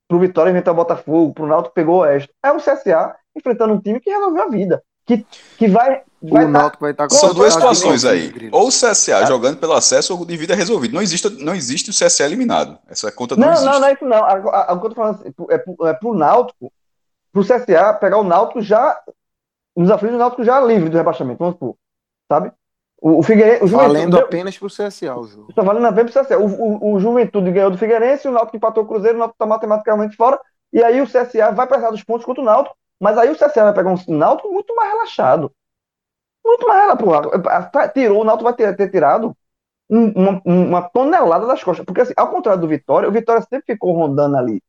para 0.09 0.17
o 0.17 0.21
Vitória 0.21 0.51
enfrentar 0.51 0.73
o 0.73 0.77
Botafogo, 0.77 1.35
para 1.35 1.45
o 1.45 1.47
Náutico 1.47 1.75
pegou 1.75 1.97
o 1.97 1.99
Oeste. 2.01 2.33
É 2.43 2.53
o 2.53 2.57
CSA 2.57 3.17
enfrentando 3.37 3.75
um 3.75 3.81
time 3.81 4.01
que 4.01 4.11
resolveu 4.11 4.43
a 4.43 4.49
vida. 4.49 4.83
Que, 5.07 5.27
que 5.59 5.69
vai. 5.69 6.03
vai 6.23 6.47
o 6.47 6.53
tá, 6.53 6.73
vai 6.81 6.91
estar 6.93 7.09
tá 7.09 7.15
São 7.15 7.35
duas 7.35 7.53
situações 7.53 8.05
aí. 8.05 8.33
Ou 8.51 8.69
o 8.69 8.71
CSA 8.71 9.23
é. 9.23 9.27
jogando 9.27 9.59
pelo 9.59 9.75
acesso 9.75 10.17
ou 10.17 10.25
de 10.25 10.37
vida 10.37 10.55
resolvido. 10.55 10.95
Não 10.95 11.03
existe, 11.03 11.29
não 11.43 11.55
existe 11.55 11.91
o 11.91 11.93
CSA 11.93 12.25
eliminado. 12.25 12.79
Essa 12.89 13.13
conta 13.13 13.37
não, 13.37 13.47
não 13.47 13.53
existe. 13.53 13.71
Não, 13.71 13.81
não 13.81 13.89
é 13.89 13.93
isso 13.93 14.05
não. 14.05 14.25
A, 14.25 14.79
que 14.79 14.87
eu 14.87 14.91
tô 14.91 14.95
falando 14.95 15.21
assim, 15.21 15.35
é 15.51 15.59
pro, 15.59 15.87
é 15.87 15.93
pro 15.93 16.15
Náutico, 16.15 16.73
pro 17.33 17.43
CSA 17.43 17.95
pegar 18.01 18.19
o 18.19 18.25
Náutico 18.25 18.63
já 18.63 18.99
nos 19.77 19.91
aflitos 19.91 20.17
o 20.17 20.19
Náutico 20.19 20.45
já 20.45 20.61
livre 20.61 20.89
do 20.89 20.97
rebaixamento, 20.97 21.39
vamos 21.39 21.55
supor, 21.55 21.77
sabe? 22.31 22.53
O, 23.05 23.19
o 23.19 23.23
Figueirense. 23.23 23.63
O 23.63 23.69
valendo 23.69 24.19
apenas 24.19 24.57
pro 24.57 24.69
CSA 24.69 25.15
o 25.15 25.27
jogo. 25.27 25.51
Está 25.51 25.63
valendo 25.63 25.87
apenas 25.87 26.11
pro 26.11 26.23
CSA. 26.23 26.39
O, 26.39 26.47
o, 26.47 26.95
o 26.95 26.99
Juventude 26.99 27.51
ganhou 27.51 27.71
do 27.71 27.77
Figueirense, 27.77 28.27
o 28.27 28.33
Náutico 28.33 28.57
empatou 28.57 28.83
o 28.83 28.87
Cruzeiro, 28.87 29.17
o 29.17 29.19
Náutico 29.19 29.35
está 29.35 29.45
matematicamente 29.45 30.17
fora. 30.17 30.41
E 30.73 30.83
aí 30.83 31.03
o 31.03 31.07
CSA 31.07 31.53
vai 31.53 31.67
precisar 31.67 31.91
dos 31.91 32.03
pontos 32.03 32.25
contra 32.25 32.41
o 32.41 32.45
Náutico. 32.47 32.75
Mas 32.99 33.19
aí 33.19 33.31
o 33.31 33.37
CSA 33.37 33.63
vai 33.63 33.75
pegar 33.75 33.91
um 33.91 34.17
Náutico 34.17 34.51
muito 34.51 34.75
mais 34.75 34.91
relaxado. 34.91 35.53
Muito 36.43 36.67
mais 36.67 36.81
relaxado. 36.81 37.71
Tá, 37.71 37.89
tirou, 37.91 38.23
o 38.23 38.25
Náutico 38.25 38.45
vai 38.45 38.55
ter, 38.55 38.75
ter 38.75 38.91
tirado 38.91 39.37
uma, 39.87 40.41
uma, 40.43 40.83
tonelada 40.83 41.47
das 41.47 41.63
costas. 41.63 41.85
Porque, 41.85 42.01
assim, 42.01 42.15
ao 42.17 42.31
contrário 42.31 42.63
do 42.63 42.69
Vitória, 42.69 43.07
o 43.07 43.13
Vitória 43.13 43.43
sempre 43.43 43.67
ficou 43.67 43.93
rondando 43.93 44.39
ali 44.39 44.63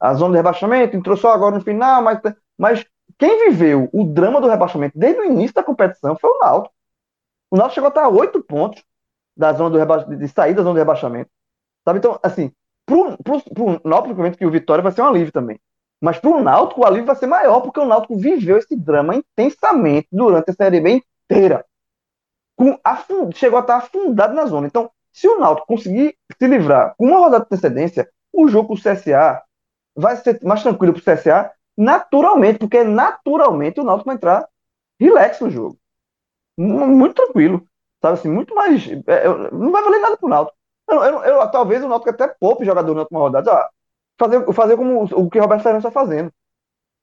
a 0.00 0.14
zona 0.14 0.32
de 0.32 0.38
rebaixamento, 0.38 0.96
entrou 0.96 1.16
só 1.16 1.30
agora 1.30 1.56
no 1.56 1.60
final, 1.60 2.02
mas, 2.02 2.18
mas 2.58 2.86
quem 3.18 3.50
viveu 3.50 3.90
o 3.92 4.02
drama 4.02 4.40
do 4.40 4.48
rebaixamento 4.48 4.98
desde 4.98 5.20
o 5.20 5.24
início 5.26 5.54
da 5.54 5.62
competição 5.62 6.16
foi 6.16 6.30
o 6.30 6.38
Náutico. 6.38 6.74
O 7.52 7.56
Náutico 7.56 7.74
chegou 7.74 7.88
a 7.88 7.90
estar 7.90 8.04
a 8.04 8.08
oito 8.08 8.42
pontos 8.42 8.82
da 9.36 9.52
zona 9.52 9.68
do 9.68 9.76
reba... 9.76 10.02
de 10.06 10.26
sair 10.28 10.54
da 10.54 10.62
zona 10.62 10.72
de 10.72 10.78
rebaixamento. 10.78 11.30
Sabe? 11.86 11.98
Então, 11.98 12.18
assim, 12.22 12.50
pro, 12.86 13.18
pro, 13.22 13.42
pro 13.42 13.80
Náutico, 13.84 14.36
que 14.38 14.46
o 14.46 14.50
Vitória 14.50 14.82
vai 14.82 14.90
ser 14.90 15.02
um 15.02 15.08
alívio 15.08 15.30
também. 15.30 15.60
Mas 16.00 16.18
pro 16.18 16.42
Náutico, 16.42 16.80
o 16.80 16.86
alívio 16.86 17.04
vai 17.04 17.16
ser 17.16 17.26
maior, 17.26 17.60
porque 17.60 17.78
o 17.78 17.84
Náutico 17.84 18.16
viveu 18.16 18.56
esse 18.56 18.74
drama 18.74 19.14
intensamente 19.16 20.08
durante 20.10 20.50
a 20.50 20.54
Série 20.54 20.80
B 20.80 21.02
inteira. 21.30 21.62
Com, 22.56 22.78
afund... 22.82 23.36
chegou 23.36 23.58
a 23.58 23.60
estar 23.60 23.76
afundado 23.76 24.32
na 24.32 24.46
zona. 24.46 24.66
Então, 24.66 24.90
se 25.12 25.28
o 25.28 25.38
Náutico 25.38 25.66
conseguir 25.66 26.16
se 26.38 26.46
livrar 26.48 26.94
com 26.96 27.08
uma 27.08 27.18
rodada 27.18 27.44
de 27.44 27.48
antecedência, 27.52 28.08
o 28.32 28.48
jogo 28.48 28.68
com 28.68 28.74
o 28.74 28.78
CSA 28.78 29.42
vai 29.94 30.16
ser 30.16 30.42
mais 30.42 30.62
tranquilo 30.62 30.94
para 30.94 31.00
o 31.00 31.16
CSA, 31.16 31.52
naturalmente, 31.76 32.60
porque 32.60 32.82
naturalmente 32.82 33.78
o 33.78 33.84
Náutico 33.84 34.06
vai 34.06 34.16
entrar 34.16 34.48
relax 34.98 35.38
no 35.38 35.50
jogo. 35.50 35.81
Muito 36.56 37.14
tranquilo. 37.14 37.66
Sabe 38.00 38.14
assim, 38.14 38.30
muito 38.30 38.54
mais. 38.54 38.86
É, 39.06 39.28
não 39.52 39.70
vai 39.70 39.82
valer 39.82 40.00
nada 40.00 40.16
pro 40.16 40.28
Náutico. 40.28 40.56
Eu, 40.88 41.02
eu, 41.02 41.24
eu, 41.24 41.50
talvez 41.50 41.82
o 41.82 41.88
Náutico 41.88 42.10
até 42.10 42.28
poupe 42.28 42.64
jogador 42.64 42.94
na 42.94 43.02
última 43.02 43.20
rodada. 43.20 43.52
Ah, 43.52 43.70
fazer, 44.18 44.52
fazer 44.52 44.76
como 44.76 45.04
o, 45.04 45.30
que 45.30 45.38
o 45.38 45.42
Roberto 45.42 45.62
Fernandes 45.62 45.86
está 45.86 45.90
fazendo. 45.90 46.32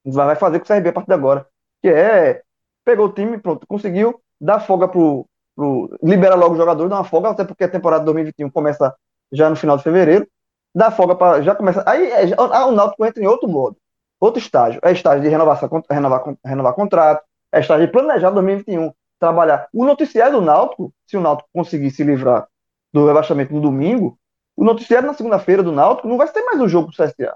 Vai 0.06 0.36
fazer 0.36 0.60
com 0.60 0.66
o 0.66 0.68
CRB 0.68 0.90
a 0.90 0.94
partir 0.94 1.08
de 1.08 1.14
agora. 1.14 1.48
Que 1.82 1.90
é. 1.90 2.42
Pegou 2.86 3.08
o 3.08 3.14
time, 3.14 3.38
pronto, 3.38 3.68
conseguiu 3.68 4.22
dar 4.40 4.60
folga 4.60 4.88
pro. 4.88 5.26
pro 5.56 5.98
libera 6.04 6.36
logo 6.36 6.56
o 6.56 6.58
jogador, 6.58 6.90
dá 6.90 6.98
uma 6.98 7.04
folga, 7.04 7.30
até 7.30 7.44
porque 7.46 7.64
a 7.64 7.70
temporada 7.70 8.02
de 8.02 8.06
2021 8.06 8.50
começa 8.50 8.96
já 9.32 9.50
no 9.50 9.56
final 9.56 9.78
de 9.78 9.84
fevereiro 9.84 10.28
dá 10.74 10.92
folga 10.92 11.16
para. 11.16 11.42
Já 11.42 11.56
começa. 11.56 11.84
Aí 11.86 12.10
é, 12.12 12.34
ah, 12.38 12.66
o 12.68 12.72
Náutico 12.72 13.06
entra 13.06 13.24
em 13.24 13.28
outro 13.28 13.48
modo, 13.48 13.78
outro 14.20 14.42
estágio. 14.42 14.80
É 14.84 14.92
estágio 14.92 15.24
de 15.24 15.30
renovação, 15.30 15.70
renovar, 15.90 16.24
renovar 16.46 16.74
contrato, 16.74 17.24
é 17.52 17.60
estágio 17.60 17.88
de 17.88 17.92
planejar 17.92 18.32
2021, 18.32 18.92
trabalhar. 19.20 19.68
O 19.74 19.86
noticiário 19.86 20.40
do 20.40 20.46
Náutico, 20.46 20.94
se 21.06 21.18
o 21.18 21.22
Náutico 21.22 21.50
conseguir 21.54 21.92
se 21.92 22.04
livrar 22.04 22.48
do 22.94 23.06
rebaixamento 23.06 23.54
no 23.54 23.62
domingo, 23.62 24.18
o 24.56 24.64
noticiário 24.64 25.08
na 25.08 25.14
segunda-feira 25.14 25.62
do 25.62 25.72
Náutico 25.72 26.08
não 26.08 26.18
vai 26.18 26.28
ser 26.28 26.42
mais 26.44 26.60
um 26.60 26.68
jogo 26.68 26.92
pro 26.92 27.06
CSA. 27.06 27.36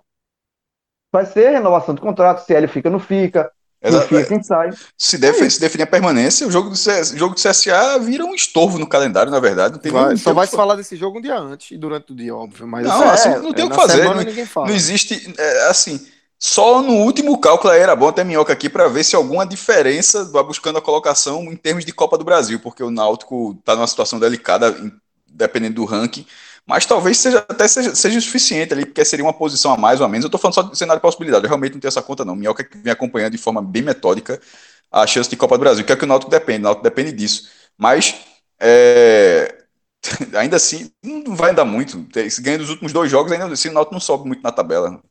Vai 1.12 1.26
ser 1.26 1.52
renovação 1.52 1.94
de 1.94 2.02
contrato, 2.02 2.40
se 2.40 2.54
ele 2.54 2.68
fica, 2.68 2.90
não 2.90 3.00
fica, 3.00 3.52
Exato. 3.84 4.26
Quem 4.28 4.42
sai. 4.42 4.70
Se, 4.98 5.18
def 5.18 5.38
se 5.50 5.60
definir 5.60 5.84
a 5.84 5.88
permanência, 5.88 6.48
o 6.48 6.52
jogo 6.52 6.70
do, 6.70 6.76
CS, 6.76 7.10
jogo 7.18 7.36
do 7.36 7.42
CSA 7.42 8.00
vira 8.00 8.24
um 8.24 8.34
estorvo 8.34 8.80
no 8.80 8.88
calendário, 8.88 9.30
na 9.30 9.42
verdade. 9.42 9.74
Não 9.74 9.80
tem 9.80 9.92
vai, 9.92 10.16
só 10.16 10.34
vai 10.34 10.48
se 10.48 10.56
falar 10.56 10.76
desse 10.76 10.96
jogo 10.96 11.20
um 11.20 11.22
dia 11.22 11.38
antes 11.38 11.72
e 11.72 11.78
durante 11.78 12.14
o 12.14 12.16
dia, 12.16 12.34
óbvio. 12.34 12.66
Mas 12.66 12.88
não, 12.88 13.10
assim, 13.10 13.30
é, 13.30 13.40
não 13.40 13.52
tem 13.52 13.66
é, 13.66 13.68
o 13.68 13.70
que 13.70 13.76
fazer. 13.76 14.06
Não, 14.06 14.14
não, 14.14 14.70
existe. 14.74 15.34
É, 15.38 15.68
assim, 15.68 16.00
só 16.46 16.82
no 16.82 16.96
último 17.06 17.40
cálculo 17.40 17.72
era 17.74 17.96
bom 17.96 18.12
ter 18.12 18.26
minhoca 18.26 18.52
aqui 18.52 18.70
para 18.70 18.90
ver 18.90 19.06
se 19.06 19.16
alguma 19.16 19.46
diferença 19.46 20.26
vai 20.26 20.44
buscando 20.44 20.78
a 20.78 20.82
colocação 20.82 21.44
em 21.46 21.56
termos 21.56 21.86
de 21.86 21.94
Copa 21.94 22.18
do 22.18 22.26
Brasil, 22.26 22.60
porque 22.60 22.84
o 22.84 22.92
Náutico 22.92 23.56
está 23.58 23.76
numa 23.76 23.88
situação 23.88 24.20
delicada, 24.20 24.76
dependendo 25.26 25.76
do 25.76 25.86
ranking. 25.86 26.26
Mas 26.66 26.86
talvez 26.86 27.18
seja 27.18 27.40
até 27.48 27.66
seja, 27.66 27.96
seja 27.96 28.20
suficiente 28.20 28.74
ali, 28.74 28.86
porque 28.86 29.06
seria 29.06 29.24
uma 29.24 29.32
posição 29.34 29.72
a 29.72 29.78
mais 29.78 30.02
ou 30.02 30.06
a 30.06 30.10
menos. 30.10 30.26
Eu 30.26 30.28
estou 30.28 30.40
falando 30.40 30.56
só 30.56 30.62
de 30.64 30.78
cenário 30.78 31.00
de 31.00 31.02
possibilidade, 31.02 31.46
eu 31.46 31.50
realmente 31.50 31.74
não 31.74 31.80
tenho 31.80 31.90
essa 31.90 32.02
conta, 32.02 32.26
não. 32.26 32.36
Minhoca 32.36 32.64
que 32.64 32.78
vem 32.78 32.92
acompanhando 32.92 33.32
de 33.32 33.38
forma 33.38 33.62
bem 33.62 33.82
metódica 33.82 34.42
a 34.92 35.08
chance 35.08 35.30
de 35.30 35.38
Copa 35.38 35.58
do 35.58 35.62
Brasil, 35.62 35.86
que 35.86 35.94
é 35.94 35.96
que 35.96 36.04
o 36.04 36.08
Náutico 36.08 36.30
depende, 36.32 36.60
o 36.60 36.64
Náutico 36.64 36.84
depende 36.84 37.14
disso. 37.14 37.50
Mas 37.78 38.16
é, 38.60 39.64
ainda 40.36 40.58
assim, 40.58 40.92
não 41.04 41.36
vai 41.36 41.52
andar 41.52 41.66
muito. 41.66 42.06
Se 42.30 42.42
ganha 42.42 42.58
dos 42.58 42.70
últimos 42.70 42.92
dois 42.94 43.10
jogos, 43.10 43.32
ainda 43.32 43.46
assim 43.48 43.70
o 43.70 43.74
Náutico 43.74 43.94
não 43.94 44.02
sobe 44.02 44.28
muito 44.28 44.44
na 44.44 44.52
tabela. 44.52 45.02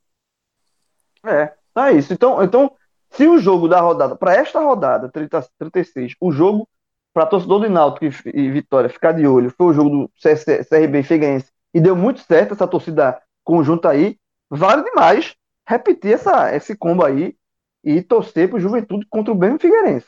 É, 1.24 1.52
é 1.76 1.92
isso. 1.92 2.12
Então, 2.12 2.42
então 2.42 2.72
se 3.10 3.26
o 3.26 3.38
jogo 3.38 3.68
da 3.68 3.80
rodada, 3.80 4.16
para 4.16 4.34
esta 4.34 4.60
rodada, 4.60 5.08
30, 5.08 5.48
36, 5.58 6.14
o 6.20 6.32
jogo 6.32 6.68
para 7.12 7.26
torcedor 7.26 7.60
do 7.60 7.68
Náutico 7.68 8.06
e, 8.06 8.40
e, 8.40 8.50
Vitória 8.50 8.88
ficar 8.88 9.12
de 9.12 9.26
olho, 9.26 9.52
foi 9.56 9.66
o 9.66 9.72
jogo 9.74 9.90
do 9.90 10.10
CRB 10.20 11.00
e 11.00 11.02
Figueirense, 11.02 11.52
e 11.74 11.80
deu 11.80 11.94
muito 11.94 12.20
certo 12.20 12.54
essa 12.54 12.66
torcida 12.66 13.20
conjunta 13.44 13.90
aí, 13.90 14.18
vale 14.48 14.82
demais 14.82 15.34
repetir 15.68 16.14
essa, 16.14 16.54
esse 16.54 16.76
combo 16.76 17.04
aí 17.04 17.36
e 17.84 18.00
torcer 18.00 18.48
para 18.48 18.56
o 18.56 18.60
Juventude 18.60 19.06
contra 19.06 19.32
o 19.32 19.36
mesmo 19.36 19.58
Figueirense. 19.58 20.06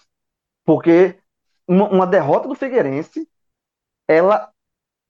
Porque 0.64 1.18
uma, 1.68 1.88
uma, 1.88 2.06
derrota 2.06 2.48
do 2.48 2.54
Figueirense, 2.54 3.28
ela 4.08 4.50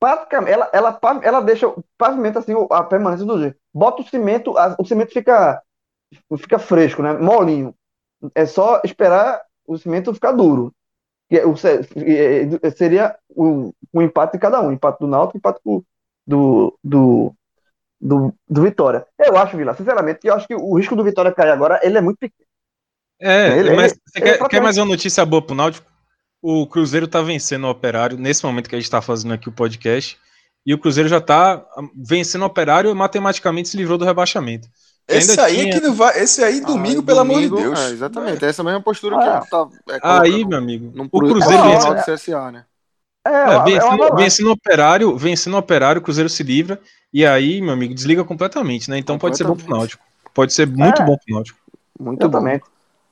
praticamente, 0.01 0.53
ela, 0.53 0.71
ela, 0.73 1.01
ela 1.23 1.41
deixa, 1.41 1.73
pavimenta 1.97 2.39
assim 2.39 2.53
a 2.71 2.83
permanência 2.83 3.25
do 3.25 3.39
jeito. 3.39 3.59
Bota 3.73 4.03
o 4.03 4.07
cimento, 4.07 4.57
a, 4.59 4.77
o 4.79 4.85
cimento 4.85 5.13
fica, 5.13 5.63
fica 6.39 6.59
fresco, 6.59 7.03
né? 7.03 7.13
Molinho. 7.13 7.75
É 8.35 8.47
só 8.47 8.81
esperar 8.85 9.43
o 9.67 9.77
cimento 9.77 10.15
ficar 10.15 10.33
duro 10.33 10.75
seria 12.77 13.17
o, 13.29 13.73
o 13.93 14.03
empate 14.03 14.35
de 14.35 14.39
cada 14.39 14.61
um, 14.61 14.73
empate 14.73 14.99
do 15.01 15.07
Náutico 15.07 15.39
empate 15.39 15.61
do, 15.65 15.85
do, 16.27 16.79
do, 16.83 17.35
do, 18.01 18.35
do 18.49 18.63
Vitória. 18.63 19.07
Eu 19.19 19.37
acho, 19.37 19.57
Vila, 19.57 19.75
sinceramente, 19.75 20.21
que 20.21 20.29
eu 20.29 20.35
acho 20.35 20.47
que 20.47 20.55
o 20.55 20.77
risco 20.77 20.95
do 20.95 21.05
Vitória 21.05 21.33
cair 21.33 21.51
agora, 21.51 21.81
ele 21.83 21.99
é 21.99 22.01
muito 22.01 22.19
pequeno. 22.19 22.49
É, 23.21 23.59
ele, 23.59 23.75
mas 23.75 23.93
ele, 23.93 24.01
você 24.07 24.19
ele 24.19 24.39
quer, 24.39 24.45
é 24.45 24.49
quer 24.49 24.61
mais 24.61 24.77
uma 24.77 24.87
notícia 24.87 25.25
boa 25.25 25.43
pro 25.43 25.55
Náutico? 25.55 25.91
O 26.43 26.67
Cruzeiro 26.67 27.09
tá 27.09 27.23
vencendo 27.23 27.65
o 27.65 27.71
Operário 27.71 28.19
nesse 28.19 28.45
momento 28.45 28.69
que 28.69 28.75
a 28.75 28.79
gente 28.79 28.91
tá 28.91 29.01
fazendo 29.01 29.33
aqui 29.33 29.49
o 29.49 29.53
podcast, 29.53 30.19
e 30.67 30.75
o 30.75 30.79
Cruzeiro 30.79 31.09
já 31.09 31.21
tá 31.21 31.65
vencendo 31.97 32.43
o 32.43 32.47
Operário 32.47 32.91
e 32.91 32.95
matematicamente 32.95 33.69
se 33.69 33.77
livrou 33.77 33.97
do 33.97 34.05
rebaixamento. 34.05 34.69
Esse 35.07 35.39
aí 35.39 35.57
tinha... 35.57 35.73
que 35.73 35.81
não 35.81 35.95
vai. 35.95 36.19
Esse 36.19 36.43
aí, 36.43 36.61
domingo, 36.61 37.03
pelo 37.03 37.19
domingo, 37.19 37.59
amor 37.59 37.59
de 37.59 37.63
Deus. 37.63 37.81
É, 37.81 37.91
exatamente, 37.91 38.45
é. 38.45 38.49
essa 38.49 38.65
mesma 38.65 38.81
postura 38.81 39.17
ah, 39.17 39.41
que 39.41 39.51
tá. 39.51 39.69
É, 39.91 39.99
aí, 40.03 40.45
meu 40.45 40.59
amigo. 40.59 40.93
o 41.13 41.19
Cruzeiro 41.21 41.63
CSA, 42.07 42.51
né? 42.51 42.65
É, 43.27 43.31
é, 43.31 43.65
vencendo, 43.65 44.05
é 44.05 44.17
vencendo, 44.17 44.51
operário, 44.51 45.17
vencendo 45.17 45.57
operário, 45.57 46.01
o 46.01 46.05
Cruzeiro 46.05 46.29
se 46.29 46.43
livra. 46.43 46.81
E 47.13 47.25
aí, 47.25 47.61
meu 47.61 47.73
amigo, 47.73 47.95
desliga 47.95 48.25
completamente, 48.25 48.91
né? 48.91 48.99
Então 48.99 49.19
pode 49.19 49.37
ser 49.37 49.45
bom 49.45 49.57
pro 49.57 49.69
Náutico. 49.69 50.05
Pode 50.33 50.53
ser 50.53 50.67
muito 50.67 51.01
é. 51.01 51.05
bom 51.05 51.17
pro 51.17 51.35
Náutico. 51.35 51.59
Muito 51.99 52.29
bom. 52.29 52.43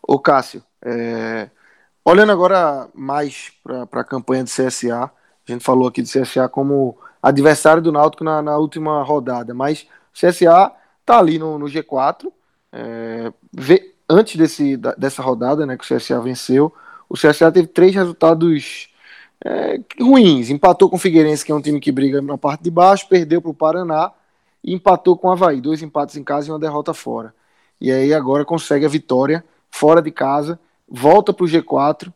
Ô, 0.02 0.18
Cássio, 0.18 0.62
é... 0.84 1.48
olhando 2.04 2.32
agora 2.32 2.88
mais 2.94 3.52
para 3.62 4.00
a 4.00 4.04
campanha 4.04 4.44
do 4.44 4.50
CSA, 4.50 5.04
a 5.04 5.52
gente 5.52 5.64
falou 5.64 5.88
aqui 5.88 6.02
do 6.02 6.08
CSA 6.08 6.48
como 6.48 6.98
adversário 7.22 7.82
do 7.82 7.92
Náutico 7.92 8.24
na, 8.24 8.42
na 8.42 8.56
última 8.56 9.02
rodada, 9.02 9.54
mas 9.54 9.86
o 10.12 10.18
CSA 10.18 10.72
tá 11.04 11.18
ali 11.18 11.38
no, 11.38 11.58
no 11.58 11.66
G4. 11.66 12.32
É, 12.72 13.32
vê, 13.52 13.94
antes 14.08 14.36
desse, 14.36 14.76
da, 14.76 14.92
dessa 14.94 15.22
rodada, 15.22 15.66
né, 15.66 15.76
que 15.76 15.84
o 15.84 15.96
CSA 15.96 16.20
venceu, 16.20 16.72
o 17.08 17.14
CSA 17.14 17.52
teve 17.52 17.68
três 17.68 17.94
resultados 17.94 18.88
é, 19.44 19.80
ruins. 20.00 20.50
Empatou 20.50 20.88
com 20.88 20.96
o 20.96 20.98
Figueirense, 20.98 21.44
que 21.44 21.52
é 21.52 21.54
um 21.54 21.60
time 21.60 21.80
que 21.80 21.92
briga 21.92 22.20
na 22.22 22.38
parte 22.38 22.62
de 22.62 22.70
baixo, 22.70 23.08
perdeu 23.08 23.42
para 23.42 23.50
o 23.50 23.54
Paraná 23.54 24.10
e 24.62 24.72
empatou 24.74 25.16
com 25.16 25.28
o 25.28 25.30
Havaí. 25.30 25.60
Dois 25.60 25.82
empates 25.82 26.16
em 26.16 26.24
casa 26.24 26.48
e 26.48 26.52
uma 26.52 26.58
derrota 26.58 26.94
fora. 26.94 27.34
E 27.80 27.90
aí 27.90 28.14
agora 28.14 28.44
consegue 28.44 28.86
a 28.86 28.88
vitória 28.88 29.44
fora 29.70 30.00
de 30.00 30.10
casa, 30.10 30.60
volta 30.88 31.32
para 31.32 31.44
o 31.44 31.48
G4 31.48 32.12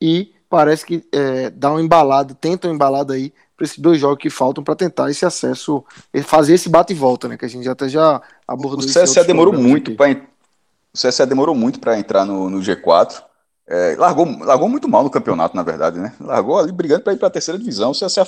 e 0.00 0.32
parece 0.48 0.86
que 0.86 1.04
é, 1.12 1.50
dá 1.50 1.70
uma 1.70 1.82
embalada, 1.82 2.34
tenta 2.34 2.68
uma 2.68 2.74
embalada 2.74 3.14
aí 3.14 3.32
para 3.60 3.66
esses 3.66 3.78
dois 3.78 4.00
jogos 4.00 4.16
que 4.18 4.30
faltam 4.30 4.64
para 4.64 4.74
tentar 4.74 5.10
esse 5.10 5.26
acesso, 5.26 5.84
fazer 6.24 6.54
esse 6.54 6.70
bate 6.70 6.94
e 6.94 6.96
volta, 6.96 7.28
né? 7.28 7.36
Que 7.36 7.44
a 7.44 7.48
gente 7.48 7.68
até 7.68 7.90
já 7.90 8.22
abordou. 8.48 8.80
O 8.80 8.88
CSA 8.88 9.22
demorou 9.22 9.52
muito 9.52 9.94
para 9.94 10.10
o 10.12 10.98
CSA 10.98 11.26
demorou 11.26 11.54
muito 11.54 11.78
para 11.78 11.98
entrar 11.98 12.24
no, 12.24 12.48
no 12.48 12.60
G4. 12.60 13.22
É, 13.68 13.94
largou, 13.96 14.26
largou 14.40 14.68
muito 14.68 14.88
mal 14.88 15.04
no 15.04 15.10
campeonato, 15.10 15.54
na 15.54 15.62
verdade, 15.62 16.00
né? 16.00 16.12
Largou 16.18 16.58
ali 16.58 16.72
brigando 16.72 17.02
para 17.02 17.12
ir 17.12 17.16
para 17.16 17.28
a 17.28 17.30
terceira 17.30 17.58
divisão. 17.58 17.90
O 17.90 17.94
CSA, 17.94 18.26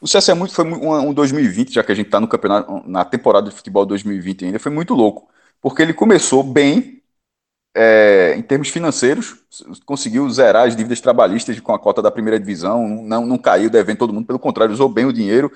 o 0.00 0.06
CSA 0.06 0.34
muito, 0.34 0.54
foi 0.54 0.64
um, 0.64 1.08
um 1.08 1.12
2020, 1.14 1.72
já 1.72 1.82
que 1.82 1.90
a 1.90 1.94
gente 1.94 2.06
está 2.06 2.20
no 2.20 2.28
campeonato, 2.28 2.82
na 2.86 3.04
temporada 3.04 3.48
de 3.48 3.56
futebol 3.56 3.84
2020 3.86 4.44
ainda, 4.44 4.58
foi 4.60 4.70
muito 4.70 4.94
louco. 4.94 5.26
Porque 5.60 5.82
ele 5.82 5.94
começou 5.94 6.44
bem, 6.44 6.97
é, 7.80 8.34
em 8.36 8.42
termos 8.42 8.70
financeiros, 8.70 9.36
conseguiu 9.86 10.28
zerar 10.28 10.66
as 10.66 10.74
dívidas 10.74 11.00
trabalhistas 11.00 11.60
com 11.60 11.72
a 11.72 11.78
cota 11.78 12.02
da 12.02 12.10
primeira 12.10 12.36
divisão, 12.36 12.88
não, 12.88 13.24
não 13.24 13.38
caiu 13.38 13.70
devendo 13.70 13.98
todo 13.98 14.12
mundo, 14.12 14.26
pelo 14.26 14.38
contrário, 14.38 14.74
usou 14.74 14.88
bem 14.88 15.04
o 15.04 15.12
dinheiro. 15.12 15.52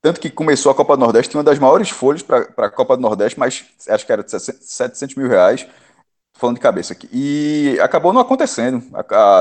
Tanto 0.00 0.18
que 0.20 0.30
começou 0.30 0.72
a 0.72 0.74
Copa 0.74 0.96
do 0.96 1.00
Nordeste, 1.00 1.30
tinha 1.30 1.38
uma 1.38 1.44
das 1.44 1.58
maiores 1.58 1.90
folhas 1.90 2.22
para 2.22 2.46
a 2.56 2.70
Copa 2.70 2.96
do 2.96 3.02
Nordeste, 3.02 3.38
mas 3.38 3.66
acho 3.86 4.06
que 4.06 4.12
era 4.12 4.24
de 4.24 4.30
700 4.30 5.14
mil 5.14 5.28
reais, 5.28 5.66
falando 6.32 6.56
de 6.56 6.62
cabeça 6.62 6.94
aqui. 6.94 7.10
E 7.12 7.78
acabou 7.80 8.10
não 8.10 8.22
acontecendo, 8.22 8.82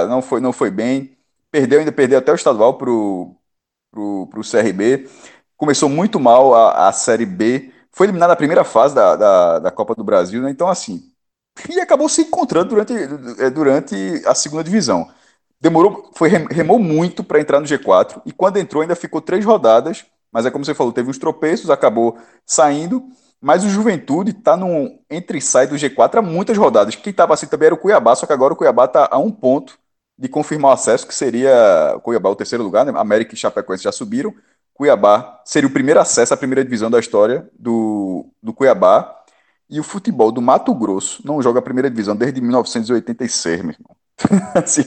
não 0.10 0.22
foi, 0.22 0.42
não 0.42 0.52
foi 0.52 0.70
bem. 0.70 1.18
perdeu, 1.50 1.80
ainda 1.80 1.92
perdeu 1.94 2.20
até 2.20 2.34
o 2.34 2.36
estadual 2.36 2.74
pro, 2.78 3.34
pro 3.92 4.42
CRB. 4.44 5.08
Começou 5.56 5.88
muito 5.88 6.20
mal 6.20 6.54
a, 6.54 6.90
a 6.90 6.92
Série 6.92 7.26
B. 7.26 7.72
Foi 7.92 8.08
eliminado 8.08 8.30
na 8.30 8.36
primeira 8.36 8.66
fase 8.66 8.94
da, 8.94 9.16
da, 9.16 9.60
da 9.60 9.72
Copa 9.72 9.96
do 9.96 10.04
Brasil, 10.04 10.42
né? 10.42 10.52
Então, 10.52 10.68
assim. 10.68 11.09
E 11.68 11.80
acabou 11.80 12.08
se 12.08 12.22
encontrando 12.22 12.70
durante, 12.70 12.94
é, 13.40 13.50
durante 13.50 13.96
a 14.26 14.36
segunda 14.36 14.64
divisão. 14.64 15.10
Demorou, 15.60 16.12
foi 16.14 16.30
remou 16.30 16.80
muito 16.80 17.24
para 17.24 17.40
entrar 17.40 17.60
no 17.60 17.66
G4 17.66 18.22
e 18.26 18.32
quando 18.32 18.58
entrou 18.58 18.82
ainda 18.82 18.96
ficou 18.96 19.20
três 19.20 19.44
rodadas, 19.44 20.06
mas 20.32 20.46
é 20.46 20.52
como 20.52 20.64
você 20.64 20.74
falou, 20.74 20.94
teve 20.94 21.10
uns 21.10 21.18
tropeços, 21.18 21.70
acabou 21.70 22.18
saindo, 22.46 23.04
mas 23.42 23.64
o 23.64 23.70
Juventude 23.70 24.32
está 24.32 24.56
no 24.56 25.00
entre 25.10 25.38
e 25.38 25.42
sai 25.42 25.68
do 25.68 25.76
G4 25.76 26.20
há 26.20 26.22
muitas 26.22 26.58
rodadas. 26.58 26.96
Quem 26.96 27.12
estava 27.12 27.34
assim 27.34 27.48
também 27.48 27.68
era 27.68 27.76
o 27.76 27.78
Cuiabá, 27.78 28.16
só 28.16 28.26
que 28.26 28.34
agora 28.34 28.54
o 28.54 28.56
Cuiabá 28.56 28.86
está 28.86 29.10
a 29.12 29.18
um 29.18 29.32
ponto 29.32 29.78
de 30.18 30.28
confirmar 30.28 30.72
o 30.72 30.74
acesso, 30.74 31.08
que 31.08 31.16
seria 31.16 31.94
o 31.96 32.02
Cuiabá 32.02 32.30
o 32.30 32.36
terceiro 32.36 32.64
lugar, 32.64 32.86
né? 32.86 32.92
América 32.96 33.34
e 33.34 33.38
Chapecoense 33.38 33.84
já 33.84 33.92
subiram. 33.92 34.34
Cuiabá 34.74 35.42
seria 35.46 35.68
o 35.68 35.72
primeiro 35.72 36.00
acesso 36.00 36.34
à 36.34 36.38
primeira 36.38 36.64
divisão 36.64 36.90
da 36.92 37.00
história 37.00 37.50
do, 37.58 38.26
do 38.42 38.54
Cuiabá. 38.54 39.19
E 39.70 39.80
o 39.80 39.84
futebol 39.84 40.32
do 40.32 40.42
Mato 40.42 40.74
Grosso 40.74 41.22
não 41.24 41.42
joga 41.42 41.60
a 41.60 41.62
primeira 41.62 41.90
divisão 41.90 42.16
desde 42.16 42.42
1986, 42.42 43.62
meu 43.62 43.76
irmão. 43.76 43.96
se, 44.66 44.84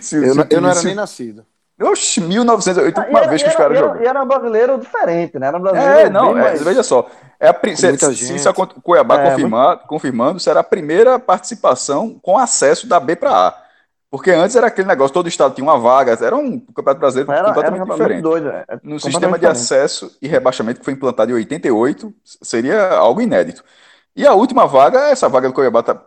se, 0.00 0.16
eu, 0.16 0.34
se, 0.34 0.46
eu 0.50 0.60
não 0.60 0.70
era 0.70 0.82
nem 0.82 0.94
nascido. 0.94 1.44
Oxe, 1.80 2.20
1980, 2.20 3.00
ah, 3.00 3.06
uma 3.08 3.26
vez 3.26 3.42
que 3.42 3.48
os 3.48 3.56
caras 3.56 3.78
jogam. 3.78 4.02
E 4.02 4.06
era 4.06 4.22
um 4.22 4.26
brasileiro 4.26 4.78
diferente, 4.78 5.38
né? 5.38 5.48
Era 5.48 5.58
um 5.58 5.60
brasileiro 5.60 5.98
é, 5.98 6.10
não, 6.10 6.38
é, 6.38 6.42
mais... 6.42 6.62
veja 6.62 6.82
só. 6.82 7.08
É 7.40 7.48
a, 7.48 7.60
se, 7.74 8.14
se 8.14 8.34
isso 8.36 8.48
o 8.48 8.80
Cuiabá 8.80 9.20
é, 9.20 9.30
confirmar, 9.30 9.68
muito... 9.68 9.86
confirmando, 9.88 10.40
será 10.40 10.60
a 10.60 10.64
primeira 10.64 11.18
participação 11.18 12.18
com 12.22 12.38
acesso 12.38 12.86
da 12.86 13.00
B 13.00 13.16
para 13.16 13.48
A. 13.48 13.62
Porque 14.10 14.30
antes 14.30 14.54
era 14.54 14.66
aquele 14.66 14.86
negócio, 14.86 15.14
todo 15.14 15.26
estado 15.26 15.54
tinha 15.54 15.64
uma 15.64 15.78
vaga, 15.78 16.12
era 16.20 16.36
um 16.36 16.60
campeonato 16.60 17.00
brasileiro 17.00 17.32
era, 17.32 17.46
completamente 17.46 17.80
era 17.80 17.92
diferente. 17.92 18.22
Doido, 18.22 18.50
é, 18.50 18.64
é 18.68 18.78
no 18.82 19.00
sistema 19.00 19.38
de 19.38 19.46
acesso 19.46 20.16
e 20.20 20.28
rebaixamento 20.28 20.80
que 20.80 20.84
foi 20.84 20.92
implantado 20.92 21.30
em 21.30 21.34
88, 21.34 22.12
seria 22.42 22.90
algo 22.90 23.22
inédito. 23.22 23.64
E 24.14 24.26
a 24.26 24.34
última 24.34 24.66
vaga, 24.66 25.08
essa 25.08 25.28
vaga 25.28 25.48
do 25.48 25.54
Cuiabá, 25.54 25.82
tá, 25.82 25.98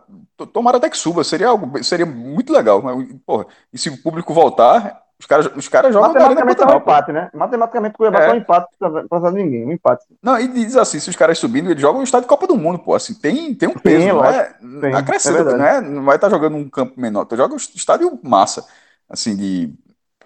tomara 0.52 0.76
até 0.76 0.88
que 0.88 0.96
suba, 0.96 1.24
seria 1.24 1.48
algo, 1.48 1.82
seria 1.82 2.06
muito 2.06 2.52
legal. 2.52 2.80
Mas, 2.80 3.08
porra, 3.26 3.46
e 3.72 3.78
se 3.78 3.88
o 3.88 4.00
público 4.02 4.32
voltar, 4.32 5.02
os 5.18 5.24
caras, 5.24 5.50
os 5.56 5.68
caras 5.68 5.94
jogam 5.94 6.12
Matematicamente 6.12 6.62
é 6.62 6.66
um 6.66 6.76
empate, 6.76 7.12
né? 7.12 7.30
Matematicamente 7.32 7.94
o 7.94 7.98
Cuiabá 7.98 8.22
é. 8.22 8.28
é 8.28 8.32
um 8.32 8.36
empate 8.36 8.68
para 8.78 9.30
ninguém, 9.32 9.66
um 9.66 9.72
empate. 9.72 10.04
Não, 10.22 10.38
e 10.38 10.46
diz 10.46 10.76
assim, 10.76 11.00
se 11.00 11.08
os 11.08 11.16
caras 11.16 11.38
subindo, 11.38 11.70
eles 11.70 11.80
jogam 11.80 11.98
no 11.98 12.04
estádio 12.04 12.28
Copa 12.28 12.46
do 12.46 12.56
Mundo, 12.56 12.78
pô, 12.78 12.94
assim, 12.94 13.14
tem, 13.14 13.54
tem 13.54 13.68
um 13.68 13.74
peso, 13.74 14.02
Sim, 14.02 14.08
não 14.08 14.24
é, 14.24 14.54
Sim, 14.60 14.94
acrescenta, 14.94 15.38
é 15.38 15.56
não, 15.56 15.64
é, 15.64 15.80
não 15.80 16.04
vai 16.04 16.16
estar 16.16 16.28
tá 16.28 16.34
jogando 16.34 16.58
num 16.58 16.68
campo 16.68 17.00
menor, 17.00 17.24
tu 17.24 17.36
joga 17.36 17.54
o 17.54 17.56
estádio 17.56 18.18
massa, 18.22 18.66
assim, 19.08 19.34
de 19.34 19.74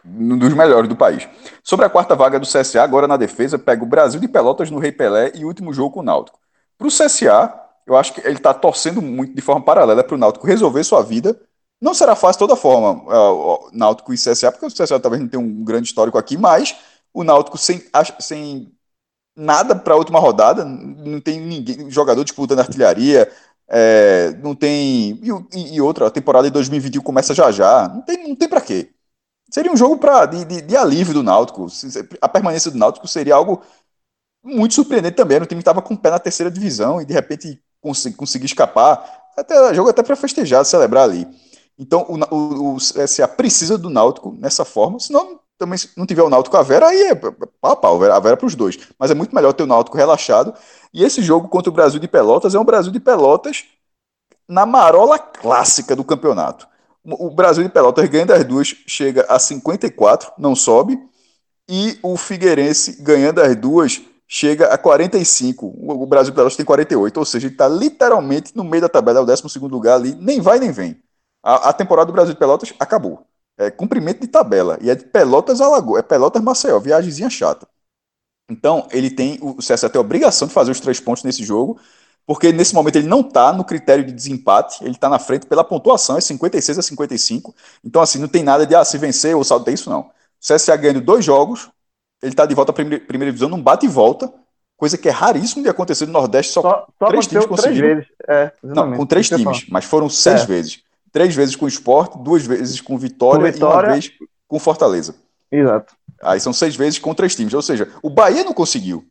um 0.05 0.37
dos 0.37 0.53
melhores 0.55 0.89
do 0.89 0.97
país. 0.97 1.29
Sobre 1.63 1.87
a 1.87 1.91
quarta 1.91 2.17
vaga 2.17 2.41
do 2.41 2.47
CSA, 2.47 2.83
agora 2.83 3.07
na 3.07 3.17
defesa, 3.17 3.59
pega 3.59 3.85
o 3.85 3.87
Brasil 3.87 4.21
de 4.21 4.27
Pelotas 4.27 4.71
no 4.71 4.79
Rei 4.79 4.91
Pelé 4.91 5.31
e 5.35 5.45
o 5.45 5.49
último 5.49 5.73
jogo 5.73 5.95
com 5.95 6.01
o 6.01 6.03
Náutico. 6.03 6.39
Para 6.77 6.89
o 6.89 6.91
CSA, 6.91 7.53
eu 7.91 7.97
acho 7.97 8.15
que 8.15 8.21
ele 8.21 8.37
está 8.37 8.55
torcendo 8.55 9.03
muito 9.03 9.35
de 9.35 9.43
forma 9.43 9.65
paralela 9.65 10.05
para 10.05 10.15
o 10.15 10.19
Náutico 10.19 10.47
resolver 10.47 10.85
sua 10.85 11.03
vida. 11.03 11.41
Não 11.81 11.95
será 11.95 12.15
fácil 12.15 12.35
de 12.35 12.49
toda 12.49 12.57
forma, 12.61 13.03
uh, 13.05 13.71
Náutico 13.73 14.13
e 14.13 14.17
CSA, 14.17 14.53
porque 14.53 14.67
o 14.67 14.69
CSA 14.71 15.01
talvez 15.01 15.21
não 15.21 15.29
tenha 15.29 15.43
um 15.43 15.65
grande 15.65 15.89
histórico 15.89 16.19
aqui, 16.19 16.37
mas 16.37 16.77
o 17.13 17.25
Náutico 17.25 17.59
sem, 17.59 17.83
sem 18.21 18.73
nada 19.37 19.75
para 19.75 19.95
a 19.95 19.97
última 19.97 20.21
rodada, 20.21 20.65
não 20.65 21.21
tem 21.21 21.41
ninguém, 21.41 21.91
jogador 21.91 22.23
disputando 22.25 22.61
artilharia, 22.61 23.31
é, 23.69 24.33
não 24.43 24.55
tem. 24.55 25.21
E, 25.55 25.77
e, 25.77 25.81
outra, 25.81 26.07
a 26.09 26.11
temporada 26.11 26.49
de 26.49 26.53
2021 26.53 27.03
começa 27.03 27.35
já 27.35 27.51
já, 27.51 27.89
não 27.89 28.03
tem, 28.03 28.29
não 28.29 28.37
tem 28.37 28.49
para 28.49 28.61
quê. 28.61 28.93
Seria 29.51 29.73
um 29.73 29.77
jogo 29.77 29.99
pra, 29.99 30.27
de, 30.27 30.45
de, 30.45 30.63
de 30.63 30.77
alívio 30.77 31.15
do 31.15 31.23
Náutico. 31.23 31.67
A 32.21 32.29
permanência 32.29 32.71
do 32.71 32.79
Náutico 32.79 33.09
seria 33.09 33.35
algo 33.35 33.63
muito 34.43 34.75
surpreendente 34.75 35.17
também. 35.17 35.39
O 35.41 35.47
time 35.47 35.61
estava 35.61 35.83
com 35.83 35.95
o 35.95 35.99
pé 35.99 36.11
na 36.11 36.19
terceira 36.19 36.51
divisão 36.51 37.01
e 37.01 37.05
de 37.05 37.13
repente 37.13 37.61
conseguir, 37.81 38.17
conseguir 38.17 38.47
escapar. 38.47 39.29
Até, 39.37 39.75
jogo 39.75 39.91
até 39.91 40.03
para 40.03 40.17
festejar, 40.17 40.65
celebrar 40.65 41.05
ali. 41.05 41.27
Então 41.79 42.05
o, 42.09 42.35
o, 42.35 42.75
o 42.75 42.77
CSA 42.77 43.27
precisa 43.27 43.79
do 43.79 43.89
Náutico 43.89 44.37
nessa 44.39 44.65
forma, 44.65 45.01
senão 45.01 45.41
também 45.61 45.79
se 45.79 45.91
não 45.97 46.07
tiver 46.07 46.23
o 46.23 46.31
Náutico 46.31 46.57
a 46.57 46.63
Vera, 46.63 46.89
aí 46.89 47.03
é 47.03 47.15
pau 47.15 47.73
a 47.73 47.77
pau, 47.77 48.03
a 48.03 48.21
Vera 48.21 48.37
para 48.37 48.47
os 48.47 48.55
dois. 48.55 48.79
Mas 48.99 49.11
é 49.11 49.15
muito 49.15 49.35
melhor 49.35 49.53
ter 49.53 49.63
o 49.63 49.67
Náutico 49.67 49.97
relaxado. 49.97 50.55
E 50.93 51.05
esse 51.05 51.23
jogo 51.23 51.49
contra 51.49 51.71
o 51.71 51.73
Brasil 51.73 52.01
de 52.01 52.09
Pelotas 52.09 52.55
é 52.55 52.59
um 52.59 52.65
Brasil 52.65 52.91
de 52.91 52.99
Pelotas 52.99 53.65
na 54.49 54.65
marola 54.67 55.19
clássica 55.19 55.95
do 55.95 56.03
campeonato. 56.03 56.67
O 57.05 57.31
Brasil 57.31 57.63
de 57.63 57.71
Pelotas 57.71 58.09
ganha 58.09 58.27
das 58.27 58.45
duas, 58.45 58.75
chega 58.87 59.25
a 59.29 59.39
54, 59.39 60.33
não 60.39 60.57
sobe. 60.57 60.99
E 61.69 61.99
o 62.03 62.17
Figueirense 62.17 63.01
ganhando 63.01 63.41
as 63.41 63.55
duas, 63.55 64.01
chega 64.33 64.69
a 64.69 64.79
45. 64.79 65.67
O 65.67 66.07
Brasil 66.07 66.33
Pelotas 66.33 66.57
tem 66.57 66.65
48, 66.65 67.17
ou 67.19 67.25
seja, 67.25 67.49
ele 67.49 67.55
está 67.55 67.67
literalmente 67.67 68.57
no 68.57 68.63
meio 68.63 68.83
da 68.83 68.89
tabela, 68.89 69.19
é 69.19 69.23
o 69.23 69.27
12 69.27 69.59
lugar 69.59 69.97
ali, 69.97 70.15
nem 70.15 70.41
vai 70.41 70.61
nem 70.61 70.71
vem. 70.71 71.03
A, 71.43 71.71
a, 71.71 71.73
temporada 71.73 72.07
do 72.07 72.13
Brasil 72.13 72.33
de 72.35 72.39
Pelotas 72.39 72.73
acabou. 72.79 73.27
É 73.59 73.71
cumprimento 73.71 74.21
de 74.21 74.29
tabela. 74.29 74.79
E 74.81 74.89
é 74.89 74.95
de 74.95 75.05
Pelotas 75.05 75.61
a 75.61 75.69
Lagoa, 75.69 75.99
é 75.99 76.03
Pelotas 76.03 76.41
Maceió, 76.43 76.79
viagemzinha 76.79 77.29
chata. 77.29 77.67
Então, 78.49 78.87
ele 78.93 79.11
tem, 79.11 79.39
o 79.43 79.57
CSA 79.57 79.91
tem 79.91 79.99
a 79.99 80.01
obrigação 80.01 80.47
de 80.47 80.55
fazer 80.55 80.71
os 80.71 80.81
três 80.81 81.01
pontos 81.01 81.25
nesse 81.25 81.45
jogo, 81.45 81.81
porque 82.27 82.53
nesse 82.53 82.75
momento 82.75 82.97
ele 82.97 83.09
não 83.09 83.21
está 83.21 83.53
no 83.53 83.65
critério 83.65 84.05
de 84.05 84.13
desempate, 84.13 84.85
ele 84.85 84.93
está 84.93 85.09
na 85.09 85.19
frente 85.19 85.47
pela 85.47 85.65
pontuação, 85.65 86.17
é 86.17 86.21
56 86.21 86.79
a 86.79 86.83
55. 86.83 87.55
Então, 87.85 88.01
assim, 88.01 88.19
não 88.19 88.29
tem 88.29 88.43
nada 88.45 88.67
de 88.67 88.75
ah, 88.75 88.85
se 88.85 88.97
vencer 88.99 89.37
ou 89.37 89.43
saldo, 89.45 89.65
tem 89.65 89.75
isso 89.75 89.91
não. 89.91 90.03
O 90.03 90.13
CSA 90.41 90.77
ganhando 90.77 91.01
dois 91.01 91.25
jogos, 91.25 91.71
ele 92.23 92.33
está 92.33 92.47
de 92.47 92.55
volta 92.55 92.73
à 92.73 92.75
primeira, 92.75 93.05
primeira 93.05 93.33
divisão, 93.33 93.49
não 93.49 93.61
bate 93.61 93.87
e 93.87 93.89
volta, 93.89 94.33
coisa 94.77 94.97
que 94.97 95.09
é 95.09 95.13
raríssimo 95.13 95.63
de 95.63 95.69
acontecer 95.69 96.07
no 96.07 96.13
Nordeste, 96.13 96.53
só, 96.53 96.63
só, 96.63 96.87
só 96.99 97.09
três 97.09 97.27
times 97.27 97.47
conseguiram. 97.47 98.03
É, 98.29 98.53
não, 98.63 98.97
com 98.97 99.07
três 99.07 99.29
times, 99.29 99.67
mas 99.69 99.85
foram 99.85 100.09
seis 100.09 100.43
é. 100.43 100.47
vezes. 100.47 100.83
Três 101.13 101.35
vezes 101.35 101.57
com 101.57 101.65
o 101.65 101.69
Sport, 101.69 102.17
duas 102.23 102.47
vezes 102.47 102.81
com 102.81 102.97
Vitória, 102.97 103.45
com 103.47 103.53
Vitória, 103.53 103.87
e 103.87 103.91
uma 103.91 103.93
vez 103.93 104.13
com 104.47 104.59
Fortaleza. 104.59 105.15
Exato. 105.51 105.95
Aí 106.23 106.39
são 106.39 106.53
seis 106.53 106.77
vezes 106.77 106.99
com 106.99 107.15
três 107.15 107.35
times. 107.35 107.53
Ou 107.53 107.63
seja, 107.63 107.89
o 108.03 108.09
Bahia 108.09 108.45
não 108.45 108.53
conseguiu. 108.53 109.05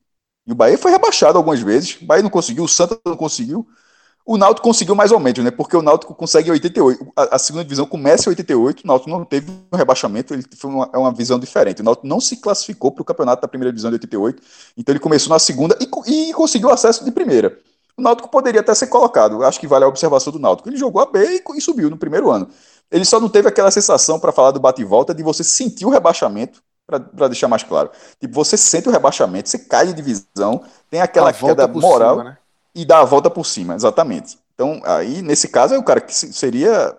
E 0.47 0.51
o 0.51 0.55
Bahia 0.55 0.77
foi 0.77 0.91
rebaixado 0.91 1.37
algumas 1.37 1.59
vezes. 1.59 1.99
O 2.01 2.05
Bahia 2.05 2.23
não 2.23 2.29
conseguiu, 2.29 2.63
o 2.63 2.67
Santa 2.67 2.97
não 3.05 3.17
conseguiu. 3.17 3.67
O 4.29 4.37
Náutico 4.37 4.67
conseguiu 4.67 4.93
mais 4.93 5.11
ou 5.11 5.19
menos, 5.19 5.43
né? 5.43 5.49
Porque 5.49 5.75
o 5.75 5.81
Náutico 5.81 6.13
consegue 6.13 6.51
88. 6.51 7.13
A, 7.15 7.35
a 7.35 7.39
segunda 7.39 7.63
divisão 7.63 7.83
começa 7.87 8.29
em 8.29 8.29
88, 8.29 8.83
o 8.83 8.87
Náutico 8.87 9.09
não 9.09 9.25
teve 9.25 9.49
um 9.49 9.75
rebaixamento, 9.75 10.35
ele 10.35 10.45
foi 10.55 10.69
uma, 10.69 10.87
é 10.93 10.97
uma 10.99 11.11
visão 11.11 11.39
diferente. 11.39 11.81
O 11.81 11.83
Náutico 11.83 12.05
não 12.05 12.21
se 12.21 12.37
classificou 12.37 12.91
para 12.91 13.01
o 13.01 13.05
campeonato 13.05 13.41
da 13.41 13.47
primeira 13.47 13.71
divisão 13.71 13.89
de 13.89 13.95
88, 13.95 14.43
então 14.77 14.93
ele 14.93 14.99
começou 14.99 15.33
na 15.33 15.39
segunda 15.39 15.75
e, 15.81 16.29
e 16.29 16.31
conseguiu 16.31 16.69
acesso 16.69 17.03
de 17.03 17.09
primeira. 17.09 17.57
O 17.97 18.03
Náutico 18.03 18.29
poderia 18.29 18.61
até 18.61 18.71
ser 18.75 18.85
colocado, 18.85 19.43
acho 19.43 19.59
que 19.59 19.65
vale 19.65 19.83
a 19.83 19.87
observação 19.87 20.31
do 20.31 20.37
Náutico. 20.37 20.69
Ele 20.69 20.77
jogou 20.77 21.01
a 21.01 21.07
B 21.07 21.25
e, 21.25 21.57
e 21.57 21.59
subiu 21.59 21.89
no 21.89 21.97
primeiro 21.97 22.29
ano. 22.29 22.47
Ele 22.91 23.05
só 23.05 23.19
não 23.19 23.29
teve 23.29 23.47
aquela 23.47 23.71
sensação, 23.71 24.19
para 24.19 24.31
falar 24.31 24.51
do 24.51 24.59
bate 24.59 24.79
e 24.79 24.85
volta, 24.85 25.11
de 25.11 25.23
você 25.23 25.43
sentir 25.43 25.87
o 25.87 25.89
rebaixamento, 25.89 26.61
para 26.85 27.27
deixar 27.27 27.47
mais 27.47 27.63
claro. 27.63 27.89
Tipo, 28.19 28.35
você 28.35 28.55
sente 28.55 28.87
o 28.87 28.91
rebaixamento, 28.91 29.49
você 29.49 29.57
cai 29.57 29.87
de 29.87 29.93
divisão, 29.93 30.61
tem 30.87 31.01
aquela 31.01 31.33
queda 31.33 31.67
moral. 31.67 32.19
Cima, 32.19 32.29
né? 32.29 32.37
E 32.75 32.85
dar 32.85 32.99
a 33.01 33.05
volta 33.05 33.29
por 33.29 33.45
cima, 33.45 33.75
exatamente. 33.75 34.37
Então, 34.53 34.81
aí, 34.83 35.21
nesse 35.21 35.47
caso, 35.49 35.73
é 35.75 35.77
o 35.77 35.83
cara 35.83 36.01
que 36.01 36.13
seria 36.13 36.97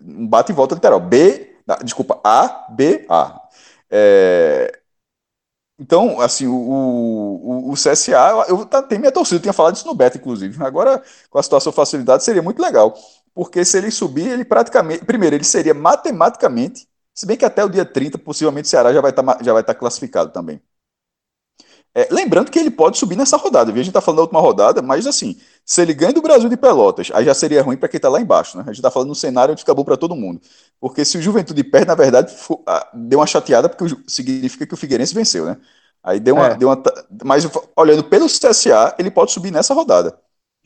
um 0.00 0.26
bate 0.26 0.52
e 0.52 0.54
volta 0.54 0.74
literal. 0.74 1.00
B, 1.00 1.56
desculpa, 1.84 2.20
A, 2.24 2.66
B, 2.70 3.06
A. 3.08 3.40
É, 3.90 4.80
então, 5.78 6.20
assim, 6.20 6.46
o, 6.46 6.54
o, 6.54 7.70
o 7.72 7.76
CSA, 7.76 8.46
eu 8.48 8.64
tenho 8.84 9.00
minha 9.00 9.12
torcida, 9.12 9.36
eu 9.36 9.42
tinha 9.42 9.52
falado 9.52 9.76
isso 9.76 9.86
no 9.86 9.94
beta, 9.94 10.16
inclusive. 10.16 10.62
Agora, 10.64 11.02
com 11.28 11.38
a 11.38 11.42
situação 11.42 11.70
facilidade, 11.72 12.24
seria 12.24 12.42
muito 12.42 12.60
legal. 12.62 12.94
Porque 13.34 13.62
se 13.64 13.76
ele 13.76 13.90
subir, 13.90 14.28
ele 14.28 14.44
praticamente. 14.44 15.04
Primeiro, 15.04 15.36
ele 15.36 15.44
seria 15.44 15.74
matematicamente, 15.74 16.88
se 17.14 17.26
bem 17.26 17.36
que 17.36 17.44
até 17.44 17.62
o 17.62 17.68
dia 17.68 17.84
30, 17.84 18.16
possivelmente 18.18 18.66
o 18.66 18.70
Ceará 18.70 18.92
já 18.92 19.00
vai 19.02 19.10
estar, 19.10 19.22
tá, 19.22 19.38
já 19.42 19.52
vai 19.52 19.60
estar 19.62 19.74
tá 19.74 19.78
classificado 19.78 20.32
também. 20.32 20.60
É, 21.96 22.08
lembrando 22.10 22.50
que 22.50 22.58
ele 22.58 22.70
pode 22.70 22.98
subir 22.98 23.16
nessa 23.16 23.38
rodada, 23.38 23.72
viu? 23.72 23.80
A 23.80 23.82
gente 23.82 23.94
tá 23.94 24.02
falando 24.02 24.18
da 24.18 24.22
última 24.24 24.38
rodada, 24.38 24.82
mas 24.82 25.06
assim, 25.06 25.34
se 25.64 25.80
ele 25.80 25.94
ganha 25.94 26.12
do 26.12 26.20
Brasil 26.20 26.46
de 26.46 26.54
Pelotas, 26.54 27.10
aí 27.14 27.24
já 27.24 27.32
seria 27.32 27.62
ruim 27.62 27.78
para 27.78 27.88
quem 27.88 27.98
tá 27.98 28.06
lá 28.10 28.20
embaixo, 28.20 28.58
né? 28.58 28.64
A 28.66 28.70
gente 28.70 28.82
tá 28.82 28.90
falando 28.90 29.08
no 29.08 29.14
cenário 29.14 29.52
onde 29.52 29.62
fica 29.62 29.74
bom 29.74 29.82
para 29.82 29.96
todo 29.96 30.14
mundo. 30.14 30.38
Porque 30.78 31.06
se 31.06 31.16
o 31.16 31.22
Juventude 31.22 31.64
perde, 31.64 31.86
na 31.86 31.94
verdade, 31.94 32.34
for, 32.36 32.60
ah, 32.66 32.86
deu 32.92 33.18
uma 33.18 33.26
chateada, 33.26 33.66
porque 33.66 33.96
significa 34.06 34.66
que 34.66 34.74
o 34.74 34.76
Figueirense 34.76 35.14
venceu, 35.14 35.46
né? 35.46 35.56
Aí 36.04 36.20
deu 36.20 36.34
uma. 36.34 36.48
É. 36.48 36.54
Deu 36.54 36.68
uma 36.68 36.82
mas 37.24 37.48
olhando 37.74 38.04
pelo 38.04 38.26
CSA, 38.26 38.94
ele 38.98 39.10
pode 39.10 39.32
subir 39.32 39.50
nessa 39.50 39.72
rodada. 39.72 40.18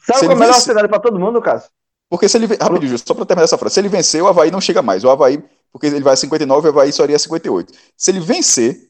Sabe 0.04 0.18
qual 0.18 0.32
é 0.32 0.34
o 0.34 0.38
melhor 0.38 0.54
cenário 0.54 0.88
para 0.88 0.98
todo 0.98 1.16
mundo, 1.16 1.40
Cássio? 1.40 1.70
Porque 2.08 2.28
se 2.28 2.36
ele. 2.36 2.46
Rapidinho, 2.46 2.98
só 2.98 3.14
para 3.14 3.24
terminar 3.24 3.44
essa 3.44 3.56
frase. 3.56 3.74
Se 3.74 3.80
ele 3.80 3.88
vencer, 3.88 4.20
o 4.20 4.26
Havaí 4.26 4.50
não 4.50 4.60
chega 4.60 4.82
mais. 4.82 5.04
O 5.04 5.10
Havaí, 5.10 5.40
porque 5.72 5.86
ele 5.86 6.00
vai 6.00 6.14
a 6.14 6.16
59, 6.16 6.66
o 6.66 6.70
Havaí 6.72 6.92
só 6.92 7.04
iria 7.04 7.14
a 7.14 7.20
58. 7.20 7.72
Se 7.96 8.10
ele 8.10 8.18
vencer, 8.18 8.89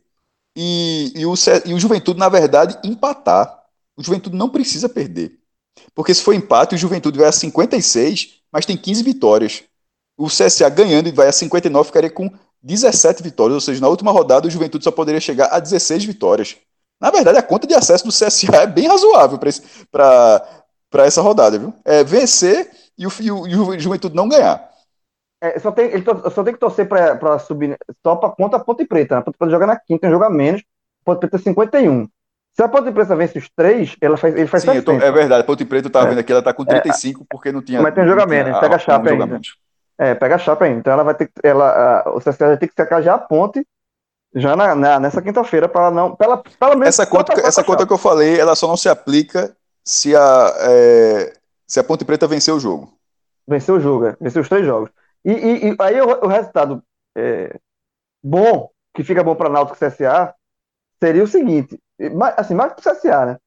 e, 0.57 1.13
e, 1.17 1.27
o, 1.27 1.35
e 1.65 1.75
o 1.75 1.79
Juventude, 1.81 2.19
na 2.19 2.29
verdade, 2.29 2.79
empatar. 2.85 3.63
O 3.97 4.03
Juventude 4.03 4.37
não 4.37 4.49
precisa 4.49 4.89
perder. 4.89 5.39
Porque 5.95 6.15
se 6.15 6.23
for 6.23 6.35
empate, 6.35 6.75
o 6.75 6.79
Juventude 6.79 7.19
vai 7.19 7.29
a 7.29 7.33
56, 7.33 8.41
mas 8.53 8.67
tem 8.67 8.77
15 8.77 9.03
vitórias. 9.03 9.63
O 10.17 10.27
CSA 10.27 10.69
ganhando 10.69 11.09
e 11.09 11.13
vai 11.13 11.29
a 11.29 11.33
59, 11.33 11.87
ficaria 11.87 12.11
com 12.11 12.31
17 12.63 13.23
vitórias, 13.23 13.55
ou 13.55 13.61
seja, 13.61 13.81
na 13.81 13.89
última 13.89 14.13
rodada 14.13 14.47
o 14.47 14.51
Juventude 14.51 14.85
só 14.85 14.91
poderia 14.91 15.21
chegar 15.21 15.47
a 15.47 15.59
16 15.59 16.05
vitórias. 16.05 16.57
Na 17.01 17.11
verdade, 17.11 17.39
a 17.39 17.43
conta 17.43 17.67
de 17.67 17.75
acesso 17.75 18.05
do 18.05 18.13
CSA 18.13 18.57
é 18.57 18.67
bem 18.67 18.87
razoável 18.87 19.39
para 19.91 21.07
essa 21.07 21.23
rodada, 21.23 21.59
viu? 21.59 21.73
É 21.85 22.05
vencer 22.05 22.71
e 22.99 23.07
o, 23.07 23.13
e 23.19 23.31
o, 23.31 23.47
e 23.47 23.57
o 23.57 23.81
Juventude 23.81 24.15
não 24.15 24.29
ganhar. 24.29 24.70
É, 25.41 25.59
só, 25.59 25.73
tem, 25.73 25.87
ele 25.87 26.05
só 26.05 26.45
tem 26.45 26.53
que 26.53 26.61
torcer 26.61 26.87
para 26.87 27.39
subir 27.39 27.79
só 28.03 28.15
para 28.15 28.31
conta 28.31 28.59
a 28.59 28.61
Ponte 28.61 28.85
Preta. 28.85 29.15
Né? 29.15 29.21
A 29.21 29.25
Ponte 29.25 29.39
Preta 29.39 29.51
joga 29.51 29.67
na 29.67 29.77
quinta, 29.77 30.03
tem 30.03 30.11
joga 30.11 30.29
menos. 30.29 30.61
A 30.61 31.05
Ponte 31.05 31.21
Preta 31.21 31.37
é 31.37 31.41
51. 31.41 32.09
Se 32.53 32.63
a 32.63 32.69
Ponte 32.69 32.93
Preta 32.93 33.17
vence 33.17 33.39
os 33.39 33.49
três, 33.49 33.97
ela 34.01 34.17
faz, 34.17 34.35
ele 34.35 34.47
faz 34.47 34.65
Sim, 34.65 34.83
tô, 34.83 34.93
é 34.93 35.11
verdade. 35.11 35.43
A 35.43 35.45
Ponte 35.45 35.65
Preta 35.65 35.89
eu 35.89 35.93
tava 35.93 36.07
é. 36.07 36.09
vendo 36.11 36.19
aqui, 36.19 36.33
ela 36.33 36.43
tá 36.43 36.53
com 36.53 36.65
35 36.65 37.23
é. 37.23 37.27
porque 37.31 37.51
não 37.51 37.63
tinha. 37.63 37.81
Mas 37.81 37.95
tem 37.95 38.07
joga 38.07 38.27
menos, 38.27 38.59
pega 38.59 38.77
a 38.77 38.79
chapa 38.79 39.11
ainda. 39.11 39.41
É, 39.97 40.15
pega 40.15 40.35
a 40.35 40.39
chapa 40.39 40.65
ainda. 40.67 40.81
Então 40.81 40.93
ela 40.93 41.05
vai 41.05 41.15
ter 41.15 41.31
ela, 41.43 42.03
a, 42.05 42.11
o 42.11 42.19
CSA 42.19 42.49
vai 42.49 42.57
ter 42.59 42.69
que 42.69 42.75
sacar 42.77 43.03
já 43.03 43.15
a 43.15 43.19
ponte 43.19 43.67
já 44.35 44.55
na, 44.55 44.75
na 44.75 45.01
nessa 45.01 45.23
quinta-feira 45.23 45.69
para 45.69 45.91
não. 45.91 46.15
Pela, 46.15 46.37
pelo 46.37 46.73
menos 46.73 46.89
essa 46.89 47.07
conta, 47.07 47.33
essa 47.41 47.65
conta 47.65 47.87
que 47.87 47.93
eu 47.93 47.99
falei, 47.99 48.39
ela 48.39 48.55
só 48.55 48.67
não 48.67 48.77
se 48.77 48.89
aplica 48.89 49.55
se 49.85 50.15
a, 50.15 50.55
é, 50.61 51.33
se 51.67 51.81
a 51.81 51.85
Ponte 51.85 52.05
Preta 52.05 52.27
vencer 52.27 52.55
o 52.55 52.61
jogo. 52.61 52.93
Venceu 53.47 53.77
o 53.77 53.81
jogo, 53.81 54.07
é. 54.07 54.17
venceu 54.21 54.43
os 54.43 54.49
três 54.49 54.65
jogos. 54.65 54.91
E, 55.25 55.33
e, 55.33 55.71
e 55.71 55.77
aí 55.79 56.01
o, 56.01 56.25
o 56.25 56.27
resultado 56.27 56.83
é, 57.17 57.59
bom, 58.23 58.71
que 58.95 59.03
fica 59.03 59.23
bom 59.23 59.35
para 59.35 59.49
Náutico 59.49 59.77
e 59.77 59.89
CSA, 59.89 60.35
seria 61.03 61.25
o 61.25 61.27
seguinte, 61.27 61.81
assim, 62.37 62.55
mais 62.55 62.73
para 62.73 62.81
o 62.81 62.95
CSA, 62.95 63.27
né? 63.27 63.39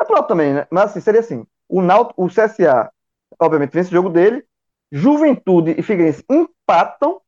É 0.00 0.04
próprio 0.04 0.28
também, 0.28 0.54
né? 0.54 0.66
Mas 0.70 0.90
assim, 0.90 1.00
seria 1.00 1.20
assim, 1.20 1.46
o 1.68 1.80
Náutico, 1.80 2.24
o 2.24 2.28
CSA, 2.28 2.90
obviamente, 3.38 3.72
vence 3.72 3.88
o 3.88 3.92
jogo 3.92 4.10
dele, 4.10 4.44
Juventude 4.90 5.74
e 5.78 5.82
Figueirense 5.82 6.24
empatam, 6.30 7.20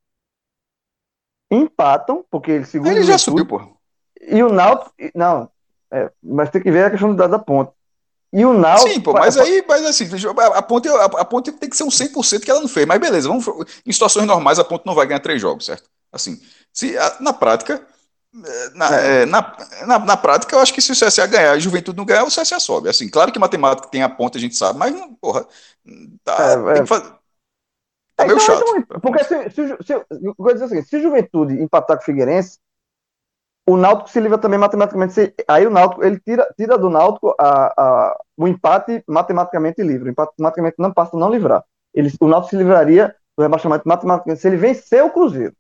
empatam, 1.50 2.24
porque 2.30 2.52
ele 2.52 2.64
segundo 2.64 2.90
Ele 2.90 3.02
já 3.02 3.18
subiu, 3.18 3.46
pô. 3.46 3.76
E 4.20 4.42
o 4.42 4.52
Náutico, 4.52 4.92
não, 5.14 5.50
é, 5.90 6.10
mas 6.22 6.50
tem 6.50 6.62
que 6.62 6.70
ver 6.70 6.84
a 6.84 6.90
questão 6.90 7.14
da, 7.14 7.26
da 7.26 7.38
ponta. 7.38 7.72
E 8.32 8.44
o 8.44 8.52
Náutico. 8.52 8.90
Sim, 8.90 9.00
pô, 9.00 9.12
mas 9.12 9.38
aí, 9.38 9.64
mas 9.66 9.84
assim, 9.86 10.06
a 10.54 10.62
ponte, 10.62 10.88
a, 10.88 11.24
ponte 11.24 11.50
tem 11.52 11.70
que 11.70 11.76
ser 11.76 11.84
um 11.84 11.88
100% 11.88 12.44
que 12.44 12.50
ela 12.50 12.60
não 12.60 12.68
fez. 12.68 12.86
Mas 12.86 13.00
beleza, 13.00 13.28
vamos, 13.28 13.46
em 13.86 13.92
situações 13.92 14.26
normais 14.26 14.58
a 14.58 14.64
ponte 14.64 14.84
não 14.84 14.94
vai 14.94 15.06
ganhar 15.06 15.20
três 15.20 15.40
jogos, 15.40 15.64
certo? 15.64 15.88
Assim, 16.12 16.40
se, 16.72 16.94
na 17.20 17.32
prática, 17.32 17.82
eh, 18.34 18.70
na, 18.74 19.00
é. 19.00 19.22
É, 19.22 19.26
na, 19.26 19.56
na, 19.86 19.98
na, 20.00 20.16
prática, 20.16 20.54
eu 20.54 20.60
acho 20.60 20.74
que 20.74 20.82
se 20.82 20.92
o 20.92 20.94
CSA 20.94 21.26
ganhar 21.26 21.54
e 21.54 21.56
a 21.56 21.58
Juventude 21.58 21.96
não 21.96 22.04
ganhar, 22.04 22.24
o 22.24 22.30
CSA 22.30 22.60
sobe. 22.60 22.90
Assim, 22.90 23.08
claro 23.08 23.32
que 23.32 23.38
matemática 23.38 23.88
tem 23.88 24.02
a 24.02 24.08
ponta, 24.08 24.36
a 24.36 24.40
gente 24.40 24.56
sabe, 24.56 24.78
mas, 24.78 24.94
porra, 25.20 25.46
tá, 26.22 26.36
é, 26.36 26.74
tem 26.74 26.82
que 26.82 26.88
fazer. 26.88 27.12
Tá 28.14 28.26
meio 28.26 28.36
então, 28.36 28.46
chato. 28.46 28.76
Então, 28.76 29.00
porque 29.00 29.24
se, 29.24 29.50
se, 29.50 29.68
se, 29.68 29.76
se, 29.80 30.52
dizer 30.52 30.64
assim, 30.64 30.82
se 30.82 31.00
Juventude 31.00 31.62
empatar 31.62 31.96
com 31.96 32.02
o 32.02 32.06
Figueirense, 32.06 32.58
o 33.68 33.76
Náutico 33.76 34.08
se 34.08 34.18
livra 34.18 34.38
também 34.38 34.58
matematicamente. 34.58 35.12
Se, 35.12 35.34
aí 35.46 35.66
o 35.66 35.70
Náutico, 35.70 36.02
ele 36.02 36.18
tira, 36.18 36.48
tira 36.56 36.78
do 36.78 36.88
Náutico 36.88 37.34
a, 37.38 37.66
a, 37.76 38.20
o 38.34 38.48
empate 38.48 39.04
matematicamente 39.06 39.82
livre. 39.82 40.08
O 40.08 40.12
empate 40.12 40.32
matematicamente 40.38 40.76
não 40.78 40.90
passa 40.90 41.14
a 41.14 41.20
não 41.20 41.30
livrar. 41.30 41.62
Ele, 41.92 42.10
o 42.18 42.28
Náutico 42.28 42.50
se 42.50 42.56
livraria 42.56 43.14
do 43.36 43.42
rebaixamento 43.42 43.86
matematicamente 43.86 44.40
se 44.40 44.48
ele 44.48 44.56
vencer 44.56 45.04
o 45.04 45.10
Cruzeiro. 45.10 45.54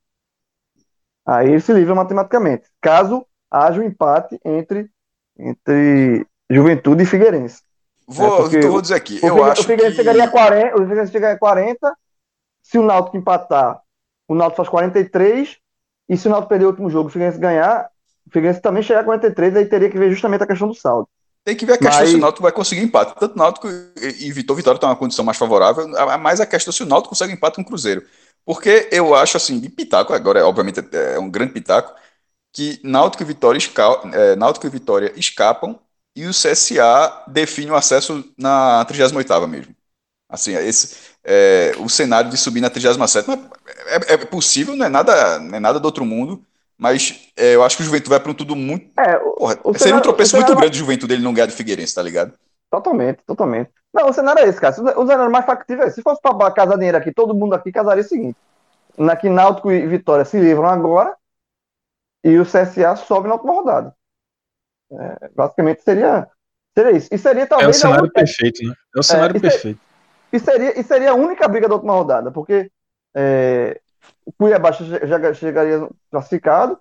Aí 1.26 1.50
ele 1.50 1.60
se 1.60 1.70
livra 1.70 1.94
matematicamente. 1.94 2.66
Caso 2.80 3.26
haja 3.50 3.78
um 3.78 3.84
empate 3.84 4.40
entre, 4.42 4.90
entre 5.38 6.26
Juventude 6.50 7.02
e 7.02 7.06
Figueirense. 7.06 7.62
Vou, 8.06 8.46
é 8.46 8.60
vou 8.68 8.80
dizer 8.80 8.94
aqui, 8.94 9.20
eu 9.22 9.36
o, 9.36 9.44
acho 9.44 9.60
o 9.60 9.64
Figueirense 9.64 9.96
que... 9.96 10.02
chegaria 10.02 10.24
a 10.24 10.30
40, 10.30 10.76
o 10.76 10.78
Figueirense 10.78 11.12
chegaria 11.12 11.36
a 11.36 11.38
40, 11.38 11.94
se 12.62 12.78
o 12.78 12.82
Náutico 12.82 13.18
empatar, 13.18 13.82
o 14.26 14.34
Náutico 14.34 14.56
faz 14.56 14.68
43, 14.70 15.58
e 16.08 16.16
se 16.16 16.26
o 16.26 16.30
Náutico 16.30 16.48
perder 16.48 16.64
o 16.64 16.68
último 16.68 16.88
jogo, 16.88 17.08
o 17.08 17.12
Figueirense 17.12 17.38
ganhar, 17.38 17.90
o 18.28 18.32
Figueirense 18.32 18.60
também 18.60 18.82
chegar 18.82 19.00
a 19.00 19.04
43, 19.04 19.56
aí 19.56 19.66
teria 19.66 19.90
que 19.90 19.98
ver 19.98 20.10
justamente 20.10 20.42
a 20.42 20.46
questão 20.46 20.68
do 20.68 20.74
saldo. 20.74 21.08
Tem 21.44 21.56
que 21.56 21.64
ver 21.64 21.74
a 21.74 21.78
questão 21.78 22.00
Mas... 22.00 22.10
se 22.10 22.16
o 22.16 22.18
Náutico 22.18 22.42
vai 22.42 22.52
conseguir 22.52 22.82
empate. 22.82 23.14
Tanto 23.18 23.34
o 23.34 23.38
Náutico 23.38 23.68
e 23.68 24.30
Vitor 24.32 24.54
Vitória 24.54 24.76
estão 24.76 24.90
uma 24.90 24.96
condição 24.96 25.24
mais 25.24 25.38
favorável, 25.38 25.88
mas 26.20 26.40
a 26.40 26.46
questão 26.46 26.72
se 26.72 26.82
o 26.82 26.86
Náutico 26.86 27.10
consegue 27.10 27.32
empate 27.32 27.56
com 27.56 27.62
o 27.62 27.64
Cruzeiro. 27.64 28.04
Porque 28.44 28.88
eu 28.92 29.14
acho 29.14 29.36
assim, 29.36 29.58
de 29.58 29.68
pitaco, 29.68 30.12
agora 30.12 30.46
obviamente 30.46 30.80
é 30.92 31.18
um 31.18 31.30
grande 31.30 31.52
pitaco, 31.52 31.94
que 32.52 32.80
Náutico 32.84 33.22
e 33.22 33.26
Vitória, 33.26 33.58
esca... 33.58 33.82
é, 34.12 34.36
Náutico 34.36 34.66
e 34.66 34.70
Vitória 34.70 35.12
escapam 35.16 35.78
e 36.14 36.26
o 36.26 36.30
CSA 36.30 37.24
define 37.28 37.70
o 37.70 37.76
acesso 37.76 38.24
na 38.36 38.84
38ª 38.86 39.46
mesmo. 39.46 39.74
Assim, 40.28 40.54
esse, 40.54 40.96
é, 41.24 41.72
o 41.78 41.88
cenário 41.88 42.30
de 42.30 42.36
subir 42.36 42.60
na 42.60 42.68
37 42.68 43.30
é, 43.30 43.34
é, 43.96 44.14
é 44.14 44.16
possível, 44.18 44.76
não 44.76 44.84
é 44.84 44.88
nada, 44.88 45.38
não 45.38 45.56
é 45.56 45.60
nada 45.60 45.80
do 45.80 45.86
outro 45.86 46.04
mundo, 46.04 46.44
mas 46.78 47.28
é, 47.36 47.56
eu 47.56 47.64
acho 47.64 47.76
que 47.76 47.82
o 47.82 47.86
Juventude 47.86 48.10
vai 48.10 48.20
para 48.20 48.30
um 48.30 48.34
tudo 48.34 48.54
muito. 48.54 48.88
É, 48.98 49.16
o, 49.16 49.32
Porra, 49.32 49.58
o 49.64 49.72
seria 49.72 49.78
cenário, 49.78 49.98
um 49.98 50.02
tropeço 50.02 50.36
muito 50.36 50.54
grande 50.54 50.70
do 50.70 50.76
Juventude 50.76 51.12
ele 51.12 51.22
não 51.24 51.34
ganhar 51.34 51.46
do 51.46 51.52
Figueirense, 51.52 51.94
tá 51.94 52.02
ligado? 52.02 52.32
Totalmente, 52.70 53.18
totalmente. 53.26 53.70
Não, 53.92 54.08
o 54.08 54.12
cenário 54.12 54.44
é 54.44 54.48
esse, 54.48 54.60
cara. 54.60 54.74
O 54.96 55.06
cenário 55.06 55.32
mais 55.32 55.44
factível 55.44 55.84
é 55.84 55.90
se 55.90 56.02
fosse 56.02 56.20
para 56.22 56.50
casar 56.52 56.76
dinheiro 56.76 56.96
aqui, 56.96 57.12
todo 57.12 57.34
mundo 57.34 57.54
aqui 57.54 57.72
casaria 57.72 58.04
o 58.04 58.06
seguinte: 58.06 58.36
na 58.96 59.16
que 59.16 59.28
Náutico 59.28 59.72
e 59.72 59.86
Vitória 59.86 60.24
se 60.24 60.38
livram 60.38 60.66
agora 60.66 61.16
e 62.22 62.38
o 62.38 62.44
CSA 62.44 62.94
sobe 62.94 63.26
na 63.26 63.34
última 63.34 63.54
rodada. 63.54 63.94
É, 64.92 65.30
basicamente 65.34 65.82
seria, 65.82 66.28
seria 66.76 66.92
isso. 66.92 67.08
E 67.10 67.18
seria 67.18 67.46
talvez. 67.46 67.68
É 67.68 67.70
o 67.70 67.80
cenário 67.80 68.04
única... 68.04 68.20
perfeito, 68.20 68.64
né? 68.64 68.74
É 68.94 69.00
o 69.00 69.02
cenário 69.02 69.36
é, 69.36 69.40
perfeito. 69.40 69.80
E 70.32 70.38
seria, 70.38 70.78
e 70.78 70.84
seria 70.84 71.10
a 71.10 71.14
única 71.14 71.48
briga 71.48 71.68
da 71.68 71.74
última 71.74 71.94
rodada, 71.94 72.30
porque 72.30 72.70
é, 73.16 73.80
o 74.28 74.32
Cuiabá 74.32 74.70
já 74.72 75.32
chegaria 75.32 75.88
classificado, 76.10 76.78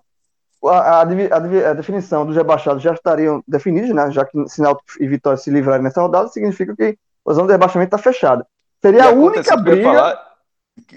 a, 0.66 1.00
a, 1.00 1.00
a, 1.00 1.72
definição 1.72 2.26
dos 2.26 2.36
rebaixados 2.36 2.82
já 2.82 2.92
estariam 2.92 3.42
definidos, 3.48 3.88
né? 3.94 4.10
Já 4.10 4.26
que 4.26 4.48
Sinal 4.48 4.78
e 5.00 5.08
Vitória 5.08 5.38
se 5.38 5.50
livrarem 5.50 5.82
nessa 5.82 6.02
rodada, 6.02 6.28
significa 6.28 6.76
que 6.76 6.98
a 7.26 7.32
zona 7.32 7.46
de 7.46 7.52
rebaixamento 7.52 7.96
está 7.96 7.98
fechada. 7.98 8.46
Seria 8.82 9.06
a 9.06 9.10
única 9.12 9.56
briga. 9.56 9.82
Falar, 9.82 10.34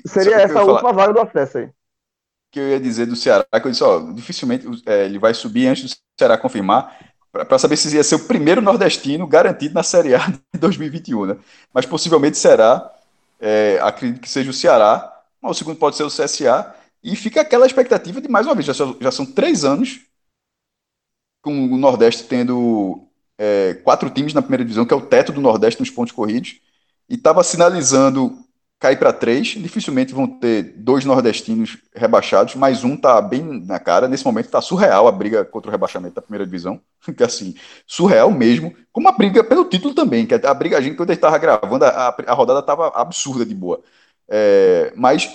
seria 0.05 0.35
essa 0.41 0.61
última 0.61 0.91
vaga 0.91 1.13
do 1.13 1.21
acesso 1.21 1.59
aí. 1.59 1.69
Que 2.51 2.59
eu 2.59 2.67
ia 2.67 2.79
dizer 2.81 3.05
do 3.05 3.15
Ceará, 3.15 3.45
que 3.49 3.67
eu 3.67 3.71
disse, 3.71 3.83
ó, 3.83 3.99
dificilmente 4.11 4.67
é, 4.85 5.05
ele 5.05 5.17
vai 5.17 5.33
subir 5.33 5.67
antes 5.67 5.89
do 5.89 5.95
Ceará 6.19 6.37
confirmar, 6.37 6.99
para 7.31 7.57
saber 7.57 7.77
se 7.77 7.95
ia 7.95 8.03
ser 8.03 8.15
o 8.15 8.27
primeiro 8.27 8.61
nordestino 8.61 9.25
garantido 9.25 9.73
na 9.73 9.83
Série 9.83 10.15
A 10.15 10.27
de 10.53 10.59
2021, 10.59 11.27
né? 11.27 11.37
Mas 11.73 11.85
possivelmente 11.85 12.37
será, 12.37 12.91
é, 13.39 13.79
acredito 13.81 14.19
que 14.19 14.29
seja 14.29 14.49
o 14.49 14.53
Ceará, 14.53 15.10
o 15.49 15.53
segundo 15.53 15.77
pode 15.77 15.95
ser 15.95 16.03
o 16.03 16.07
CSA, 16.07 16.75
e 17.03 17.15
fica 17.15 17.41
aquela 17.41 17.65
expectativa 17.65 18.21
de, 18.21 18.29
mais 18.29 18.45
uma 18.45 18.53
vez, 18.53 18.65
já, 18.65 18.73
são, 18.73 18.95
já 18.99 19.11
são 19.11 19.25
três 19.25 19.65
anos 19.65 20.01
com 21.41 21.73
o 21.73 21.77
Nordeste 21.77 22.25
tendo 22.25 23.07
é, 23.37 23.73
quatro 23.83 24.09
times 24.09 24.33
na 24.33 24.41
primeira 24.41 24.63
divisão, 24.63 24.85
que 24.85 24.93
é 24.93 24.97
o 24.97 25.05
teto 25.05 25.31
do 25.31 25.41
Nordeste 25.41 25.79
nos 25.79 25.89
pontos 25.89 26.13
corridos, 26.13 26.59
e 27.09 27.15
estava 27.15 27.43
sinalizando 27.43 28.37
cair 28.81 28.97
para 28.97 29.13
três. 29.13 29.47
Dificilmente 29.49 30.13
vão 30.13 30.27
ter 30.27 30.73
dois 30.77 31.05
nordestinos 31.05 31.77
rebaixados, 31.95 32.55
mas 32.55 32.83
um 32.83 32.97
tá 32.97 33.21
bem 33.21 33.43
na 33.43 33.79
cara. 33.79 34.07
Nesse 34.07 34.25
momento 34.25 34.49
tá 34.49 34.59
surreal 34.59 35.07
a 35.07 35.11
briga 35.11 35.45
contra 35.45 35.69
o 35.69 35.71
rebaixamento 35.71 36.15
da 36.15 36.21
primeira 36.21 36.45
divisão. 36.45 36.81
Que 37.17 37.23
assim, 37.23 37.55
surreal 37.87 38.29
mesmo. 38.31 38.75
Como 38.91 39.07
a 39.07 39.11
briga 39.11 39.43
pelo 39.43 39.65
título 39.65 39.93
também, 39.93 40.25
que 40.25 40.35
a 40.35 40.53
briga, 40.53 40.77
a 40.77 40.81
gente, 40.81 40.95
quando 40.95 41.11
a 41.11 41.13
gente 41.13 41.39
gravando, 41.39 41.85
a, 41.85 42.15
a 42.27 42.33
rodada 42.33 42.61
tava 42.61 42.89
absurda 42.89 43.45
de 43.45 43.55
boa. 43.55 43.81
É, 44.33 44.93
mas 44.95 45.29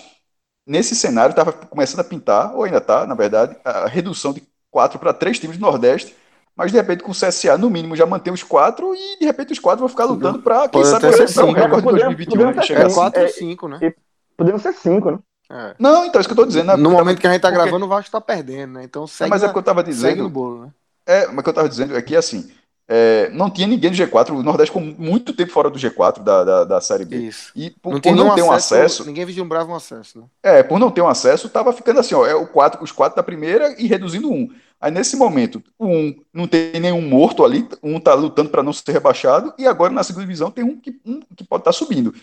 nesse 0.67 0.97
cenário 0.97 1.33
estava 1.33 1.53
começando 1.53 2.01
a 2.01 2.05
pintar, 2.05 2.55
ou 2.55 2.65
ainda 2.65 2.79
está, 2.79 3.07
na 3.07 3.15
verdade, 3.15 3.55
a 3.63 3.87
redução 3.87 4.33
de 4.33 4.43
quatro 4.71 4.99
para 4.99 5.13
três 5.13 5.39
times 5.39 5.59
do 5.59 5.61
Nordeste, 5.61 6.17
mas 6.57 6.73
de 6.73 6.79
repente 6.79 7.03
com 7.03 7.13
o 7.13 7.15
CSA, 7.15 7.59
no 7.59 7.69
mínimo, 7.69 7.95
já 7.95 8.07
mantém 8.07 8.33
os 8.33 8.43
quatro 8.43 8.95
e 8.95 9.19
de 9.19 9.27
repente 9.27 9.53
os 9.53 9.59
quatro 9.59 9.81
vão 9.81 9.89
ficar 9.89 10.07
lutando 10.07 10.41
para, 10.41 10.67
quem 10.69 10.83
sabe, 10.83 11.11
para 11.35 11.45
um 11.45 11.53
recorde 11.53 11.87
de 11.87 11.93
2021. 11.93 12.53
Né? 12.53 12.63
Chegar 12.63 12.91
é 12.91 12.95
4 12.95 13.23
ou 13.23 13.29
5, 13.29 13.69
né? 13.69 13.95
Podemos 14.35 14.63
ser 14.63 14.73
cinco, 14.73 15.11
né? 15.11 15.19
É. 15.51 15.75
Não, 15.79 16.05
então, 16.05 16.21
isso 16.21 16.29
que 16.29 16.33
eu 16.33 16.35
estou 16.35 16.47
dizendo. 16.47 16.67
Né? 16.67 16.77
No 16.77 16.91
momento 16.91 17.21
que 17.21 17.27
a 17.27 17.31
gente 17.31 17.39
está 17.39 17.51
gravando, 17.51 17.85
o 17.85 17.89
Vasco 17.89 18.09
está 18.09 18.21
perdendo, 18.21 18.75
né? 18.75 18.85
Então 18.85 19.07
segue. 19.07 19.29
É, 19.29 19.31
mas 19.31 19.43
é 19.43 19.47
o 19.47 19.51
que 19.51 19.59
eu 19.59 19.61
estava 19.61 19.85
dizendo. 19.85 20.25
no 20.25 20.31
bolo, 20.31 20.65
né? 20.65 20.71
É, 21.07 21.27
mas 21.27 21.39
o 21.39 21.43
que 21.43 21.49
eu 21.49 21.53
estava 21.53 21.69
dizendo 21.69 21.97
é 21.97 22.03
que, 22.03 22.17
assim, 22.17 22.51
é, 22.89 23.29
não 23.31 23.51
tinha 23.51 23.67
ninguém 23.67 23.91
do 23.91 23.97
G4. 23.97 24.31
O 24.31 24.43
Nordeste 24.43 24.73
ficou 24.73 24.83
muito 24.83 25.33
tempo 25.33 25.53
fora 25.53 25.69
do 25.69 25.79
G4 25.79 26.23
da, 26.23 26.45
da, 26.45 26.65
da 26.65 26.81
Série 26.81 27.05
B. 27.05 27.17
Isso. 27.17 27.51
E 27.57 27.71
por 27.71 27.95
não, 27.95 28.01
por 28.01 28.15
não 28.15 28.35
ter 28.35 28.43
um 28.43 28.53
acesso. 28.53 29.05
Ninguém 29.05 29.25
vislumbrava 29.25 29.73
um 29.73 29.75
acesso, 29.75 30.21
né? 30.21 30.27
É, 30.43 30.63
por 30.63 30.79
não 30.79 30.91
ter 30.91 31.03
um 31.03 31.09
acesso, 31.09 31.49
tava 31.49 31.73
ficando 31.73 32.01
assim, 32.01 32.15
ó, 32.15 32.25
é 32.27 32.35
o 32.35 32.47
quatro, 32.47 32.83
os 32.83 32.93
quatro 32.93 33.17
da 33.17 33.23
primeira 33.23 33.75
e 33.81 33.87
reduzindo 33.87 34.31
um. 34.31 34.49
Aí 34.81 34.91
nesse 34.91 35.17
momento, 35.17 35.63
o 35.79 35.87
um 35.87 36.15
não 36.33 36.47
tem 36.47 36.79
nenhum 36.79 37.01
morto 37.01 37.45
ali, 37.45 37.67
um 37.83 37.99
tá 37.99 38.15
lutando 38.15 38.51
para 38.51 38.63
não 38.63 38.73
ser 38.73 38.93
rebaixado, 38.93 39.53
e 39.59 39.67
agora 39.67 39.93
na 39.93 40.05
segunda 40.05 40.25
divisão 40.25 40.51
tem 40.51 40.63
um 40.63 40.79
que, 40.79 41.01
um 41.05 41.21
que 41.35 41.45
pode 41.45 41.63
estar 41.63 41.73
tá 41.73 41.77
subindo. 41.77 42.15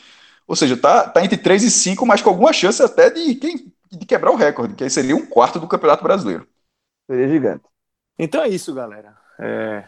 Ou 0.48 0.56
seja, 0.56 0.77
tá, 0.77 1.10
tá 1.10 1.23
entre 1.23 1.38
3 1.38 1.64
e 1.64 1.72
5, 1.72 2.06
mas 2.06 2.22
com 2.22 2.30
alguma 2.30 2.53
chance 2.53 2.81
até 2.81 3.10
de, 3.10 3.34
de 3.34 4.06
quebrar 4.06 4.31
o 4.31 4.35
recorde, 4.35 4.76
que 4.76 4.84
aí 4.84 4.90
seria 4.90 5.15
um 5.15 5.26
quarto 5.26 5.60
do 5.60 5.68
Campeonato 5.68 6.03
Brasileiro. 6.03 6.48
Seria 7.10 7.27
gigante. 7.27 7.64
Então 8.19 8.44
é 8.44 8.49
isso, 8.49 8.73
galera. 8.73 9.15
É, 9.40 9.85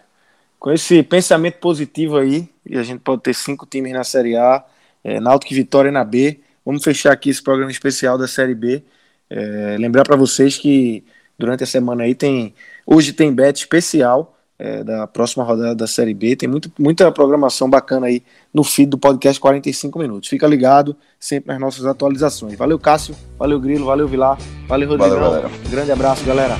com 0.65 0.71
esse 0.71 1.03
pensamento 1.03 1.59
positivo 1.59 2.17
aí, 2.17 2.49
e 2.65 2.75
a 2.75 2.81
gente 2.81 2.99
pode 3.01 3.21
ter 3.21 3.35
cinco 3.35 3.67
times 3.67 3.93
na 3.93 4.03
Série 4.03 4.35
A, 4.35 4.65
é, 5.03 5.19
Náutico 5.19 5.53
e 5.53 5.57
Vitória 5.57 5.91
na 5.91 6.03
B. 6.03 6.39
Vamos 6.65 6.83
fechar 6.83 7.11
aqui 7.11 7.29
esse 7.29 7.43
programa 7.43 7.69
especial 7.69 8.17
da 8.17 8.27
Série 8.27 8.55
B. 8.55 8.81
É, 9.29 9.75
lembrar 9.77 10.03
para 10.03 10.15
vocês 10.15 10.57
que 10.57 11.03
durante 11.37 11.63
a 11.63 11.67
semana 11.67 12.01
aí 12.01 12.15
tem. 12.15 12.55
Hoje 12.83 13.13
tem 13.13 13.31
bet 13.31 13.59
especial 13.59 14.35
é, 14.57 14.83
da 14.83 15.05
próxima 15.05 15.43
rodada 15.43 15.75
da 15.75 15.85
Série 15.85 16.15
B. 16.15 16.35
Tem 16.35 16.49
muito, 16.49 16.71
muita 16.79 17.11
programação 17.11 17.69
bacana 17.69 18.07
aí 18.07 18.23
no 18.51 18.63
feed 18.63 18.89
do 18.89 18.97
podcast 18.97 19.39
45 19.39 19.99
Minutos. 19.99 20.27
Fica 20.27 20.47
ligado 20.47 20.95
sempre 21.19 21.51
nas 21.51 21.61
nossas 21.61 21.85
atualizações. 21.85 22.57
Valeu, 22.57 22.79
Cássio. 22.79 23.15
Valeu, 23.37 23.59
Grilo. 23.59 23.85
Valeu, 23.85 24.07
Vilar. 24.07 24.39
Valeu, 24.67 24.89
Rodrigão. 24.89 25.29
Valeu, 25.29 25.51
grande 25.69 25.91
abraço, 25.91 26.25
galera. 26.25 26.57